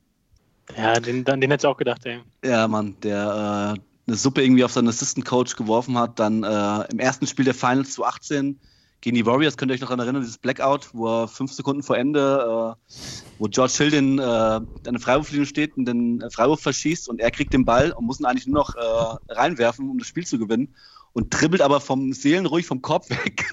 ja, 0.76 0.98
den, 1.00 1.24
den, 1.24 1.40
hätte 1.42 1.66
ich 1.66 1.66
auch 1.66 1.76
gedacht, 1.76 2.04
ey. 2.04 2.20
Ja, 2.44 2.68
Mann, 2.68 2.96
der 3.02 3.76
äh, 3.76 3.80
eine 4.06 4.16
Suppe 4.16 4.42
irgendwie 4.42 4.64
auf 4.64 4.72
seinen 4.72 4.88
Assistant 4.88 5.26
Coach 5.26 5.56
geworfen 5.56 5.98
hat. 5.98 6.18
Dann 6.18 6.42
äh, 6.42 6.84
im 6.90 6.98
ersten 6.98 7.26
Spiel 7.26 7.44
der 7.44 7.54
Finals 7.54 7.92
zu 7.92 8.04
18 8.04 8.58
gegen 9.00 9.16
die 9.16 9.26
Warriors, 9.26 9.56
könnt 9.56 9.70
ihr 9.70 9.74
euch 9.74 9.80
noch 9.80 9.88
daran 9.88 10.00
erinnern, 10.00 10.22
dieses 10.22 10.38
Blackout, 10.38 10.88
wo 10.92 11.06
er 11.06 11.28
fünf 11.28 11.52
Sekunden 11.52 11.82
vor 11.82 11.96
Ende, 11.98 12.76
äh, 12.78 12.92
wo 13.38 13.46
George 13.46 13.74
Hill 13.76 13.90
den, 13.90 14.18
äh, 14.18 14.60
der 14.84 15.00
Freiwurflinie 15.00 15.46
steht 15.46 15.76
und 15.76 15.86
den 15.86 16.20
äh, 16.22 16.30
Freiwurf 16.30 16.60
verschießt 16.60 17.08
und 17.08 17.20
er 17.20 17.30
kriegt 17.30 17.52
den 17.52 17.64
Ball 17.64 17.92
und 17.92 18.06
muss 18.06 18.20
ihn 18.20 18.26
eigentlich 18.26 18.46
nur 18.46 18.56
noch 18.56 18.74
äh, 18.74 19.32
reinwerfen, 19.32 19.88
um 19.90 19.98
das 19.98 20.08
Spiel 20.08 20.26
zu 20.26 20.38
gewinnen. 20.38 20.74
Und 21.12 21.30
dribbelt 21.30 21.62
aber 21.62 21.80
vom 21.80 22.12
Seelenruhig 22.12 22.66
vom 22.66 22.82
Korb 22.82 23.08
weg. 23.10 23.44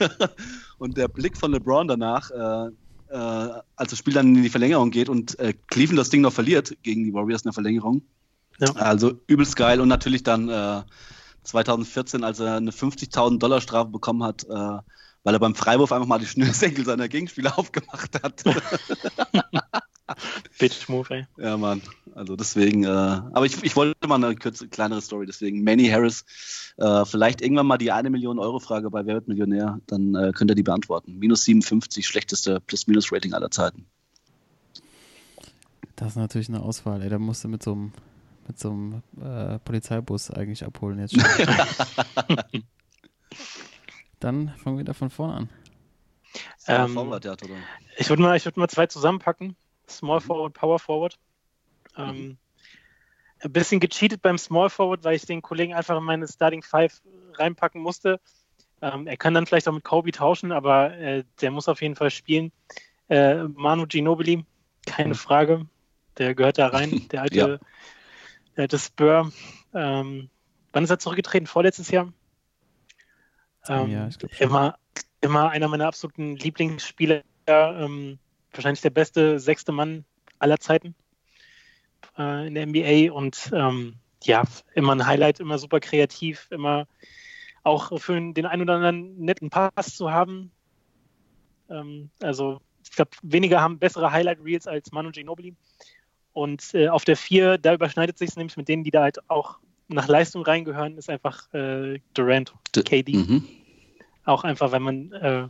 und 0.77 0.97
der 0.97 1.07
Blick 1.07 1.37
von 1.37 1.51
LeBron 1.51 1.87
danach, 1.87 2.29
äh, 2.31 2.71
äh, 3.13 3.61
als 3.75 3.91
das 3.91 3.99
Spiel 3.99 4.13
dann 4.13 4.35
in 4.35 4.43
die 4.43 4.49
Verlängerung 4.49 4.91
geht 4.91 5.07
und 5.07 5.37
äh, 5.39 5.53
Cleveland 5.67 5.99
das 5.99 6.09
Ding 6.09 6.21
noch 6.21 6.33
verliert 6.33 6.75
gegen 6.81 7.03
die 7.03 7.13
Warriors 7.13 7.43
in 7.43 7.49
der 7.49 7.53
Verlängerung. 7.53 8.01
Ja. 8.59 8.71
Also 8.73 9.19
übelst 9.27 9.55
geil 9.55 9.79
und 9.81 9.87
natürlich 9.87 10.23
dann 10.23 10.49
äh, 10.49 10.81
2014, 11.43 12.23
als 12.23 12.39
er 12.39 12.55
eine 12.55 12.71
50.000 12.71 13.39
Dollar 13.39 13.61
Strafe 13.61 13.91
bekommen 13.91 14.23
hat, 14.23 14.43
äh, 14.45 14.49
weil 15.23 15.35
er 15.35 15.39
beim 15.39 15.55
Freiwurf 15.55 15.91
einfach 15.91 16.07
mal 16.07 16.19
die 16.19 16.25
Schnürsenkel 16.25 16.85
seiner 16.85 17.07
Gegenspieler 17.07 17.57
aufgemacht 17.57 18.21
hat. 18.23 18.43
Bitch 20.59 20.89
Move, 20.89 21.09
ey. 21.09 21.27
ja, 21.37 21.57
Mann. 21.57 21.81
Also 22.15 22.35
deswegen, 22.35 22.83
äh, 22.83 22.87
aber 22.87 23.45
ich, 23.45 23.63
ich 23.63 23.75
wollte 23.75 24.07
mal 24.07 24.23
eine 24.23 24.35
kürze, 24.35 24.67
kleinere 24.67 25.01
Story, 25.01 25.25
deswegen 25.25 25.63
Manny 25.63 25.87
Harris, 25.87 26.25
äh, 26.77 27.05
vielleicht 27.05 27.41
irgendwann 27.41 27.67
mal 27.67 27.77
die 27.77 27.91
eine 27.91 28.09
Million 28.09 28.39
Euro 28.39 28.59
Frage 28.59 28.89
bei 28.91 29.05
Wer 29.05 29.15
wird 29.15 29.27
Millionär, 29.27 29.79
dann 29.87 30.15
äh, 30.15 30.31
könnt 30.33 30.51
ihr 30.51 30.55
die 30.55 30.63
beantworten. 30.63 31.17
Minus 31.17 31.45
57, 31.45 32.05
schlechteste 32.05 32.59
Plus-Minus-Rating 32.59 33.33
aller 33.33 33.49
Zeiten. 33.49 33.85
Das 35.95 36.09
ist 36.09 36.15
natürlich 36.17 36.49
eine 36.49 36.61
Auswahl, 36.61 37.01
ey. 37.01 37.09
Da 37.09 37.19
musst 37.19 37.43
du 37.43 37.47
mit 37.47 37.63
so 37.63 37.73
einem 37.73 37.93
mit 38.47 38.59
so 38.59 38.71
einem 38.71 39.01
äh, 39.21 39.59
Polizeibus 39.59 40.29
eigentlich 40.31 40.65
abholen 40.65 40.99
jetzt 40.99 41.15
schon. 41.15 41.23
Dann 44.19 44.49
fangen 44.57 44.77
wir 44.77 44.85
da 44.85 44.93
von 44.93 45.09
vorne 45.09 45.33
an. 45.33 45.49
Ähm, 46.67 46.95
ja? 46.95 47.37
Ich 47.97 48.09
würde 48.09 48.21
mal, 48.21 48.35
ich 48.35 48.45
würd 48.45 48.57
mal 48.57 48.67
zwei 48.69 48.87
zusammenpacken. 48.87 49.55
Small 49.89 50.21
Forward, 50.21 50.53
Power 50.53 50.79
Forward. 50.79 51.17
Ähm, 51.97 52.37
ein 53.39 53.51
bisschen 53.51 53.79
gecheatet 53.79 54.21
beim 54.21 54.37
Small 54.37 54.69
Forward, 54.69 55.03
weil 55.03 55.15
ich 55.15 55.25
den 55.25 55.41
Kollegen 55.41 55.73
einfach 55.73 55.97
in 55.97 56.03
meine 56.03 56.27
Starting 56.27 56.63
Five 56.63 57.01
reinpacken 57.33 57.81
musste. 57.81 58.19
Ähm, 58.81 59.07
er 59.07 59.17
kann 59.17 59.33
dann 59.33 59.45
vielleicht 59.45 59.67
auch 59.67 59.73
mit 59.73 59.83
Kobe 59.83 60.11
tauschen, 60.11 60.51
aber 60.51 60.93
äh, 60.97 61.23
der 61.41 61.51
muss 61.51 61.67
auf 61.67 61.81
jeden 61.81 61.95
Fall 61.95 62.09
spielen. 62.09 62.51
Äh, 63.09 63.43
Manu 63.43 63.85
Ginobili, 63.85 64.45
keine 64.85 65.15
Frage. 65.15 65.67
Der 66.17 66.35
gehört 66.35 66.57
da 66.57 66.67
rein. 66.67 67.07
Der 67.11 67.21
alte, 67.21 67.35
Ja. 67.37 67.47
der 68.55 68.63
alte 68.63 68.79
Spur. 68.79 69.31
Ähm, 69.73 70.29
wann 70.71 70.83
ist 70.83 70.89
er 70.89 70.99
zurückgetreten? 70.99 71.47
Vorletztes 71.47 71.89
Jahr? 71.91 72.11
Ähm, 73.67 73.91
Ja, 73.91 74.07
ich 74.07 74.17
glaub 74.17 74.33
schon. 74.33 74.47
immer, 74.47 74.77
immer 75.21 75.49
einer 75.49 75.67
meiner 75.67 75.87
absoluten 75.87 76.35
Lieblingsspieler. 76.35 77.23
Ähm, 77.47 78.19
wahrscheinlich 78.53 78.81
der 78.81 78.89
beste 78.89 79.39
sechste 79.39 79.71
Mann 79.71 80.05
aller 80.39 80.59
Zeiten 80.59 80.95
äh, 82.17 82.47
in 82.47 82.55
der 82.55 82.67
NBA 82.67 83.13
und 83.13 83.51
ähm, 83.53 83.95
ja, 84.23 84.43
immer 84.73 84.93
ein 84.93 85.05
Highlight, 85.05 85.39
immer 85.39 85.57
super 85.57 85.79
kreativ, 85.79 86.47
immer 86.49 86.87
auch 87.63 87.97
für 87.99 88.13
den 88.13 88.45
einen 88.45 88.61
oder 88.61 88.75
anderen 88.75 89.17
netten 89.19 89.49
Pass 89.49 89.95
zu 89.95 90.11
haben. 90.11 90.51
Ähm, 91.69 92.09
also 92.21 92.61
ich 92.83 92.91
glaube, 92.91 93.11
weniger 93.21 93.61
haben 93.61 93.79
bessere 93.79 94.11
Highlight-Reels 94.11 94.67
als 94.67 94.91
Manu 94.91 95.11
Ginobili. 95.11 95.55
Und 96.33 96.73
äh, 96.73 96.89
auf 96.89 97.05
der 97.05 97.15
4, 97.15 97.57
da 97.57 97.73
überschneidet 97.73 98.17
sich 98.17 98.29
es 98.29 98.35
nämlich 98.35 98.57
mit 98.57 98.67
denen, 98.67 98.83
die 98.83 98.91
da 98.91 99.03
halt 99.03 99.29
auch 99.29 99.59
nach 99.87 100.07
Leistung 100.07 100.43
reingehören, 100.43 100.97
ist 100.97 101.09
einfach 101.09 101.53
äh, 101.53 101.99
Durant, 102.13 102.53
KD. 102.73 103.13
Mhm. 103.13 103.47
Auch 104.25 104.43
einfach, 104.43 104.71
wenn 104.71 104.81
man 104.81 105.11
äh, 105.11 105.47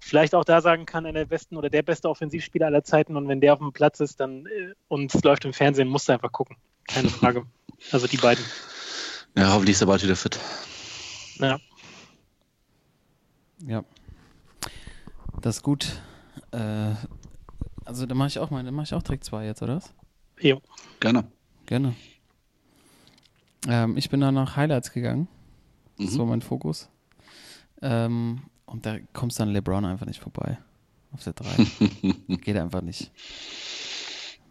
vielleicht 0.00 0.34
auch 0.34 0.44
da 0.44 0.60
sagen 0.60 0.86
kann, 0.86 1.06
einer 1.06 1.20
der 1.20 1.26
besten 1.26 1.56
oder 1.56 1.70
der 1.70 1.82
beste 1.82 2.08
Offensivspieler 2.08 2.66
aller 2.66 2.82
Zeiten 2.84 3.16
und 3.16 3.28
wenn 3.28 3.40
der 3.40 3.52
auf 3.52 3.58
dem 3.58 3.72
Platz 3.72 4.00
ist 4.00 4.18
dann 4.20 4.46
äh, 4.46 4.74
und 4.88 5.14
es 5.14 5.22
läuft 5.22 5.44
im 5.44 5.52
Fernsehen, 5.52 5.88
musst 5.88 6.08
du 6.08 6.12
einfach 6.12 6.32
gucken. 6.32 6.56
Keine 6.88 7.08
Frage. 7.08 7.44
Also 7.92 8.06
die 8.06 8.16
beiden. 8.16 8.44
Ja, 9.36 9.52
hoffentlich 9.52 9.76
ist 9.76 9.80
er 9.82 9.86
bald 9.86 10.02
wieder 10.02 10.16
fit. 10.16 10.38
Ja. 11.38 11.58
Ja. 13.66 13.84
Das 15.40 15.56
ist 15.56 15.62
gut. 15.62 16.00
Äh, 16.52 16.94
also 17.84 18.06
da 18.06 18.14
mache 18.14 18.28
ich 18.28 18.38
auch 18.38 18.50
mal, 18.50 18.64
da 18.64 18.70
mache 18.70 18.84
ich 18.84 18.94
auch 18.94 19.02
direkt 19.02 19.24
zwei 19.24 19.46
jetzt, 19.46 19.62
oder 19.62 19.76
was? 19.76 19.92
Jo. 20.40 20.60
Gerne. 21.00 21.24
Gerne. 21.66 21.94
Ähm, 23.68 23.96
ich 23.96 24.10
bin 24.10 24.20
dann 24.20 24.34
nach 24.34 24.56
Highlights 24.56 24.92
gegangen. 24.92 25.28
Das 25.98 26.12
Mhm. 26.12 26.18
war 26.18 26.26
mein 26.26 26.42
Fokus. 26.42 26.88
Ähm, 27.82 28.42
und 28.70 28.86
da 28.86 28.96
kommst 29.12 29.38
dann 29.40 29.50
LeBron 29.50 29.84
einfach 29.84 30.06
nicht 30.06 30.20
vorbei. 30.20 30.58
Auf 31.12 31.24
der 31.24 31.32
3. 31.32 31.46
Geht 32.36 32.56
einfach 32.56 32.82
nicht. 32.82 33.10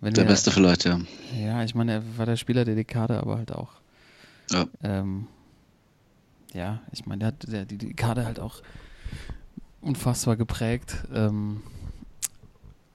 Wenn 0.01 0.13
Der 0.13 0.25
wir- 0.25 0.29
Beste 0.29 0.51
vielleicht, 0.51 0.85
ja. 0.85 0.99
Ja, 1.37 1.63
ich 1.63 1.73
meine, 1.75 1.93
er 1.93 2.17
war 2.17 2.25
der 2.25 2.35
Spieler 2.37 2.65
der 2.65 2.75
Dekade, 2.75 3.17
aber 3.19 3.37
halt 3.37 3.51
auch. 3.51 3.71
Ja. 4.51 4.65
Ähm, 4.83 5.27
ja, 6.53 6.81
ich 6.91 7.05
meine, 7.05 7.19
der 7.19 7.27
hat 7.29 7.51
der, 7.51 7.65
die 7.65 7.77
Dekade 7.77 8.25
halt 8.25 8.39
auch 8.39 8.61
unfassbar 9.81 10.35
geprägt. 10.35 10.97
Ähm, 11.13 11.61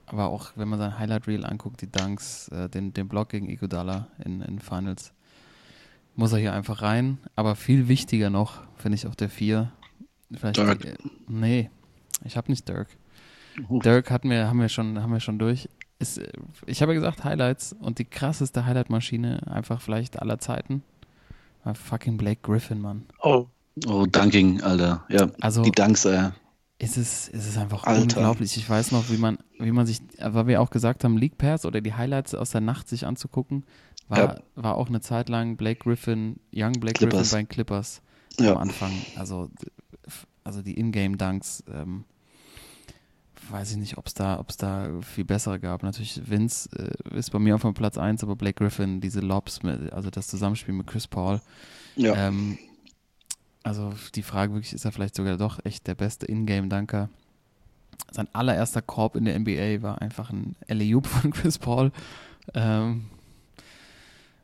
aber 0.07 0.27
auch, 0.27 0.51
wenn 0.55 0.67
man 0.67 0.77
sein 0.79 0.99
Highlight 0.99 1.27
Reel 1.27 1.45
anguckt, 1.45 1.81
die 1.81 1.91
Dunks, 1.91 2.49
äh, 2.49 2.69
den, 2.69 2.93
den 2.93 3.07
Block 3.07 3.29
gegen 3.29 3.49
Iguodala 3.49 4.07
in, 4.23 4.41
in 4.41 4.59
Finals, 4.59 5.11
muss 6.15 6.31
er 6.33 6.37
hier 6.39 6.53
einfach 6.53 6.81
rein. 6.81 7.17
Aber 7.35 7.55
viel 7.55 7.87
wichtiger 7.87 8.29
noch, 8.29 8.61
finde 8.77 8.95
ich 8.97 9.07
auf 9.07 9.15
der 9.15 9.29
4, 9.29 9.71
vielleicht 10.33 10.57
Dirk. 10.57 10.79
Die, 10.81 10.93
nee, 11.27 11.69
ich 12.23 12.37
habe 12.37 12.51
nicht 12.51 12.67
Dirk. 12.67 12.87
Dirk 13.69 14.11
hatten 14.11 14.29
wir, 14.29 14.47
haben 14.47 14.59
wir 14.59 14.69
schon, 14.69 15.01
haben 15.01 15.11
wir 15.13 15.19
schon 15.19 15.39
durch. 15.39 15.69
Ist, 15.99 16.17
äh, 16.17 16.27
ich 16.65 16.81
habe 16.81 16.93
ja 16.93 16.99
gesagt 16.99 17.23
Highlights 17.23 17.73
und 17.73 17.99
die 17.99 18.05
krasseste 18.05 18.65
Highlight-Maschine 18.65 19.47
einfach 19.47 19.81
vielleicht 19.81 20.19
aller 20.21 20.39
Zeiten 20.39 20.83
war 21.63 21.73
fucking 21.75 22.17
Blake 22.17 22.41
Griffin, 22.43 22.79
Mann. 22.81 23.05
Oh, 23.21 23.47
Oh, 23.87 24.05
Dunking, 24.05 24.61
Alter. 24.61 25.03
Ja, 25.09 25.29
Also 25.41 25.61
die 25.61 25.71
Dunks, 25.71 26.05
ist 26.05 26.95
es, 26.97 27.27
ist 27.27 27.45
es 27.47 27.57
einfach 27.57 27.83
Alter. 27.83 28.03
unglaublich. 28.03 28.55
Ich 28.55 28.69
weiß 28.69 28.91
noch, 28.93 29.09
wie 29.09 29.17
man, 29.17 29.37
wie 29.59 29.71
man 29.71 29.85
sich, 29.85 29.99
weil 30.17 30.47
wir 30.47 30.61
auch 30.61 30.69
gesagt 30.69 31.03
haben, 31.03 31.17
League 31.17 31.37
Pass 31.37 31.65
oder 31.65 31.81
die 31.81 31.93
Highlights 31.93 32.35
aus 32.35 32.51
der 32.51 32.61
Nacht 32.61 32.87
sich 32.87 33.05
anzugucken, 33.05 33.65
war, 34.07 34.17
Ja. 34.17 34.35
war 34.55 34.75
auch 34.77 34.87
eine 34.87 35.01
Zeit 35.01 35.27
lang 35.27 35.57
Blake 35.57 35.79
Griffin, 35.83 36.39
Young 36.53 36.71
Blake 36.73 36.99
Clippers. 36.99 37.31
Griffin 37.31 37.31
bei 37.37 37.41
den 37.43 37.49
Clippers 37.49 38.01
am 38.39 38.45
Ja. 38.45 38.55
Anfang. 38.55 38.91
Also, 39.17 39.49
also 40.45 40.61
die 40.61 40.79
Ingame-Dunks, 40.79 41.63
ähm, 41.73 42.05
weiß 43.49 43.71
ich 43.71 43.77
nicht, 43.77 43.97
ob 43.97 44.07
es 44.07 44.13
da, 44.13 44.39
ob's 44.39 44.57
da 44.57 44.89
viel 45.01 45.25
bessere 45.25 45.59
gab. 45.59 45.83
Natürlich, 45.83 46.21
Vince 46.29 46.69
äh, 46.77 47.17
ist 47.17 47.31
bei 47.31 47.39
mir 47.39 47.55
auf 47.55 47.61
dem 47.61 47.73
Platz 47.73 47.97
1, 47.97 48.23
aber 48.23 48.35
Blake 48.35 48.63
Griffin, 48.63 49.01
diese 49.01 49.19
Lobs, 49.19 49.63
mit, 49.63 49.91
also 49.91 50.09
das 50.09 50.27
Zusammenspiel 50.27 50.73
mit 50.73 50.87
Chris 50.87 51.07
Paul. 51.07 51.41
Ja. 51.95 52.15
Ähm, 52.15 52.57
also 53.63 53.93
die 54.13 54.23
Frage 54.23 54.53
wirklich, 54.53 54.73
ist 54.73 54.85
er 54.85 54.91
vielleicht 54.91 55.15
sogar 55.15 55.37
doch 55.37 55.59
echt 55.65 55.87
der 55.87 55.95
beste 55.95 56.27
Ingame-Dunker? 56.27 57.09
Sein 58.11 58.27
allererster 58.33 58.81
Korb 58.81 59.15
in 59.15 59.25
der 59.25 59.37
NBA 59.39 59.81
war 59.81 60.01
einfach 60.01 60.29
ein 60.29 60.55
Alley-Oop 60.69 61.07
von 61.07 61.31
Chris 61.31 61.57
Paul. 61.57 61.91
Ähm, 62.53 63.05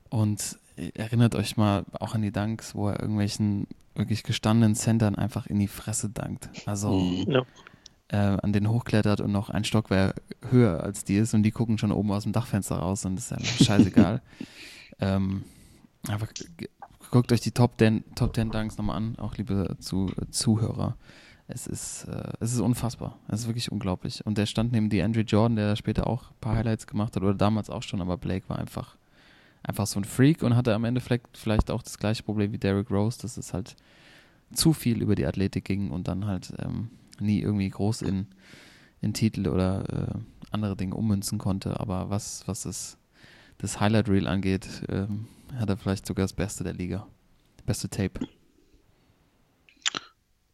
und 0.10 0.58
erinnert 0.96 1.36
euch 1.36 1.58
mal 1.58 1.86
auch 2.00 2.16
an 2.16 2.24
die 2.24 2.32
Dunks, 2.32 2.74
wo 2.74 2.90
er 2.90 3.00
irgendwelchen 3.00 3.68
wirklich 3.96 4.24
gestandenen 4.24 4.76
Centern 4.76 5.16
einfach 5.16 5.48
in 5.48 5.60
die 5.60 5.68
Fresse 5.68 6.10
dankt. 6.10 6.50
Also 6.66 6.92
Mhm. 7.00 7.32
ja. 7.32 7.42
äh, 8.10 8.38
an 8.42 8.54
den 8.54 8.70
hochklettert 8.70 9.22
und 9.22 9.32
noch 9.32 9.50
ein 9.50 9.64
Stockwerk 9.64 10.22
höher 10.50 10.82
als 10.84 11.04
die 11.04 11.16
ist 11.18 11.34
und 11.34 11.44
die 11.44 11.52
gucken 11.52 11.78
schon 11.78 11.92
oben 11.92 12.12
aus 12.12 12.24
dem 12.24 12.32
Dachfenster 12.32 12.78
raus 12.78 13.06
und 13.06 13.16
das 13.16 13.32
ist 13.32 13.60
ja 13.60 13.66
scheißegal. 13.66 14.22
ähm, 15.00 15.44
aber 16.08 16.28
guckt 17.12 17.32
euch 17.32 17.42
die 17.42 17.52
Top 17.52 17.74
10, 17.78 18.04
Top 18.16 18.36
10 18.36 18.52
Dunks 18.52 18.78
nochmal 18.78 18.98
an, 18.98 19.18
auch 19.20 19.36
liebe 19.38 19.76
zu, 19.80 20.12
Zuhörer. 20.32 20.96
Es 21.48 21.68
ist, 21.68 22.06
äh, 22.06 22.32
es 22.40 22.54
ist 22.54 22.62
unfassbar. 22.62 23.20
Es 23.28 23.42
ist 23.42 23.48
wirklich 23.48 23.72
unglaublich. 23.74 24.26
Und 24.26 24.38
der 24.38 24.46
stand 24.46 24.72
neben 24.72 24.90
die 24.90 25.02
Andrew 25.02 25.20
Jordan, 25.22 25.58
der 25.58 25.76
später 25.76 26.08
auch 26.08 26.32
ein 26.32 26.36
paar 26.40 26.56
Highlights 26.56 26.88
gemacht 26.88 27.16
hat, 27.16 27.24
oder 27.24 27.34
damals 27.34 27.70
auch 27.70 27.84
schon, 27.84 28.02
aber 28.02 28.18
Blake 28.18 28.48
war 28.48 28.58
einfach, 28.58 28.96
einfach 29.64 29.88
so 29.88 30.00
ein 30.00 30.06
Freak 30.06 30.44
und 30.44 30.56
hatte 30.56 30.74
am 30.74 30.86
Ende 30.86 31.02
vielleicht, 31.02 31.72
auch 31.72 31.84
das 31.84 31.98
gleiche 31.98 32.24
Problem 32.24 32.52
wie 32.52 32.58
Derrick 32.58 32.90
Rose, 32.90 33.20
dass 33.22 33.38
es 33.38 33.54
halt 33.54 33.76
zu 34.54 34.74
viel 34.74 35.02
über 35.02 35.16
die 35.16 35.26
Athletik 35.26 35.66
ging 35.66 35.92
und 35.92 36.08
dann 36.08 36.26
halt 36.26 36.54
ähm, 36.60 36.90
nie 37.20 37.40
irgendwie 37.40 37.70
groß 37.70 38.02
in, 38.02 38.28
in 39.02 39.14
Titel 39.14 39.48
oder 39.48 40.14
äh, 40.14 40.20
andere 40.52 40.76
Dinge 40.76 40.96
ummünzen 40.96 41.38
konnte. 41.38 41.80
Aber 41.80 42.10
was, 42.10 42.48
was 42.48 42.64
das, 42.64 42.98
das 43.60 43.80
Highlight 43.80 44.10
Reel 44.10 44.28
angeht, 44.28 44.68
ähm, 44.90 45.28
hat 45.56 45.70
er 45.70 45.78
vielleicht 45.78 46.06
sogar 46.06 46.24
das 46.24 46.34
Beste 46.34 46.64
der 46.64 46.74
Liga. 46.74 47.08
Beste 47.66 47.90
Tape. 47.90 48.20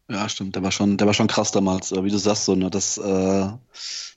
Ja, 0.09 0.29
stimmt. 0.29 0.55
Der 0.55 0.63
war 0.63 0.71
schon, 0.71 0.97
der 0.97 1.05
war 1.07 1.13
schon 1.13 1.27
krass 1.27 1.51
damals. 1.51 1.91
Wie 1.91 2.09
du 2.09 2.17
sagst, 2.17 2.45
so, 2.45 2.55
ne, 2.55 2.69
das, 2.69 2.97
äh, 2.97 3.49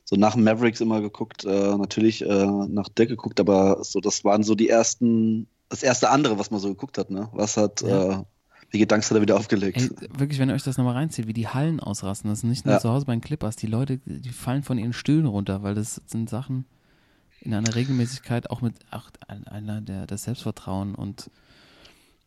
so 0.05 0.17
nach 0.17 0.37
Mavericks 0.37 0.81
immer 0.81 1.01
geguckt, 1.01 1.45
äh, 1.45 1.77
natürlich 1.77 2.23
äh, 2.23 2.47
nach 2.47 2.89
Dirk 2.89 3.09
geguckt, 3.09 3.41
aber 3.41 3.83
so, 3.83 4.01
das 4.01 4.25
waren 4.25 4.43
so 4.43 4.55
die 4.55 4.69
ersten, 4.69 5.49
das 5.69 5.83
erste 5.83 6.11
andere, 6.11 6.39
was 6.39 6.51
man 6.51 6.61
so 6.61 6.69
geguckt 6.69 6.97
hat, 6.99 7.11
ne? 7.11 7.29
Was 7.33 7.57
hat, 7.57 7.81
Ja. 7.83 8.21
äh, 8.21 8.25
welche 8.73 8.87
Dunks 8.87 9.11
hat 9.11 9.17
er 9.19 9.21
wieder 9.23 9.37
aufgelegt? 9.37 9.79
Ey, 9.79 9.91
wirklich, 10.17 10.39
wenn 10.39 10.49
ihr 10.49 10.55
euch 10.55 10.63
das 10.63 10.77
nochmal 10.79 10.95
reinzieht, 10.95 11.27
wie 11.27 11.33
die 11.33 11.49
Hallen 11.49 11.81
ausrasten, 11.81 12.31
das 12.31 12.41
ist 12.41 12.45
nicht 12.45 12.65
nur 12.67 12.75
Ja. 12.75 12.81
zu 12.81 12.91
Hause 12.91 13.07
bei 13.07 13.13
den 13.13 13.21
Clippers, 13.21 13.57
die 13.57 13.67
Leute, 13.67 13.99
die 14.05 14.29
fallen 14.31 14.63
von 14.63 14.79
ihren 14.79 14.93
Stühlen 14.93 15.27
runter, 15.27 15.65
weil 15.65 15.75
das 15.75 16.01
sind 16.07 16.31
Sachen 16.31 16.67
in 17.41 17.53
einer 17.55 17.75
Regelmäßigkeit, 17.75 18.49
auch 18.51 18.61
mit 18.61 18.75
auch 18.93 19.11
ein- 19.27 19.47
einer 19.49 19.81
der 19.81 20.07
das 20.07 20.23
Selbstvertrauen 20.25 20.95
und 20.95 21.31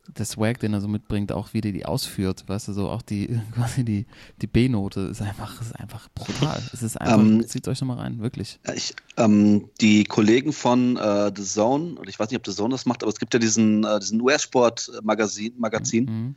der 0.07 0.25
Swag, 0.25 0.59
den 0.59 0.73
er 0.73 0.81
so 0.81 0.87
mitbringt, 0.87 1.31
auch 1.31 1.53
wie 1.53 1.61
der 1.61 1.71
die 1.71 1.85
ausführt, 1.85 2.43
weißt 2.47 2.67
du, 2.67 2.73
so 2.73 2.89
auch 2.89 3.01
die 3.01 3.39
quasi 3.55 3.85
die, 3.85 4.05
die 4.41 4.47
B-Note 4.47 4.99
ist 5.01 5.21
einfach, 5.21 5.61
ist 5.61 5.79
einfach 5.79 6.09
brutal. 6.13 6.61
Es 6.73 6.83
ist 6.83 6.99
einfach, 6.99 7.17
Ähm, 7.19 7.47
zieht 7.47 7.67
euch 7.67 7.79
nochmal 7.81 7.99
rein, 7.99 8.19
wirklich. 8.19 8.59
Ich, 8.75 8.93
ähm, 9.17 9.69
die 9.79 10.03
Kollegen 10.03 10.51
von 10.51 10.97
äh, 10.97 11.31
The 11.35 11.43
Zone, 11.43 11.95
oder 11.95 12.09
ich 12.09 12.19
weiß 12.19 12.29
nicht, 12.29 12.37
ob 12.37 12.45
The 12.45 12.53
Zone 12.53 12.71
das 12.73 12.85
macht, 12.85 13.01
aber 13.03 13.11
es 13.11 13.19
gibt 13.19 13.33
ja 13.33 13.39
diesen, 13.39 13.83
äh, 13.85 13.99
diesen 13.99 14.19
US-Sport-Magazin, 14.21 15.53
Magazin, 15.57 16.05
Mhm. 16.05 16.35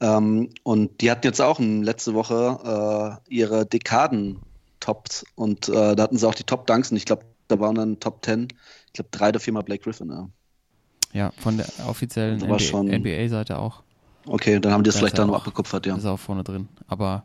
ähm, 0.00 0.50
und 0.62 1.00
die 1.00 1.10
hatten 1.10 1.26
jetzt 1.26 1.40
auch 1.40 1.58
letzte 1.58 2.14
Woche 2.14 3.20
äh, 3.28 3.34
ihre 3.34 3.66
Dekaden-Tops 3.66 5.24
und 5.34 5.68
äh, 5.68 5.96
da 5.96 6.02
hatten 6.02 6.16
sie 6.16 6.28
auch 6.28 6.34
die 6.34 6.44
Top-Dunks 6.44 6.90
und 6.90 6.96
ich 6.96 7.04
glaube, 7.04 7.24
da 7.48 7.58
waren 7.60 7.74
dann 7.74 8.00
Top 8.00 8.24
10, 8.24 8.48
ich 8.86 8.92
glaube, 8.92 9.10
drei 9.10 9.28
oder 9.30 9.40
viermal 9.40 9.62
Blake 9.64 9.82
Griffin. 9.82 10.08
Ja. 10.10 10.28
Ja, 11.14 11.30
von 11.38 11.56
der 11.56 11.66
offiziellen 11.86 12.40
NBA-Seite 12.40 13.56
auch. 13.58 13.82
Okay, 14.26 14.58
dann 14.60 14.72
haben 14.72 14.82
die 14.84 14.88
das 14.88 14.96
Da 14.96 14.98
vielleicht 15.00 15.18
dann 15.18 15.28
noch 15.28 15.36
abgekupfert, 15.36 15.86
ja. 15.86 15.96
Ist 15.96 16.04
auch 16.04 16.18
vorne 16.18 16.44
drin. 16.44 16.68
Aber 16.88 17.24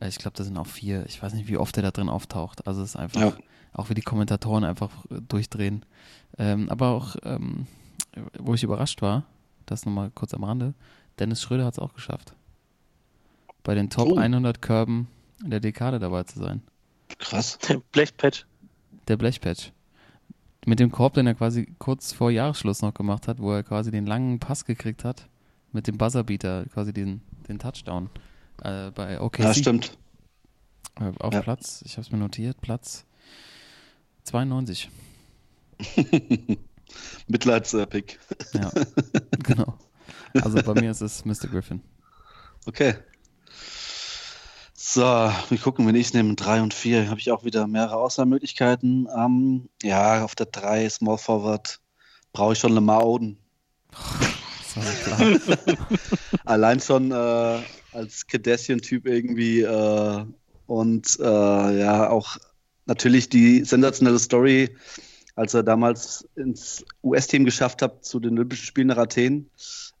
äh, 0.00 0.08
ich 0.08 0.18
glaube, 0.18 0.36
da 0.36 0.44
sind 0.44 0.56
auch 0.58 0.66
vier. 0.66 1.04
Ich 1.06 1.20
weiß 1.22 1.32
nicht, 1.34 1.48
wie 1.48 1.56
oft 1.56 1.76
er 1.76 1.82
da 1.82 1.90
drin 1.90 2.08
auftaucht. 2.08 2.66
Also 2.66 2.82
es 2.82 2.90
ist 2.90 2.96
einfach, 2.96 3.20
Ja. 3.20 3.32
auch 3.72 3.88
wie 3.90 3.94
die 3.94 4.02
Kommentatoren 4.02 4.64
einfach 4.64 4.90
durchdrehen. 5.28 5.84
Ähm, 6.38 6.68
aber 6.68 6.88
auch, 6.90 7.16
ähm, 7.24 7.66
wo 8.38 8.54
ich 8.54 8.62
überrascht 8.62 9.02
war, 9.02 9.24
das 9.66 9.86
nochmal 9.86 10.10
kurz 10.14 10.34
am 10.34 10.44
Rande, 10.44 10.74
Dennis 11.18 11.40
Schröder 11.42 11.64
hat 11.64 11.74
es 11.74 11.78
auch 11.78 11.94
geschafft. 11.94 12.34
Bei 13.62 13.74
den 13.74 13.88
Top 13.90 14.08
Oh. 14.12 14.16
100 14.16 14.60
Körben 14.62 15.08
in 15.42 15.50
der 15.50 15.60
Dekade 15.60 15.98
dabei 15.98 16.22
zu 16.24 16.38
sein. 16.38 16.62
Krass. 17.18 17.58
Blechpatch. 17.92 18.46
Der 19.08 19.16
Blechpatch. 19.16 19.72
Mit 20.66 20.80
dem 20.80 20.90
Korb, 20.90 21.14
den 21.14 21.28
er 21.28 21.34
quasi 21.34 21.66
kurz 21.78 22.12
vor 22.12 22.30
Jahresschluss 22.30 22.82
noch 22.82 22.92
gemacht 22.92 23.28
hat, 23.28 23.38
wo 23.38 23.52
er 23.52 23.62
quasi 23.62 23.92
den 23.92 24.04
langen 24.04 24.40
Pass 24.40 24.64
gekriegt 24.64 25.04
hat, 25.04 25.28
mit 25.72 25.86
dem 25.86 25.96
Buzzerbeater, 25.96 26.66
quasi 26.66 26.92
den, 26.92 27.22
den 27.48 27.60
Touchdown 27.60 28.10
äh, 28.62 28.90
bei 28.90 29.20
OKC. 29.20 29.38
Ja, 29.38 29.54
stimmt. 29.54 29.96
Äh, 30.98 31.12
Auf 31.20 31.32
Ja. 31.32 31.40
Platz, 31.40 31.82
ich 31.86 31.92
habe 31.92 32.02
es 32.02 32.10
mir 32.10 32.18
notiert, 32.18 32.60
Platz 32.60 33.06
92. 34.24 34.90
Mitleidspick. 37.28 38.18
Ja, 38.52 38.72
genau. 39.44 39.78
Also 40.34 40.60
bei 40.62 40.80
mir 40.80 40.90
ist 40.90 41.00
es 41.00 41.24
Mr. 41.24 41.46
Griffin. 41.48 41.80
Okay. 42.66 42.94
So, 44.88 45.02
wir 45.02 45.58
gucken, 45.58 45.84
wenn 45.88 45.96
ich 45.96 46.06
es 46.06 46.14
nehme, 46.14 46.36
3 46.36 46.62
und 46.62 46.72
4, 46.72 47.10
habe 47.10 47.18
ich 47.18 47.32
auch 47.32 47.42
wieder 47.42 47.66
mehrere 47.66 47.96
Auswahlmöglichkeiten. 47.96 49.08
Ähm, 49.18 49.68
ja, 49.82 50.24
auf 50.24 50.36
der 50.36 50.46
3, 50.46 50.88
Small 50.88 51.18
Forward, 51.18 51.80
brauche 52.32 52.52
ich 52.52 52.60
schon 52.60 52.72
Lamar 52.72 53.04
Oden. 53.04 53.36
Allein 56.44 56.78
schon 56.78 57.10
äh, 57.10 57.58
als 57.92 58.28
Kardashian-Typ 58.28 59.06
irgendwie 59.06 59.62
äh, 59.62 60.24
und 60.66 61.18
äh, 61.18 61.78
ja, 61.80 62.08
auch 62.08 62.36
natürlich 62.86 63.28
die 63.28 63.64
sensationelle 63.64 64.20
Story, 64.20 64.76
als 65.34 65.52
er 65.54 65.64
damals 65.64 66.28
ins 66.36 66.84
US-Team 67.02 67.44
geschafft 67.44 67.82
hat 67.82 68.04
zu 68.04 68.20
den 68.20 68.34
Olympischen 68.34 68.66
Spielen 68.66 68.86
nach 68.86 68.98
Athen, 68.98 69.50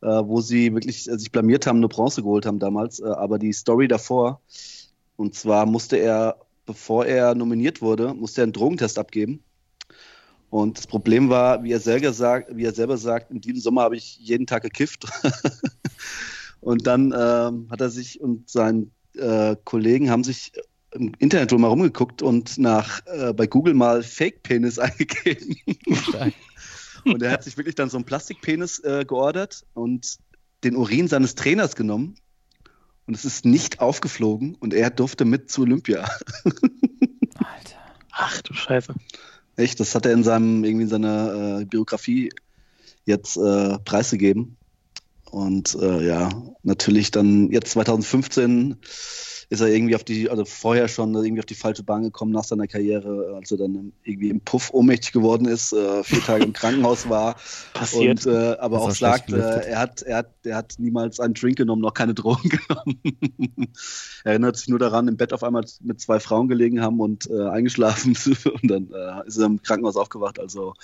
äh, 0.00 0.06
wo 0.06 0.40
sie 0.40 0.72
wirklich 0.72 1.10
äh, 1.10 1.18
sich 1.18 1.32
blamiert 1.32 1.66
haben, 1.66 1.78
eine 1.78 1.88
Bronze 1.88 2.22
geholt 2.22 2.46
haben 2.46 2.60
damals. 2.60 3.00
Äh, 3.00 3.06
aber 3.06 3.40
die 3.40 3.52
Story 3.52 3.88
davor, 3.88 4.40
und 5.16 5.34
zwar 5.34 5.66
musste 5.66 5.96
er, 5.96 6.38
bevor 6.66 7.06
er 7.06 7.34
nominiert 7.34 7.82
wurde, 7.82 8.14
musste 8.14 8.42
er 8.42 8.44
einen 8.44 8.52
Drogentest 8.52 8.98
abgeben. 8.98 9.42
Und 10.50 10.78
das 10.78 10.86
Problem 10.86 11.28
war, 11.28 11.64
wie 11.64 11.72
er 11.72 11.80
selber 11.80 12.12
sagt, 12.12 12.56
wie 12.56 12.64
er 12.64 12.72
selber 12.72 12.96
sagt, 12.96 13.30
in 13.30 13.40
diesem 13.40 13.60
Sommer 13.60 13.82
habe 13.82 13.96
ich 13.96 14.16
jeden 14.18 14.46
Tag 14.46 14.62
gekifft. 14.62 15.04
und 16.60 16.86
dann 16.86 17.12
ähm, 17.16 17.68
hat 17.70 17.80
er 17.80 17.90
sich 17.90 18.20
und 18.20 18.48
sein 18.48 18.92
äh, 19.16 19.56
Kollegen 19.64 20.10
haben 20.10 20.24
sich 20.24 20.52
im 20.92 21.12
Internet 21.18 21.52
wohl 21.52 21.58
mal 21.58 21.68
rumgeguckt 21.68 22.22
und 22.22 22.58
nach 22.58 23.04
äh, 23.06 23.32
bei 23.32 23.46
Google 23.46 23.74
mal 23.74 24.02
Fake 24.02 24.42
Penis 24.42 24.78
eingegeben. 24.78 25.56
Und 27.04 27.22
er 27.22 27.30
hat 27.32 27.44
sich 27.44 27.56
wirklich 27.56 27.74
dann 27.74 27.90
so 27.90 27.96
einen 27.96 28.04
Plastikpenis 28.04 28.78
äh, 28.80 29.04
geordert 29.06 29.64
und 29.74 30.16
den 30.64 30.76
Urin 30.76 31.08
seines 31.08 31.34
Trainers 31.34 31.76
genommen. 31.76 32.16
Und 33.06 33.14
es 33.14 33.24
ist 33.24 33.44
nicht 33.44 33.80
aufgeflogen 33.80 34.56
und 34.56 34.74
er 34.74 34.90
durfte 34.90 35.24
mit 35.24 35.50
zu 35.50 35.62
Olympia. 35.62 36.08
Alter. 36.44 37.78
Ach 38.10 38.42
du 38.42 38.52
Scheiße. 38.52 38.94
Echt, 39.56 39.80
das 39.80 39.94
hat 39.94 40.06
er 40.06 40.12
in 40.12 40.24
seinem, 40.24 40.64
irgendwie 40.64 40.84
in 40.84 40.88
seiner 40.88 41.60
äh, 41.60 41.64
Biografie 41.64 42.30
jetzt 43.04 43.36
äh, 43.36 43.78
preisgegeben. 43.78 44.56
Und 45.30 45.76
äh, 45.80 46.06
ja, 46.06 46.28
natürlich 46.62 47.10
dann 47.10 47.50
jetzt 47.50 47.70
2015 47.70 48.76
ist 49.48 49.60
er 49.60 49.68
irgendwie 49.68 49.94
auf 49.94 50.02
die, 50.02 50.28
also 50.28 50.44
vorher 50.44 50.88
schon 50.88 51.14
irgendwie 51.14 51.40
auf 51.40 51.46
die 51.46 51.54
falsche 51.54 51.84
Bahn 51.84 52.02
gekommen 52.02 52.32
nach 52.32 52.44
seiner 52.44 52.66
Karriere, 52.66 53.34
als 53.36 53.52
er 53.52 53.58
dann 53.58 53.92
irgendwie 54.02 54.30
im 54.30 54.40
Puff 54.40 54.70
ohnmächtig 54.72 55.12
geworden 55.12 55.46
ist, 55.46 55.72
äh, 55.72 56.02
vier 56.02 56.20
Tage 56.20 56.44
im 56.44 56.52
Krankenhaus 56.52 57.08
war. 57.08 57.36
Passiert. 57.72 58.26
Und 58.26 58.32
äh, 58.34 58.56
aber 58.58 58.80
auch 58.80 58.90
sagt, 58.90 59.32
äh, 59.32 59.36
er 59.36 59.78
hat, 59.78 60.02
er 60.02 60.16
hat, 60.18 60.30
er 60.44 60.56
hat 60.56 60.74
niemals 60.78 61.20
einen 61.20 61.34
Drink 61.34 61.58
genommen, 61.58 61.82
noch 61.82 61.94
keine 61.94 62.14
Drogen 62.14 62.48
genommen. 62.48 63.00
er 64.24 64.32
erinnert 64.32 64.56
sich 64.56 64.68
nur 64.68 64.80
daran, 64.80 65.06
im 65.06 65.16
Bett 65.16 65.32
auf 65.32 65.44
einmal 65.44 65.64
mit 65.80 66.00
zwei 66.00 66.18
Frauen 66.18 66.48
gelegen 66.48 66.82
haben 66.82 67.00
und 67.00 67.30
äh, 67.30 67.48
eingeschlafen 67.48 68.16
und 68.62 68.70
dann 68.70 68.90
äh, 68.92 69.26
ist 69.28 69.38
er 69.38 69.46
im 69.46 69.62
Krankenhaus 69.62 69.96
aufgewacht. 69.96 70.40
Also 70.40 70.74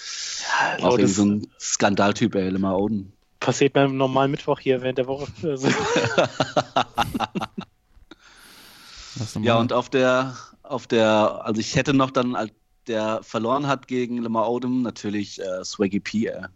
Also 0.81 0.87
auch 0.87 1.09
so 1.09 1.25
ein 1.25 1.47
Skandaltyp, 1.59 2.35
ey, 2.37 2.49
Lemar 2.51 2.79
Oden. 2.79 3.13
passiert 3.41 3.73
beim 3.73 3.97
normalen 3.97 4.31
Mittwoch 4.31 4.61
hier 4.61 4.83
während 4.83 4.99
der 4.99 5.07
Woche. 5.09 5.27
Also, 5.43 5.69
Ja, 9.43 9.59
und 9.59 9.73
auf 9.73 9.89
der, 9.89 10.37
auf 10.63 10.87
der, 10.87 11.43
also 11.45 11.61
ich 11.61 11.77
hätte 11.77 11.95
noch 11.95 12.11
dann, 12.11 12.35
als 12.35 12.53
der 12.87 13.23
verloren 13.23 13.67
hat 13.67 13.87
gegen 13.87 14.19
Lemar 14.19 14.51
Odom, 14.51 14.83
natürlich 14.83 15.41
äh, 15.41 15.65
Swaggy 15.65 16.01
P, 16.01 16.27
äh. 16.27 16.49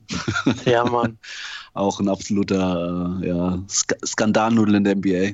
ja, 0.64 0.84
Mann. 0.84 1.18
auch 1.74 2.00
ein 2.00 2.08
absoluter 2.08 3.20
äh, 3.22 3.28
ja, 3.28 3.62
Sk 3.68 3.94
Skandalnudel 4.04 4.74
in 4.76 4.84
der 4.84 4.96
NBA. 4.96 5.32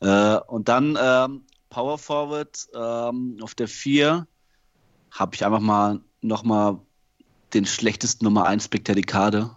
Äh, 0.00 0.40
und 0.48 0.68
dann 0.68 0.98
ähm, 1.00 1.42
Power 1.68 1.98
Forward 1.98 2.68
ähm, 2.74 3.38
auf 3.40 3.54
der 3.54 3.68
4 3.68 4.26
habe 5.12 5.34
ich 5.34 5.44
einfach 5.44 5.60
mal 5.60 6.00
nochmal 6.20 6.78
den 7.54 7.66
schlechtesten 7.66 8.24
Nummer 8.24 8.46
1 8.46 8.68
Pick 8.68 8.84
der 8.84 8.94
Dekade. 8.94 9.50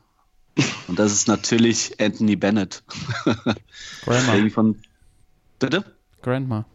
Und 0.88 1.00
das 1.00 1.12
ist 1.12 1.28
natürlich 1.28 2.00
Anthony 2.00 2.36
Bennett. 2.36 2.84
Grandma. 4.04 4.50
Von. 4.54 4.80
Bitte? 5.58 5.84
Grandma. 6.22 6.66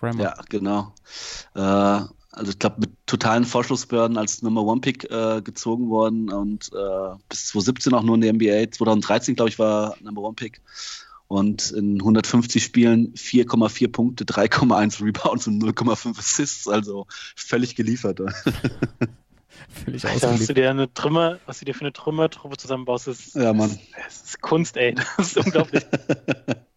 Grandma. 0.00 0.22
Ja, 0.22 0.34
genau. 0.48 0.92
Äh, 1.54 1.60
also 2.38 2.52
ich 2.52 2.58
glaube, 2.58 2.76
mit 2.80 2.90
totalen 3.06 3.44
Vorschlussbehörden 3.44 4.16
als 4.16 4.42
Nummer 4.42 4.62
One 4.64 4.80
Pick 4.80 5.10
äh, 5.10 5.42
gezogen 5.42 5.88
worden 5.88 6.30
und 6.30 6.70
äh, 6.72 7.16
bis 7.28 7.46
2017 7.46 7.94
auch 7.94 8.02
nur 8.02 8.14
in 8.14 8.20
der 8.20 8.32
NBA. 8.32 8.70
2013, 8.70 9.34
glaube 9.34 9.50
ich, 9.50 9.58
war 9.58 9.96
Number 10.00 10.22
One 10.22 10.34
Pick. 10.34 10.60
Und 11.26 11.72
in 11.72 12.00
150 12.00 12.62
Spielen 12.62 13.12
4,4 13.14 13.92
Punkte, 13.92 14.24
3,1 14.24 15.04
Rebounds 15.04 15.46
und 15.46 15.62
0,5 15.62 16.18
Assists. 16.18 16.68
Also 16.68 17.06
völlig 17.36 17.74
geliefert. 17.76 18.20
Völlig 19.84 20.04
Alter, 20.04 20.32
was 20.32 20.46
du 20.46 20.54
dir 20.54 20.70
eine 20.70 20.92
Trümmer, 20.92 21.38
was 21.46 21.58
du 21.58 21.64
dir 21.64 21.74
für 21.74 21.80
eine 21.80 21.92
Trümmertruppe 21.92 22.56
zusammenbaust, 22.56 23.08
ist, 23.08 23.34
Ja, 23.34 23.52
Mann. 23.52 23.78
das 23.96 24.22
ist 24.22 24.40
Kunst, 24.40 24.76
ey. 24.76 24.94
Das 25.16 25.36
ist 25.36 25.36
unglaublich. 25.36 25.84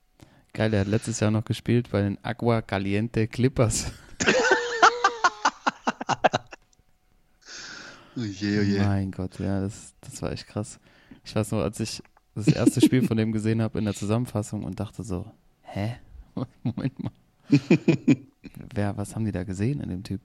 Geil, 0.62 0.70
der 0.70 0.82
hat 0.82 0.88
letztes 0.90 1.20
Jahr 1.20 1.32
noch 1.32 1.44
gespielt 1.44 1.90
bei 1.90 2.04
den 2.04 2.24
Agua 2.24 2.62
Caliente 2.62 3.28
Clippers. 3.28 3.92
Oh 8.16 8.22
je, 8.22 8.60
oh 8.60 8.62
je. 8.62 8.80
Mein 8.80 9.10
Gott, 9.10 9.40
ja, 9.40 9.60
das, 9.62 9.96
das 10.02 10.22
war 10.22 10.32
echt 10.32 10.46
krass. 10.46 10.80
Ich 11.24 11.36
weiß 11.36 11.50
noch, 11.50 11.62
als 11.62 11.80
ich 11.80 12.04
das 12.36 12.48
erste 12.48 12.80
Spiel 12.80 13.08
von 13.08 13.18
dem 13.18 13.32
gesehen 13.32 13.60
habe 13.60 13.80
in 13.80 13.86
der 13.86 13.96
Zusammenfassung 13.96 14.64
und 14.64 14.80
dachte 14.80 15.04
so, 15.04 15.26
hä? 15.64 15.96
Moment 16.64 17.02
mal. 17.04 17.12
Wer, 18.76 18.96
was 18.98 19.16
haben 19.16 19.26
die 19.26 19.32
da 19.32 19.44
gesehen 19.44 19.82
in 19.82 19.90
dem 19.90 20.04
Typ? 20.04 20.22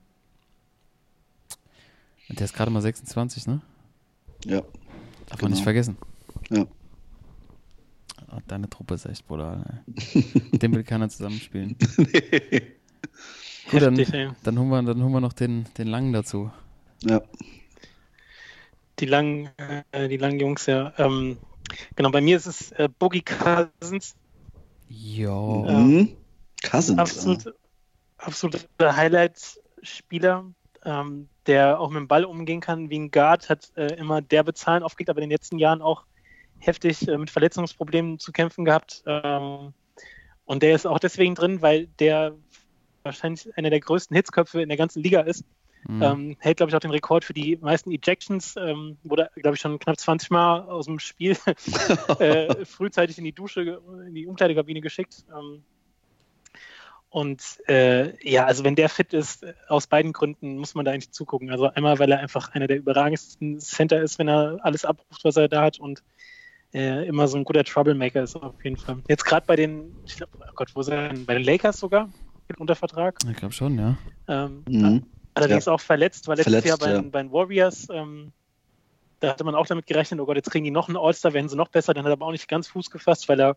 Und 2.29 2.39
der 2.41 2.45
ist 2.45 2.53
gerade 2.53 2.71
mal 2.71 2.83
26, 2.83 3.47
ne? 3.47 3.63
Ja. 4.45 4.61
Darf 4.61 4.69
man 5.31 5.39
Genau. 5.39 5.49
nicht 5.53 5.63
vergessen. 5.63 5.97
Ja. 6.51 6.67
Deine 8.49 8.69
Truppe 8.71 8.95
ist 8.95 9.07
echt 9.07 9.27
brutal. 9.27 9.83
Mit 10.53 10.63
dem 10.63 10.75
will 10.75 10.85
keiner 10.85 11.09
zusammenspielen. 11.09 11.77
Gut, 13.71 13.83
dann, 13.83 13.97
dann, 14.45 14.59
holen 14.59 14.69
wir, 14.69 14.83
dann 14.83 15.03
holen 15.03 15.13
wir 15.13 15.21
noch 15.21 15.33
den, 15.33 15.67
den 15.77 15.89
Langen 15.89 16.13
dazu. 16.13 16.51
ja. 17.03 17.21
Die 18.99 19.07
langen, 19.07 19.51
äh, 19.93 20.09
die 20.09 20.17
langen 20.17 20.41
Jungs, 20.41 20.65
ja. 20.65 20.95
Ähm, 20.97 21.37
genau, 21.97 22.11
bei 22.11 22.23
mir 22.23 22.37
ist 22.39 22.47
es 22.47 22.73
äh, 22.73 22.89
Boogie 22.99 23.23
Cousins. 23.23 24.17
Jo. 24.89 25.67
Ja. 25.69 25.79
Mhm. 25.79 26.17
Cousins. 26.63 26.99
Absolut, 26.99 27.55
absoluter 28.17 28.97
Highlight-Spieler, 28.97 30.47
ähm, 30.85 31.29
der 31.47 31.79
auch 31.79 31.91
mit 31.91 31.99
dem 31.99 32.09
Ball 32.09 32.25
umgehen 32.25 32.61
kann 32.61 32.89
wie 32.89 32.99
ein 32.99 33.11
Guard, 33.11 33.51
hat 33.51 33.71
äh, 33.77 33.95
immer 33.97 34.23
derbe 34.23 34.55
Zahlen 34.55 34.83
aufgelegt, 34.83 35.11
aber 35.11 35.21
in 35.21 35.29
den 35.29 35.35
letzten 35.35 35.59
Jahren 35.59 35.83
auch 35.83 36.05
heftig 36.59 37.07
äh, 37.09 37.19
mit 37.19 37.31
Verletzungsproblemen 37.31 38.19
zu 38.19 38.33
kämpfen 38.33 38.65
gehabt. 38.65 39.03
Ähm, 39.07 39.73
und 40.45 40.63
der 40.63 40.75
ist 40.75 40.87
auch 40.87 40.99
deswegen 40.99 41.35
drin, 41.35 41.63
weil 41.63 41.89
der 41.99 42.35
wahrscheinlich 43.03 43.57
einer 43.57 43.71
der 43.71 43.81
größten 43.81 44.17
Hitzköpfe 44.17 44.63
in 44.63 44.69
der 44.69 44.79
ganzen 44.79 45.03
Liga 45.03 45.21
ist. 45.21 45.45
Mhm. 45.89 46.03
Ähm, 46.03 46.37
hält, 46.41 46.57
glaube 46.57 46.71
ich, 46.71 46.77
auch 46.77 46.81
den 46.81 46.91
Rekord 46.91 47.25
für 47.25 47.35
die 47.35 47.57
meisten 47.57 47.93
Ejections. 47.93 48.57
Ähm, 48.57 48.97
wurde, 49.05 49.31
glaube 49.37 49.55
ich, 49.55 49.61
schon 49.61 49.79
knapp 49.79 49.99
20 49.99 50.31
Mal 50.31 50.63
aus 50.63 50.87
dem 50.87 50.99
Spiel 50.99 51.37
äh, 52.19 52.65
frühzeitig 52.65 53.19
in 53.19 53.25
die 53.25 53.33
Dusche, 53.33 53.81
in 54.07 54.15
die 54.15 54.27
Umkleidekabine 54.27 54.81
geschickt. 54.81 55.25
Ähm, 55.37 55.63
und 57.09 57.61
äh, 57.69 58.13
ja, 58.29 58.45
also 58.45 58.65
wenn 58.65 58.75
der 58.75 58.89
fit 58.89 59.15
ist, 59.15 59.47
aus 59.69 59.87
beiden 59.87 60.13
Gründen 60.13 60.59
muss 60.59 60.75
man 60.75 60.85
da 60.85 60.91
eigentlich 60.91 61.13
zugucken. 61.13 61.51
Also 61.51 61.69
einmal, 61.69 61.99
weil 61.99 62.11
er 62.11 62.19
einfach 62.19 62.51
einer 62.53 62.67
der 62.67 62.77
überragendsten 62.77 63.61
Center 63.61 64.03
ist, 64.03 64.19
wenn 64.19 64.29
er 64.29 64.59
alles 64.63 64.85
abruft, 64.85 65.25
was 65.25 65.37
er 65.37 65.49
da 65.49 65.63
hat 65.63 65.79
und 65.79 66.03
äh, 66.77 67.07
immer 67.07 67.27
so 67.27 67.39
ein 67.39 67.45
guter 67.45 67.65
Troublemaker 67.65 68.23
ist 68.23 68.37
auf 68.37 68.63
jeden 68.63 68.77
Fall. 68.77 69.03
Jetzt 69.09 69.25
gerade 69.25 69.47
bei 69.47 69.57
den, 69.57 69.97
ich 70.05 70.17
glaube, 70.17 70.33
oh 70.39 70.53
Gott, 70.55 70.71
wo 70.75 70.81
ist 70.81 70.89
er 70.89 71.09
denn? 71.09 71.25
Bei 71.25 71.35
den 71.35 71.43
Lakers 71.43 71.79
sogar 71.79 72.11
unter 72.59 72.75
Vertrag. 72.77 73.19
Ich 73.31 73.37
glaube 73.37 73.55
schon, 73.55 73.79
ja. 73.79 73.97
Ähm, 74.29 74.65
Mhm. 74.69 75.07
Allerdings 75.35 75.69
auch 75.69 75.81
verletzt, 75.81 76.29
weil 76.29 76.37
letztes 76.37 76.53
Verletzt, 76.63 76.67
Jahr 76.69 76.79
bei, 76.79 76.91
ja. 76.95 77.01
den- 77.03 77.11
bei 77.11 77.23
den 77.23 77.31
Warriors, 77.33 77.89
ähm, 77.91 78.33
da 79.21 79.29
hatte 79.31 79.45
man 79.45 79.55
auch 79.55 79.67
damit 79.67 79.87
gerechnet, 79.87 80.19
oh 80.21 80.25
Gott, 80.27 80.37
jetzt 80.37 80.51
kriegen 80.51 80.65
die 80.65 80.71
noch 80.71 80.89
einen 80.89 80.97
All-Star, 80.97 81.33
werden 81.35 81.49
sie 81.49 81.57
noch 81.57 81.69
besser. 81.69 81.93
Dann 81.95 82.05
hat 82.05 82.11
er 82.11 82.15
aber 82.15 82.27
auch 82.27 82.33
nicht 82.33 82.49
ganz 82.49 82.69
Fuß 82.69 82.91
gefasst, 82.91 83.29
weil 83.29 83.41
er 83.41 83.57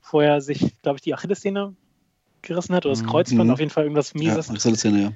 vorher 0.00 0.40
sich, 0.40 0.80
glaube 0.82 0.96
ich, 0.96 1.02
die 1.02 1.14
Achillessehne 1.14 1.74
gerissen 2.42 2.74
hat 2.76 2.84
oder 2.86 2.92
das 2.92 3.02
Mhm. 3.02 3.06
Kreuzband, 3.08 3.44
Mhm. 3.46 3.50
auf 3.50 3.58
jeden 3.58 3.70
Fall 3.70 3.84
irgendwas 3.84 4.12
Ja, 4.14 4.18
Mieses. 4.20 4.50
Achillessehne, 4.50 5.02
ja. 5.02 5.12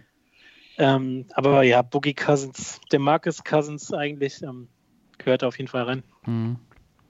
Ähm, 0.78 1.26
aber 1.34 1.62
ja, 1.62 1.82
Boogie 1.82 2.14
Cousins, 2.14 2.80
der 2.90 2.98
Marcus 3.00 3.44
Cousins 3.44 3.92
eigentlich, 3.92 4.42
ähm, 4.42 4.68
gehört 5.18 5.44
auf 5.44 5.58
jeden 5.58 5.68
Fall 5.68 5.82
rein. 5.84 6.02
Mhm. 6.26 6.58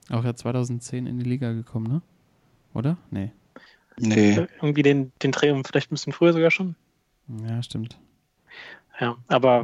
Auch 0.09 0.23
ja 0.23 0.35
2010 0.35 1.07
in 1.07 1.17
die 1.19 1.25
Liga 1.29 1.51
gekommen, 1.53 1.87
ne? 1.87 2.01
Oder? 2.73 2.97
Nee. 3.11 3.31
Nee. 3.97 4.47
Irgendwie 4.61 4.81
den, 4.83 5.11
den 5.21 5.31
Dreh, 5.31 5.49
vielleicht 5.65 5.91
ein 5.91 5.95
bisschen 5.95 6.13
früher 6.13 6.33
sogar 6.33 6.51
schon. 6.51 6.75
Ja, 7.47 7.61
stimmt. 7.61 7.97
Ja, 8.99 9.15
aber 9.27 9.63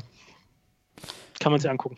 kann 1.40 1.52
man 1.52 1.60
sich 1.62 1.70
angucken. 1.70 1.98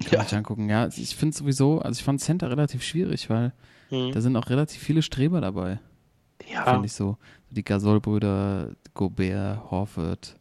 Kann 0.00 0.12
Ja. 0.12 0.18
man 0.18 0.26
sich 0.26 0.36
angucken. 0.36 0.68
Ja, 0.68 0.86
ich 0.88 1.16
finde 1.16 1.36
sowieso, 1.36 1.80
also 1.80 1.98
ich 1.98 2.04
fand 2.04 2.20
Center 2.20 2.50
relativ 2.50 2.82
schwierig, 2.82 3.28
weil 3.30 3.52
Mhm. 3.90 4.12
da 4.12 4.20
sind 4.20 4.36
auch 4.36 4.48
relativ 4.50 4.82
viele 4.82 5.02
Streber 5.02 5.40
dabei, 5.40 5.78
Ja, 6.52 6.64
finde 6.64 6.86
ich 6.86 6.92
so. 6.92 7.16
Die 7.50 7.64
Gasol-Brüder, 7.64 8.74
Gobert, 8.94 9.70
Horford. 9.70 10.36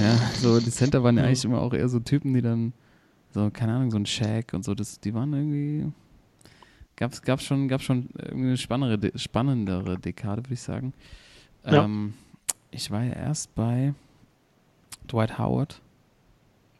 Ja, 0.00 0.16
so 0.40 0.60
die 0.60 0.70
Center 0.70 1.02
waren 1.02 1.16
ja 1.16 1.22
Mhm. 1.22 1.28
eigentlich 1.28 1.44
immer 1.44 1.60
auch 1.62 1.72
eher 1.72 1.88
so 1.88 1.98
Typen, 2.00 2.34
die 2.34 2.42
dann 2.42 2.72
so, 3.34 3.50
keine 3.50 3.74
Ahnung, 3.74 3.90
so 3.90 3.96
ein 3.98 4.06
Shaq 4.06 4.52
und 4.54 4.64
so, 4.64 4.74
das, 4.74 5.00
die 5.00 5.12
waren 5.14 5.32
irgendwie, 5.32 5.92
gab's, 6.96 7.22
gab's 7.22 7.44
schon, 7.44 7.68
gab's 7.68 7.84
schon 7.84 8.08
irgendwie 8.18 8.48
eine 8.48 8.56
spannendere, 8.56 8.98
De- 8.98 9.18
spannendere 9.18 9.98
Dekade, 9.98 10.42
würde 10.44 10.54
ich 10.54 10.60
sagen. 10.62 10.92
Ja. 11.64 11.84
Ähm, 11.84 12.14
ich 12.70 12.90
war 12.90 13.02
ja 13.02 13.12
erst 13.12 13.54
bei 13.54 13.94
Dwight 15.10 15.38
Howard. 15.38 15.80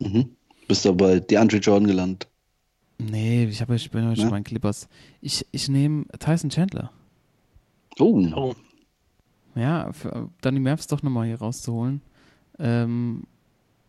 Mhm. 0.01 0.30
Bist 0.66 0.84
du 0.84 0.94
bei 0.94 1.18
DeAndre 1.20 1.59
Jordan 1.59 1.86
gelandet. 1.86 2.28
Nee, 2.99 3.44
ich, 3.44 3.61
hab, 3.62 3.70
ich 3.70 3.90
bin 3.90 4.07
heute 4.07 4.16
schon 4.16 4.24
Ne? 4.26 4.30
bei 4.32 4.38
den 4.40 4.44
Clippers. 4.44 4.88
Ich, 5.20 5.46
ich 5.53 5.68
nehme 5.68 6.05
Tyson 6.18 6.51
Chandler. 6.51 6.90
Oh. 7.99 8.20
oh, 8.34 8.55
Ja, 9.55 9.92
für, 9.92 10.28
dann 10.40 10.55
die 10.55 10.61
Mavs 10.61 10.86
doch 10.88 11.03
nochmal 11.03 11.26
hier 11.26 11.38
rauszuholen. 11.38 12.01
Ähm, 12.59 13.24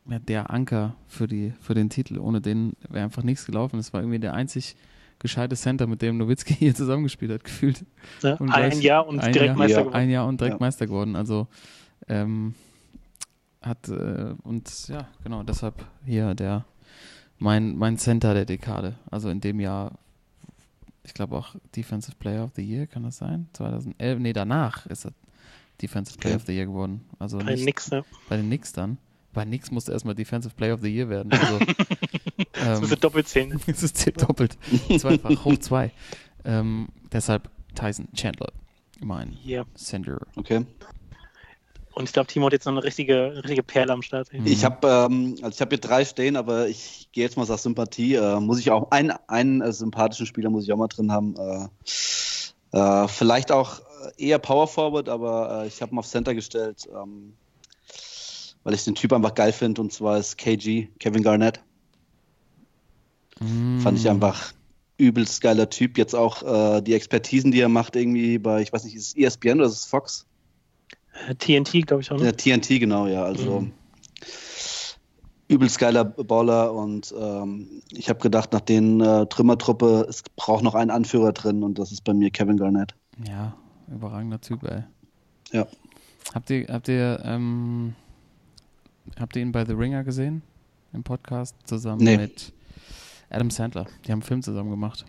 ja, 0.10 0.20
der 0.20 0.49
Anker 0.49 0.95
für, 1.07 1.28
die, 1.28 1.53
für 1.62 1.74
den 1.74 1.89
Titel. 1.89 2.18
Ohne 2.20 2.41
den 2.41 2.74
wäre 2.89 3.03
einfach 3.05 3.24
nichts 3.24 3.45
gelaufen. 3.45 3.78
Das 3.78 3.93
war 3.93 4.01
irgendwie 4.01 4.20
der 4.20 4.34
einzig 4.34 4.76
gescheite 5.20 5.55
Center, 5.55 5.86
mit 5.88 6.01
dem 6.01 6.18
Nowitzki 6.18 6.53
hier 6.55 6.74
zusammengespielt 6.76 7.32
hat, 7.32 7.43
gefühlt. 7.43 7.86
Und 8.24 8.49
ein 8.51 8.70
gleich- 8.72 8.82
Jahr 8.82 9.05
und 9.07 9.20
ein 9.20 9.34
direkt 9.34 9.49
Jahr, 9.49 9.57
Meister 9.57 9.78
Ja, 9.78 9.82
geworden. 9.84 9.95
Ein 9.95 10.10
Jahr 10.10 10.28
und 10.28 10.39
direkt. 10.41 10.60
Meister 10.62 10.88
geworden. 10.88 11.16
Also 11.16 11.47
ähm, 12.07 12.55
hat 13.62 13.89
äh, 13.89 14.34
und 14.43 14.88
ja, 14.88 15.07
genau, 15.24 15.43
deshalb 15.43 15.86
hier 16.05 16.34
der 16.34 16.66
mein, 17.38 17.76
mein 17.78 17.97
Center 17.97 18.34
der 18.34 18.45
Dekade. 18.45 18.95
Also 19.12 19.30
in 19.30 19.41
dem 19.41 19.60
Jahr, 19.60 19.97
ich 21.03 21.14
glaube 21.14 21.38
auch 21.38 21.55
Defensive 21.76 22.16
Player 22.18 22.43
of 22.45 22.51
the 22.55 22.62
Year, 22.62 22.88
kann 22.88 23.03
das 23.03 23.18
sein? 23.18 23.47
2011, 23.53 24.20
nee, 24.20 24.34
danach 24.34 24.86
ist 24.88 25.05
er 25.05 25.12
Defensive 25.82 26.18
Player 26.18 26.36
Okay. 26.36 26.41
of 26.41 26.47
the 26.47 26.53
Year 26.55 26.66
geworden. 26.66 27.01
Also 27.20 27.38
Bei 27.38 27.51
nicht 27.53 27.66
nix, 27.66 27.91
ne? 27.91 28.03
bei 28.30 28.38
den 28.38 28.45
Knicks 28.47 28.74
dann. 28.74 28.97
Bei 29.34 29.46
Knicks 29.46 29.72
musste 29.72 29.92
erstmal 29.92 30.16
Defensive 30.16 30.54
Player 30.56 30.74
of 30.74 30.82
the 30.82 30.90
Year 30.90 31.10
werden. 31.10 31.32
Also, 31.32 31.60
Das 32.54 32.78
ähm, 32.78 32.80
müsste 32.82 32.98
doppelt 32.98 33.28
zählen. 33.28 33.60
es 33.68 33.84
ist 33.84 33.98
zählt 33.98 34.22
doppelt. 34.22 34.58
Zweifach, 34.98 35.46
hoch 35.46 35.58
zwei. 35.60 35.92
Ähm, 36.46 36.90
deshalb 37.12 37.50
Tyson 37.76 38.08
Chandler. 38.14 38.52
mein 39.00 39.38
Ja. 39.44 39.66
Center. 39.76 40.20
Okay. 40.36 40.66
Und 41.94 42.06
ich 42.06 42.14
glaube, 42.14 42.28
Timo 42.28 42.46
hat 42.46 42.54
jetzt 42.54 42.66
noch 42.66 42.74
eine 42.74 42.84
richtige, 42.84 43.36
richtige 43.44 43.64
Perle 43.64 43.92
am 43.94 44.02
Start. 44.02 44.32
Mhm. 44.32 44.46
Ich 44.46 44.64
habe 44.64 44.88
ähm, 44.88 45.36
also 45.42 45.50
ich 45.50 45.62
habe 45.62 45.70
hier 45.72 45.80
drei 45.80 46.06
stehen, 46.06 46.38
aber 46.38 46.68
ich 46.68 47.10
gehe 47.12 47.24
jetzt 47.24 47.36
mal 47.36 47.50
aus 47.50 47.64
Sympathie. 47.64 48.16
Äh, 48.16 48.40
muss 48.40 48.60
ich 48.60 48.72
auch 48.72 48.92
einen, 48.92 49.12
einen 49.28 49.62
äh, 49.62 49.72
sympathischen 49.74 50.26
Spieler 50.26 50.50
muss 50.50 50.64
ich 50.64 50.72
auch 50.72 50.78
mal 50.78 50.88
drin 50.88 51.12
haben. 51.12 51.36
Äh, 51.38 52.78
äh, 52.78 53.08
vielleicht 53.08 53.52
auch 53.52 53.82
eher 54.18 54.40
Power 54.40 54.68
Forward, 54.68 55.10
aber 55.10 55.64
äh, 55.64 55.68
ich 55.68 55.82
habe 55.82 55.94
ihn 55.94 56.00
auf 56.00 56.08
Center 56.08 56.34
gestellt, 56.34 56.88
ähm, 56.94 57.34
weil 58.64 58.74
ich 58.74 58.84
den 58.84 58.95
Typ 58.95 59.14
einfach 59.14 59.34
geil 59.34 59.51
finde. 59.53 59.82
Und 59.82 59.91
zwar 59.93 60.18
ist 60.18 60.38
KG, 60.38 60.88
Kevin 60.99 61.24
Garnett. 61.24 61.62
Mm. 63.39 63.80
Fand 63.80 63.97
ich 63.97 64.10
einfach 64.10 64.53
übelst 64.97 65.41
geiler 65.41 65.70
Typ. 65.70 65.97
Jetzt 65.97 66.14
auch 66.14 66.43
äh, 66.43 66.82
die 66.82 66.93
Expertisen, 66.93 67.51
die 67.51 67.62
er 67.62 67.70
macht, 67.70 67.95
irgendwie 67.95 68.38
bei, 68.38 68.62
ich 68.62 68.74
weiß 68.74 68.84
nicht, 68.84 68.95
ist 68.95 69.07
es 69.07 69.16
ESPN 69.16 69.60
oder 69.60 69.68
ist 69.68 69.78
es 69.78 69.86
Fox? 69.86 70.26
Äh, 71.28 71.36
TNT, 71.36 71.88
glaube 71.88 72.01
ich 72.01 72.12
auch. 72.12 72.18
Ne? 72.18 72.26
Ja, 72.26 72.32
TNT, 72.32 72.80
genau, 72.80 73.07
ja. 73.07 73.24
Also 73.24 73.62
Mhm. 73.62 73.72
übelst 75.47 75.80
geiler 75.80 76.03
Baller 76.03 76.74
und 76.74 77.14
ähm, 77.18 77.82
ich 77.91 78.10
habe 78.10 78.20
gedacht, 78.20 78.51
nach 78.53 78.62
den 78.62 79.01
äh, 79.01 79.26
Trümmertruppe, 79.28 80.05
es 80.07 80.22
braucht 80.36 80.64
noch 80.64 80.76
einen 80.76 80.91
Anführer 80.91 81.32
drin 81.32 81.64
und 81.64 81.80
das 81.80 81.91
ist 81.91 82.03
bei 82.03 82.14
mir 82.14 82.30
Kevin 82.30 82.57
Garnett. 82.57 82.93
Ja, 83.28 83.55
überragender 83.88 84.39
Typ, 84.39 84.64
ey. 84.64 84.84
Ja. 85.51 85.66
Habt 86.34 86.49
ihr, 86.51 86.68
habt 86.68 86.88
ihr, 86.88 87.22
ähm, 87.26 87.95
habt 89.20 89.36
ihr 89.36 89.41
ihn 89.41 89.51
bei 89.51 89.66
The 89.66 89.74
Ringer 89.74 90.03
gesehen? 90.03 90.41
Im 90.93 91.03
Podcast 91.03 91.55
zusammen 91.66 92.03
Nee. 92.03 92.18
mit 92.18 92.51
Adam 93.30 93.49
Sandler. 93.51 93.86
Die 94.05 94.12
haben 94.12 94.20
einen 94.20 94.24
Film 94.24 94.41
zusammen 94.41 94.72
gemacht, 94.72 95.05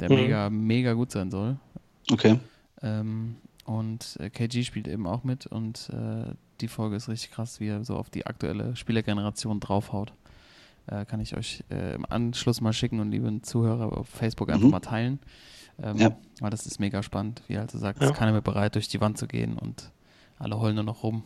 der 0.00 0.08
Mhm. 0.10 0.16
mega, 0.16 0.50
mega 0.50 0.92
gut 0.92 1.10
sein 1.10 1.30
soll. 1.30 1.56
Okay. 2.10 2.38
Ähm, 2.82 3.36
und 3.64 4.16
äh, 4.20 4.30
KG 4.30 4.62
spielt 4.64 4.88
eben 4.88 5.06
auch 5.06 5.24
mit 5.24 5.46
und 5.46 5.90
äh, 5.90 6.32
die 6.60 6.68
Folge 6.68 6.96
ist 6.96 7.08
richtig 7.08 7.30
krass, 7.32 7.58
wie 7.60 7.68
er 7.68 7.84
so 7.84 7.96
auf 7.96 8.10
die 8.10 8.26
aktuelle 8.26 8.76
Spielergeneration 8.76 9.58
draufhaut. 9.60 10.12
Äh, 10.86 11.04
kann 11.04 11.20
ich 11.20 11.36
euch 11.36 11.62
äh, 11.70 11.94
im 11.94 12.04
Anschluss 12.08 12.60
mal 12.60 12.72
schicken 12.72 12.98
und 13.00 13.10
lieben 13.10 13.42
Zuhörer 13.44 13.96
auf 13.96 14.08
Facebook 14.08 14.50
einfach 14.50 14.64
Mhm. 14.64 14.70
mal 14.70 14.80
teilen. 14.80 15.18
Ähm, 15.82 15.96
Ja. 15.96 16.16
Weil 16.40 16.50
das 16.50 16.66
ist 16.66 16.78
mega 16.80 17.02
spannend, 17.02 17.42
wie 17.48 17.54
er 17.54 17.62
also 17.62 17.78
sagt, 17.78 18.00
Ja. 18.00 18.10
ist 18.10 18.14
keiner 18.16 18.32
mehr 18.32 18.40
bereit, 18.40 18.74
durch 18.74 18.88
die 18.88 19.00
Wand 19.00 19.16
zu 19.18 19.26
gehen 19.26 19.56
und 19.58 19.90
alle 20.38 20.58
heulen 20.60 20.74
nur 20.76 20.84
noch 20.84 21.02
rum. 21.02 21.22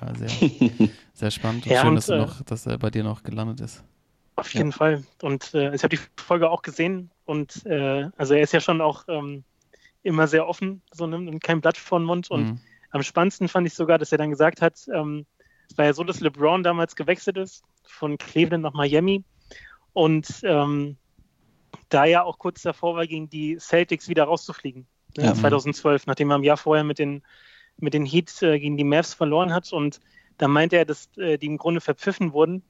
War 0.00 0.14
sehr, 0.16 0.28
sehr 1.14 1.30
spannend 1.30 1.66
und 1.66 1.72
Ja, 1.72 1.80
schön, 1.80 1.90
und, 1.90 1.96
dass, 1.96 2.06
du 2.06 2.14
äh, 2.14 2.18
noch, 2.18 2.42
dass 2.42 2.66
er 2.66 2.78
bei 2.78 2.90
dir 2.90 3.04
noch 3.04 3.22
gelandet 3.22 3.60
ist. 3.60 3.84
Auf 4.36 4.52
jeden 4.54 4.72
Fall. 4.72 5.02
Und 5.22 5.52
äh, 5.54 5.74
ich 5.74 5.82
habe 5.82 5.96
die 5.96 6.02
Folge 6.16 6.48
auch 6.50 6.62
gesehen 6.62 7.10
und 7.24 7.66
äh, 7.66 8.08
also 8.16 8.34
er 8.34 8.42
ist 8.42 8.52
ja 8.52 8.60
schon 8.60 8.80
auch 8.80 9.04
ähm, 9.08 9.42
immer 10.04 10.28
sehr 10.28 10.46
offen, 10.46 10.82
so 10.92 11.06
nimmt 11.08 11.28
und 11.28 11.42
kein 11.42 11.60
Blatt 11.60 11.76
vor 11.76 11.98
den 11.98 12.06
Mund. 12.06 12.30
Und 12.30 12.46
Mhm. 12.46 12.60
am 12.90 13.02
spannendsten 13.02 13.48
fand 13.48 13.66
ich 13.66 13.74
sogar, 13.74 13.98
dass 13.98 14.12
er 14.12 14.18
dann 14.18 14.30
gesagt 14.30 14.62
hat, 14.62 14.78
ähm, 14.94 15.26
es 15.68 15.76
war 15.76 15.86
ja 15.86 15.92
so, 15.92 16.04
dass 16.04 16.20
LeBron 16.20 16.62
damals 16.62 16.94
gewechselt 16.94 17.36
ist 17.36 17.64
von 17.84 18.16
Cleveland 18.16 18.62
nach 18.62 18.74
Miami 18.74 19.24
und 19.92 20.28
ähm, 20.44 20.96
da 21.88 22.04
ja 22.04 22.22
auch 22.22 22.38
kurz 22.38 22.62
davor 22.62 22.94
war, 22.94 23.06
gegen 23.06 23.28
die 23.28 23.58
Celtics 23.58 24.08
wieder 24.08 24.24
rauszufliegen. 24.24 24.86
Ne, 25.16 25.24
Ja. 25.24 25.34
2012, 25.34 26.06
nachdem 26.06 26.30
er 26.30 26.36
im 26.36 26.44
Jahr 26.44 26.56
vorher 26.56 26.84
mit 26.84 26.98
den, 26.98 27.22
mit 27.78 27.94
den 27.94 28.04
Heat 28.04 28.42
äh, 28.42 28.58
gegen 28.58 28.76
die 28.76 28.84
Mavs 28.84 29.14
verloren 29.14 29.52
hat. 29.52 29.72
Und 29.72 30.00
da 30.36 30.48
meinte 30.48 30.76
er, 30.76 30.84
dass 30.84 31.08
äh, 31.16 31.38
die 31.38 31.46
im 31.46 31.58
Grunde 31.58 31.80
verpfiffen 31.80 32.32
wurden, 32.32 32.62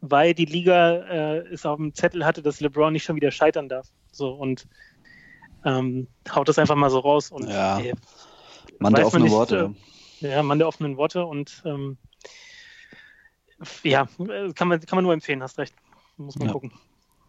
weil 0.00 0.34
die 0.34 0.44
Liga 0.46 0.96
äh, 0.96 1.38
es 1.52 1.66
auf 1.66 1.76
dem 1.76 1.94
Zettel 1.94 2.24
hatte, 2.24 2.42
dass 2.42 2.60
LeBron 2.60 2.92
nicht 2.92 3.04
schon 3.04 3.16
wieder 3.16 3.30
scheitern 3.30 3.68
darf. 3.68 3.88
So 4.12 4.32
und 4.32 4.66
ähm, 5.64 6.08
haut 6.34 6.48
das 6.48 6.58
einfach 6.58 6.76
mal 6.76 6.90
so 6.90 7.00
raus. 7.00 7.30
Und 7.30 7.48
Ja. 7.48 7.80
äh, 7.80 7.94
Mann 8.78 8.94
der 8.94 9.04
Weiß 9.04 9.12
man 9.12 9.22
offene 9.22 9.24
nicht, 9.24 9.32
Worte. 9.32 9.74
ja, 10.20 10.42
Mann 10.42 10.58
der 10.58 10.68
offenen 10.68 10.96
Worte 10.96 11.24
und 11.24 11.62
ähm, 11.64 11.98
ja, 13.82 14.08
äh, 14.18 14.52
kann 14.52 14.68
man, 14.68 14.80
kann 14.80 14.96
man 14.96 15.04
nur 15.04 15.12
empfehlen, 15.12 15.42
hast 15.42 15.58
recht. 15.58 15.74
Muss 16.16 16.38
man 16.38 16.48
Ja. 16.48 16.52
gucken. 16.52 16.72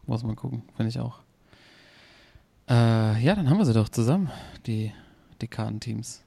Muss 0.05 0.23
man 0.23 0.35
gucken, 0.35 0.63
finde 0.75 0.89
ich 0.89 0.99
auch. 0.99 1.19
Äh, 2.69 3.21
ja, 3.21 3.35
dann 3.35 3.49
haben 3.49 3.57
wir 3.57 3.65
sie 3.65 3.73
doch 3.73 3.89
zusammen, 3.89 4.31
die 4.65 4.93
Dekadenteams. 5.41 6.23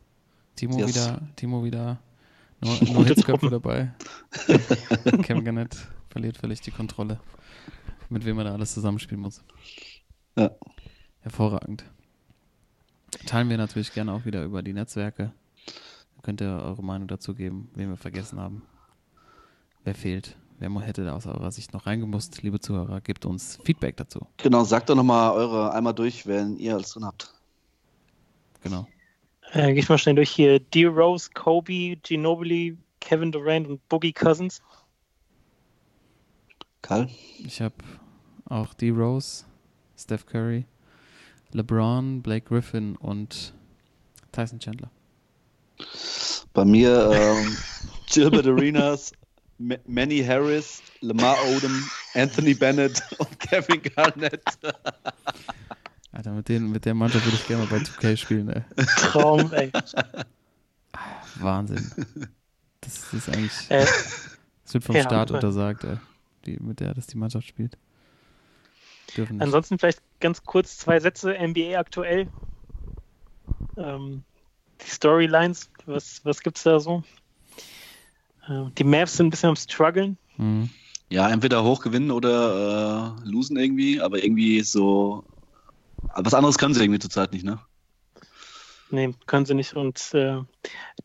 Timo 0.56 0.78
Yes. 0.78 0.88
wieder, 0.94 1.20
Timo 1.36 1.64
wieder, 1.64 1.98
nur, 2.60 2.82
nur 2.92 3.04
Hitzköpfe 3.06 3.48
Truppe. 3.48 3.50
dabei. 3.50 3.94
Kevin 5.22 5.44
Garnett 5.44 5.76
verliert 6.08 6.36
völlig 6.36 6.60
die 6.60 6.70
Kontrolle, 6.70 7.20
mit 8.08 8.24
wem 8.24 8.38
er 8.38 8.44
da 8.44 8.52
alles 8.52 8.74
zusammenspielen 8.74 9.20
muss. 9.22 9.42
Ja. 10.36 10.50
Hervorragend. 11.20 11.84
Teilen 13.26 13.48
wir 13.48 13.56
natürlich 13.56 13.92
gerne 13.92 14.12
auch 14.12 14.24
wieder 14.24 14.44
über 14.44 14.62
die 14.62 14.72
Netzwerke. 14.72 15.32
Da 16.16 16.22
könnt 16.22 16.40
ihr 16.40 16.48
eure 16.62 16.82
Meinung 16.82 17.08
dazu 17.08 17.34
geben, 17.34 17.70
wen 17.74 17.88
wir 17.88 17.96
vergessen 17.96 18.38
haben. 18.40 18.62
Wer 19.84 19.94
fehlt? 19.94 20.36
Wer 20.58 20.70
hätte 20.80 21.04
da 21.04 21.14
aus 21.14 21.26
eurer 21.26 21.50
Sicht 21.50 21.72
noch 21.72 21.86
reingemusst? 21.86 22.42
Liebe 22.42 22.60
Zuhörer, 22.60 23.00
gebt 23.00 23.26
uns 23.26 23.58
Feedback 23.64 23.96
dazu. 23.96 24.26
Genau, 24.38 24.64
sagt 24.64 24.88
doch 24.88 24.94
nochmal 24.94 25.32
eure 25.32 25.72
einmal 25.72 25.94
durch, 25.94 26.26
wen 26.26 26.56
ihr 26.58 26.74
alles 26.74 26.90
drin 26.90 27.04
habt. 27.04 27.34
Genau. 28.62 28.86
Äh, 29.52 29.72
Gehe 29.72 29.80
ich 29.80 29.88
mal 29.88 29.98
schnell 29.98 30.14
durch 30.14 30.30
hier. 30.30 30.58
D. 30.60 30.86
Rose, 30.86 31.30
Kobe, 31.32 31.96
Ginobili, 32.02 32.76
Kevin 33.00 33.32
Durant 33.32 33.68
und 33.68 33.88
Boogie 33.88 34.12
Cousins. 34.12 34.62
Karl? 36.82 37.08
Ich 37.38 37.60
habe 37.60 37.74
auch 38.46 38.74
D. 38.74 38.90
Rose, 38.90 39.44
Steph 39.96 40.26
Curry, 40.26 40.66
LeBron, 41.52 42.22
Blake 42.22 42.46
Griffin 42.46 42.96
und 42.96 43.54
Tyson 44.32 44.58
Chandler. 44.58 44.90
Bei 46.52 46.64
mir 46.64 47.10
ähm, 47.12 47.56
Gilbert 48.06 48.46
Arenas, 48.46 49.12
M 49.58 49.76
Manny 49.86 50.22
Harris, 50.22 50.82
Lamar 51.00 51.36
Odom, 51.46 51.88
Anthony 52.14 52.54
Bennett 52.54 53.02
und 53.18 53.40
Kevin 53.40 53.82
Garnett. 53.82 54.42
Alter, 56.14 56.30
mit, 56.30 56.48
den, 56.48 56.70
mit 56.70 56.84
der 56.84 56.94
Mannschaft 56.94 57.24
würde 57.24 57.36
ich 57.36 57.46
gerne 57.48 57.64
mal 57.64 57.70
bei 57.70 57.84
2K 57.84 58.16
spielen, 58.16 58.48
ey. 58.48 58.62
Traum, 58.98 59.52
ey. 59.52 59.72
Wahnsinn. 61.34 61.90
Das 62.80 63.12
ist 63.12 63.28
eigentlich. 63.28 63.68
Äh, 63.68 63.84
Es 64.64 64.72
wird 64.74 64.84
vom 64.84 64.94
ja, 64.94 65.02
Staat 65.02 65.32
untersagt, 65.32 65.82
ey, 65.82 65.96
die, 66.46 66.56
mit 66.60 66.78
der 66.78 66.94
das 66.94 67.08
die 67.08 67.16
Mannschaft 67.18 67.48
spielt. 67.48 67.76
Dürfen 69.16 69.36
nicht. 69.36 69.42
ansonsten 69.42 69.76
vielleicht 69.78 70.02
ganz 70.20 70.44
kurz 70.44 70.78
zwei 70.78 71.00
Sätze. 71.00 71.34
NBA 71.36 71.78
aktuell. 71.80 72.28
Ähm, 73.76 74.22
die 74.80 74.90
Storylines, 74.90 75.68
was, 75.86 76.24
was 76.24 76.40
gibt's 76.40 76.62
da 76.62 76.78
so? 76.78 77.02
Äh, 78.48 78.66
die 78.78 78.84
Mavs 78.84 79.16
sind 79.16 79.26
ein 79.26 79.30
bisschen 79.30 79.48
am 79.48 79.56
struggeln. 79.56 80.16
Mhm. 80.36 80.70
Ja, 81.10 81.28
entweder 81.28 81.64
hoch 81.64 81.80
gewinnen 81.82 82.12
oder 82.12 83.16
äh, 83.24 83.28
losen 83.28 83.56
irgendwie, 83.56 84.00
aber 84.00 84.22
irgendwie 84.22 84.60
so. 84.60 85.24
Aber 86.08 86.26
was 86.26 86.34
anderes 86.34 86.58
können 86.58 86.74
sie 86.74 86.82
irgendwie 86.82 87.00
zurzeit 87.00 87.32
nicht, 87.32 87.44
ne? 87.44 87.58
Nee, 88.90 89.14
können 89.26 89.46
sie 89.46 89.54
nicht. 89.54 89.74
Und 89.74 90.14
äh, 90.14 90.40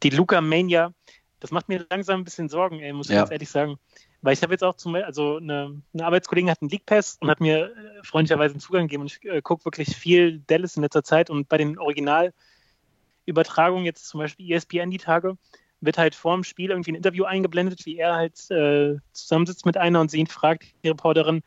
die 0.03 0.09
Luca 0.11 0.41
Mania, 0.41 0.93
das 1.39 1.51
macht 1.51 1.69
mir 1.69 1.85
langsam 1.89 2.21
ein 2.21 2.23
bisschen 2.23 2.49
Sorgen, 2.49 2.79
ey, 2.79 2.93
muss 2.93 3.07
ich 3.07 3.13
Ja. 3.13 3.21
ganz 3.21 3.31
ehrlich 3.31 3.49
sagen. 3.49 3.77
Weil 4.21 4.33
ich 4.33 4.43
habe 4.43 4.53
jetzt 4.53 4.63
auch 4.63 4.75
zum 4.75 4.91
Beispiel, 4.91 5.05
also 5.05 5.37
eine, 5.37 5.81
eine 5.93 6.05
Arbeitskollegin 6.05 6.51
hat 6.51 6.61
einen 6.61 6.69
League 6.69 6.85
Pass 6.85 7.17
und 7.21 7.29
hat 7.29 7.39
mir 7.39 7.71
äh, 7.71 8.03
freundlicherweise 8.03 8.53
einen 8.53 8.59
Zugang 8.59 8.83
gegeben 8.83 9.01
und 9.01 9.11
ich 9.11 9.23
äh, 9.23 9.41
gucke 9.41 9.65
wirklich 9.65 9.95
viel 9.95 10.39
Dallas 10.45 10.75
in 10.75 10.83
letzter 10.83 11.03
Zeit 11.03 11.29
und 11.29 11.47
bei 11.47 11.57
den 11.57 11.79
Originalübertragungen, 11.79 13.85
jetzt 13.85 14.07
zum 14.07 14.19
Beispiel 14.19 14.51
ESPN 14.51 14.91
die 14.91 14.97
Tage, 14.97 15.37
wird 15.79 15.97
halt 15.97 16.15
vor 16.15 16.35
dem 16.35 16.43
Spiel 16.43 16.71
irgendwie 16.71 16.91
ein 16.91 16.95
Interview 16.95 17.23
eingeblendet, 17.23 17.85
wie 17.85 17.97
er 17.97 18.15
halt 18.15 18.51
äh, 18.51 18.97
zusammensitzt 19.13 19.65
mit 19.65 19.77
einer 19.77 20.01
und 20.01 20.11
sie 20.11 20.19
ihn 20.19 20.27
fragt, 20.27 20.65
die 20.83 20.89
Reporterin, 20.89 21.41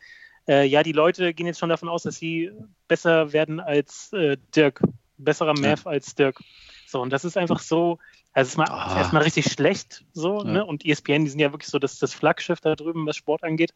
äh, 0.49 0.65
ja, 0.67 0.83
die 0.83 0.93
Leute 0.93 1.35
gehen 1.35 1.47
jetzt 1.47 1.59
schon 1.61 1.69
davon 1.69 1.89
aus, 1.89 2.03
dass 2.03 2.17
sie 2.17 2.51
besser 2.89 3.33
werden 3.33 3.61
als 3.61 4.13
äh, 4.13 4.37
Dirk, 4.55 4.81
besserer 5.19 5.55
Mav 5.59 5.87
als 5.87 6.15
Dirk. 6.15 6.41
So, 6.87 7.01
und 7.01 7.11
das 7.11 7.25
ist 7.25 7.37
einfach 7.39 7.61
so, 7.61 7.99
also 8.33 8.47
es 8.47 8.53
ist 8.53 8.57
mal, 8.59 8.67
Ah. 8.69 8.99
erstmal 8.99 9.23
richtig 9.23 9.51
schlecht 9.53 10.05
so, 10.13 10.39
Ja. 10.45 10.45
ne? 10.53 10.67
Und 10.67 10.85
ESPN, 10.85 11.25
die 11.25 11.31
sind 11.31 11.41
ja 11.41 11.53
wirklich 11.53 11.71
so 11.71 11.79
das, 11.79 11.99
das 11.99 12.13
Flaggschiff 12.13 12.61
da 12.61 12.75
drüben, 12.75 13.07
was 13.07 13.17
Sport 13.17 13.45
angeht. 13.45 13.73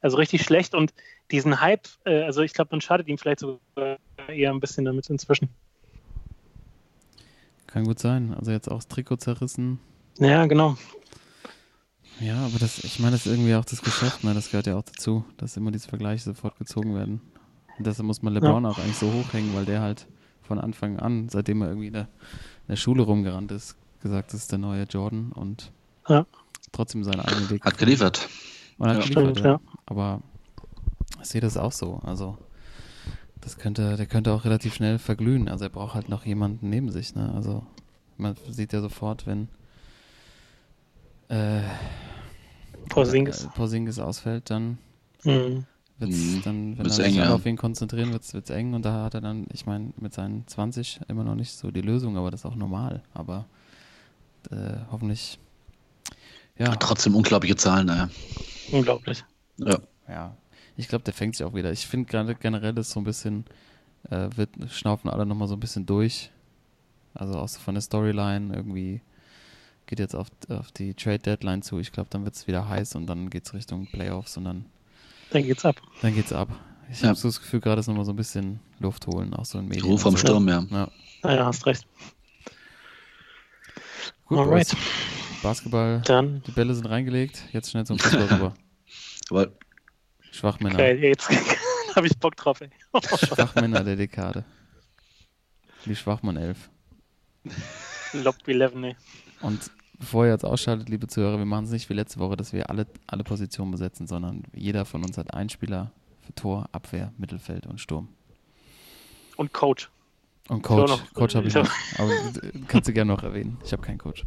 Also 0.00 0.16
richtig 0.16 0.42
schlecht 0.42 0.74
und 0.74 0.92
diesen 1.30 1.60
Hype, 1.60 1.88
äh, 2.04 2.22
also 2.22 2.42
ich 2.42 2.52
glaube, 2.54 2.68
man 2.72 2.80
schadet 2.80 3.08
ihm 3.08 3.18
vielleicht 3.18 3.40
sogar 3.40 3.98
eher 4.28 4.50
ein 4.52 4.60
bisschen 4.60 4.84
damit 4.84 5.08
inzwischen. 5.10 5.48
Kann 7.66 7.84
gut 7.84 7.98
sein. 7.98 8.34
Also 8.38 8.50
jetzt 8.52 8.68
auch 8.70 8.76
das 8.76 8.88
Trikot 8.88 9.16
zerrissen. 9.16 9.78
Ja, 10.18 10.46
genau. 10.46 10.76
Ja, 12.20 12.46
aber 12.46 12.58
das, 12.58 12.78
ich 12.82 12.98
meine, 12.98 13.12
das 13.12 13.26
ist 13.26 13.32
irgendwie 13.32 13.54
auch 13.54 13.64
das 13.64 13.82
Geschäft, 13.82 14.24
ne? 14.24 14.32
Das 14.34 14.50
gehört 14.50 14.66
ja 14.66 14.76
auch 14.76 14.82
dazu, 14.82 15.24
dass 15.36 15.56
immer 15.56 15.70
diese 15.70 15.88
Vergleiche 15.88 16.24
sofort 16.24 16.56
gezogen 16.58 16.94
werden. 16.94 17.20
Und 17.78 17.86
deshalb 17.86 18.06
muss 18.06 18.22
man 18.22 18.32
LeBron 18.32 18.64
auch 18.64 18.78
eigentlich 18.78 18.96
so 18.96 19.12
hochhängen, 19.12 19.54
weil 19.54 19.66
der 19.66 19.82
halt 19.82 20.06
von 20.42 20.58
Anfang 20.58 20.98
an, 20.98 21.28
seitdem 21.28 21.60
er 21.60 21.68
irgendwie 21.68 21.88
in 21.88 21.92
der, 21.92 22.02
in 22.02 22.68
der 22.70 22.76
Schule 22.76 23.02
rumgerannt 23.02 23.52
ist, 23.52 23.76
gesagt, 24.00 24.32
das 24.32 24.40
ist 24.40 24.52
der 24.52 24.58
neue 24.58 24.84
Jordan 24.84 25.32
und 25.32 25.72
Ja. 26.08 26.24
trotzdem 26.72 27.04
seinen 27.04 27.20
eigenen 27.20 27.50
Weg. 27.50 27.64
Hat 27.64 27.76
geliefert. 27.76 28.28
Und 28.78 28.88
hat 28.88 28.96
Ja. 28.96 29.02
geliefert, 29.02 29.38
Stimmt, 29.38 29.44
ja. 29.44 29.52
ja. 29.52 29.60
Aber 29.84 30.22
ich 31.20 31.28
sehe 31.28 31.40
das 31.42 31.56
auch 31.58 31.72
so. 31.72 32.00
Also 32.02 32.38
das 33.42 33.58
könnte, 33.58 33.96
der 33.96 34.06
könnte 34.06 34.32
auch 34.32 34.44
relativ 34.44 34.74
schnell 34.74 34.98
verglühen. 34.98 35.48
Also 35.48 35.64
er 35.64 35.70
braucht 35.70 35.94
halt 35.94 36.08
noch 36.08 36.24
jemanden 36.24 36.70
neben 36.70 36.90
sich. 36.90 37.14
Ne? 37.14 37.32
Also 37.34 37.66
man 38.16 38.36
sieht 38.48 38.72
ja 38.72 38.80
sofort, 38.80 39.26
wenn 39.26 39.48
äh, 41.28 41.60
Porzingis. 42.88 43.44
äh, 43.44 43.48
Porzingis 43.54 43.98
ausfällt, 43.98 44.50
dann 44.50 44.78
Mhm. 45.24 45.64
wird's 45.98 46.16
Mhm. 46.16 46.42
dann, 46.44 46.78
wenn 46.78 46.84
Wird's 46.84 46.98
er 46.98 47.06
sich 47.06 47.18
eng, 47.18 47.26
auf 47.28 47.46
ihn 47.46 47.56
konzentrieren, 47.56 48.12
wird 48.12 48.22
es 48.22 48.50
eng 48.50 48.74
und 48.74 48.84
da 48.84 49.04
hat 49.04 49.14
er 49.14 49.20
dann, 49.20 49.46
ich 49.52 49.66
meine, 49.66 49.92
mit 49.96 50.12
seinen 50.14 50.46
20 50.46 51.00
immer 51.08 51.24
noch 51.24 51.34
nicht 51.34 51.52
so 51.52 51.70
die 51.70 51.80
Lösung, 51.80 52.16
aber 52.16 52.30
das 52.30 52.40
ist 52.40 52.46
auch 52.46 52.54
normal. 52.56 53.02
Aber 53.14 53.46
äh, 54.50 54.76
hoffentlich, 54.90 55.38
ja, 56.58 56.74
Trotzdem 56.76 57.14
unglaubliche 57.14 57.56
Zahlen, 57.56 57.86
naja. 57.86 58.08
Unglaublich. 58.72 59.24
Ja. 59.58 59.78
ja. 60.08 60.36
Ich 60.76 60.88
glaube, 60.88 61.04
der 61.04 61.14
fängt 61.14 61.36
sich 61.36 61.46
auch 61.46 61.54
wieder. 61.54 61.72
Ich 61.72 61.86
finde 61.86 62.06
gerade 62.10 62.34
generell 62.34 62.76
ist 62.78 62.90
so 62.90 63.00
ein 63.00 63.04
bisschen, 63.04 63.44
äh, 64.10 64.28
wird, 64.36 64.50
schnaufen 64.70 65.10
alle 65.10 65.26
nochmal 65.26 65.48
so 65.48 65.54
ein 65.54 65.60
bisschen 65.60 65.86
durch. 65.86 66.30
Also 67.14 67.38
auch 67.38 67.48
so 67.48 67.58
von 67.60 67.74
der 67.74 67.80
Storyline 67.80 68.54
irgendwie 68.54 69.00
geht 69.86 69.98
jetzt 70.00 70.14
auf, 70.14 70.28
auf 70.48 70.72
die 70.72 70.94
Trade 70.94 71.18
Deadline 71.20 71.62
zu. 71.62 71.78
Ich 71.78 71.92
glaube, 71.92 72.08
dann 72.10 72.24
wird 72.24 72.34
es 72.34 72.46
wieder 72.46 72.68
heiß 72.68 72.94
und 72.96 73.06
dann 73.06 73.30
geht 73.30 73.46
es 73.46 73.54
Richtung 73.54 73.86
Playoffs 73.86 74.36
und 74.36 74.44
dann 74.44 74.66
Dann 75.30 75.42
geht's 75.44 75.64
ab. 75.64 75.76
Dann 76.02 76.14
geht's 76.14 76.32
ab. 76.32 76.48
Ich 76.90 77.00
Ja. 77.02 77.08
habe 77.08 77.18
so 77.18 77.28
das 77.28 77.40
Gefühl, 77.40 77.60
gerade 77.60 77.80
ist 77.80 77.86
nochmal 77.88 78.04
so 78.04 78.12
ein 78.12 78.16
bisschen 78.16 78.60
Luft 78.78 79.06
holen, 79.06 79.34
auch 79.34 79.44
so 79.44 79.58
in 79.58 79.66
Medien. 79.66 79.84
Ruhe 79.84 79.94
und 79.94 79.98
vom 79.98 80.12
so. 80.16 80.18
Sturm, 80.18 80.48
ja. 80.48 80.64
Ja. 80.70 80.88
Naja, 81.22 81.46
hast 81.46 81.66
recht. 81.66 81.86
Gut, 84.26 84.38
Alright. 84.38 84.68
Boys. 84.68 84.76
Basketball, 85.42 86.02
Dann, 86.04 86.42
die 86.46 86.50
Bälle 86.50 86.74
sind 86.74 86.86
reingelegt, 86.86 87.42
jetzt 87.52 87.70
schnell 87.70 87.86
zum 87.86 87.98
Fußball 87.98 88.26
rüber. 88.32 88.54
Aber 89.30 89.48
Schwachmänner. 90.32 90.76
geil, 90.76 90.98
jetzt 91.02 91.28
habe 91.96 92.06
ich 92.06 92.16
Bock 92.18 92.36
drauf, 92.36 92.60
ey. 92.60 92.70
Schwachmänner 93.18 93.84
der 93.84 93.96
Dekade. 93.96 94.44
Die 95.84 95.94
Schwachmann 95.94 96.36
11. 96.36 96.70
Lob 98.14 98.36
11, 98.46 98.74
ey. 98.82 98.96
Und 99.40 99.70
bevor 99.98 100.24
ihr 100.26 100.32
jetzt 100.32 100.44
ausschaltet, 100.44 100.88
liebe 100.88 101.06
Zuhörer, 101.06 101.38
wir 101.38 101.44
machen 101.46 101.64
es 101.64 101.70
nicht 101.70 101.88
wie 101.88 101.94
letzte 101.94 102.18
Woche, 102.20 102.36
dass 102.36 102.52
wir 102.52 102.70
alle, 102.70 102.86
alle 103.06 103.24
Positionen 103.24 103.70
besetzen, 103.70 104.06
sondern 104.06 104.42
jeder 104.54 104.84
von 104.84 105.02
uns 105.04 105.16
hat 105.18 105.32
einen 105.34 105.48
Spieler 105.48 105.92
für 106.24 106.34
Tor, 106.34 106.68
Abwehr, 106.72 107.12
Mittelfeld 107.18 107.66
und 107.66 107.80
Sturm. 107.80 108.08
Und 109.36 109.52
Coach. 109.52 109.90
Und 110.48 110.62
Coach. 110.62 110.90
noch- 110.90 111.12
Coach 111.14 111.34
habe 111.34 111.46
ich 111.48 111.54
ich 111.56 111.62
noch. 111.62 111.70
Aber 111.98 112.10
kannst 112.68 112.88
du 112.88 112.92
gerne 112.92 113.12
noch 113.12 113.22
erwähnen. 113.22 113.58
Ich 113.64 113.72
habe 113.72 113.82
keinen 113.82 113.98
Coach. 113.98 114.24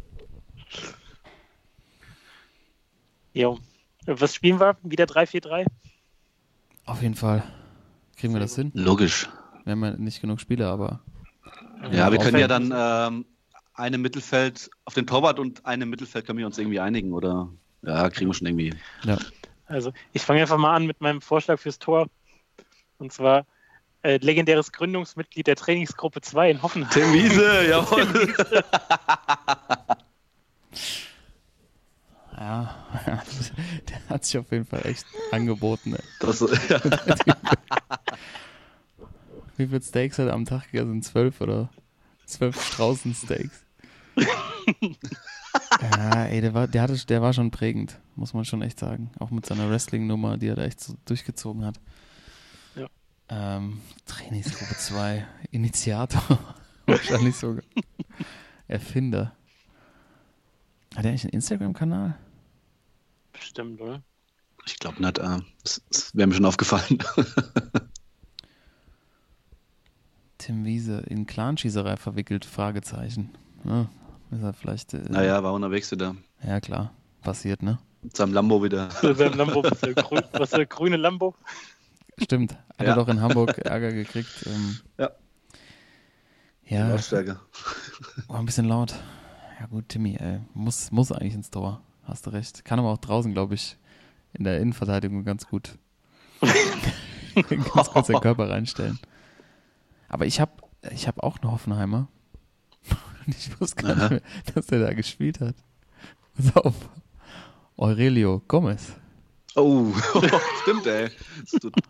Jo. 3.32 3.58
Was 4.06 4.34
spielen 4.34 4.58
wir? 4.60 4.76
Wieder 4.82 5.04
3-4-3? 5.04 5.66
Auf 6.86 7.02
jeden 7.02 7.14
Fall. 7.14 7.42
Kriegen 8.16 8.32
wir 8.34 8.40
das 8.40 8.54
hin? 8.56 8.70
logisch. 8.74 9.28
Wir 9.64 9.72
haben 9.72 9.84
ja 9.84 9.90
nicht 9.96 10.20
genug 10.20 10.40
Spieler, 10.40 10.68
aber 10.70 11.00
Ja, 11.92 12.10
wir 12.10 12.18
können 12.18 12.38
ja 12.38 12.48
dann 12.48 12.72
ähm, 12.74 13.24
eine 13.80 13.98
Mittelfeld 13.98 14.70
auf 14.84 14.94
den 14.94 15.06
Torwart 15.06 15.38
und 15.38 15.64
eine 15.66 15.86
Mittelfeld 15.86 16.26
können 16.26 16.38
wir 16.38 16.46
uns 16.46 16.58
irgendwie 16.58 16.80
einigen, 16.80 17.12
oder? 17.12 17.48
Ja, 17.82 18.08
kriegen 18.10 18.30
wir 18.30 18.34
schon 18.34 18.46
irgendwie. 18.46 18.74
ja. 19.04 19.18
Also, 19.66 19.92
ich 20.12 20.22
fange 20.22 20.40
einfach 20.40 20.58
mal 20.58 20.74
an 20.74 20.86
mit 20.86 21.00
meinem 21.00 21.20
Vorschlag 21.20 21.60
fürs 21.60 21.78
Tor. 21.78 22.08
Und 22.98 23.12
zwar 23.12 23.46
äh, 24.02 24.16
legendäres 24.16 24.72
Gründungsmitglied 24.72 25.46
der 25.46 25.56
Trainingsgruppe 25.56 26.20
2 26.20 26.50
in 26.50 26.62
Hoffenheim. 26.62 26.90
Tim 26.92 27.12
Wiese, 27.12 27.66
jawohl. 27.68 28.34
Ja, 32.40 32.74
der 33.88 34.08
hat 34.08 34.24
sich 34.24 34.38
auf 34.38 34.50
jeden 34.50 34.64
Fall 34.64 34.86
echt 34.86 35.04
angeboten. 35.30 35.94
Ey. 35.94 36.02
Das, 36.20 36.40
ja. 36.40 36.80
Wie 39.58 39.66
viele 39.66 39.82
Steaks 39.82 40.18
hat 40.18 40.28
er 40.28 40.32
am 40.32 40.46
Tag 40.46 40.72
gegessen? 40.72 41.02
Zwölf 41.02 41.42
oder 41.42 41.68
zwölf 42.24 42.58
Straußen-Steaks? 42.58 43.62
ja, 45.80 46.24
ey, 46.26 46.40
der 46.40 46.54
war, 46.54 46.68
der, 46.68 46.82
hatte, 46.82 47.06
der 47.06 47.22
war 47.22 47.32
schon 47.32 47.50
prägend, 47.50 47.98
muss 48.16 48.34
man 48.34 48.44
schon 48.44 48.62
echt 48.62 48.78
sagen. 48.78 49.10
Auch 49.18 49.30
mit 49.30 49.46
seiner 49.46 49.70
Wrestling-Nummer, 49.70 50.36
die 50.38 50.48
er 50.48 50.56
da 50.56 50.64
echt 50.64 50.80
so 50.80 50.94
durchgezogen 51.04 51.64
hat. 51.64 51.80
Ja. 52.76 52.88
Ähm, 53.28 53.80
Trainingsgruppe 54.06 54.76
2, 54.76 55.26
Initiator, 55.50 56.38
wahrscheinlich 56.86 57.36
sogar. 57.36 57.64
Erfinder. 58.68 59.34
Hat 60.94 61.04
er 61.04 61.10
eigentlich 61.10 61.24
einen 61.24 61.34
Instagram-Kanal? 61.34 62.16
Bestimmt, 63.32 63.80
oder? 63.80 64.02
Ich 64.66 64.78
glaube 64.78 65.02
nicht. 65.02 65.18
Äh, 65.18 65.38
das, 65.64 65.82
das 65.90 66.14
wäre 66.14 66.26
mir 66.28 66.34
schon 66.34 66.44
aufgefallen. 66.44 66.98
Tim 70.38 70.64
Wiese 70.64 71.00
in 71.06 71.26
Clanschießerei 71.26 71.96
verwickelt? 71.96 72.44
Fragezeichen. 72.44 73.30
Ja, 73.64 73.88
ist 74.30 74.42
er 74.42 74.52
vielleicht. 74.52 74.94
Äh, 74.94 75.02
naja, 75.08 75.42
war 75.42 75.52
unterwegs 75.52 75.90
wieder. 75.90 76.14
Ja, 76.46 76.60
klar. 76.60 76.92
Passiert, 77.22 77.62
ne? 77.62 77.78
Mit 78.02 78.16
seinem 78.16 78.32
Lambo 78.32 78.62
wieder. 78.62 78.88
Also 79.02 79.14
beim 79.14 79.34
Lambo, 79.34 79.62
was 79.62 79.80
der, 79.80 79.94
was 80.32 80.50
der 80.50 80.66
grüne 80.66 80.96
Lambo? 80.96 81.34
Stimmt. 82.18 82.52
Hat 82.52 82.86
Ja. 82.86 82.92
er 82.92 82.94
doch 82.94 83.08
in 83.08 83.20
Hamburg 83.20 83.58
Ärger 83.58 83.92
gekriegt. 83.92 84.46
Ähm, 84.46 84.78
Ja. 84.98 85.10
Ja, 86.64 86.88
Lautstärke. 86.88 87.40
war 88.28 88.38
ein 88.38 88.46
bisschen 88.46 88.66
laut. 88.66 88.94
Ja, 89.58 89.66
gut, 89.66 89.88
Timmy, 89.88 90.16
ey. 90.16 90.40
Muss, 90.54 90.90
muss 90.92 91.10
eigentlich 91.12 91.34
ins 91.34 91.50
Tor. 91.50 91.82
Hast 92.04 92.26
du 92.26 92.30
recht. 92.30 92.64
Kann 92.64 92.78
aber 92.78 92.88
auch 92.90 92.98
draußen, 92.98 93.32
glaube 93.32 93.54
ich, 93.54 93.76
in 94.32 94.44
der 94.44 94.60
Innenverteidigung 94.60 95.24
ganz 95.24 95.46
gut. 95.48 95.76
ganz 97.74 97.90
kurz 97.90 98.06
den 98.06 98.20
Körper 98.20 98.48
reinstellen. 98.48 98.98
Aber 100.08 100.26
ich 100.26 100.40
habe 100.40 100.52
ich 100.92 101.06
hab 101.08 101.22
auch 101.22 101.38
einen 101.40 101.50
Hoffenheimer. 101.52 102.08
Ich 103.38 103.60
wusste 103.60 103.82
gar 103.82 103.92
Aha. 103.96 104.00
nicht 104.02 104.10
mehr, 104.10 104.22
dass 104.54 104.66
der 104.66 104.80
da 104.80 104.92
gespielt 104.92 105.40
hat. 105.40 105.54
Pass 106.36 106.56
auf. 106.56 106.74
Aurelio 107.76 108.42
Gomez. 108.48 108.92
Oh, 109.56 109.92
stimmt, 110.62 110.86
ey. 110.86 111.10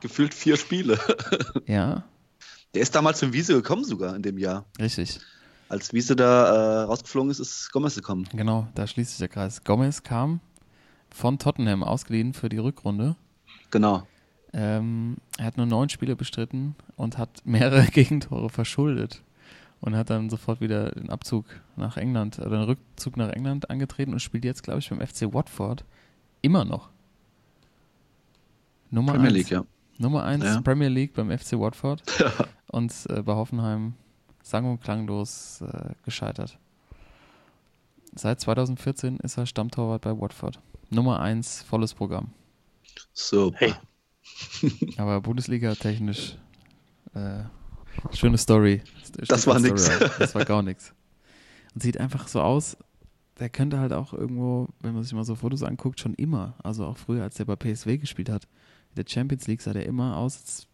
Gefühlt 0.01 0.33
vier 0.35 0.57
Spiele. 0.57 0.99
Ja, 1.67 2.05
Der 2.75 2.83
ist 2.83 2.95
damals 2.95 3.19
zum 3.19 3.33
Wiese 3.33 3.55
gekommen 3.55 3.85
sogar 3.85 4.15
in 4.17 4.23
dem 4.23 4.39
Jahr. 4.39 4.65
richtig. 4.81 5.21
Als 5.69 5.93
Wiese 5.93 6.17
da 6.17 6.47
äh, 6.47 6.83
rausgeflogen 6.85 7.31
ist, 7.31 7.39
ist 7.39 7.71
Gomez 7.71 7.95
gekommen. 7.95 8.27
Genau, 8.33 8.67
da 8.75 8.87
schließt 8.89 9.11
sich 9.11 9.19
der 9.19 9.29
Kreis. 9.29 9.63
Gomez 9.63 10.03
kam 10.03 10.41
von 11.11 11.39
Tottenham 11.39 11.85
ausgeliehen 11.85 12.33
für 12.35 12.49
die 12.49 12.59
Rückrunde. 12.59 13.15
Genau. 13.71 14.05
Ähm, 14.53 15.19
er 15.39 15.45
hat 15.45 15.57
nur 15.59 15.67
neun 15.67 15.89
Spiele 15.89 16.17
bestritten 16.17 16.75
und 16.97 17.19
hat 17.19 17.43
mehrere 17.45 17.85
Gegentore 17.93 18.51
verschuldet. 18.51 19.23
Und 19.81 19.97
hat 19.97 20.11
dann 20.11 20.29
sofort 20.29 20.61
wieder 20.61 20.91
den 20.91 21.09
Abzug 21.09 21.47
nach 21.77 21.97
England, 21.97 22.39
oder 22.39 22.51
den 22.51 22.65
Rückzug 22.65 23.17
nach 23.17 23.31
England 23.31 23.71
angetreten 23.71 24.13
und 24.13 24.21
spielt 24.21 24.45
jetzt, 24.45 24.63
glaube 24.63 24.81
ich, 24.81 24.91
beim 24.91 25.01
FC 25.01 25.33
Watford 25.33 25.85
immer 26.43 26.65
noch. 26.67 26.91
Nummer 28.91 29.13
Premier 29.13 29.29
eins. 29.29 29.37
League, 29.39 29.51
ja. 29.51 29.65
Nummer 29.99 30.25
1 30.25 30.45
Ja. 30.45 30.61
Premier 30.63 30.89
League 30.89 31.15
beim 31.15 31.31
FC 31.31 31.53
Watford 31.59 32.03
und 32.69 32.93
äh, 33.11 33.23
bei 33.23 33.35
Hoffenheim 33.35 33.95
sang- 34.43 34.65
und 34.71 34.81
klanglos 34.81 35.61
äh, 35.63 35.91
gescheitert. 36.05 36.59
Seit 38.15 38.41
2014 38.41 39.19
ist 39.19 39.37
er 39.39 39.47
Stammtorwart 39.47 40.03
bei 40.03 40.19
Watford. 40.19 40.59
Nummer 40.91 41.21
1, 41.21 41.63
volles 41.63 41.95
Programm. 41.95 42.33
So. 43.13 43.53
Hey. 43.55 43.75
Aber 44.97 45.21
Bundesliga 45.21 45.75
technisch 45.75 46.37
äh, 47.15 47.45
schöne 48.13 48.39
Story. 48.39 48.83
Das 49.29 49.47
war 49.47 49.59
Story, 49.59 49.71
nix. 49.71 49.91
Das 50.19 50.35
war 50.35 50.45
gar 50.45 50.63
nichts. 50.63 50.95
Und 51.75 51.83
sieht 51.83 51.99
einfach 51.99 52.29
so 52.29 52.41
aus, 52.41 52.77
der 53.39 53.49
könnte 53.49 53.79
halt 53.79 53.93
auch 53.93 54.13
irgendwo, 54.13 54.69
wenn 54.81 54.95
man 54.95 55.03
sich 55.03 55.13
mal 55.13 55.25
so 55.25 55.35
Fotos 55.35 55.63
anguckt, 55.63 56.01
schon 56.01 56.15
immer, 56.15 56.55
also 56.63 56.85
auch 56.85 56.97
früher, 56.97 57.23
als 57.23 57.37
der 57.37 57.47
bei 57.47 57.57
PSW 57.57 57.99
gespielt 57.99 58.29
hat, 58.29 58.45
in 58.91 59.03
der 59.03 59.11
Champions 59.11 59.47
League 59.47 59.63
sah 59.63 59.73
der 59.73 59.87
immer 59.87 60.17
aus, 60.17 60.37
als 60.37 60.67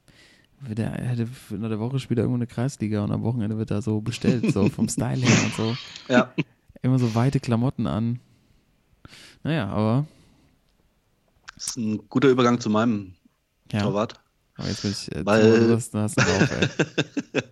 würde 0.60 0.82
er 0.84 0.92
hätte 0.92 1.28
in 1.50 1.60
der 1.60 1.78
Woche 1.78 1.98
spielt 2.00 2.18
er 2.18 2.22
irgendwo 2.24 2.38
eine 2.38 2.46
Kreisliga 2.46 3.04
und 3.04 3.12
am 3.12 3.22
Wochenende 3.22 3.58
wird 3.58 3.70
er 3.70 3.82
so 3.82 4.00
bestellt, 4.00 4.52
so 4.52 4.68
vom 4.68 4.88
Style 4.88 5.20
her 5.20 5.44
und 5.44 5.54
so. 5.54 5.76
Ja. 6.08 6.32
Immer 6.82 6.98
so 6.98 7.14
weite 7.14 7.40
Klamotten 7.40 7.86
an. 7.86 8.20
Naja, 9.42 9.68
aber 9.68 10.06
Das 11.54 11.68
ist 11.68 11.76
ein 11.76 12.08
guter 12.08 12.28
Übergang 12.28 12.60
zu 12.60 12.70
meinem 12.70 13.14
ja. 13.72 13.82
Torwart. 13.82 14.20
Aber 14.56 14.68
jetzt 14.68 14.84
will 14.84 14.92
ich, 14.92 15.14
äh, 15.14 15.24
Weil- 15.24 15.68
du 15.68 15.74
hast, 15.74 15.94
du 15.94 15.98
ey. 15.98 16.68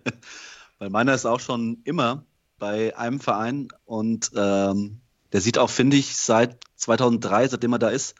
Weil 0.79 0.89
meiner 0.89 1.13
ist 1.13 1.25
auch 1.25 1.39
schon 1.39 1.79
immer 1.83 2.25
bei 2.57 2.97
einem 2.97 3.19
Verein 3.19 3.67
und 3.85 4.31
ähm, 4.35 5.01
der 5.31 5.41
sieht 5.41 5.57
auch, 5.57 5.69
finde 5.69 5.97
ich, 5.97 6.15
seit 6.15 6.63
2003, 6.75 7.49
seitdem 7.49 7.73
er 7.73 7.79
da 7.79 7.89
ist, 7.89 8.15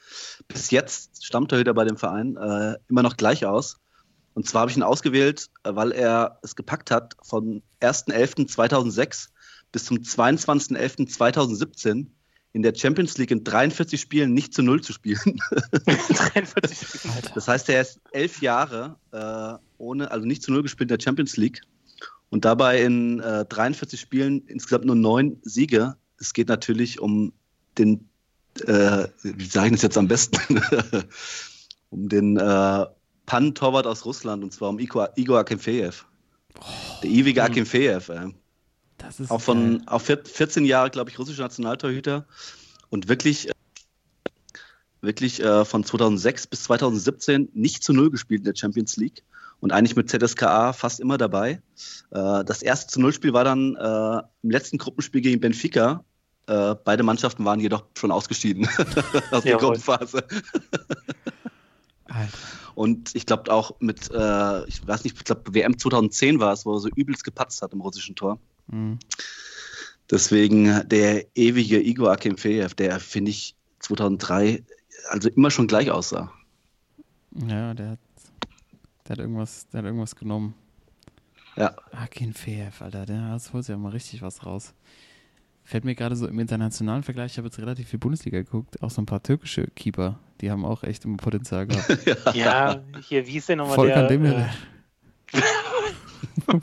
bis 0.47 0.71
jetzt 0.71 1.23
Stammtorhüter 1.25 1.73
bei 1.73 1.85
dem 1.85 1.97
Verein, 1.97 2.35
äh, 2.37 2.77
immer 2.89 3.03
noch 3.03 3.17
gleich 3.17 3.45
aus. 3.45 3.77
Und 4.33 4.47
zwar 4.47 4.61
habe 4.61 4.71
ich 4.71 4.77
ihn 4.77 4.83
ausgewählt, 4.83 5.49
äh, 5.63 5.75
weil 5.75 5.91
er 5.91 6.39
es 6.43 6.55
gepackt 6.55 6.91
hat, 6.91 7.15
von 7.23 7.61
1.11.2006 7.81 9.29
bis 9.71 9.85
zum 9.85 9.97
22.11.2017 9.97 12.07
in 12.55 12.63
der 12.63 12.73
Champions 12.73 13.17
League 13.17 13.31
in 13.31 13.43
43 13.43 13.99
Spielen 13.99 14.33
nicht 14.33 14.53
zu 14.53 14.63
Null 14.63 14.79
zu 14.81 14.93
spielen. 14.93 15.19
43 15.85 16.87
Spiele. 16.87 17.31
Das 17.33 17.49
heißt, 17.49 17.67
er 17.67 17.81
ist 17.81 17.99
elf 18.13 18.41
Jahre 18.41 18.95
äh, 19.11 19.61
ohne, 19.77 20.09
also 20.09 20.25
nicht 20.25 20.41
zu 20.41 20.53
Null 20.53 20.63
gespielt 20.63 20.89
in 20.89 20.97
der 20.97 21.03
Champions 21.03 21.35
League. 21.35 21.59
Und 22.29 22.45
dabei 22.45 22.81
in 22.81 23.19
äh, 23.19 23.43
43 23.43 23.99
Spielen 23.99 24.41
insgesamt 24.47 24.85
nur 24.85 24.95
neun 24.95 25.37
Siege. 25.41 25.97
Es 26.17 26.31
geht 26.33 26.47
natürlich 26.47 27.01
um 27.01 27.33
den, 27.77 28.07
äh, 28.65 29.07
wie 29.23 29.45
sage 29.45 29.67
ich 29.67 29.73
das 29.73 29.81
jetzt 29.81 29.97
am 29.97 30.07
besten, 30.07 30.61
um 31.89 32.07
den 32.07 32.37
äh, 32.37 32.85
Pan-Torwart 33.25 33.85
aus 33.85 34.05
Russland, 34.05 34.45
und 34.45 34.53
zwar 34.53 34.69
um 34.69 34.79
Igor, 34.79 35.09
Igor 35.17 35.39
Akimfejew. 35.39 35.91
Der 37.03 37.09
ewige 37.09 37.41
Mhm. 37.41 37.47
Akimfejew. 37.47 38.13
Äh. 38.13 38.29
Das 39.05 39.19
ist 39.19 39.31
Auch 39.31 39.41
von 39.41 39.87
auch 39.87 40.01
vier- 40.01 40.23
14 40.23 40.65
Jahre, 40.65 40.89
glaube 40.89 41.09
ich, 41.09 41.19
russischer 41.19 41.43
Nationaltorhüter. 41.43 42.25
Und 42.89 43.07
wirklich, 43.07 43.49
äh, 43.49 43.53
wirklich 45.01 45.41
äh, 45.41 45.65
von 45.65 45.83
2006 45.83 46.47
bis 46.47 46.63
2017 46.63 47.49
nicht 47.53 47.83
zu 47.83 47.93
Null 47.93 48.09
gespielt 48.11 48.41
in 48.41 48.45
der 48.45 48.55
Champions 48.55 48.97
League. 48.97 49.23
Und 49.59 49.71
eigentlich 49.71 49.95
mit 49.95 50.09
ZSKA 50.09 50.73
fast 50.73 50.99
immer 50.99 51.17
dabei. 51.17 51.61
Äh, 52.11 52.43
das 52.43 52.61
erste 52.61 52.91
zu 52.91 52.99
Null-Spiel 52.99 53.33
war 53.33 53.43
dann 53.43 53.75
äh, 53.75 54.21
im 54.43 54.49
letzten 54.49 54.77
Gruppenspiel 54.77 55.21
gegen 55.21 55.39
Benfica. 55.39 56.03
Äh, 56.47 56.75
beide 56.83 57.03
Mannschaften 57.03 57.45
waren 57.45 57.59
jedoch 57.59 57.85
schon 57.97 58.11
ausgeschieden 58.11 58.67
aus 59.31 59.43
der. 59.43 59.57
Gruppenphase. 59.57 60.23
Und 62.75 63.15
ich 63.15 63.25
glaube 63.25 63.51
auch 63.51 63.79
mit, 63.79 64.11
äh, 64.11 64.65
ich 64.65 64.85
weiß 64.85 65.05
nicht, 65.05 65.17
ich 65.17 65.23
glaube 65.23 65.53
WM 65.53 65.77
2010 65.77 66.39
war 66.39 66.53
es, 66.53 66.65
wo 66.65 66.73
er 66.73 66.79
so 66.79 66.89
übelst 66.89 67.23
gepatzt 67.23 67.61
hat 67.61 67.73
im 67.73 67.81
russischen 67.81 68.15
Tor. 68.15 68.37
Mhm. 68.67 68.99
Deswegen 70.09 70.87
der 70.87 71.25
ewige 71.35 71.81
Igor 71.81 72.11
Akimfejew, 72.11 72.69
der 72.75 72.99
finde 72.99 73.31
ich 73.31 73.55
2003 73.79 74.63
also 75.09 75.29
immer 75.29 75.51
schon 75.51 75.67
gleich 75.67 75.91
aussah. 75.91 76.31
Ja, 77.47 77.73
der 77.73 77.91
hat, 77.91 77.99
der 79.07 79.11
hat 79.11 79.19
irgendwas, 79.19 79.67
der 79.69 79.79
hat 79.79 79.85
irgendwas 79.85 80.15
genommen. 80.15 80.55
Ja, 81.55 81.75
Akin 81.91 82.33
Feev, 82.33 82.81
Alter, 82.81 83.05
der 83.05 83.29
das 83.31 83.53
holt 83.53 83.67
ja 83.67 83.77
mal 83.77 83.89
richtig 83.89 84.21
was 84.21 84.45
raus. 84.45 84.73
Fällt 85.63 85.85
mir 85.85 85.95
gerade 85.95 86.15
so 86.15 86.27
im 86.27 86.37
internationalen 86.37 87.01
Vergleich, 87.01 87.31
ich 87.31 87.37
habe 87.37 87.47
jetzt 87.47 87.57
relativ 87.59 87.89
viel 87.89 87.97
Bundesliga 87.97 88.37
geguckt, 88.39 88.81
auch 88.83 88.91
so 88.91 89.01
ein 89.01 89.05
paar 89.05 89.23
türkische 89.23 89.67
Keeper, 89.67 90.19
die 90.41 90.51
haben 90.51 90.65
auch 90.65 90.83
echt 90.83 91.05
immer 91.05 91.17
Potenzial 91.17 91.65
gehabt. 91.65 92.35
Ja, 92.35 92.81
hier, 93.01 93.25
wie 93.25 93.37
ist 93.37 93.49
denn 93.49 93.57
nochmal 93.57 93.77
Volkan 93.77 93.99
der? 94.01 94.07
Demirel. 94.09 94.49
Äh, 95.31 95.41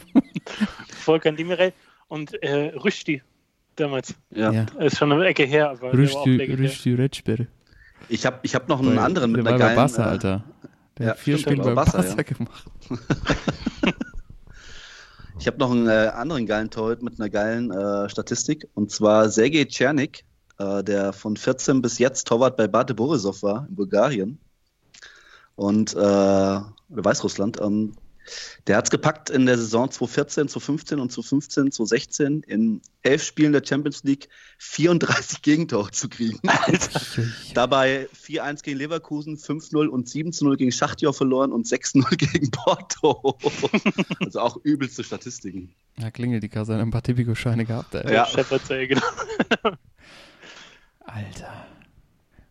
Volkan 1.05 1.37
Demirel 1.37 1.73
und 2.13 2.43
äh, 2.43 2.75
Rüsti 2.77 3.23
damals. 3.77 4.15
ja. 4.31 4.53
Ja. 4.53 4.67
Ist 4.81 4.99
schon 4.99 5.11
eine 5.13 5.25
Ecke 5.25 5.45
her, 5.45 5.71
aber 5.71 5.93
der 5.93 6.13
war 6.13 6.21
auch 6.21 6.27
Rüsti. 6.27 6.53
Rüsti 6.53 6.95
Retschber. 6.95 7.47
Ich 8.11 8.27
habe 8.27 8.41
ich 8.43 8.55
hab 8.55 8.69
noch 8.69 8.81
einen 8.81 8.97
Bei- 8.97 9.03
anderen 9.03 9.33
mit 9.33 9.47
der 9.47 9.55
einer 9.55 9.61
war 9.61 9.69
bei 9.69 9.75
geilen. 9.75 9.89
Barca, 9.89 10.03
äh, 10.03 10.11
Alter. 10.11 10.45
Der 10.99 11.07
ja, 11.07 11.13
hat 11.13 11.19
vier 11.19 11.39
Spiele 11.39 11.63
bei 11.63 11.73
Barca, 11.75 12.03
Barca 12.03 12.17
ja. 12.17 12.23
gemacht. 12.23 12.65
Ich 15.39 15.49
habe 15.49 15.59
noch 15.59 15.73
einen 15.73 15.89
äh, 15.89 16.13
anderen 16.15 16.47
geilen 16.47 16.71
Torhüter 16.71 17.03
mit 17.03 17.19
einer 17.19 17.29
geilen 17.29 17.73
äh, 17.73 18.09
Statistik. 18.09 18.69
Und 18.75 18.93
zwar 18.93 19.29
Sergej 19.29 19.67
Czernik, 19.67 20.25
äh, 20.59 20.85
der 20.85 21.13
von 21.13 21.37
14 21.37 21.83
bis 21.83 21.99
jetzt 21.99 22.29
Torwart 22.29 22.57
bei 22.57 22.69
Bate 22.69 22.95
Borisov 22.95 23.43
war 23.43 23.67
in 23.69 23.75
Bulgarien. 23.75 24.39
Und 25.57 25.97
äh, 25.97 26.61
Weißrussland. 26.91 27.61
Ähm, 27.61 27.95
der 28.67 28.77
hat 28.77 28.85
es 28.85 28.91
gepackt 28.91 29.31
in 29.31 29.47
der 29.47 29.57
Saison 29.57 29.91
2014, 29.91 30.49
2015 30.49 31.01
und 31.01 31.13
2015, 31.13 31.73
2016 31.73 32.43
in 32.43 32.81
elf 33.03 33.23
Spielen 33.23 33.53
der 33.53 33.63
Champions 33.65 34.05
League 34.05 34.29
34 34.59 35.43
Gegentore 35.43 35.91
zu 35.91 36.09
kriegen. 36.09 36.39
Dabei 37.55 38.09
4-1 38.15 38.63
gegen 38.63 38.79
Leverkusen, 38.79 39.37
5-0 39.37 39.87
und 39.87 40.09
7-0 40.09 40.57
gegen 40.57 40.73
Schachtjor 40.73 41.13
verloren 41.13 41.53
und 41.53 41.67
6-0 41.67 42.17
gegen 42.17 42.51
Porto. 42.51 43.37
also 44.21 44.41
auch 44.41 44.57
übelste 44.63 45.05
Statistiken. 45.05 45.75
Da 45.97 46.11
klingelt 46.11 46.43
die 46.43 46.49
Kasse, 46.49 46.75
ein 46.77 46.91
paar 46.91 47.03
Tipico-Scheine 47.03 47.65
gehabt, 47.65 47.95
ey. 47.95 48.13
Ja. 48.13 48.27
Shepherd's, 48.27 48.69
genau. 48.69 49.03
Alter. 51.01 51.67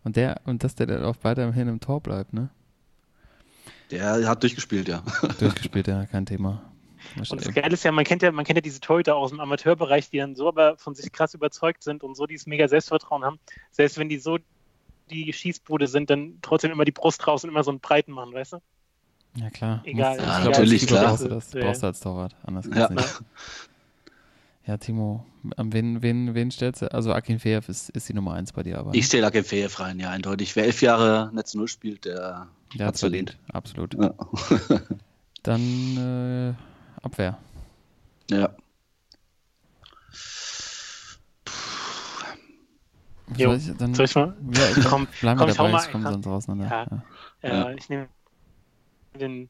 Und 0.03 0.15
der, 0.15 0.41
und 0.45 0.63
dass 0.63 0.75
der 0.75 0.87
dann 0.87 1.03
auch 1.03 1.17
weiterhin 1.21 1.67
im 1.67 1.79
Tor 1.79 2.01
bleibt, 2.01 2.33
ne? 2.33 2.49
Der 3.91 4.27
hat 4.27 4.41
durchgespielt, 4.43 4.87
ja. 4.87 5.03
Durchgespielt, 5.39 5.87
ja, 5.87 6.05
kein 6.05 6.25
Thema. 6.25 6.61
Und 7.29 7.45
das 7.45 7.53
Geile 7.53 7.73
ist 7.73 7.83
ja, 7.83 7.91
man 7.91 8.05
kennt 8.05 8.21
ja, 8.21 8.31
man 8.31 8.45
kennt 8.45 8.57
ja 8.57 8.61
diese 8.61 8.79
Torhüter 8.79 9.15
aus 9.15 9.31
dem 9.31 9.39
Amateurbereich, 9.39 10.09
die 10.09 10.17
dann 10.17 10.35
so 10.35 10.47
aber 10.47 10.77
von 10.77 10.95
sich 10.95 11.11
krass 11.11 11.33
überzeugt 11.33 11.83
sind 11.83 12.03
und 12.03 12.15
so 12.15 12.25
dieses 12.25 12.47
mega 12.47 12.67
Selbstvertrauen 12.67 13.23
haben. 13.23 13.39
Selbst 13.71 13.97
wenn 13.97 14.07
die 14.07 14.17
so 14.17 14.37
die 15.09 15.33
Schießbude 15.33 15.87
sind, 15.87 16.09
dann 16.09 16.37
trotzdem 16.41 16.71
immer 16.71 16.85
die 16.85 16.91
Brust 16.91 17.27
raus 17.27 17.43
und 17.43 17.49
immer 17.49 17.63
so 17.63 17.71
einen 17.71 17.79
breiten 17.81 18.13
machen, 18.13 18.33
weißt 18.33 18.53
du? 18.53 18.57
Ja, 19.35 19.49
klar. 19.49 19.81
Egal, 19.83 20.17
Ja, 20.17 20.39
glaub, 20.39 20.51
natürlich, 20.51 20.87
klar. 20.87 21.07
Brauchst 21.09 21.25
du, 21.25 21.29
das, 21.29 21.53
Ja. 21.53 21.61
brauchst 21.61 21.83
du 21.83 21.87
als 21.87 21.99
Torwart, 21.99 22.35
anders 22.43 22.65
Ja. 22.73 22.89
nicht. 22.89 23.21
Ja, 24.67 24.77
Timo, 24.77 25.25
an 25.57 25.73
wen, 25.73 26.01
wen, 26.03 26.35
wen 26.35 26.51
stellst 26.51 26.83
du? 26.83 26.93
Also 26.93 27.11
Akin 27.13 27.39
Feev 27.39 27.67
ist, 27.67 27.89
ist 27.89 28.07
die 28.07 28.13
Nummer 28.13 28.33
eins 28.33 28.53
bei 28.53 28.63
dir, 28.63 28.77
aber 28.77 28.93
Ich 28.93 29.07
stelle 29.07 29.25
Akinfejew 29.27 29.69
rein, 29.77 29.99
ja, 29.99 30.11
eindeutig. 30.11 30.55
Wer 30.55 30.65
elf 30.65 30.81
Jahre 30.81 31.31
Netz 31.33 31.55
Null 31.55 31.67
spielt, 31.67 32.05
der 32.05 32.47
der 32.77 32.87
hat's 32.87 32.95
hat's 32.95 32.99
verdient. 33.01 33.31
verdient. 33.31 33.55
Absolut. 33.55 33.93
Ja. 33.95 34.13
Dann 35.43 36.55
äh, 36.55 37.03
Abwehr. 37.03 37.37
ja. 38.29 38.49
Jo. 43.37 43.49
Soll 43.51 43.57
ich, 43.57 43.77
dann, 43.77 43.93
Soll 43.93 44.05
ich 44.05 44.15
mal? 44.15 44.35
Ja, 44.53 44.77
ich, 44.77 44.85
Komm, 44.85 45.07
bleiben 45.21 45.37
komm, 45.39 45.47
wir 45.47 45.53
ich 45.53 45.59
hau 45.59 45.63
dabei, 45.63 45.71
mal 45.71 45.85
es 45.85 45.91
kommen 45.91 46.03
sonst 46.03 46.27
auseinander. 46.27 46.87
Ja. 47.41 47.49
Ja. 47.49 47.69
Äh, 47.69 47.75
ich 47.75 47.89
nehme 47.89 48.09
den, 49.19 49.49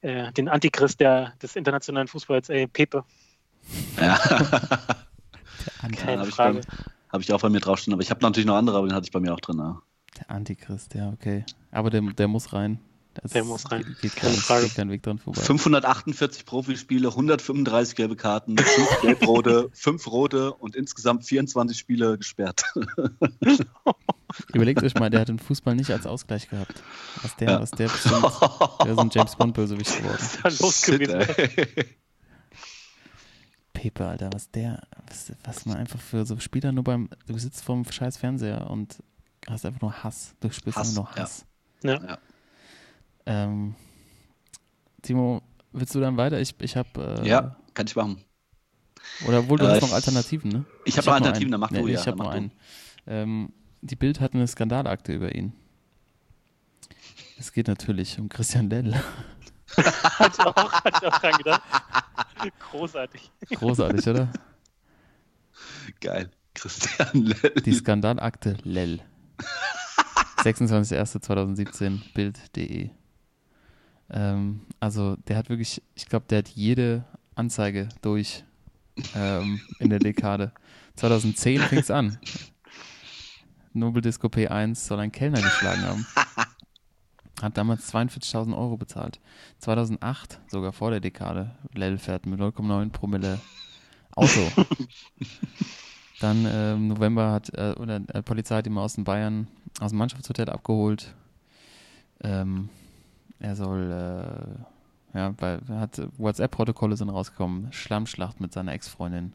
äh, 0.00 0.32
den 0.32 0.48
Antichrist 0.48 1.00
der, 1.00 1.32
des 1.42 1.56
internationalen 1.56 2.08
Fußballs, 2.08 2.48
ey, 2.50 2.66
Pepe. 2.66 3.04
ja. 4.00 4.16
Keine 5.96 6.20
hab 6.20 6.28
ich 6.28 6.34
Frage. 6.34 6.60
Habe 7.10 7.22
ich 7.22 7.32
auch 7.32 7.40
bei 7.40 7.48
mir 7.48 7.60
draufstehen, 7.60 7.94
aber 7.94 8.02
ich 8.02 8.10
habe 8.10 8.20
natürlich 8.22 8.46
noch 8.46 8.56
andere, 8.56 8.78
aber 8.78 8.86
den 8.86 8.94
hatte 8.94 9.06
ich 9.06 9.12
bei 9.12 9.20
mir 9.20 9.34
auch 9.34 9.40
drin. 9.40 9.58
Ja. 9.58 9.82
Der 10.18 10.30
Antichrist, 10.30 10.94
ja, 10.94 11.10
okay. 11.10 11.44
Aber 11.70 11.90
der, 11.90 12.00
der 12.02 12.28
muss 12.28 12.52
rein. 12.52 12.78
Das 13.14 13.30
Der 13.30 13.44
muss 13.44 13.70
rein. 13.70 13.84
Geht, 13.84 14.00
geht, 14.00 14.16
Keine 14.16 14.32
kein, 14.32 14.40
Frage. 14.42 14.64
geht 14.66 14.74
kein 14.74 14.90
Weg 14.90 15.02
dran 15.04 15.18
vorbei. 15.18 15.40
548 15.40 16.44
Profispiele, 16.44 17.08
135 17.10 17.94
gelbe 17.94 18.16
Karten, 18.16 18.58
5 18.58 19.00
gelb-rote, 19.02 19.70
5 19.72 20.06
rote 20.08 20.52
und 20.52 20.74
insgesamt 20.74 21.24
24 21.24 21.78
Spiele 21.78 22.18
gesperrt. 22.18 22.64
Überlegt 24.52 24.82
euch 24.82 24.94
mal, 24.94 25.10
der 25.10 25.20
hat 25.20 25.28
den 25.28 25.38
Fußball 25.38 25.76
nicht 25.76 25.92
als 25.92 26.06
Ausgleich 26.06 26.48
gehabt. 26.48 26.82
Was 27.22 27.36
der, 27.36 27.50
Ja. 27.50 27.60
was 27.60 27.70
der 27.70 27.86
bestimmt, 27.88 28.22
der 28.84 28.92
ist 28.92 28.98
ein 28.98 29.10
James 29.12 29.36
Bond 29.38 29.54
Bösewicht 29.54 29.96
geworden. 29.96 30.18
Was 30.18 30.34
ist 30.34 30.44
da 30.44 30.64
los 30.64 30.84
Shit. 30.84 31.88
Pepe, 33.72 34.06
Alter, 34.06 34.30
was 34.32 34.50
der, 34.50 34.82
was, 35.08 35.32
was 35.44 35.66
man 35.66 35.76
einfach 35.76 36.00
für 36.00 36.24
so 36.24 36.38
Spieler 36.38 36.72
nur 36.72 36.84
beim, 36.84 37.08
du 37.26 37.36
sitzt 37.38 37.62
vorm 37.64 37.84
scheiß 37.84 38.16
Fernseher 38.16 38.68
und 38.70 38.98
hast 39.48 39.64
einfach 39.66 39.80
nur 39.80 40.02
Hass. 40.04 40.34
Du 40.40 40.50
spürst 40.50 40.76
Hass, 40.78 40.96
einfach 40.96 41.14
nur. 41.16 41.22
Hass. 41.22 41.44
Ja. 41.82 42.02
Ja. 42.02 42.18
Ähm, 43.26 43.74
Timo, 45.02 45.42
willst 45.72 45.94
du 45.94 46.00
dann 46.00 46.16
weiter? 46.16 46.40
Ich, 46.40 46.54
ich 46.60 46.76
habe, 46.76 47.18
äh, 47.22 47.28
ja, 47.28 47.56
kann 47.74 47.86
ich 47.86 47.96
machen. 47.96 48.22
oder 49.26 49.40
obwohl 49.40 49.58
du 49.58 49.64
Äh, 49.66 49.68
hast 49.74 49.82
noch 49.82 49.92
Alternativen, 49.92 50.50
ne? 50.50 50.64
Ich 50.84 50.96
habe 50.96 51.06
noch 51.06 51.14
hab 51.14 51.20
nur 51.20 51.26
Alternativen, 51.28 51.50
dann 51.52 51.60
mach 51.60 51.70
Nee, 51.70 51.82
du 51.82 51.88
ja. 51.88 52.00
Ich 52.00 52.06
habe 52.06 52.18
noch 52.18 52.28
einen. 52.30 52.52
Ähm, 53.06 53.52
die 53.82 53.96
Bild 53.96 54.20
hat 54.20 54.34
eine 54.34 54.46
Skandalakte 54.46 55.12
über 55.12 55.34
ihn. 55.34 55.52
Es 57.38 57.52
geht 57.52 57.68
natürlich 57.68 58.18
um 58.18 58.28
Christian 58.28 58.70
Lell. 58.70 58.94
Hat 59.76 60.32
ich 60.38 60.46
auch, 60.46 60.72
hat 60.72 61.02
ich 61.02 61.08
auch 61.08 61.18
dran 61.18 61.32
gedacht. 61.36 61.62
Großartig. 62.70 63.28
Großartig, 63.50 64.06
oder? 64.08 64.32
Geil. 66.00 66.30
Christian 66.54 67.08
Lell. 67.24 67.50
Die 67.64 67.72
Skandalakte 67.72 68.56
Lell. 68.62 69.00
26.01.2017, 70.44 72.00
Bild.de. 72.12 72.90
Ähm, 74.10 74.60
also 74.78 75.16
der 75.16 75.38
hat 75.38 75.48
wirklich, 75.48 75.82
ich 75.94 76.06
glaube, 76.06 76.26
der 76.28 76.38
hat 76.38 76.48
jede 76.48 77.04
Anzeige 77.34 77.88
durch 78.02 78.44
ähm, 79.14 79.60
in 79.78 79.88
der 79.88 79.98
Dekade. 79.98 80.52
2010 80.96 81.60
fing 81.62 81.78
es 81.78 81.90
an. 81.90 82.18
Nobeldisco 83.72 84.28
P1 84.28 84.76
soll 84.76 85.00
ein 85.00 85.10
Kellner 85.10 85.40
geschlagen 85.40 85.82
haben. 85.82 86.06
Hat 87.42 87.56
damals 87.56 87.92
42.000 87.92 88.56
Euro 88.56 88.76
bezahlt. 88.76 89.20
2008, 89.58 90.40
sogar 90.46 90.72
vor 90.72 90.90
der 90.90 91.00
Dekade, 91.00 91.56
Lell 91.72 91.98
fährt 91.98 92.26
mit 92.26 92.38
0,9 92.38 92.90
Promille 92.90 93.40
Auto. 94.14 94.48
Dann 96.20 96.46
äh, 96.46 96.74
im 96.74 96.88
November 96.88 97.32
hat 97.32 97.50
äh, 97.54 97.74
oder 97.78 98.00
äh, 98.08 98.22
Polizei 98.22 98.56
hat 98.56 98.66
ihn 98.66 98.78
aus 98.78 98.94
dem 98.94 99.04
Bayern 99.04 99.48
aus 99.80 99.90
dem 99.90 99.98
Mannschaftshotel 99.98 100.48
abgeholt. 100.48 101.14
Ähm, 102.22 102.68
er 103.40 103.56
soll 103.56 103.90
äh, 103.90 105.18
ja, 105.18 105.34
weil 105.38 105.60
er 105.68 105.80
hat 105.80 106.00
WhatsApp-Protokolle 106.18 106.96
sind 106.96 107.08
rausgekommen, 107.08 107.72
Schlammschlacht 107.72 108.40
mit 108.40 108.52
seiner 108.52 108.72
Ex-Freundin. 108.72 109.32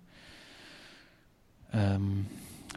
Ähm, 1.72 2.26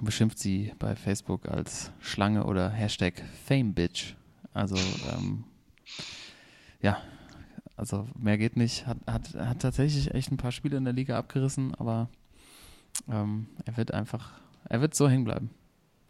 beschimpft 0.01 0.39
sie 0.39 0.73
bei 0.79 0.97
Facebook 0.97 1.49
als 1.49 1.91
Schlange 2.01 2.45
oder 2.45 2.71
Hashtag 2.71 3.23
FameBitch. 3.47 4.15
Also 4.53 4.77
ähm, 4.77 5.45
ja, 6.81 6.99
Also 7.77 8.07
mehr 8.17 8.39
geht 8.39 8.57
nicht. 8.57 8.87
Hat, 8.87 8.99
hat, 9.07 9.35
hat 9.35 9.61
tatsächlich 9.61 10.15
echt 10.15 10.31
ein 10.31 10.37
paar 10.37 10.53
Spiele 10.53 10.77
in 10.77 10.85
der 10.85 10.93
Liga 10.93 11.19
abgerissen, 11.19 11.75
aber 11.75 12.09
ähm, 13.11 13.47
er 13.65 13.77
wird 13.77 13.93
einfach, 13.93 14.33
er 14.69 14.81
wird 14.81 14.95
so 14.95 15.09
hängen 15.09 15.25
bleiben. 15.25 15.51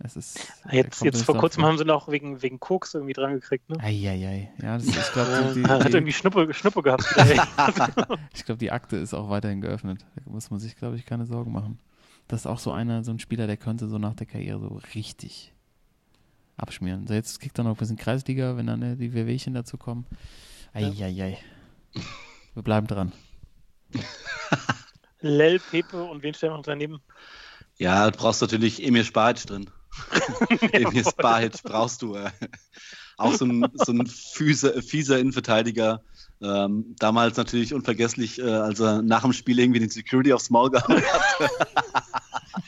Es 0.04 0.16
ist, 0.16 0.52
er 0.64 0.74
Jetzt, 0.74 1.02
jetzt 1.02 1.22
vor 1.22 1.36
kurzem 1.36 1.64
haben 1.64 1.78
sie 1.78 1.84
noch 1.84 2.08
wegen, 2.08 2.42
wegen 2.42 2.58
Koks 2.58 2.94
irgendwie 2.94 3.12
dran 3.12 3.34
gekriegt, 3.34 3.70
ne? 3.70 3.78
Eieiei. 3.78 4.50
Ja, 4.60 4.76
das, 4.76 4.86
ich 4.86 5.12
glaube, 5.12 5.52
die, 5.54 5.62
Er 5.62 5.68
hat 5.78 5.88
die, 5.88 5.92
irgendwie 5.92 6.12
Schnuppe, 6.12 6.52
Schnuppe 6.52 6.82
gehabt. 6.82 7.04
ich 8.34 8.44
glaub, 8.44 8.58
die 8.58 8.72
Akte 8.72 8.96
ist 8.96 9.14
auch 9.14 9.30
weiterhin 9.30 9.60
geöffnet. 9.60 10.04
Da 10.16 10.30
muss 10.30 10.50
man 10.50 10.58
sich, 10.58 10.74
glaube 10.74 10.96
ich, 10.96 11.06
keine 11.06 11.24
Sorgen 11.24 11.52
machen. 11.52 11.78
Das 12.26 12.40
ist 12.40 12.46
auch 12.46 12.58
so 12.58 12.72
einer, 12.72 13.04
so 13.04 13.12
ein 13.12 13.20
Spieler, 13.20 13.46
der 13.46 13.56
könnte 13.56 13.86
so 13.88 13.98
nach 13.98 14.14
der 14.14 14.26
Karriere 14.26 14.58
so 14.58 14.80
richtig 14.94 15.52
abschmieren. 16.56 17.06
So, 17.06 17.14
jetzt 17.14 17.38
kriegt 17.40 17.56
er 17.58 17.64
noch 17.64 17.72
ein 17.72 17.76
bisschen 17.76 17.96
Kreisliga, 17.96 18.56
wenn 18.56 18.66
dann 18.66 18.82
äh, 18.82 18.96
die 18.96 19.14
Wehwehchen 19.14 19.54
dazu 19.54 19.76
kommen. 19.76 20.04
Eieiei. 20.72 21.38
Wir 22.54 22.62
bleiben 22.62 22.88
dran. 22.88 23.12
Lel, 25.22 25.58
Pepe 25.58 26.02
und 26.02 26.22
wen 26.22 26.34
stellen 26.34 26.52
wir 26.52 26.56
noch 26.58 26.64
daneben? 26.64 27.00
Ja, 27.78 28.10
du 28.10 28.18
brauchst 28.18 28.42
natürlich 28.42 28.84
Emir 28.84 29.04
Spahic 29.04 29.46
drin. 29.46 29.70
Emir 30.72 31.04
Spahic 31.04 31.62
brauchst 31.62 32.02
du. 32.02 32.16
Äh. 32.16 32.30
Auch 33.16 33.34
so 33.34 33.44
ein, 33.44 33.66
so 33.74 33.92
ein 33.92 34.06
fieser, 34.06 34.82
fieser 34.82 35.18
Innenverteidiger. 35.18 36.02
Ähm, 36.40 36.96
damals 36.98 37.36
natürlich 37.36 37.72
unvergesslich, 37.72 38.40
äh, 38.40 38.50
als 38.50 38.80
er 38.80 39.00
nach 39.02 39.22
dem 39.22 39.32
Spiel 39.32 39.60
irgendwie 39.60 39.78
den 39.78 39.90
Security 39.90 40.32
aufs 40.32 40.50
Maul 40.50 40.70
gehauen 40.70 41.02
hat. 41.02 41.50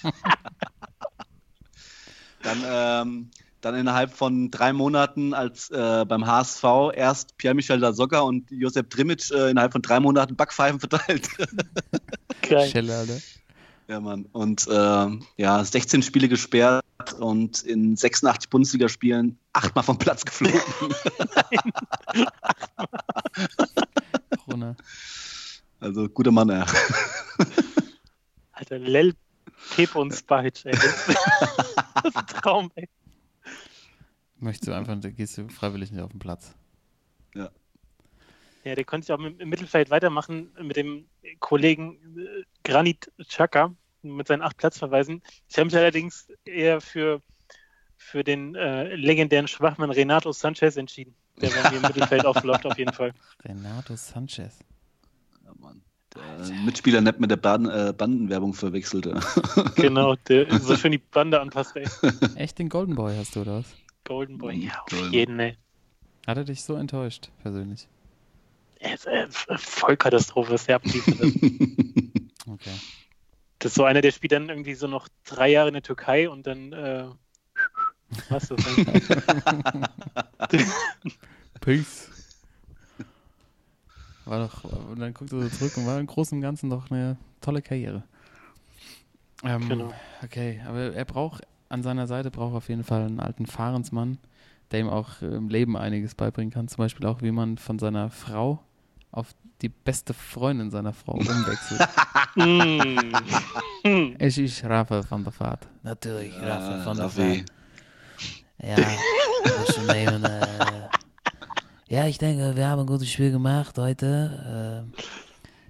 dann, 2.42 2.62
ähm, 2.64 3.30
dann 3.64 3.74
innerhalb 3.74 4.12
von 4.12 4.50
drei 4.50 4.72
Monaten 4.72 5.32
als 5.32 5.70
äh, 5.70 6.04
beim 6.06 6.26
HSV 6.26 6.64
erst 6.94 7.36
Pierre-Michel 7.38 7.78
Lasogga 7.78 8.20
und 8.20 8.50
Josep 8.50 8.90
Drimic 8.90 9.30
äh, 9.30 9.50
innerhalb 9.50 9.72
von 9.72 9.82
drei 9.82 10.00
Monaten 10.00 10.36
Backpfeifen 10.36 10.80
verteilt. 10.80 11.28
Geil. 12.42 13.20
Ja, 13.86 14.00
Mann. 14.00 14.26
Und 14.32 14.66
ähm, 14.70 15.26
ja, 15.36 15.62
16 15.64 16.02
Spiele 16.02 16.28
gesperrt 16.28 16.84
und 17.18 17.62
in 17.62 17.96
86 17.96 18.50
Bundesligaspielen 18.50 19.38
achtmal 19.52 19.84
vom 19.84 19.98
Platz 19.98 20.24
geflogen. 20.24 20.60
Corona. 24.44 24.76
also 25.80 26.08
guter 26.08 26.30
Mann, 26.30 26.48
ja. 26.48 26.66
Alter, 28.52 28.78
Lel, 28.78 29.14
Pepe 29.74 29.98
und 29.98 30.14
Spahic, 30.14 30.64
ey. 30.64 30.72
Das 31.94 32.04
ist 32.10 32.16
ein 32.16 32.26
Traum, 32.26 32.70
ey. 32.74 32.88
Möchtest 34.44 34.68
du 34.68 34.74
einfach, 34.74 34.94
da 35.00 35.08
gehst 35.08 35.38
du 35.38 35.48
freiwillig 35.48 35.90
nicht 35.90 36.02
auf 36.02 36.10
den 36.10 36.18
Platz. 36.18 36.54
Ja, 38.64 38.74
der 38.74 38.84
konnte 38.84 39.06
sich 39.06 39.14
auch 39.14 39.18
im, 39.18 39.36
Mittelfeld 39.48 39.90
weitermachen 39.90 40.50
mit 40.60 40.76
dem 40.76 41.06
Kollegen 41.38 41.98
äh, 42.18 42.44
Granit 42.62 43.10
Xhaka 43.26 43.74
mit 44.02 44.26
seinen 44.26 44.42
acht 44.42 44.56
Platzverweisen. 44.56 45.22
Ich 45.48 45.56
habe 45.56 45.66
mich 45.66 45.76
allerdings 45.76 46.28
eher 46.44 46.80
für, 46.80 47.20
für 47.96 48.24
den 48.24 48.54
äh, 48.54 48.94
legendären 48.96 49.48
Schwachmann 49.48 49.90
Renato 49.90 50.32
Sanchez 50.32 50.76
entschieden. 50.76 51.14
Der 51.40 51.50
bei 51.50 51.70
mir 51.70 51.76
im 51.76 51.82
Mittelfeld 51.82 52.24
aufläuft, 52.26 52.66
auf 52.66 52.78
jeden 52.78 52.92
Fall. 52.92 53.12
Renato 53.44 53.96
Sanchez. 53.96 54.58
ja 55.42 55.52
Mann. 55.58 55.82
Der 56.14 56.54
Mitspieler 56.64 57.00
nicht 57.00 57.18
mit 57.18 57.30
der 57.30 57.36
Ban 57.36 57.66
äh, 57.66 57.94
Bandenwerbung 57.96 58.54
verwechselte. 58.54 59.18
Genau, 59.74 60.14
der 60.28 60.58
so 60.60 60.76
schön 60.76 60.92
die 60.92 60.98
Bande 60.98 61.40
anpasst, 61.40 61.76
ey. 61.76 61.86
Echt 62.36 62.58
den 62.58 62.68
Golden 62.68 62.94
Boy 62.94 63.16
hast 63.16 63.36
du, 63.36 63.40
oder 63.40 63.58
was? 63.58 63.74
Golden 64.04 64.38
Boy, 64.38 64.66
ja, 64.66 64.80
auf 64.82 64.90
Golden. 64.90 65.12
jeden, 65.12 65.40
ey. 65.40 65.56
Hat 66.26 66.36
er 66.36 66.44
dich 66.44 66.62
so 66.62 66.74
enttäuscht, 66.76 67.30
persönlich? 67.42 67.88
Er 68.80 68.94
ist, 68.94 69.06
äh, 69.06 69.26
Vollkatastrophe, 69.56 70.56
abliefert. 70.74 71.20
Okay. 72.46 72.74
Das 73.58 73.72
ist 73.72 73.76
so 73.76 73.84
einer, 73.84 74.02
der 74.02 74.12
spielt 74.12 74.32
dann 74.32 74.50
irgendwie 74.50 74.74
so 74.74 74.86
noch 74.86 75.08
drei 75.24 75.48
Jahre 75.50 75.68
in 75.68 75.72
der 75.72 75.82
Türkei 75.82 76.28
und 76.28 76.46
dann, 76.46 76.74
äh, 76.74 77.06
was 78.28 78.50
ist 78.50 78.66
das 78.66 78.74
denn? 78.76 79.86
Peace. 81.62 82.10
War 84.26 84.40
doch, 84.40 84.64
und 84.64 85.00
dann 85.00 85.14
guckt 85.14 85.32
er 85.32 85.40
so 85.40 85.48
zurück 85.48 85.76
und 85.78 85.86
war 85.86 85.98
im 85.98 86.06
Großen 86.06 86.36
und 86.36 86.42
Ganzen 86.42 86.68
doch 86.68 86.90
eine 86.90 87.16
tolle 87.40 87.62
Karriere. 87.62 88.02
Ähm, 89.42 89.68
Genau. 89.70 89.94
Okay, 90.22 90.60
aber 90.66 90.94
er 90.94 91.04
braucht, 91.06 91.44
an 91.74 91.82
seiner 91.82 92.06
Seite 92.06 92.30
braucht 92.30 92.54
er 92.54 92.58
auf 92.58 92.68
jeden 92.68 92.84
Fall 92.84 93.02
einen 93.02 93.20
alten 93.20 93.46
Fahrensmann, 93.46 94.18
der 94.70 94.80
ihm 94.80 94.88
auch 94.88 95.20
im 95.20 95.48
Leben 95.48 95.76
einiges 95.76 96.14
beibringen 96.14 96.52
kann. 96.52 96.68
Zum 96.68 96.78
Beispiel 96.78 97.04
auch, 97.06 97.20
wie 97.20 97.32
man 97.32 97.58
von 97.58 97.78
seiner 97.78 98.10
Frau 98.10 98.62
auf 99.10 99.34
die 99.60 99.68
beste 99.68 100.14
Freundin 100.14 100.70
seiner 100.70 100.92
Frau 100.92 101.12
umwechselt. 101.14 101.86
Es 104.18 104.38
ist 104.38 104.64
Rafa 104.64 105.02
van 105.08 105.22
der 105.22 105.32
Vaart. 105.38 105.68
Natürlich, 105.82 106.34
Rafa 106.40 106.84
van 106.84 106.96
der. 106.96 107.16
Vaart. 107.16 107.44
Ja, 108.60 108.76
nehmen. 109.92 110.24
Äh, 110.24 110.88
ja, 111.88 112.06
ich 112.06 112.18
denke, 112.18 112.56
wir 112.56 112.66
haben 112.66 112.80
ein 112.80 112.86
gutes 112.86 113.10
Spiel 113.10 113.30
gemacht 113.30 113.78
heute. 113.78 114.86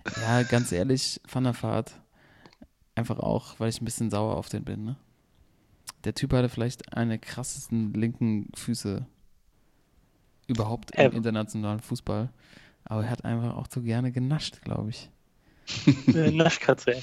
Äh, 0.07 0.21
ja, 0.23 0.43
ganz 0.45 0.71
ehrlich, 0.71 1.21
Van 1.31 1.45
der 1.45 1.61
Vaart. 1.61 1.93
Einfach 2.95 3.19
auch, 3.19 3.59
weil 3.59 3.69
ich 3.69 3.81
ein 3.81 3.85
bisschen 3.85 4.11
sauer 4.11 4.37
auf 4.37 4.49
den 4.49 4.65
bin. 4.65 4.85
Ne? 4.85 4.97
Der 6.05 6.15
Typ 6.15 6.33
hatte 6.33 6.49
vielleicht 6.49 6.95
eine 6.97 7.19
krassesten 7.19 7.93
linken 7.95 8.51
Füße 8.55 9.07
überhaupt 10.47 10.91
im 10.93 11.01
Ever. 11.07 11.15
internationalen 11.17 11.81
Fußball. 11.81 12.31
Aber 12.85 13.05
er 13.05 13.11
hat 13.11 13.25
einfach 13.25 13.57
auch 13.57 13.67
zu 13.69 13.83
gerne 13.83 14.13
genascht, 14.13 14.61
glaube 14.63 14.91
ich. 14.91 15.09
Naschkatze. 16.07 17.03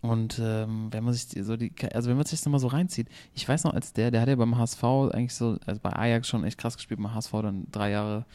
Und 0.00 0.38
ähm, 0.38 0.88
wenn 0.92 1.02
man 1.02 1.14
sich 1.14 1.26
so 1.44 1.56
die, 1.56 1.72
also 1.92 2.10
wenn 2.10 2.16
man 2.16 2.26
sich 2.26 2.38
das 2.38 2.48
mal 2.48 2.58
so 2.58 2.68
reinzieht, 2.68 3.08
ich 3.34 3.48
weiß 3.48 3.64
noch, 3.64 3.72
als 3.72 3.92
der, 3.94 4.10
der 4.10 4.20
hat 4.20 4.28
ja 4.28 4.36
beim 4.36 4.56
HSV 4.56 4.84
eigentlich 4.84 5.34
so, 5.34 5.58
also 5.66 5.80
bei 5.80 5.90
Ajax 5.94 6.28
schon 6.28 6.44
echt 6.44 6.58
krass 6.58 6.76
gespielt, 6.76 7.00
beim 7.00 7.12
HSV 7.14 7.32
dann 7.32 7.66
drei 7.72 7.90
Jahre 7.90 8.26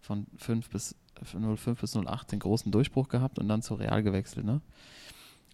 von 0.00 0.26
5 0.38 0.70
bis 0.70 0.96
05 1.22 1.80
bis 1.80 1.94
08 1.96 2.32
den 2.32 2.38
großen 2.38 2.72
Durchbruch 2.72 3.08
gehabt 3.08 3.38
und 3.38 3.48
dann 3.48 3.60
zu 3.62 3.74
Real 3.74 4.02
gewechselt, 4.02 4.46
ne? 4.46 4.60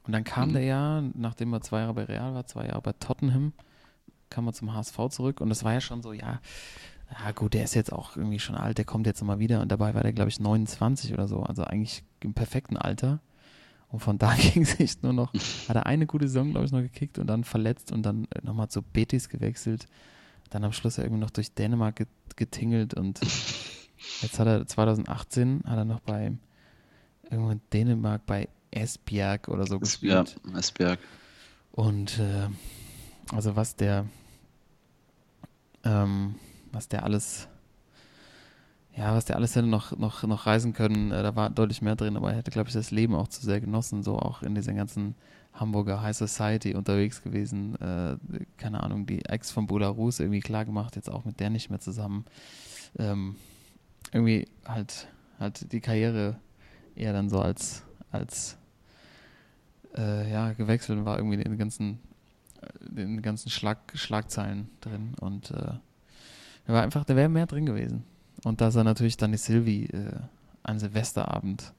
Und 0.07 0.13
dann 0.13 0.23
kam 0.25 0.51
Mhm. 0.51 0.53
der 0.55 0.63
ja, 0.63 1.03
nachdem 1.15 1.53
er 1.55 1.63
zwei 1.63 1.81
Jahre 1.81 1.95
bei 1.95 2.05
Real 2.05 2.35
war, 2.35 2.47
zwei 2.47 2.67
Jahre 2.67 2.83
bei 2.83 2.93
Tottenham, 2.93 3.53
kam 4.35 4.47
er 4.49 4.53
zum 4.53 4.75
HSV 4.75 4.97
zurück 5.11 5.41
und 5.41 5.49
das 5.49 5.65
war 5.65 5.73
ja 5.73 5.81
schon 5.81 6.03
so, 6.03 6.13
ja, 6.13 6.41
ja 7.11 7.33
gut, 7.33 7.55
der 7.55 7.65
ist 7.65 7.75
jetzt 7.75 7.93
auch 7.93 8.17
irgendwie 8.17 8.39
schon 8.41 8.57
alt, 8.57 8.79
der 8.79 8.85
kommt 8.85 9.07
jetzt 9.07 9.23
mal 9.23 9.39
wieder 9.39 9.61
und 9.61 9.71
dabei 9.71 9.95
war 9.95 10.03
der, 10.03 10.13
glaube 10.13 10.31
ich, 10.31 10.41
29 10.41 11.13
oder 11.13 11.29
so, 11.29 11.43
also 11.43 11.65
eigentlich 11.65 12.03
im 12.21 12.35
perfekten 12.35 12.77
Alter. 12.77 13.21
Und 13.89 14.01
von 14.01 14.19
da 14.23 14.35
ging 14.35 14.63
es 14.63 14.81
echt 14.81 15.03
nur 15.05 15.13
noch, 15.13 15.33
hat 15.69 15.77
er 15.77 15.87
eine 15.87 16.07
gute 16.07 16.27
Saison, 16.27 16.51
glaube 16.51 16.67
ich, 16.67 16.73
noch 16.73 16.81
gekickt 16.81 17.19
und 17.19 17.29
dann 17.29 17.45
verletzt 17.45 17.93
und 17.93 18.03
dann 18.03 18.25
äh, 18.35 18.41
nochmal 18.43 18.69
zu 18.69 18.83
Betis 18.83 19.29
gewechselt. 19.29 19.87
Dann 20.51 20.65
am 20.65 20.73
Schluss 20.73 20.99
irgendwie 20.99 21.21
noch 21.21 21.31
durch 21.31 21.53
Dänemark 21.55 21.97
get 21.97 22.09
getingelt 22.37 22.95
und 22.95 23.21
jetzt 24.23 24.39
hat 24.41 24.49
er 24.49 24.67
2018 24.67 25.63
hat 25.67 25.77
er 25.77 25.85
noch 25.85 26.01
bei 26.01 26.33
irgendwo 27.31 27.51
in 27.51 27.61
Dänemark 27.73 28.27
bei 28.27 28.49
Esbjerg 28.73 29.49
oder 29.49 29.67
so 29.67 29.75
Ja, 29.75 29.81
gespielt. 29.81 30.41
Esberg. 30.57 30.99
Und 31.71 32.19
äh, 32.19 32.49
also 33.33 33.55
was 33.57 33.77
der, 33.77 34.07
ähm, 35.85 36.37
was 36.73 36.89
der 36.89 37.05
alles, 37.05 37.49
ja, 38.97 39.15
was 39.15 39.25
der 39.25 39.37
alles 39.37 39.57
hätte 39.57 39.67
noch, 39.67 39.97
noch, 39.97 40.23
noch 40.25 40.47
reisen 40.47 40.73
können, 40.73 41.13
äh, 41.13 41.23
da 41.23 41.35
war 41.37 41.51
deutlich 41.51 41.83
mehr 41.83 41.97
drin, 41.97 42.17
aber 42.17 42.31
er 42.31 42.39
hätte, 42.39 42.51
glaube 42.51 42.69
ich, 42.69 42.75
das 42.75 42.91
Leben 42.91 43.15
auch 43.15 43.29
zu 43.29 43.43
sehr 43.45 43.61
genossen, 43.61 44.03
so 44.03 44.19
auch 44.19 44.43
in 44.43 44.55
dieser 44.55 44.73
ganzen 44.73 45.15
Hamburger 45.55 46.03
High 46.03 46.17
Society 46.17 46.75
unterwegs 46.75 47.23
gewesen. 47.23 47.77
Äh, 47.81 48.17
keine 48.57 48.83
Ahnung, 48.83 49.07
die 49.07 49.25
Ex 49.25 49.51
von 49.51 49.67
Belarus 49.67 50.21
irgendwie 50.21 50.41
klar 50.41 50.65
gemacht, 50.65 50.97
jetzt 50.97 51.11
auch 51.11 51.25
mit 51.25 51.41
der 51.41 51.51
nicht 51.51 51.71
mehr 51.71 51.81
zusammen. 51.81 52.25
Ähm, 52.99 53.37
irgendwie 54.13 54.49
halt, 54.65 55.09
halt 55.39 55.73
die 55.73 55.81
Karriere 55.81 56.37
eher 56.97 57.13
dann 57.13 57.29
so 57.29 57.41
als, 57.41 57.85
als 58.11 58.57
äh, 59.97 60.31
ja, 60.31 60.53
gewechselt 60.53 60.99
und 60.99 61.05
war 61.05 61.19
irgendwie 61.19 61.37
in 61.37 61.43
den 61.43 61.59
ganzen, 61.59 61.99
den 62.81 63.23
ganzen 63.23 63.51
Schlag, 63.51 63.79
Schlagzeilen 63.95 64.69
drin 64.81 65.15
und 65.21 65.51
äh, 65.51 65.75
er 66.67 66.75
war 66.75 66.83
einfach, 66.83 67.05
da 67.05 67.15
wäre 67.17 67.29
mehr 67.29 67.47
drin 67.47 67.67
gewesen. 67.67 68.05
Und 68.45 68.61
dass 68.61 68.75
er 68.77 68.85
natürlich 68.85 69.17
dann 69.17 69.33
die 69.33 69.39
Sylvie 69.39 69.87
äh, 69.87 70.13
an 70.63 70.79
Silvesterabend 70.79 71.73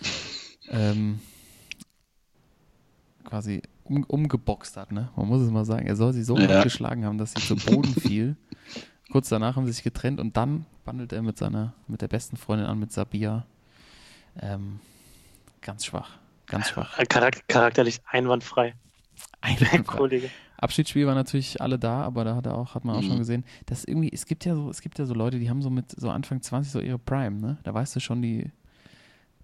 ähm, 0.70 1.20
quasi 3.24 3.62
um, 3.84 4.04
umgeboxt 4.04 4.76
hat, 4.76 4.92
ne? 4.92 5.10
Man 5.16 5.26
muss 5.28 5.42
es 5.42 5.50
mal 5.50 5.64
sagen. 5.64 5.86
Er 5.86 5.96
soll 5.96 6.12
sie 6.12 6.22
so 6.22 6.38
Ja. 6.38 6.48
hart 6.48 6.64
geschlagen 6.64 7.04
haben, 7.04 7.18
dass 7.18 7.32
sie 7.32 7.42
zu 7.42 7.56
Boden 7.56 7.94
fiel. 8.00 8.36
Kurz 9.10 9.28
danach 9.28 9.56
haben 9.56 9.66
sie 9.66 9.72
sich 9.72 9.84
getrennt 9.84 10.20
und 10.20 10.36
dann 10.36 10.66
bandelt 10.84 11.12
er 11.12 11.22
mit 11.22 11.38
seiner, 11.38 11.74
mit 11.86 12.02
der 12.02 12.08
besten 12.08 12.36
Freundin 12.36 12.66
an, 12.66 12.78
mit 12.78 12.92
Sabia. 12.92 13.46
Ähm, 14.40 14.80
ganz 15.60 15.84
schwach. 15.84 16.18
Ganz 16.46 16.68
schwach. 16.70 16.98
Charak 17.08 17.46
charakterlich 17.48 18.00
einwandfrei. 18.06 18.74
Einfach. 19.40 19.84
Kollege. 19.96 20.30
Abschiedsspiel 20.58 21.06
war 21.06 21.14
natürlich 21.14 21.60
alle 21.60 21.78
da, 21.78 22.02
aber 22.02 22.24
da 22.24 22.34
hat 22.36 22.46
er 22.46 22.56
auch, 22.56 22.74
hat 22.74 22.84
man 22.84 22.96
auch 22.96 23.02
Mhm. 23.02 23.06
schon 23.08 23.18
gesehen, 23.18 23.44
dass 23.66 23.84
irgendwie, 23.84 24.10
es 24.12 24.24
gibt 24.26 24.44
ja 24.46 24.54
so, 24.54 24.70
es 24.70 24.80
gibt 24.80 24.98
ja 24.98 25.04
so 25.04 25.12
Leute, 25.14 25.38
die 25.38 25.50
haben 25.50 25.60
so 25.62 25.68
mit 25.70 25.90
so 26.00 26.08
Anfang 26.10 26.40
20 26.40 26.72
so 26.72 26.80
ihre 26.80 26.98
Prime, 26.98 27.38
ne? 27.38 27.58
Da 27.62 27.74
weißt 27.74 27.94
du 27.94 28.00
schon, 28.00 28.22
die, 28.22 28.50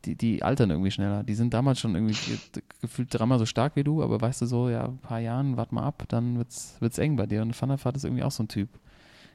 die, 0.06 0.16
die 0.16 0.42
altern 0.42 0.70
irgendwie 0.70 0.90
schneller. 0.90 1.22
Die 1.22 1.34
sind 1.34 1.52
damals 1.54 1.78
schon 1.80 1.94
irgendwie 1.94 2.14
ge- 2.14 2.62
gefühlt 2.80 3.08
dreimal 3.12 3.38
so 3.38 3.44
stark 3.46 3.76
wie 3.76 3.84
du, 3.84 4.02
aber 4.02 4.20
weißt 4.20 4.40
du 4.40 4.46
so, 4.46 4.68
ja, 4.70 4.86
ein 4.86 4.98
paar 4.98 5.20
Jahren, 5.20 5.56
warte 5.58 5.74
mal 5.74 5.84
ab, 5.84 6.04
dann 6.08 6.38
wird's, 6.38 6.76
wird's 6.80 6.98
eng 6.98 7.16
bei 7.16 7.26
dir. 7.26 7.42
Und 7.42 7.60
Van 7.60 7.68
der 7.68 7.84
Vaart 7.84 7.96
ist 7.96 8.04
irgendwie 8.04 8.22
auch 8.22 8.32
so 8.32 8.42
ein 8.42 8.48
Typ. 8.48 8.68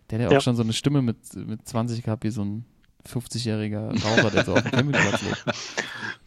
Der 0.09 0.19
hat 0.23 0.31
ja 0.31 0.37
auch 0.37 0.41
schon 0.41 0.55
so 0.55 0.63
eine 0.63 0.73
Stimme 0.73 1.01
mit, 1.01 1.17
mit 1.35 1.67
20 1.67 2.01
gehabt, 2.03 2.23
wie 2.23 2.31
so 2.31 2.43
ein 2.43 2.65
50-jähriger 3.07 4.01
Raucher, 4.03 4.31
der 4.31 4.43
so 4.45 4.53
auf 4.55 4.61
dem 4.63 4.71
Campingplatz 4.71 5.21
lebt. 5.21 5.45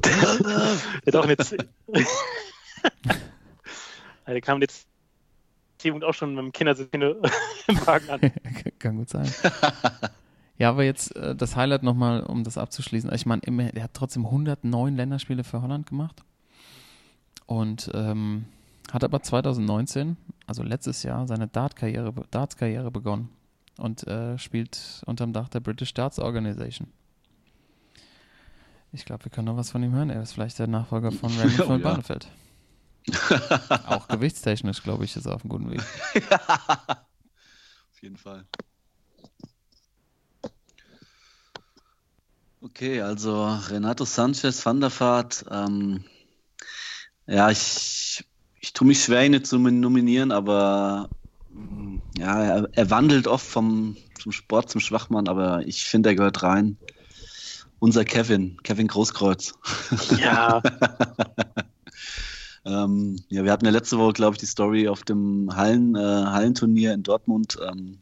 Der 0.05 1.12
hat 1.12 1.16
auch 1.16 1.28
jetzt. 1.28 1.57
Ja, 4.31 4.35
der 4.35 4.43
kam 4.43 4.61
jetzt 4.61 4.86
Zeitpunkt 5.78 6.05
auch 6.05 6.15
schon 6.15 6.36
mit 6.36 6.44
dem 6.44 6.52
Kindersitz 6.52 6.89
im 6.93 7.02
Wagen 7.85 8.11
an. 8.11 8.20
Kann 8.78 8.97
gut 8.97 9.09
sein. 9.09 9.28
Ja, 10.57 10.70
aber 10.70 10.85
jetzt 10.85 11.16
äh, 11.16 11.35
das 11.35 11.57
Highlight 11.57 11.82
nochmal, 11.82 12.23
um 12.23 12.44
das 12.44 12.57
abzuschließen. 12.57 13.12
Ich 13.12 13.27
meine, 13.27 13.43
er 13.74 13.82
hat 13.82 13.94
trotzdem 13.94 14.24
109 14.24 14.94
Länderspiele 14.94 15.43
für 15.43 15.62
Holland 15.62 15.89
gemacht 15.89 16.23
und 17.47 17.90
ähm, 17.93 18.44
hat 18.93 19.02
aber 19.02 19.20
2019, 19.20 20.16
also 20.47 20.62
letztes 20.62 21.02
Jahr, 21.02 21.27
seine 21.27 21.48
Dart-Karriere 21.48 22.15
Darts-Karriere 22.31 22.93
begonnen 22.93 23.31
und 23.78 24.07
äh, 24.07 24.39
spielt 24.39 25.02
unterm 25.07 25.32
Dach 25.32 25.48
der 25.48 25.59
British 25.59 25.93
Darts 25.93 26.20
Organization. 26.20 26.86
Ich 28.93 29.05
glaube, 29.05 29.24
wir 29.24 29.32
können 29.32 29.47
noch 29.47 29.57
was 29.57 29.73
von 29.73 29.82
ihm 29.82 29.90
hören. 29.90 30.11
Er 30.11 30.23
ist 30.23 30.35
vielleicht 30.35 30.61
der 30.61 30.69
Nachfolger 30.69 31.11
von 31.11 31.31
Raymond 31.36 31.61
Oh, 31.62 31.65
von 31.65 31.81
ja. 31.81 31.89
Barnefeld. 31.89 32.28
Auch 33.86 34.09
gewichtstechnisch, 34.09 34.82
glaube 34.82 35.05
ich, 35.05 35.16
ist 35.16 35.27
er 35.27 35.35
auf 35.35 35.43
einem 35.43 35.51
guten 35.51 35.70
Weg. 35.70 35.81
Auf 37.93 38.02
jeden 38.02 38.16
Fall. 38.16 38.47
Okay, 42.62 43.01
also 43.01 43.47
Renato 43.68 44.05
Sanchez, 44.05 44.64
Van 44.64 44.81
der 44.81 44.90
Vaart. 44.90 45.47
Ähm, 45.51 46.05
ja, 47.27 47.51
ich, 47.51 48.24
ich 48.60 48.72
tue 48.72 48.86
mich 48.86 49.02
schwer, 49.02 49.24
ihn 49.24 49.43
zu 49.44 49.59
nominieren, 49.59 50.31
aber 50.31 51.09
mm, 51.51 51.98
ja, 52.18 52.43
er, 52.43 52.68
er 52.72 52.90
wandelt 52.90 53.27
oft 53.27 53.47
vom, 53.47 53.97
vom 54.18 54.32
Sport 54.32 54.70
zum 54.70 54.81
Schwachmann, 54.81 55.28
aber 55.28 55.66
ich 55.66 55.85
finde, 55.85 56.10
er 56.10 56.16
gehört 56.16 56.43
rein. 56.43 56.77
Unser 57.78 58.05
Kevin, 58.05 58.59
Kevin 58.62 58.89
Großkreuz. 58.89 59.55
Ja, 60.18 60.62
Ähm, 62.65 63.16
ja, 63.28 63.45
wir 63.45 63.53
hatten 63.53 63.65
ja 63.65 63.70
letzte 63.70 63.99
Woche, 63.99 64.12
glaube 64.12 64.35
ich, 64.35 64.41
die 64.41 64.47
Story 64.47 64.89
auf 64.89 65.03
dem 65.03 65.55
Hallen, 65.55 65.95
äh, 65.95 65.99
Hallenturnier 65.99 66.93
in 66.93 67.03
Dortmund. 67.03 67.59
Ähm, 67.66 67.99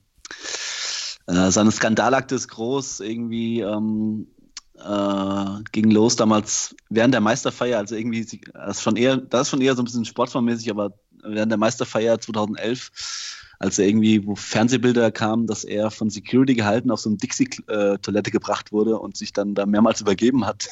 äh, 1.26 1.51
seine 1.51 1.70
Skandalakte 1.70 2.35
ist 2.35 2.48
groß, 2.48 3.01
irgendwie 3.01 3.60
ähm, 3.60 4.26
äh, 4.74 5.62
ging 5.72 5.90
los 5.90 6.16
damals 6.16 6.74
während 6.89 7.14
der 7.14 7.20
Meisterfeier, 7.20 7.78
also 7.78 7.94
irgendwie, 7.94 8.24
das 8.52 8.78
ist 8.78 8.82
schon 8.82 8.97
eher, 8.97 9.16
das 9.16 9.43
ist 9.43 9.51
schon 9.51 9.60
eher 9.60 9.74
so 9.74 9.82
ein 9.82 9.85
bisschen 9.85 10.05
sportformmäßig, 10.05 10.70
aber 10.70 10.93
während 11.22 11.52
der 11.52 11.59
Meisterfeier 11.59 12.18
2011, 12.20 13.36
als 13.59 13.78
er 13.78 13.86
irgendwie, 13.89 14.24
wo 14.24 14.36
Fernsehbilder 14.36 15.10
kamen, 15.10 15.47
dass 15.47 15.64
er 15.64 15.90
von 15.90 16.10
Security 16.10 16.55
gehalten 16.55 16.90
auf 16.90 17.01
so 17.01 17.10
eine 17.10 17.18
Dixie-Toilette 17.18 18.30
gebracht 18.30 18.70
wurde 18.72 18.98
und 18.98 19.16
sich 19.16 19.32
dann 19.32 19.55
da 19.55 19.66
mehrmals 19.66 20.01
übergeben 20.01 20.47
hat. 20.47 20.68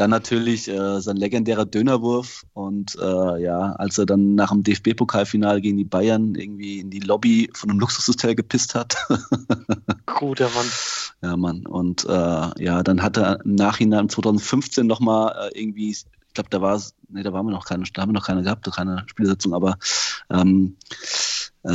Dann 0.00 0.08
natürlich 0.08 0.66
äh, 0.66 1.02
sein 1.02 1.18
legendärer 1.18 1.66
Dönerwurf 1.66 2.46
und 2.54 2.96
äh, 2.98 3.42
ja, 3.42 3.72
als 3.72 3.98
er 3.98 4.06
dann 4.06 4.34
nach 4.34 4.48
dem 4.48 4.62
DFB-Pokalfinale 4.62 5.60
gegen 5.60 5.76
die 5.76 5.84
Bayern 5.84 6.34
irgendwie 6.36 6.80
in 6.80 6.88
die 6.88 7.00
Lobby 7.00 7.50
von 7.54 7.68
einem 7.68 7.80
Luxushotel 7.80 8.34
gepisst 8.34 8.74
hat. 8.74 8.96
guter 10.06 10.48
Mann. 10.54 10.66
ja, 11.22 11.36
Mann. 11.36 11.66
Und 11.66 12.06
äh, 12.06 12.64
ja, 12.64 12.82
dann 12.82 13.02
hat 13.02 13.18
er 13.18 13.44
im 13.44 13.56
Nachhinein 13.56 14.08
2015 14.08 14.86
nochmal 14.86 15.50
äh, 15.52 15.60
irgendwie, 15.60 15.94
ich 16.30 16.34
glaube, 16.34 16.50
da 16.50 16.62
war 16.62 16.76
es, 16.76 16.94
nee, 17.08 17.24
da 17.24 17.32
waren 17.32 17.44
wir 17.44 17.50
noch 17.50 17.66
keine, 17.66 17.82
da 17.92 18.02
haben 18.02 18.10
wir 18.10 18.14
noch 18.14 18.26
keine 18.26 18.44
gehabt, 18.44 18.70
keine 18.72 19.02
Spielsitzung, 19.08 19.52
aber 19.52 19.78
ähm, 20.30 20.76
äh, 21.64 21.68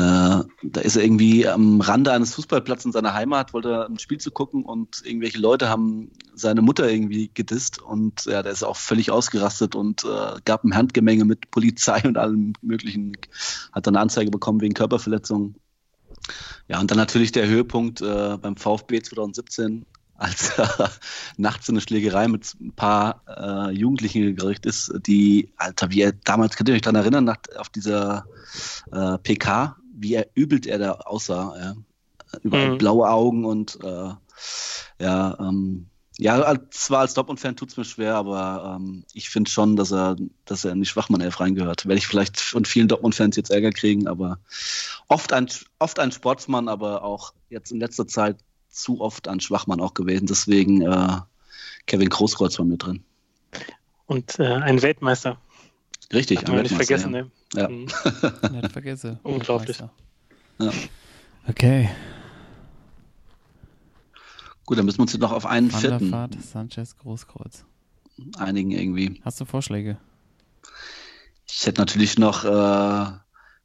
da 0.64 0.82
ist 0.82 0.95
er 0.95 1.03
irgendwie 1.03 1.45
am 1.45 1.82
Rande 1.82 2.14
eines 2.14 2.34
Fußballplatzes 2.36 2.86
in 2.86 2.91
seiner 2.94 3.14
Heimat, 3.14 3.53
wollte 3.53 3.86
ein 3.86 3.99
Spiel 3.99 4.18
zu 4.18 4.32
gucken 4.32 4.64
und 4.64 5.06
irgendwelche 5.06 5.40
Leute 5.40 5.68
haben 5.68 6.10
seine 6.34 6.61
Mutter 6.61 6.90
irgendwie 6.90 7.30
gedisst 7.34 7.82
und 7.82 8.23
ja, 8.27 8.41
der 8.41 8.53
ist 8.53 8.64
auch 8.64 8.77
völlig 8.77 9.11
ausgerastet 9.11 9.76
und 9.76 10.06
äh, 10.06 10.40
gab 10.45 10.64
ein 10.64 10.73
Handgemenge 10.73 11.26
mit 11.26 11.52
Polizei 11.52 12.02
und 12.06 12.18
allem 12.18 12.53
möglichen, 12.61 13.18
hat 13.73 13.88
dann 13.88 13.98
eine 13.98 14.03
Anzeige 14.03 14.32
bekommen 14.32 14.61
wegen 14.61 14.73
Körperverletzung. 14.73 15.56
Ja, 16.69 16.80
und 16.80 16.90
dann 16.91 16.98
natürlich 16.98 17.34
der 17.34 17.45
Höhepunkt 17.45 17.99
äh, 17.99 18.38
beim 18.38 18.56
VfB 18.56 19.02
2017, 19.02 19.86
als 20.18 20.58
er 20.58 20.92
nachts 21.38 21.68
in 21.70 21.76
eine 21.76 21.82
Schlägerei 21.82 22.28
mit 22.28 22.56
ein 22.60 22.74
paar 22.74 23.22
äh, 23.28 23.72
Jugendlichen 23.72 24.36
gerichtet 24.36 24.66
ist, 24.68 24.94
die, 25.08 25.52
Alter, 25.58 25.92
wie 25.92 26.02
er 26.02 26.12
damals, 26.14 26.56
könnt 26.56 26.70
ihr 26.70 26.76
euch 26.76 26.82
daran 26.82 26.96
erinnern, 27.02 27.24
nach, 27.26 27.38
auf 27.58 27.70
dieser 27.70 28.26
äh, 28.92 29.18
PK, 29.20 29.76
wie 29.94 30.14
er 30.16 30.28
übelt 30.36 30.66
er 30.68 30.80
da 30.80 30.92
aussah. 30.94 31.56
Ja. 31.60 31.74
Überall 32.42 32.72
Mhm. 32.72 32.78
blaue 32.78 33.10
Augen 33.10 33.46
und 33.46 33.78
äh, 33.84 34.10
ja, 35.00 35.38
ähm, 35.40 35.88
ja, 36.18 36.42
als- 36.42 36.86
zwar 36.86 37.00
als 37.02 37.14
Dortmund-Fan 37.14 37.58
tut 37.58 37.70
es 37.70 37.78
mir 37.78 37.84
schwer, 37.86 38.16
aber 38.16 38.78
ähm, 38.80 39.04
ich 39.14 39.30
finde 39.30 39.50
schon, 39.52 39.76
dass 39.76 39.92
er, 39.92 40.16
dass 40.46 40.64
er 40.64 40.72
in 40.72 40.80
die 40.80 40.86
Schwachmann-Elf 40.86 41.40
reingehört. 41.42 41.86
Werde 41.86 41.98
ich 41.98 42.08
vielleicht 42.08 42.40
von 42.40 42.64
vielen 42.64 42.88
Dortmund-Fans 42.88 43.36
jetzt 43.36 43.52
Ärger 43.52 43.72
kriegen, 43.72 44.08
aber 44.08 44.40
oft 45.10 45.34
ein, 45.34 45.48
oft 45.80 46.00
ein 46.00 46.12
Sportsmann, 46.14 46.70
aber 46.70 47.04
auch 47.04 47.34
jetzt 47.50 47.72
in 47.72 47.80
letzter 47.82 48.08
Zeit 48.08 48.38
zu 48.76 49.02
oft 49.02 49.27
ein 49.27 49.39
Schwachmann 49.39 49.80
auch 49.80 49.93
gewesen. 49.93 50.27
Deswegen 50.27 50.81
äh, 50.81 51.19
Kevin 51.88 52.10
Großkreuz 52.10 52.57
war 52.60 52.65
mit 52.65 52.84
drin. 52.84 53.03
Und 54.06 54.39
äh, 54.39 54.45
ein 54.45 54.81
Weltmeister. 54.81 55.38
Richtig, 56.14 56.39
Darf 56.39 56.49
ein 56.49 56.56
man 56.56 56.64
nicht 56.64 56.77
Weltmeister, 56.77 57.10
vergessen, 57.10 57.31
ja. 57.53 57.68
ne? 57.68 57.89
Ja. 58.49 58.49
Mhm. 58.49 58.56
Nicht 58.61 58.72
vergesse. 58.72 59.19
Unglaublich. 59.23 59.80
Weltmeister. 59.80 59.91
Ja. 60.60 60.72
Okay. 61.47 61.89
Gut, 64.65 64.77
dann 64.77 64.85
müssen 64.85 64.97
wir 64.97 65.03
uns 65.03 65.14
jetzt 65.14 65.22
noch 65.22 65.31
auf 65.31 65.45
einen 65.45 65.69
vierten 65.69 66.11
Sanchez, 66.41 66.97
Großkreuz. 66.97 67.65
einigen 68.38 68.72
irgendwie. 68.72 69.22
Hast 69.23 69.39
du 69.39 69.45
Vorschläge? 69.45 69.97
Ich 71.47 71.65
hätte 71.65 71.81
natürlich 71.81 72.18
noch, 72.18 72.43
äh, 72.45 73.11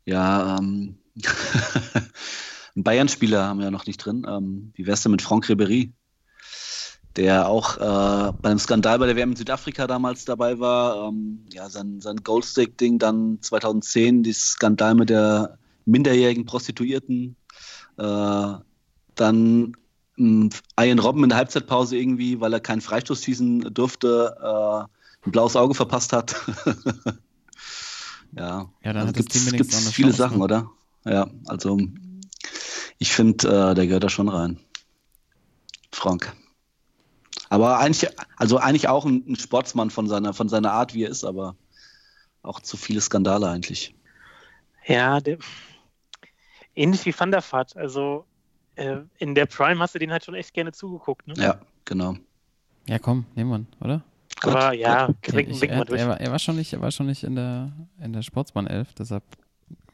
ja, 0.05 0.59
ähm, 0.59 0.99
einen 2.75 2.85
Bayern-Spieler 2.85 3.47
haben 3.47 3.59
wir 3.59 3.67
ja 3.67 3.71
noch 3.71 3.87
nicht 3.87 3.99
drin. 3.99 4.27
Ähm, 4.29 4.73
wie 4.75 4.87
wär's 4.87 5.03
denn 5.03 5.13
mit 5.13 5.23
Franck 5.23 5.47
Ribéry? 5.47 5.93
Der 7.17 7.49
auch 7.49 7.77
äh, 7.77 8.33
bei 8.41 8.51
einem 8.51 8.59
Skandal 8.59 8.99
bei 8.99 9.07
der 9.07 9.17
WM 9.17 9.31
in 9.31 9.37
Südafrika 9.37 9.87
damals 9.87 10.25
dabei 10.25 10.61
war. 10.61 11.09
Ähm, 11.09 11.45
ja, 11.53 11.69
sein, 11.69 12.01
sein 12.01 12.19
Goldstick-Ding 12.19 12.99
dann 12.99 13.39
2010, 13.41 14.23
dieses 14.23 14.51
Skandal 14.51 14.95
mit 14.95 15.11
der 15.11 15.59
minderjährigen 15.87 16.47
Prostituierten. 16.47 17.37
Äh, 17.99 18.55
dann 19.17 19.77
ähm, 20.17 20.51
Ian 20.79 20.99
Robben 20.99 21.25
in 21.25 21.31
der 21.31 21.39
Halbzeitpause 21.39 21.97
irgendwie, 21.97 22.41
weil 22.41 22.53
er 22.53 22.61
keinen 22.61 22.81
Freistoß 22.81 23.25
schießen 23.25 23.75
durfte, 23.75 24.37
äh, 24.41 25.27
ein 25.27 25.33
blaues 25.33 25.57
Auge 25.57 25.75
verpasst 25.75 26.13
hat. 26.13 26.37
ja, 28.37 28.71
Ja, 28.85 28.93
dann 28.93 29.09
also 29.09 29.21
auch 29.21 29.55
eine 29.55 29.91
viele 29.93 30.13
Sachen, 30.13 30.41
oder? 30.41 30.71
Ja, 31.05 31.29
also 31.47 31.79
ich 33.01 33.13
finde, 33.13 33.49
äh, 33.49 33.75
der 33.75 33.87
gehört 33.87 34.05
da 34.05 34.09
schon 34.09 34.29
rein. 34.29 34.61
Frank. 35.91 36.37
Aber 37.49 37.79
eigentlich, 37.79 38.09
also 38.37 38.59
eigentlich 38.59 38.89
auch 38.89 39.07
ein, 39.07 39.25
ein 39.27 39.37
Sportsmann 39.37 39.91
von 39.91 40.07
seiner, 40.07 40.35
von 40.35 40.49
seiner 40.49 40.71
Art, 40.73 40.95
wie 40.95 41.05
er 41.05 41.11
ist, 41.11 41.25
aber 41.25 41.57
auch 42.43 42.61
zu 42.61 42.77
viele 42.77 43.01
Skandale 43.01 43.49
eigentlich. 43.49 43.95
Ja, 44.87 45.19
der, 45.21 45.39
ähnlich 46.75 47.05
wie 47.07 47.19
Van 47.19 47.31
der 47.31 47.43
Vaart. 47.43 47.77
Also 47.77 48.27
äh, 48.77 48.99
in 49.19 49.35
der 49.35 49.47
Prime 49.47 49.81
hast 49.81 49.95
du 49.95 49.99
den 49.99 50.13
halt 50.13 50.25
schon 50.25 50.35
echt 50.35 50.53
gerne 50.53 50.73
zugeguckt. 50.73 51.27
Ne? 51.27 51.35
Ja, 51.39 51.59
genau. 51.87 52.17
Ja, 52.87 52.99
komm, 52.99 53.25
nehmen 53.35 53.51
wir 53.51 53.59
ihn, 53.61 53.67
oder? 53.81 54.05
Aber 54.43 54.71
Gut, 54.71 54.79
ja, 54.79 55.07
gut. 55.07 55.33
winken, 55.33 55.55
ich, 55.55 55.61
winken 55.63 55.77
er, 55.77 55.81
wir 55.81 55.85
durch. 55.87 56.01
er, 56.01 56.09
war, 56.09 56.21
er, 56.21 56.31
war 56.31 56.39
schon 56.39 56.57
nicht, 56.57 56.73
er 56.73 56.81
war 56.83 56.91
schon 56.91 57.07
nicht 57.07 57.25
in 57.25 57.35
der, 57.35 57.73
in 57.99 58.13
der 58.13 58.23
Sportsmann 58.23 58.67
11, 58.67 58.93
deshalb 58.95 59.25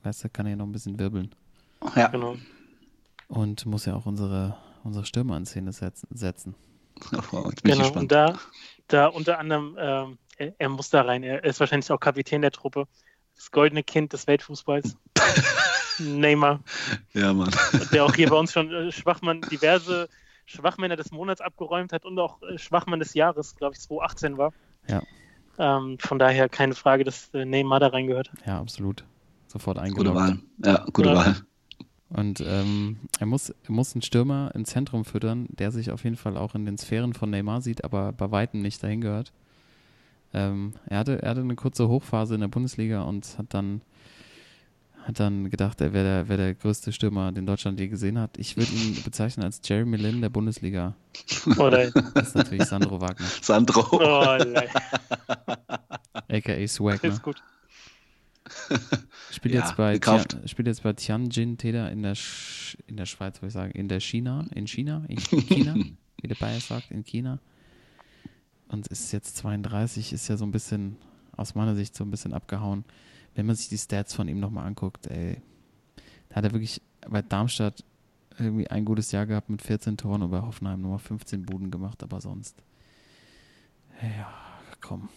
weißt 0.03 0.24
du, 0.24 0.28
kann 0.28 0.47
er 0.47 0.51
ja 0.51 0.57
noch 0.57 0.66
ein 0.66 0.73
bisschen 0.73 0.99
wirbeln. 0.99 1.33
Ja, 1.95 2.09
Genau. 2.09 2.37
Und 3.28 3.66
muss 3.66 3.86
ja 3.86 3.94
auch 3.94 4.07
unsere, 4.07 4.57
unsere 4.85 5.05
Stürmer 5.05 5.36
in 5.36 5.47
Szene 5.47 5.73
setzen. 5.73 6.09
setzen. 6.11 6.55
Oh, 7.32 7.51
Genau. 7.62 7.77
Und 7.89 8.09
gespannt. 8.09 8.12
da, 8.12 8.39
da 8.89 9.07
unter 9.09 9.39
anderem, 9.39 9.77
ähm, 9.78 10.19
er, 10.39 10.55
er 10.59 10.69
muss 10.70 10.89
da 10.90 11.03
rein. 11.03 11.23
Er 11.23 11.44
ist 11.44 11.61
wahrscheinlich 11.61 11.90
auch 11.93 12.01
Kapitän 12.01 12.40
der 12.43 12.53
Truppe. 12.53 12.86
Das 13.35 13.51
goldene 13.51 13.82
Kind 13.82 14.12
des 14.15 14.27
Weltfußballs. 14.27 14.97
Neymar. 15.98 16.61
Ja, 17.12 17.32
Mann. 17.35 17.51
der 17.93 18.05
auch 18.05 18.15
hier 18.15 18.28
bei 18.31 18.36
uns 18.36 18.53
schon 18.53 18.73
äh, 18.73 18.93
Schwachmann, 18.93 19.40
diverse 19.43 20.09
Schwachmänner 20.47 20.97
des 20.97 21.11
Monats 21.11 21.40
abgeräumt 21.40 21.93
hat 21.93 22.05
und 22.05 22.19
auch 22.19 22.40
äh, 22.43 22.57
Schwachmann 22.59 22.98
des 23.01 23.15
Jahres, 23.15 23.57
glaube 23.57 23.74
ich, 23.74 23.81
2018 23.81 24.39
war. 24.39 24.53
Ja. 24.89 25.03
Ähm, 25.59 25.98
von 25.98 26.19
daher 26.19 26.48
keine 26.48 26.74
Frage, 26.74 27.05
dass 27.05 27.28
äh, 27.35 27.44
Neymar 27.44 27.81
da 27.81 27.89
reingehört. 27.89 28.31
Ja, 28.47 28.59
absolut. 28.61 29.05
Sofort 29.48 29.77
Gute 29.78 29.86
eingeloggt. 29.86 30.16
Wahl. 30.16 30.39
Ja, 30.65 30.85
gute 30.93 31.09
Ja. 31.11 31.15
Wahl. 31.16 31.36
Und 32.09 32.41
ähm, 32.41 32.99
er, 33.19 33.27
muss, 33.27 33.51
er 33.51 33.70
muss 33.73 33.95
einen 33.95 34.03
Stürmer 34.03 34.53
ins 34.55 34.70
Zentrum 34.70 35.05
füttern, 35.05 35.47
der 35.51 35.73
sich 35.73 35.91
auf 35.91 36.05
jeden 36.05 36.16
Fall 36.16 36.37
auch 36.37 36.55
in 36.55 36.65
den 36.65 36.78
Sphären 36.78 37.15
von 37.15 37.31
Neymar 37.31 37.62
sieht, 37.62 37.85
aber 37.85 38.12
bei 38.12 38.31
weitem 38.31 38.62
nicht 38.62 38.83
dahin 38.83 39.01
gehört. 39.01 39.33
Ähm, 40.33 40.74
er, 40.87 40.99
hatte, 40.99 41.23
er 41.23 41.31
hatte 41.31 41.41
eine 41.41 41.57
kurze 41.57 41.89
Hochphase 41.89 42.35
in 42.35 42.41
der 42.43 42.49
Bundesliga 42.49 43.03
und 43.03 43.39
hat 43.39 43.47
dann, 43.55 43.81
hat 45.03 45.19
dann 45.19 45.51
gedacht, 45.51 45.81
er 45.81 45.93
wäre 45.93 46.05
der, 46.05 46.28
wär 46.28 46.37
der 46.37 46.55
größte 46.55 46.93
Stürmer, 46.93 47.33
den 47.33 47.47
Deutschland 47.47 47.81
je 47.81 47.89
gesehen 47.89 48.19
hat. 48.20 48.39
Ich 48.39 48.57
würde 48.57 48.70
ihn 48.73 49.03
bezeichnen 49.03 49.45
als 49.45 49.61
Jeremy 49.65 49.97
Lin 49.97 50.20
der 50.20 50.28
Bundesliga. 50.28 50.95
Oder? 51.57 51.91
Das 51.91 52.28
ist 52.28 52.35
natürlich 52.37 52.65
Sandro 52.65 53.01
Wagner, 53.01 53.27
Sandro. 53.43 53.85
Oh, 53.91 54.37
nein. 54.39 54.69
aka 56.28 56.69
Swag. 56.69 57.03
Ne? 57.03 57.09
ist 57.09 57.23
gut. 57.23 57.43
Spielt, 59.32 59.55
Ja, 59.55 59.62
jetzt 59.62 59.76
bei 59.76 59.94
gekauft. 59.94 60.30
Tian, 60.30 60.48
spielt 60.48 60.68
jetzt 60.68 60.82
bei 60.82 60.93
Tianjin 60.93 61.59
Teda 61.59 61.88
in 61.88 62.02
der, 62.02 62.14
Sch 62.14 62.76
in 62.86 62.97
der 62.97 63.06
Schweiz, 63.06 63.36
würde 63.36 63.48
ich 63.48 63.52
sagen. 63.52 63.72
In 63.72 63.88
der 63.88 64.01
China, 64.01 64.47
in 64.55 64.66
China, 64.66 65.05
in 65.09 65.18
China, 65.18 65.74
wie 66.20 66.28
der 66.28 66.34
Bayer 66.36 66.60
sagt, 66.60 66.90
in 66.90 67.05
China. 67.05 67.38
Und 68.68 68.86
ist 68.88 69.12
jetzt 69.12 69.36
32, 69.36 70.12
ist 70.12 70.28
ja 70.28 70.36
so 70.36 70.44
ein 70.44 70.51
bisschen, 70.51 70.97
aus 71.36 71.55
meiner 71.55 71.74
Sicht 71.76 71.94
so 71.94 72.05
ein 72.05 72.10
bisschen 72.10 72.32
abgehauen. 72.32 72.84
Wenn 73.34 73.47
man 73.47 73.55
sich 73.55 73.68
die 73.68 73.78
Stats 73.78 74.14
von 74.14 74.28
ihm 74.28 74.40
nochmal 74.40 74.66
anguckt, 74.66 75.06
ey, 75.06 75.40
da 76.28 76.36
hat 76.36 76.44
er 76.44 76.52
wirklich 76.52 76.80
bei 77.09 77.22
Darmstadt 77.22 77.84
irgendwie 78.38 78.68
ein 78.68 78.84
gutes 78.84 79.12
Jahr 79.12 79.26
gehabt 79.26 79.48
mit 79.48 79.62
14 79.62 79.97
Toren 79.97 80.22
und 80.22 80.30
bei 80.30 80.40
Hoffenheim 80.40 80.80
nur 80.80 80.98
15 80.98 81.43
Buden 81.43 81.70
gemacht, 81.70 82.02
aber 82.02 82.20
sonst, 82.20 82.62
ja, 84.02 84.32
komm. 84.80 85.09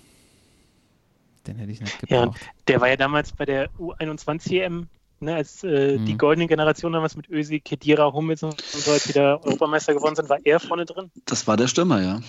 Den 1.50 1.58
hätte 1.58 1.72
ich 1.72 1.82
nicht 1.82 2.00
Ja, 2.08 2.26
gebraucht. 2.26 2.40
Der 2.68 2.80
war 2.80 2.88
ja 2.90 2.96
damals 2.96 3.32
bei 3.32 3.46
der 3.46 3.70
U21-EM, 3.80 4.88
ne, 5.20 5.36
als 5.36 5.64
äh, 5.64 5.98
die 5.98 6.14
Mhm. 6.14 6.18
goldene 6.18 6.48
Generation 6.48 6.94
damals 6.94 7.16
mit 7.16 7.28
Ösi, 7.30 7.60
Kedira, 7.60 8.14
Hummels 8.14 8.44
und 8.44 8.62
so, 8.72 8.92
als 8.92 9.06
die 9.08 9.14
da 9.14 9.38
Europameister 9.38 9.94
geworden 9.96 10.16
sind, 10.16 10.30
war 10.30 10.40
er 10.44 10.60
vorne 10.60 10.86
drin. 10.86 11.12
Das 11.26 11.48
war 11.48 11.58
der 11.58 11.68
Stürmer, 11.68 12.02
ja. 12.02 12.20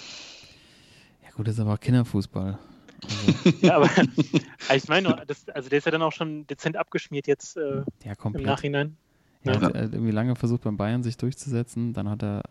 Ja 1.23 1.31
gut, 1.37 1.47
das 1.47 1.55
ist 1.57 1.61
aber 1.61 1.75
auch 1.75 1.81
Kinderfußball. 1.81 2.59
Also, 3.03 3.51
Ja, 3.63 3.77
aber 3.77 3.91
ich 4.75 4.89
meine, 4.89 5.23
das, 5.27 5.47
also 5.51 5.69
der 5.69 5.79
ist 5.79 5.85
ja 5.85 5.93
dann 5.93 6.03
auch 6.03 6.13
schon 6.13 6.47
dezent 6.47 6.77
abgeschmiert 6.79 7.27
jetzt 7.27 7.57
äh, 7.59 7.61
ja, 7.61 7.85
im 8.13 8.17
komplett. 8.17 8.47
Nachhinein. 8.47 8.97
Er 9.45 9.61
Ja. 9.61 9.61
hat 9.61 9.75
äh, 9.75 9.83
irgendwie 9.83 10.11
lange 10.13 10.35
versucht, 10.35 10.63
beim 10.63 10.77
Bayern 10.79 11.03
sich 11.03 11.17
durchzusetzen. 11.19 11.93
Dann 11.93 12.09
hat 12.09 12.23
er 12.23 12.43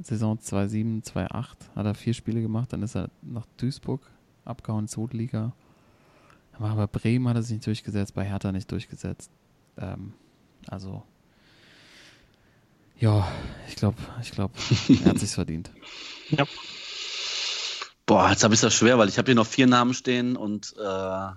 Saison 0.00 0.38
2-7, 0.38 1.02
2-8, 1.04 1.70
hat 1.76 1.86
er 1.86 1.94
vier 1.94 2.14
Spiele 2.14 2.42
gemacht. 2.42 2.72
Dann 2.72 2.82
ist 2.82 2.96
er 2.96 3.08
nach 3.22 3.46
Duisburg 3.56 4.00
abgehauen, 4.44 4.88
Zweitliga. 4.88 5.52
Aber 6.62 6.86
bei 6.86 6.98
Bremen 6.98 7.28
hat 7.28 7.36
er 7.36 7.42
sich 7.42 7.54
nicht 7.54 7.66
durchgesetzt, 7.66 8.14
bei 8.14 8.24
Hertha 8.24 8.52
nicht 8.52 8.70
durchgesetzt. 8.70 9.30
Ähm, 9.76 10.12
also, 10.68 11.02
ja, 12.98 13.26
ich 13.68 13.74
glaube, 13.74 13.96
ich 14.22 14.30
glaube, 14.30 14.54
er 15.04 15.10
hat 15.10 15.18
sich's 15.18 15.34
verdient. 15.34 15.70
Boah, 18.06 18.30
jetzt 18.30 18.44
habe 18.44 18.54
ich 18.54 18.60
das 18.60 18.74
schwer, 18.74 18.98
weil 18.98 19.08
ich 19.08 19.18
habe 19.18 19.26
hier 19.26 19.34
noch 19.34 19.46
vier 19.46 19.66
Namen 19.66 19.94
stehen 19.94 20.36
und 20.36 20.74
äh, 20.78 21.28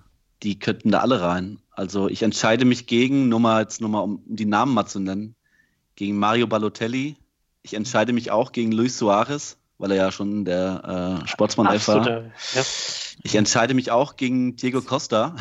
die 0.43 0.60
könnten 0.60 0.91
da 0.91 0.99
alle 0.99 1.22
rein. 1.22 1.60
Also 1.72 2.07
ich 2.07 2.22
entscheide 2.22 2.65
mich 2.65 2.85
gegen, 2.85 3.30
nur 3.30 3.39
mal 3.39 3.61
jetzt 3.61 3.81
nur 3.81 3.89
mal, 3.89 4.02
um 4.02 4.22
die 4.26 4.45
Namen 4.45 4.73
mal 4.73 4.85
zu 4.85 4.99
nennen, 4.99 5.35
gegen 5.95 6.18
Mario 6.18 6.47
Balotelli. 6.47 7.15
Ich 7.64 7.73
entscheide 7.73 8.14
mich 8.14 8.30
auch 8.30 8.52
gegen 8.52 8.72
Luis 8.72 8.97
Suarez, 8.97 9.57
weil 9.77 9.91
er 9.91 9.97
ja 9.97 10.11
schon 10.11 10.45
der 10.45 11.22
äh, 11.23 11.27
Sportsmann 11.27 11.73
F 11.73 11.88
war. 11.88 12.07
Ja. 12.07 12.64
Ich 13.23 13.35
entscheide 13.35 13.73
mich 13.73 13.91
auch 13.91 14.15
gegen 14.15 14.56
Diego 14.56 14.81
Costa, 14.81 15.35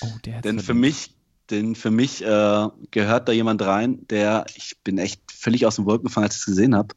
Oh, 0.00 0.08
der 0.24 0.40
denn 0.40 0.60
für 0.60 0.74
mich, 0.74 1.14
denn 1.50 1.74
für 1.74 1.90
mich 1.90 2.24
äh, 2.24 2.68
gehört 2.90 3.28
da 3.28 3.32
jemand 3.32 3.62
rein, 3.62 4.06
der, 4.08 4.46
ich 4.54 4.78
bin 4.82 4.98
echt 4.98 5.20
völlig 5.30 5.66
aus 5.66 5.76
dem 5.76 5.84
Wolken 5.84 6.06
gefallen, 6.06 6.24
als 6.24 6.36
ich 6.36 6.40
es 6.40 6.46
gesehen 6.46 6.74
habe, 6.74 6.94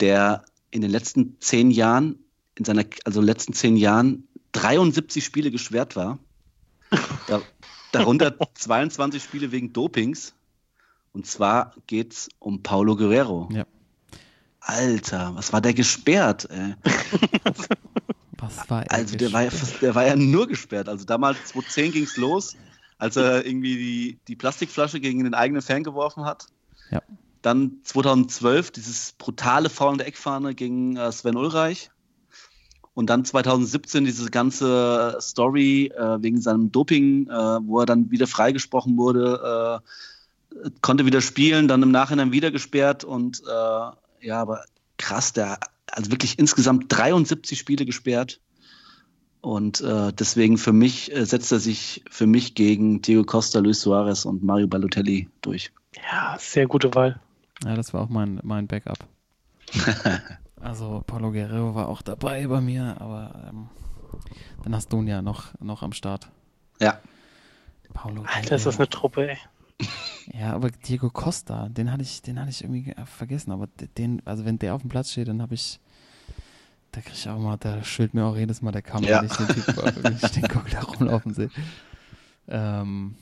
der 0.00 0.44
in 0.70 0.82
den 0.82 0.90
letzten 0.90 1.40
zehn 1.40 1.70
Jahren, 1.70 2.18
in 2.56 2.64
seiner, 2.64 2.84
also 3.04 3.20
letzten 3.20 3.54
zehn 3.54 3.76
Jahren 3.76 4.28
73 4.52 5.24
Spiele 5.24 5.50
gesperrt 5.50 5.96
war. 5.96 6.18
Da, 7.26 7.40
darunter 7.92 8.34
22 8.54 9.22
Spiele 9.22 9.52
wegen 9.52 9.72
Dopings. 9.72 10.34
Und 11.12 11.26
zwar 11.26 11.74
geht's 11.86 12.28
um 12.38 12.62
Paulo 12.62 12.96
Guerrero. 12.96 13.48
Ja. 13.50 13.66
Alter, 14.66 15.32
was 15.34 15.52
war 15.52 15.60
der 15.60 15.74
gesperrt? 15.74 16.48
Ey? 16.50 16.74
Was 18.38 18.68
war 18.68 18.82
er 18.82 18.92
Also 18.92 19.16
der 19.16 19.32
war, 19.32 19.44
ja, 19.44 19.50
der 19.80 19.94
war 19.94 20.06
ja 20.06 20.14
nur 20.14 20.46
gesperrt. 20.46 20.88
Also 20.88 21.06
damals 21.06 21.38
2010 21.46 21.92
ging 21.92 22.04
es 22.04 22.16
los, 22.16 22.54
als 22.98 23.16
er 23.16 23.46
irgendwie 23.46 23.76
die, 23.76 24.18
die 24.28 24.36
Plastikflasche 24.36 25.00
gegen 25.00 25.24
den 25.24 25.32
eigenen 25.32 25.62
Fan 25.62 25.84
geworfen 25.84 26.24
hat. 26.24 26.46
Ja. 26.90 27.00
Dann 27.40 27.78
2012 27.84 28.72
dieses 28.72 29.12
brutale 29.12 29.70
Foul 29.70 29.92
in 29.92 29.98
der 29.98 30.08
Eckfahne 30.08 30.54
gegen 30.54 30.96
äh, 30.96 31.10
Sven 31.12 31.36
Ulreich. 31.36 31.90
Und 32.92 33.08
dann 33.08 33.24
2017 33.24 34.04
diese 34.04 34.30
ganze 34.30 35.16
Story 35.20 35.92
äh, 35.96 36.22
wegen 36.22 36.40
seinem 36.40 36.72
Doping, 36.72 37.28
äh, 37.28 37.32
wo 37.32 37.80
er 37.80 37.86
dann 37.86 38.10
wieder 38.10 38.26
freigesprochen 38.26 38.96
wurde, 38.98 39.80
äh, 40.52 40.70
konnte 40.82 41.06
wieder 41.06 41.20
spielen, 41.20 41.68
dann 41.68 41.82
im 41.82 41.90
Nachhinein 41.90 42.32
wieder 42.32 42.50
gesperrt 42.50 43.04
und 43.04 43.42
äh, 43.46 43.90
ja, 44.20 44.40
aber 44.40 44.64
krass, 44.98 45.32
der 45.32 45.58
also 45.90 46.10
wirklich 46.10 46.38
insgesamt 46.38 46.86
73 46.88 47.58
Spiele 47.58 47.86
gesperrt. 47.86 48.40
Und 49.40 49.80
äh, 49.80 50.12
deswegen 50.12 50.58
für 50.58 50.72
mich 50.72 51.14
äh, 51.14 51.24
setzt 51.24 51.52
er 51.52 51.60
sich 51.60 52.04
für 52.10 52.26
mich 52.26 52.54
gegen 52.54 53.00
Diego 53.02 53.22
Costa, 53.22 53.60
Luis 53.60 53.80
Suarez 53.80 54.24
und 54.24 54.42
Mario 54.42 54.66
Balotelli 54.66 55.28
durch. 55.40 55.72
ja, 56.10 56.36
sehr 56.38 56.66
gute 56.66 56.94
Wahl. 56.94 57.20
Ja, 57.64 57.74
das 57.74 57.94
war 57.94 58.02
auch 58.02 58.08
mein, 58.08 58.40
mein 58.42 58.66
Backup. 58.66 58.98
also 60.60 61.02
Paulo 61.06 61.30
Guerrero 61.30 61.74
war 61.74 61.88
auch 61.88 62.02
dabei 62.02 62.46
bei 62.46 62.60
mir, 62.60 62.96
aber 63.00 63.48
ähm, 63.48 63.68
dann 64.64 64.74
hast 64.74 64.92
du 64.92 65.00
ihn 65.00 65.06
ja 65.06 65.22
noch, 65.22 65.58
noch 65.60 65.82
am 65.82 65.92
Start. 65.92 66.28
Ja. 66.80 66.98
Paulo 67.94 68.24
Alter, 68.26 68.56
ist 68.56 68.66
das 68.66 68.76
eine 68.76 68.88
Truppe, 68.88 69.30
ey. 69.30 69.38
Ja, 70.32 70.52
aber 70.54 70.70
Diego 70.70 71.08
Costa, 71.10 71.68
den 71.68 71.90
hatte 71.92 72.02
ich, 72.02 72.22
den 72.22 72.38
hatte 72.40 72.50
ich 72.50 72.62
irgendwie 72.64 72.94
vergessen. 73.04 73.52
Aber 73.52 73.68
den, 73.96 74.22
also 74.24 74.44
wenn 74.44 74.58
der 74.58 74.74
auf 74.74 74.80
dem 74.82 74.90
Platz 74.90 75.12
steht, 75.12 75.28
dann 75.28 75.40
habe 75.40 75.54
ich, 75.54 75.80
da 76.92 77.00
kriege 77.00 77.14
ich 77.16 77.28
auch 77.28 77.38
mal, 77.38 77.56
da 77.58 77.82
schüttelt 77.84 78.14
mir 78.14 78.24
auch 78.24 78.36
jedes 78.36 78.62
Mal 78.62 78.72
der 78.72 78.82
Kamm, 78.82 79.02
Ja. 79.04 79.20
wenn 79.20 79.26
ich 79.26 79.36
den 79.36 79.48
Typen 79.48 79.76
wenn 80.04 80.14
ich 80.20 80.30
den 80.32 80.42
Gockel 80.42 80.70
da 80.72 80.80
rumlaufen 80.82 81.32
sehe. 81.34 81.50
Ähm, 82.48 83.14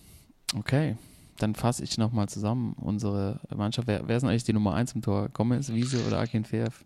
okay, 0.56 0.96
dann 1.38 1.54
fasse 1.54 1.82
ich 1.84 1.98
nochmal 1.98 2.28
zusammen 2.28 2.74
unsere 2.74 3.40
Mannschaft. 3.54 3.86
Wer, 3.88 4.06
wer 4.08 4.16
ist 4.16 4.22
denn 4.22 4.30
eigentlich 4.30 4.44
die 4.44 4.52
Nummer 4.52 4.74
1 4.74 4.92
im 4.92 5.02
Tor? 5.02 5.28
Gomez, 5.30 5.70
Wiese 5.72 6.04
oder 6.06 6.20
Akin 6.20 6.44
Feev? 6.44 6.84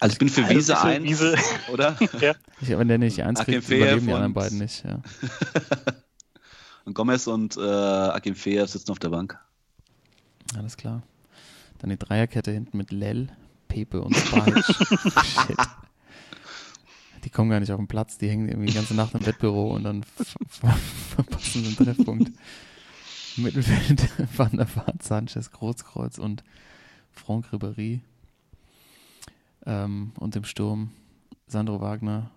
Also 0.00 0.12
ich 0.12 0.18
bin 0.18 0.28
für 0.28 0.42
Also 0.44 0.54
Wiese 0.54 0.72
Wiese- 0.74 0.84
1, 0.84 1.04
Wiese. 1.04 1.36
oder? 1.72 1.96
Ich, 2.60 2.68
wenn 2.70 2.88
der 2.88 2.98
nicht 2.98 3.16
die 3.16 3.22
1 3.22 3.38
kriegt, 3.40 3.48
Akinfeev 3.58 3.76
überleben 3.82 4.06
die 4.06 4.12
anderen 4.12 4.34
beiden 4.34 4.58
nicht. 4.58 4.84
Ja. 4.84 5.00
Und 6.88 6.94
Gomez 6.94 7.26
und 7.26 7.58
äh, 7.58 7.60
Akim 7.60 8.34
Feev 8.34 8.66
sitzen 8.70 8.90
auf 8.92 8.98
der 8.98 9.10
Bank. 9.10 9.38
Alles 10.56 10.78
klar. 10.78 11.02
Dann 11.80 11.90
die 11.90 11.98
Dreierkette 11.98 12.50
hinten 12.50 12.78
mit 12.78 12.92
Lell, 12.92 13.28
Pepe 13.68 14.00
und 14.00 14.16
Spalic. 14.16 14.64
Shit. 14.64 15.58
Die 17.24 17.28
kommen 17.28 17.50
gar 17.50 17.60
nicht 17.60 17.70
auf 17.72 17.76
den 17.76 17.88
Platz, 17.88 18.16
die 18.16 18.30
hängen 18.30 18.48
irgendwie 18.48 18.68
die 18.68 18.74
ganze 18.74 18.94
Nacht 18.94 19.12
im 19.12 19.26
Wettbüro 19.26 19.74
und 19.74 19.84
dann 19.84 20.02
ver- 20.02 20.24
ver- 20.48 20.78
verpassen 21.14 21.62
sie 21.62 21.66
einen 21.66 21.76
Treffpunkt. 21.76 22.32
Mittelfeld 23.36 24.08
Van 24.38 24.52
der 24.52 24.74
Vaart, 24.74 25.02
Sanchez, 25.02 25.50
Großkreuz 25.50 26.16
und 26.16 26.42
Franck 27.12 27.48
Ribéry. 27.52 28.00
Ähm, 29.66 30.12
und 30.18 30.34
im 30.36 30.44
Sturm 30.44 30.92
Sandro 31.48 31.82
Wagner, 31.82 32.30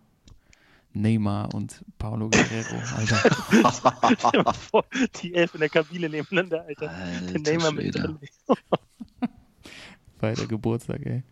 Neymar 0.93 1.53
und 1.53 1.83
Paulo 1.97 2.29
Guerrero. 2.29 2.81
Alter, 2.95 4.83
die 5.21 5.33
elf 5.33 5.53
in 5.53 5.59
der 5.61 5.69
Kabine 5.69 6.09
nebeneinander, 6.09 6.65
Alter. 6.65 6.87
Der 6.87 6.97
Alter 6.97 7.39
Neymar 7.39 7.71
mit 7.71 7.93
Schwede. 7.93 8.19
bei 10.19 10.33
der 10.33 10.47
Geburtstag, 10.47 11.05
ey. 11.05 11.23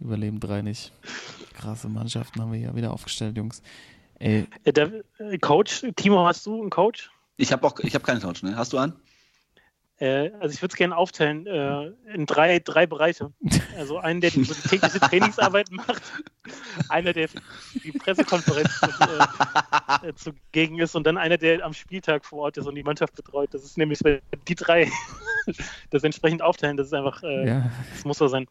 Überleben 0.00 0.40
drei 0.40 0.62
nicht. 0.62 0.92
Krasse 1.54 1.88
Mannschaften 1.88 2.40
haben 2.40 2.52
wir 2.52 2.58
hier 2.58 2.74
wieder 2.74 2.92
aufgestellt, 2.92 3.36
Jungs. 3.36 3.62
Ey, 4.18 4.46
Äh, 4.64 4.72
der, 4.72 5.04
äh, 5.18 5.38
Coach, 5.38 5.84
Timo, 5.96 6.26
hast 6.26 6.44
du 6.46 6.60
einen 6.60 6.70
Coach? 6.70 7.10
Ich 7.36 7.52
habe 7.52 7.66
auch, 7.66 7.78
ich 7.80 7.94
habe 7.94 8.04
keinen 8.04 8.20
Coach, 8.20 8.42
ne? 8.42 8.56
Hast 8.56 8.72
du 8.72 8.78
einen? 8.78 8.94
Äh, 10.00 10.32
also 10.40 10.52
ich 10.52 10.60
würde 10.60 10.72
es 10.72 10.76
gerne 10.76 10.96
aufteilen 10.96 11.46
äh, 11.46 11.92
in 12.12 12.26
drei, 12.26 12.58
drei 12.58 12.86
Bereiche. 12.86 13.32
Also 13.78 13.98
einen, 13.98 14.20
der 14.20 14.30
die, 14.30 14.44
so 14.44 14.54
die 14.54 14.68
tägliche 14.68 14.98
Trainingsarbeit 15.00 15.70
macht, 15.70 16.02
einer, 16.88 17.12
der 17.12 17.28
die 17.84 17.92
Pressekonferenz 17.92 18.80
äh, 18.82 20.08
äh, 20.08 20.14
zugegen 20.14 20.80
ist 20.80 20.96
und 20.96 21.06
dann 21.06 21.16
einer, 21.16 21.38
der 21.38 21.64
am 21.64 21.72
Spieltag 21.72 22.24
vor 22.24 22.40
Ort 22.40 22.56
ist 22.56 22.66
und 22.66 22.74
die 22.74 22.82
Mannschaft 22.82 23.14
betreut. 23.14 23.54
Das 23.54 23.62
ist 23.62 23.78
nämlich 23.78 24.00
die 24.48 24.54
drei 24.54 24.90
das 25.90 26.02
entsprechend 26.02 26.42
aufteilen. 26.42 26.76
Das 26.76 26.88
ist 26.88 26.94
einfach, 26.94 27.22
äh, 27.22 27.46
ja, 27.46 27.70
das 27.92 28.04
muss 28.04 28.18
so 28.18 28.26
sein. 28.26 28.46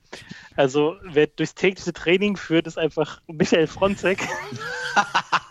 Also 0.55 0.95
wer 1.03 1.27
durchs 1.27 1.55
tägliche 1.55 1.91
Training 1.91 2.37
führt, 2.37 2.67
ist 2.67 2.77
einfach 2.77 3.21
Michael 3.27 3.67
Fronzek. 3.67 4.19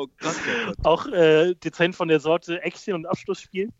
Oh 0.00 0.06
Gott, 0.18 0.34
oh 0.34 0.66
Gott. 0.66 0.78
auch 0.82 1.06
äh, 1.08 1.54
dezent 1.56 1.94
von 1.94 2.08
der 2.08 2.20
Sorte 2.20 2.62
Action 2.62 2.94
und 2.94 3.06
Abschlussspiel. 3.06 3.70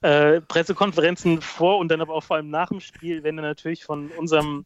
Äh, 0.00 0.40
Pressekonferenzen 0.40 1.40
vor 1.40 1.78
und 1.78 1.88
dann 1.88 2.00
aber 2.00 2.14
auch 2.14 2.24
vor 2.24 2.36
allem 2.36 2.50
nach 2.50 2.68
dem 2.68 2.80
Spiel 2.80 3.22
werden 3.22 3.36
dann 3.36 3.44
natürlich 3.44 3.84
von 3.84 4.08
unserem 4.12 4.64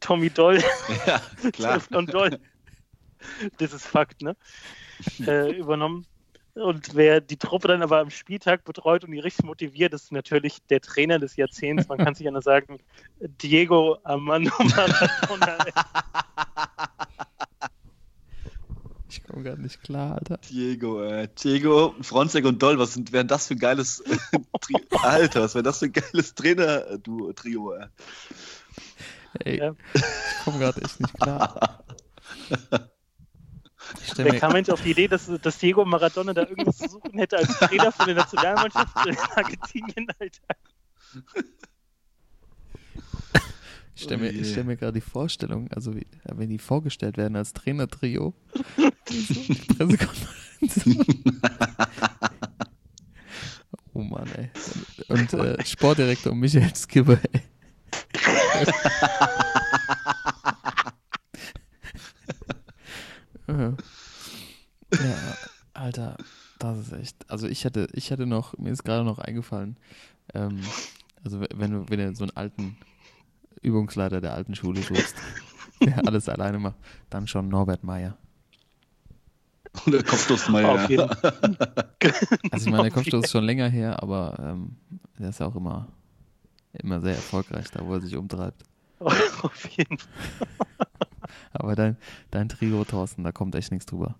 Tommy 0.00 0.28
Doll 0.28 0.62
Ja, 1.06 1.22
klar. 1.52 1.80
und 1.92 2.12
Doll. 2.12 2.38
Das 3.56 3.72
ist 3.72 3.86
Fakt, 3.86 4.20
ne? 4.20 4.36
Äh, 5.26 5.56
übernommen. 5.56 6.06
Und 6.54 6.94
wer 6.94 7.20
die 7.20 7.36
Truppe 7.36 7.68
dann 7.68 7.82
aber 7.82 8.00
am 8.00 8.10
Spieltag 8.10 8.64
betreut 8.64 9.04
und 9.04 9.12
die 9.12 9.20
richtig 9.20 9.44
motiviert, 9.46 9.94
ist 9.94 10.12
natürlich 10.12 10.58
der 10.68 10.80
Trainer 10.80 11.18
des 11.18 11.36
Jahrzehnts. 11.36 11.88
Man 11.88 11.98
kann 11.98 12.14
sich 12.14 12.26
ja 12.26 12.30
nur 12.30 12.42
sagen, 12.42 12.78
Diego 13.20 13.98
Armando 14.02 14.52
Maradona. 14.58 15.58
Ich 19.30 19.34
komme 19.34 19.44
gerade 19.44 19.62
nicht 19.62 19.80
klar, 19.84 20.16
Alter. 20.16 20.38
Diego, 20.38 21.04
äh, 21.04 21.28
Diego, 21.40 21.94
Fronzek 22.00 22.44
und 22.44 22.60
Doll, 22.60 22.80
was 22.80 22.94
sind, 22.94 23.12
wären 23.12 23.28
das 23.28 23.46
für 23.46 23.54
ein 23.54 23.60
geiles 23.60 24.00
äh, 24.00 24.16
Alter, 25.02 25.42
was 25.42 25.54
wäre 25.54 25.62
das 25.62 25.78
für 25.78 25.84
ein 25.84 25.92
geiles 25.92 26.34
Trainer-Trio, 26.34 27.74
äh. 27.74 27.86
Ey, 29.44 29.58
Ja. 29.58 29.74
ich 29.94 30.44
komme 30.44 30.58
gerade 30.58 30.82
echt 30.82 30.98
nicht 30.98 31.14
klar. 31.14 31.84
Wer 34.16 34.32
mir, 34.32 34.38
kam 34.40 34.52
eigentlich 34.52 34.72
auf 34.72 34.82
die 34.82 34.90
Idee, 34.90 35.06
dass, 35.06 35.30
dass 35.40 35.58
Diego 35.58 35.84
Maradona 35.84 36.34
da 36.34 36.42
irgendwas 36.42 36.78
zu 36.78 36.88
suchen 36.88 37.16
hätte 37.16 37.38
als 37.38 37.56
Trainer 37.56 37.92
von 37.92 38.06
der 38.06 38.16
Nationalmannschaft 38.16 39.06
in 39.06 39.16
Argentinien, 39.36 40.08
Alter? 40.18 40.42
Ich 44.00 44.04
stell 44.04 44.16
mir, 44.16 44.32
Oh 44.32 44.44
stell 44.44 44.64
mir 44.64 44.76
gerade 44.76 44.94
die 44.94 45.02
Vorstellung, 45.02 45.70
also 45.72 45.94
wie, 45.94 46.06
wenn 46.24 46.48
die 46.48 46.58
vorgestellt 46.58 47.18
werden 47.18 47.36
als 47.36 47.52
Trainertrio. 47.52 48.32
die 49.10 49.54
Pressekonferenz. 49.74 50.86
oh 53.92 54.02
Mann, 54.02 54.28
ey. 54.36 54.50
Und 55.08 55.34
äh, 55.34 55.62
Sportdirektor 55.66 56.34
Michael 56.34 56.74
Skipper, 56.74 57.18
ey. 57.32 57.42
ja, 63.48 63.76
Alter, 65.74 66.16
das 66.58 66.78
ist 66.78 66.92
echt. 66.92 67.30
Also 67.30 67.46
ich 67.48 67.64
hätte, 67.64 67.88
ich 67.92 68.10
hätte 68.10 68.24
noch, 68.24 68.56
mir 68.56 68.72
ist 68.72 68.84
gerade 68.84 69.04
noch 69.04 69.18
eingefallen, 69.18 69.76
ähm, 70.32 70.60
also 71.22 71.42
wenn 71.54 71.70
du, 71.70 71.84
wenn 71.88 71.98
du 71.98 72.14
so 72.14 72.24
einen 72.24 72.34
alten 72.36 72.78
Übungsleiter 73.62 74.20
der 74.20 74.34
alten 74.34 74.54
Schule 74.54 74.82
suchst, 74.82 75.14
der 75.80 76.06
alles 76.06 76.28
alleine 76.28 76.58
macht, 76.58 76.76
dann 77.10 77.26
schon 77.26 77.48
Norbert 77.48 77.84
Meyer. 77.84 78.16
Oder 79.86 80.02
Kopfstoßmeier. 80.02 80.68
Auf 80.68 80.90
jeden 80.90 81.08
Also 82.50 82.66
ich 82.66 82.72
meine, 82.72 82.84
der 82.84 82.92
Kopfstoß 82.92 83.24
ist 83.24 83.30
schon 83.30 83.44
länger 83.44 83.68
her, 83.68 84.02
aber 84.02 84.36
ähm, 84.40 84.76
der 85.18 85.30
ist 85.30 85.40
ja 85.40 85.46
auch 85.46 85.54
immer, 85.54 85.88
immer 86.72 87.00
sehr 87.00 87.14
erfolgreich, 87.14 87.70
da 87.70 87.86
wo 87.86 87.94
er 87.94 88.00
sich 88.00 88.16
umtreibt. 88.16 88.64
Auf 88.98 89.68
jeden 89.76 89.98
Fall. 89.98 90.86
Aber 91.52 91.76
dein, 91.76 91.96
dein 92.30 92.48
Trio, 92.48 92.84
Thorsten, 92.84 93.22
da 93.22 93.32
kommt 93.32 93.54
echt 93.54 93.70
nichts 93.70 93.86
drüber. 93.86 94.16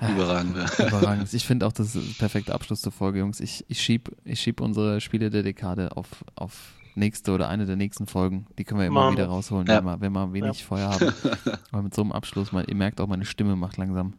Überragend, 0.00 0.56
ja. 0.56 0.86
Überragend. 0.88 1.32
Ich 1.32 1.46
finde 1.46 1.66
auch, 1.66 1.72
das 1.72 1.94
ist 1.94 1.96
ein 1.96 2.14
perfekter 2.18 2.54
Abschluss 2.54 2.80
zur 2.80 2.92
Folge, 2.92 3.20
Jungs. 3.20 3.40
Ich, 3.40 3.64
ich 3.68 3.80
schieb, 3.80 4.14
ich 4.24 4.40
schieb 4.40 4.60
unsere 4.60 5.00
Spiele 5.00 5.30
der 5.30 5.42
Dekade 5.42 5.96
auf, 5.96 6.24
auf 6.34 6.74
nächste 6.96 7.32
oder 7.32 7.48
eine 7.48 7.66
der 7.66 7.76
nächsten 7.76 8.06
Folgen. 8.06 8.46
Die 8.58 8.64
können 8.64 8.80
wir 8.80 8.86
immer 8.86 9.04
Machen 9.04 9.16
wieder 9.16 9.26
rausholen, 9.26 9.66
Ja. 9.66 9.78
wenn, 9.78 9.84
wir, 9.84 10.00
wenn 10.00 10.12
wir 10.12 10.32
wenig 10.32 10.64
Feuer 10.64 10.90
haben. 10.90 11.12
Aber 11.72 11.82
mit 11.82 11.94
so 11.94 12.02
einem 12.02 12.12
Abschluss, 12.12 12.52
man, 12.52 12.64
ihr 12.66 12.74
merkt 12.76 13.00
auch, 13.00 13.06
meine 13.08 13.24
Stimme 13.24 13.56
macht 13.56 13.76
langsam 13.76 14.14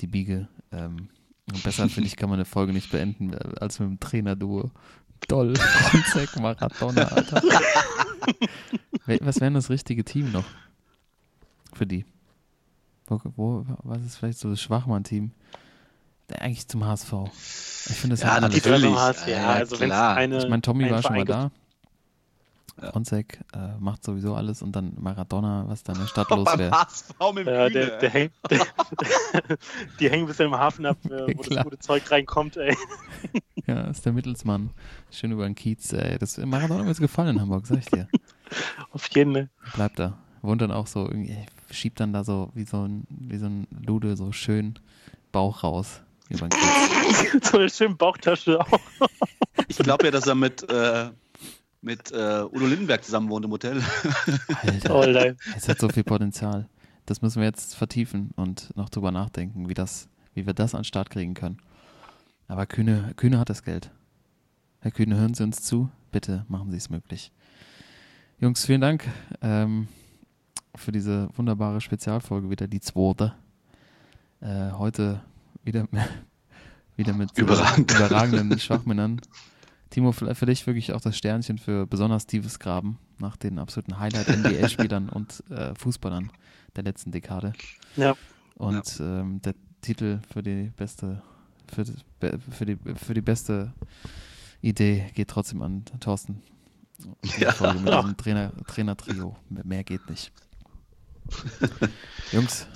die 0.00 0.06
Biege. 0.06 0.48
Ähm, 0.72 1.08
und 1.50 1.62
besser, 1.62 1.88
finde 1.88 2.08
ich, 2.08 2.16
kann 2.16 2.28
man 2.28 2.38
eine 2.38 2.44
Folge 2.44 2.72
nicht 2.72 2.90
beenden, 2.90 3.32
äh, 3.32 3.38
als 3.60 3.78
mit 3.78 3.88
dem 3.88 4.00
Trainer-Duo. 4.00 4.70
Doll, 5.28 5.56
Fronzek, 5.56 6.36
Maradona, 6.40 7.02
Alter. 7.04 7.42
Was 9.20 9.36
wäre 9.36 9.46
denn 9.46 9.54
das 9.54 9.70
richtige 9.70 10.04
Team 10.04 10.32
noch 10.32 10.44
für 11.72 11.86
die? 11.86 12.04
Wo, 13.06 13.20
wo, 13.36 13.64
was 13.84 14.02
ist 14.04 14.16
vielleicht 14.16 14.38
so 14.38 14.50
das 14.50 14.60
Schwachmann-Team? 14.60 15.30
Eigentlich 16.40 16.66
zum 16.66 16.84
HSV. 16.84 17.12
Ich 17.88 17.96
finde 17.96 18.14
das 18.16 18.22
Ja, 18.22 18.28
ja, 18.28 18.34
alles. 18.42 18.56
natürlich. 18.56 18.82
Treffer 18.82 19.00
hast, 19.00 19.26
Ja, 19.28 19.32
ja, 19.32 19.42
ja, 19.42 19.48
also 19.50 19.76
klar. 19.76 20.16
eine. 20.16 20.38
Ich 20.38 20.48
meine, 20.48 20.60
Tommy 20.62 20.90
war 20.90 21.00
schon 21.02 21.14
mal 21.14 21.24
da. 21.24 21.50
Ja. 22.80 22.92
Fronzek 22.92 23.40
äh, 23.54 23.78
macht 23.78 24.04
sowieso 24.04 24.34
alles 24.34 24.60
und 24.60 24.76
dann 24.76 24.92
Maradona, 24.98 25.64
was 25.66 25.82
da 25.82 25.94
in 25.94 26.00
der 26.00 26.06
Stadt 26.06 26.28
los 26.30 26.46
wäre. 26.58 26.86
Ja, 27.46 27.68
der, 27.70 27.98
der 27.98 28.10
hängt, 28.10 28.32
der, 28.50 28.66
die 30.00 30.10
hängen 30.10 30.26
bis 30.26 30.38
im 30.40 30.54
Hafen 30.54 30.84
ab, 30.84 30.98
äh, 31.06 31.34
wo 31.36 31.42
Klar. 31.42 31.56
das 31.56 31.64
gute 31.64 31.78
Zeug 31.78 32.10
reinkommt, 32.10 32.56
ey. 32.58 32.76
Ja, 33.66 33.82
ist 33.84 34.04
der 34.04 34.12
Mittelsmann. 34.12 34.70
Schön 35.10 35.32
über 35.32 35.44
den 35.44 35.54
Kiez. 35.54 35.92
Ey. 35.92 36.18
Das 36.18 36.36
Maradona 36.38 36.84
wird 36.86 36.98
gefallen 36.98 37.36
in 37.36 37.40
Hamburg, 37.40 37.66
sag 37.66 37.78
ich 37.78 37.86
dir. 37.86 38.08
Auf 38.92 39.08
jeden 39.14 39.32
Fall. 39.32 39.48
Bleibt 39.74 39.98
da. 39.98 40.18
Wohnt 40.42 40.60
dann 40.60 40.70
auch 40.70 40.86
so 40.86 41.06
irgendwie, 41.06 41.36
schiebt 41.70 41.98
dann 41.98 42.12
da 42.12 42.24
so 42.24 42.50
wie 42.54 42.64
so 42.64 42.86
ein, 42.86 43.06
wie 43.08 43.38
so 43.38 43.46
ein 43.46 43.66
Lude 43.70 44.16
so 44.16 44.32
schön 44.32 44.78
Bauch 45.32 45.64
raus 45.64 46.02
über 46.28 46.48
den 46.48 46.50
Kiez. 46.50 47.50
so 47.50 47.58
eine 47.58 47.70
schöne 47.70 47.94
Bauchtasche 47.94 48.60
auch. 48.60 48.80
Ich 49.68 49.78
glaube 49.78 50.04
ja, 50.04 50.10
dass 50.10 50.26
er 50.26 50.34
mit, 50.34 50.68
äh, 50.70 51.10
mit 51.86 52.10
äh, 52.10 52.42
Udo 52.44 52.66
Lindenberg 52.66 53.04
zusammen 53.04 53.30
wohnt 53.30 53.44
im 53.44 53.52
Hotel. 53.52 53.80
Alter, 54.62 54.94
Oh, 54.94 55.34
es 55.56 55.68
hat 55.68 55.78
so 55.78 55.88
viel 55.88 56.02
Potenzial. 56.02 56.68
Das 57.06 57.22
müssen 57.22 57.40
wir 57.40 57.46
jetzt 57.46 57.76
vertiefen 57.76 58.30
und 58.34 58.76
noch 58.76 58.88
drüber 58.88 59.12
nachdenken, 59.12 59.68
wie 59.68 59.74
das, 59.74 60.08
wie 60.34 60.46
wir 60.46 60.52
das 60.52 60.74
an 60.74 60.80
den 60.80 60.84
Start 60.84 61.10
kriegen 61.10 61.34
können. 61.34 61.58
Aber 62.48 62.66
Kühne, 62.66 63.12
Kühne 63.16 63.38
hat 63.38 63.50
das 63.50 63.62
Geld. 63.62 63.92
Herr 64.80 64.90
Kühne, 64.90 65.16
hören 65.16 65.34
Sie 65.34 65.44
uns 65.44 65.62
zu. 65.62 65.88
Bitte 66.10 66.44
machen 66.48 66.72
Sie 66.72 66.76
es 66.76 66.90
möglich. 66.90 67.30
Jungs, 68.40 68.66
vielen 68.66 68.80
Dank 68.80 69.04
ähm, 69.40 69.86
für 70.74 70.90
diese 70.90 71.28
wunderbare 71.36 71.80
Spezialfolge, 71.80 72.50
wieder 72.50 72.66
die 72.66 72.80
zweite. 72.80 73.34
Äh, 74.40 74.72
heute 74.72 75.22
wieder, 75.62 75.86
wieder 76.96 77.12
mit 77.12 77.38
äh, 77.38 77.42
Überragend. 77.42 77.92
überragenden 77.92 78.58
Schwachmännern. 78.58 79.20
Timo, 79.96 80.12
vielleicht 80.12 80.38
für 80.38 80.44
dich 80.44 80.66
wirklich 80.66 80.92
auch 80.92 81.00
das 81.00 81.16
Sternchen 81.16 81.56
für 81.56 81.86
besonders 81.86 82.26
tiefes 82.26 82.58
Graben 82.58 82.98
nach 83.16 83.38
den 83.38 83.58
absoluten 83.58 83.98
Highlight-NBA-Spielern 83.98 85.08
und 85.12 85.42
äh, 85.48 85.74
Fußballern 85.74 86.30
der 86.76 86.84
letzten 86.84 87.12
Dekade. 87.12 87.54
Ja. 87.96 88.14
Und 88.56 89.00
ähm, 89.00 89.40
der 89.40 89.54
Titel 89.80 90.20
für 90.30 90.42
die 90.42 90.70
beste 90.76 91.22
für, 91.74 91.86
für, 92.50 92.66
die, 92.66 92.76
für 92.94 93.14
die 93.14 93.22
beste 93.22 93.72
Idee 94.60 95.06
geht 95.14 95.28
trotzdem 95.28 95.62
an 95.62 95.86
Thorsten. 96.00 96.42
Ja. 97.38 97.52
Folge 97.52 97.78
mit 97.78 97.94
diesem 97.94 98.16
Trainer, 98.18 98.52
Trainer-Trio. 98.66 99.34
Mehr 99.48 99.82
geht 99.82 100.10
nicht. 100.10 100.30
Jungs, 102.32 102.66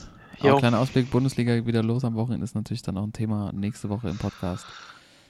ein 0.40 0.56
kleiner 0.56 0.78
Ausblick, 0.78 1.10
Bundesliga 1.10 1.66
wieder 1.66 1.82
los 1.82 2.02
am 2.02 2.14
Wochenende 2.14 2.44
ist 2.44 2.54
natürlich 2.54 2.80
dann 2.80 2.96
auch 2.96 3.04
ein 3.04 3.12
Thema 3.12 3.52
nächste 3.52 3.90
Woche 3.90 4.08
im 4.08 4.16
Podcast. 4.16 4.64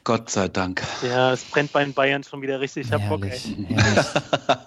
Gott 0.05 0.31
sei 0.31 0.49
Dank. 0.49 0.83
Ja, 1.03 1.33
es 1.33 1.45
brennt 1.45 1.73
bei 1.73 1.85
den 1.85 1.93
Bayern 1.95 2.23
schon 2.25 2.41
wieder 2.43 2.59
richtig. 2.61 2.87
Ich 2.87 2.93
hab 2.93 3.07
Bock, 3.09 3.25
herrlich, 3.25 3.57
ey. 3.59 3.67
herrlich, 3.67 4.07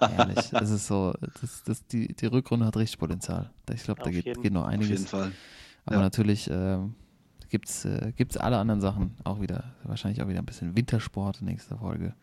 herrlich. 0.00 0.50
Das 0.50 0.70
ist 0.70 0.86
so, 0.86 1.12
das, 1.40 1.62
das, 1.64 1.86
die, 1.88 2.14
die 2.14 2.26
Rückrunde 2.26 2.66
hat 2.66 2.76
richtig 2.76 2.98
Potenzial. 2.98 3.50
Ich 3.72 3.82
glaube, 3.82 4.02
da 4.02 4.10
geht, 4.10 4.24
jeden- 4.26 4.42
geht 4.42 4.52
noch 4.52 4.64
Auf 4.66 4.70
jeden 4.72 4.82
einiges. 4.84 5.10
Fall. 5.10 5.32
Aber 5.86 5.96
Ja. 5.96 6.02
natürlich 6.02 6.48
ähm, 6.50 6.94
gibt 7.48 7.68
es 7.68 7.84
äh, 7.84 8.12
gibt's 8.16 8.36
alle 8.36 8.58
anderen 8.58 8.80
Sachen 8.80 9.16
auch 9.24 9.40
wieder. 9.40 9.74
Wahrscheinlich 9.82 10.22
auch 10.22 10.28
wieder 10.28 10.38
ein 10.38 10.46
bisschen 10.46 10.76
Wintersport 10.76 11.42
nächste 11.42 11.76
Folge. 11.76 12.14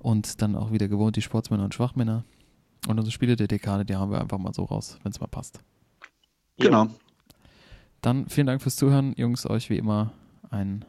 Und 0.00 0.40
dann 0.42 0.56
auch 0.56 0.70
wieder 0.72 0.88
gewohnt 0.88 1.16
die 1.16 1.22
Sportsmänner 1.22 1.64
und 1.64 1.74
Schwachmänner. 1.74 2.24
Und 2.88 2.98
unsere 2.98 3.12
Spiele 3.12 3.36
der 3.36 3.46
Dekade, 3.48 3.84
die 3.84 3.94
haben 3.96 4.10
wir 4.10 4.20
einfach 4.20 4.38
mal 4.38 4.54
so 4.54 4.64
raus, 4.64 4.98
wenn 5.02 5.12
es 5.12 5.20
mal 5.20 5.26
passt. 5.26 5.60
Genau. 6.58 6.88
Dann 8.00 8.28
vielen 8.28 8.46
Dank 8.46 8.62
fürs 8.62 8.76
Zuhören, 8.76 9.12
Jungs. 9.16 9.44
Euch 9.48 9.70
wie 9.70 9.76
immer 9.78 10.12
einen, 10.50 10.84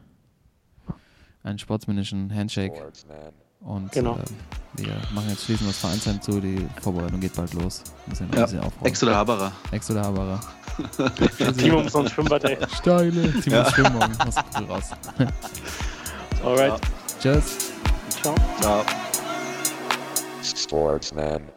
einen 1.44 1.58
sportsmännischen 1.58 2.34
Handshake. 2.34 2.90
Und 3.60 3.90
Genau. 3.92 4.16
äh, 4.16 4.82
wir 4.82 4.94
machen 5.14 5.28
jetzt 5.30 5.44
schließen 5.44 5.66
das 5.66 5.78
Vereinsheim 5.78 6.20
zu. 6.20 6.40
Die 6.40 6.66
Vorbereitung 6.82 7.20
geht 7.20 7.34
bald 7.34 7.54
los. 7.54 7.82
Müssen 8.06 8.28
Ja. 8.32 8.38
ein 8.40 8.42
bisschen 8.44 8.60
aufräumen. 8.60 8.86
Ex 8.86 9.02
oder 9.02 9.14
Haberer. 9.16 9.52
Ex 9.70 9.90
oder 9.90 10.02
Haberer. 10.02 10.40
Timo 11.56 11.82
muss 11.82 11.94
noch 11.94 12.02
ein 12.02 12.08
Schwimmbad, 12.10 12.44
ey. 12.44 12.58
Steile. 12.76 13.32
Timo 13.40 13.56
Ja. 13.56 14.08
Mach's 14.18 14.36
gut 14.56 14.68
raus. 14.68 14.90
Alright. 16.44 16.80
Tschüss. 17.20 17.72
Ciao. 18.20 18.34
Ciao. 18.60 18.84
Sportsman. 20.42 21.53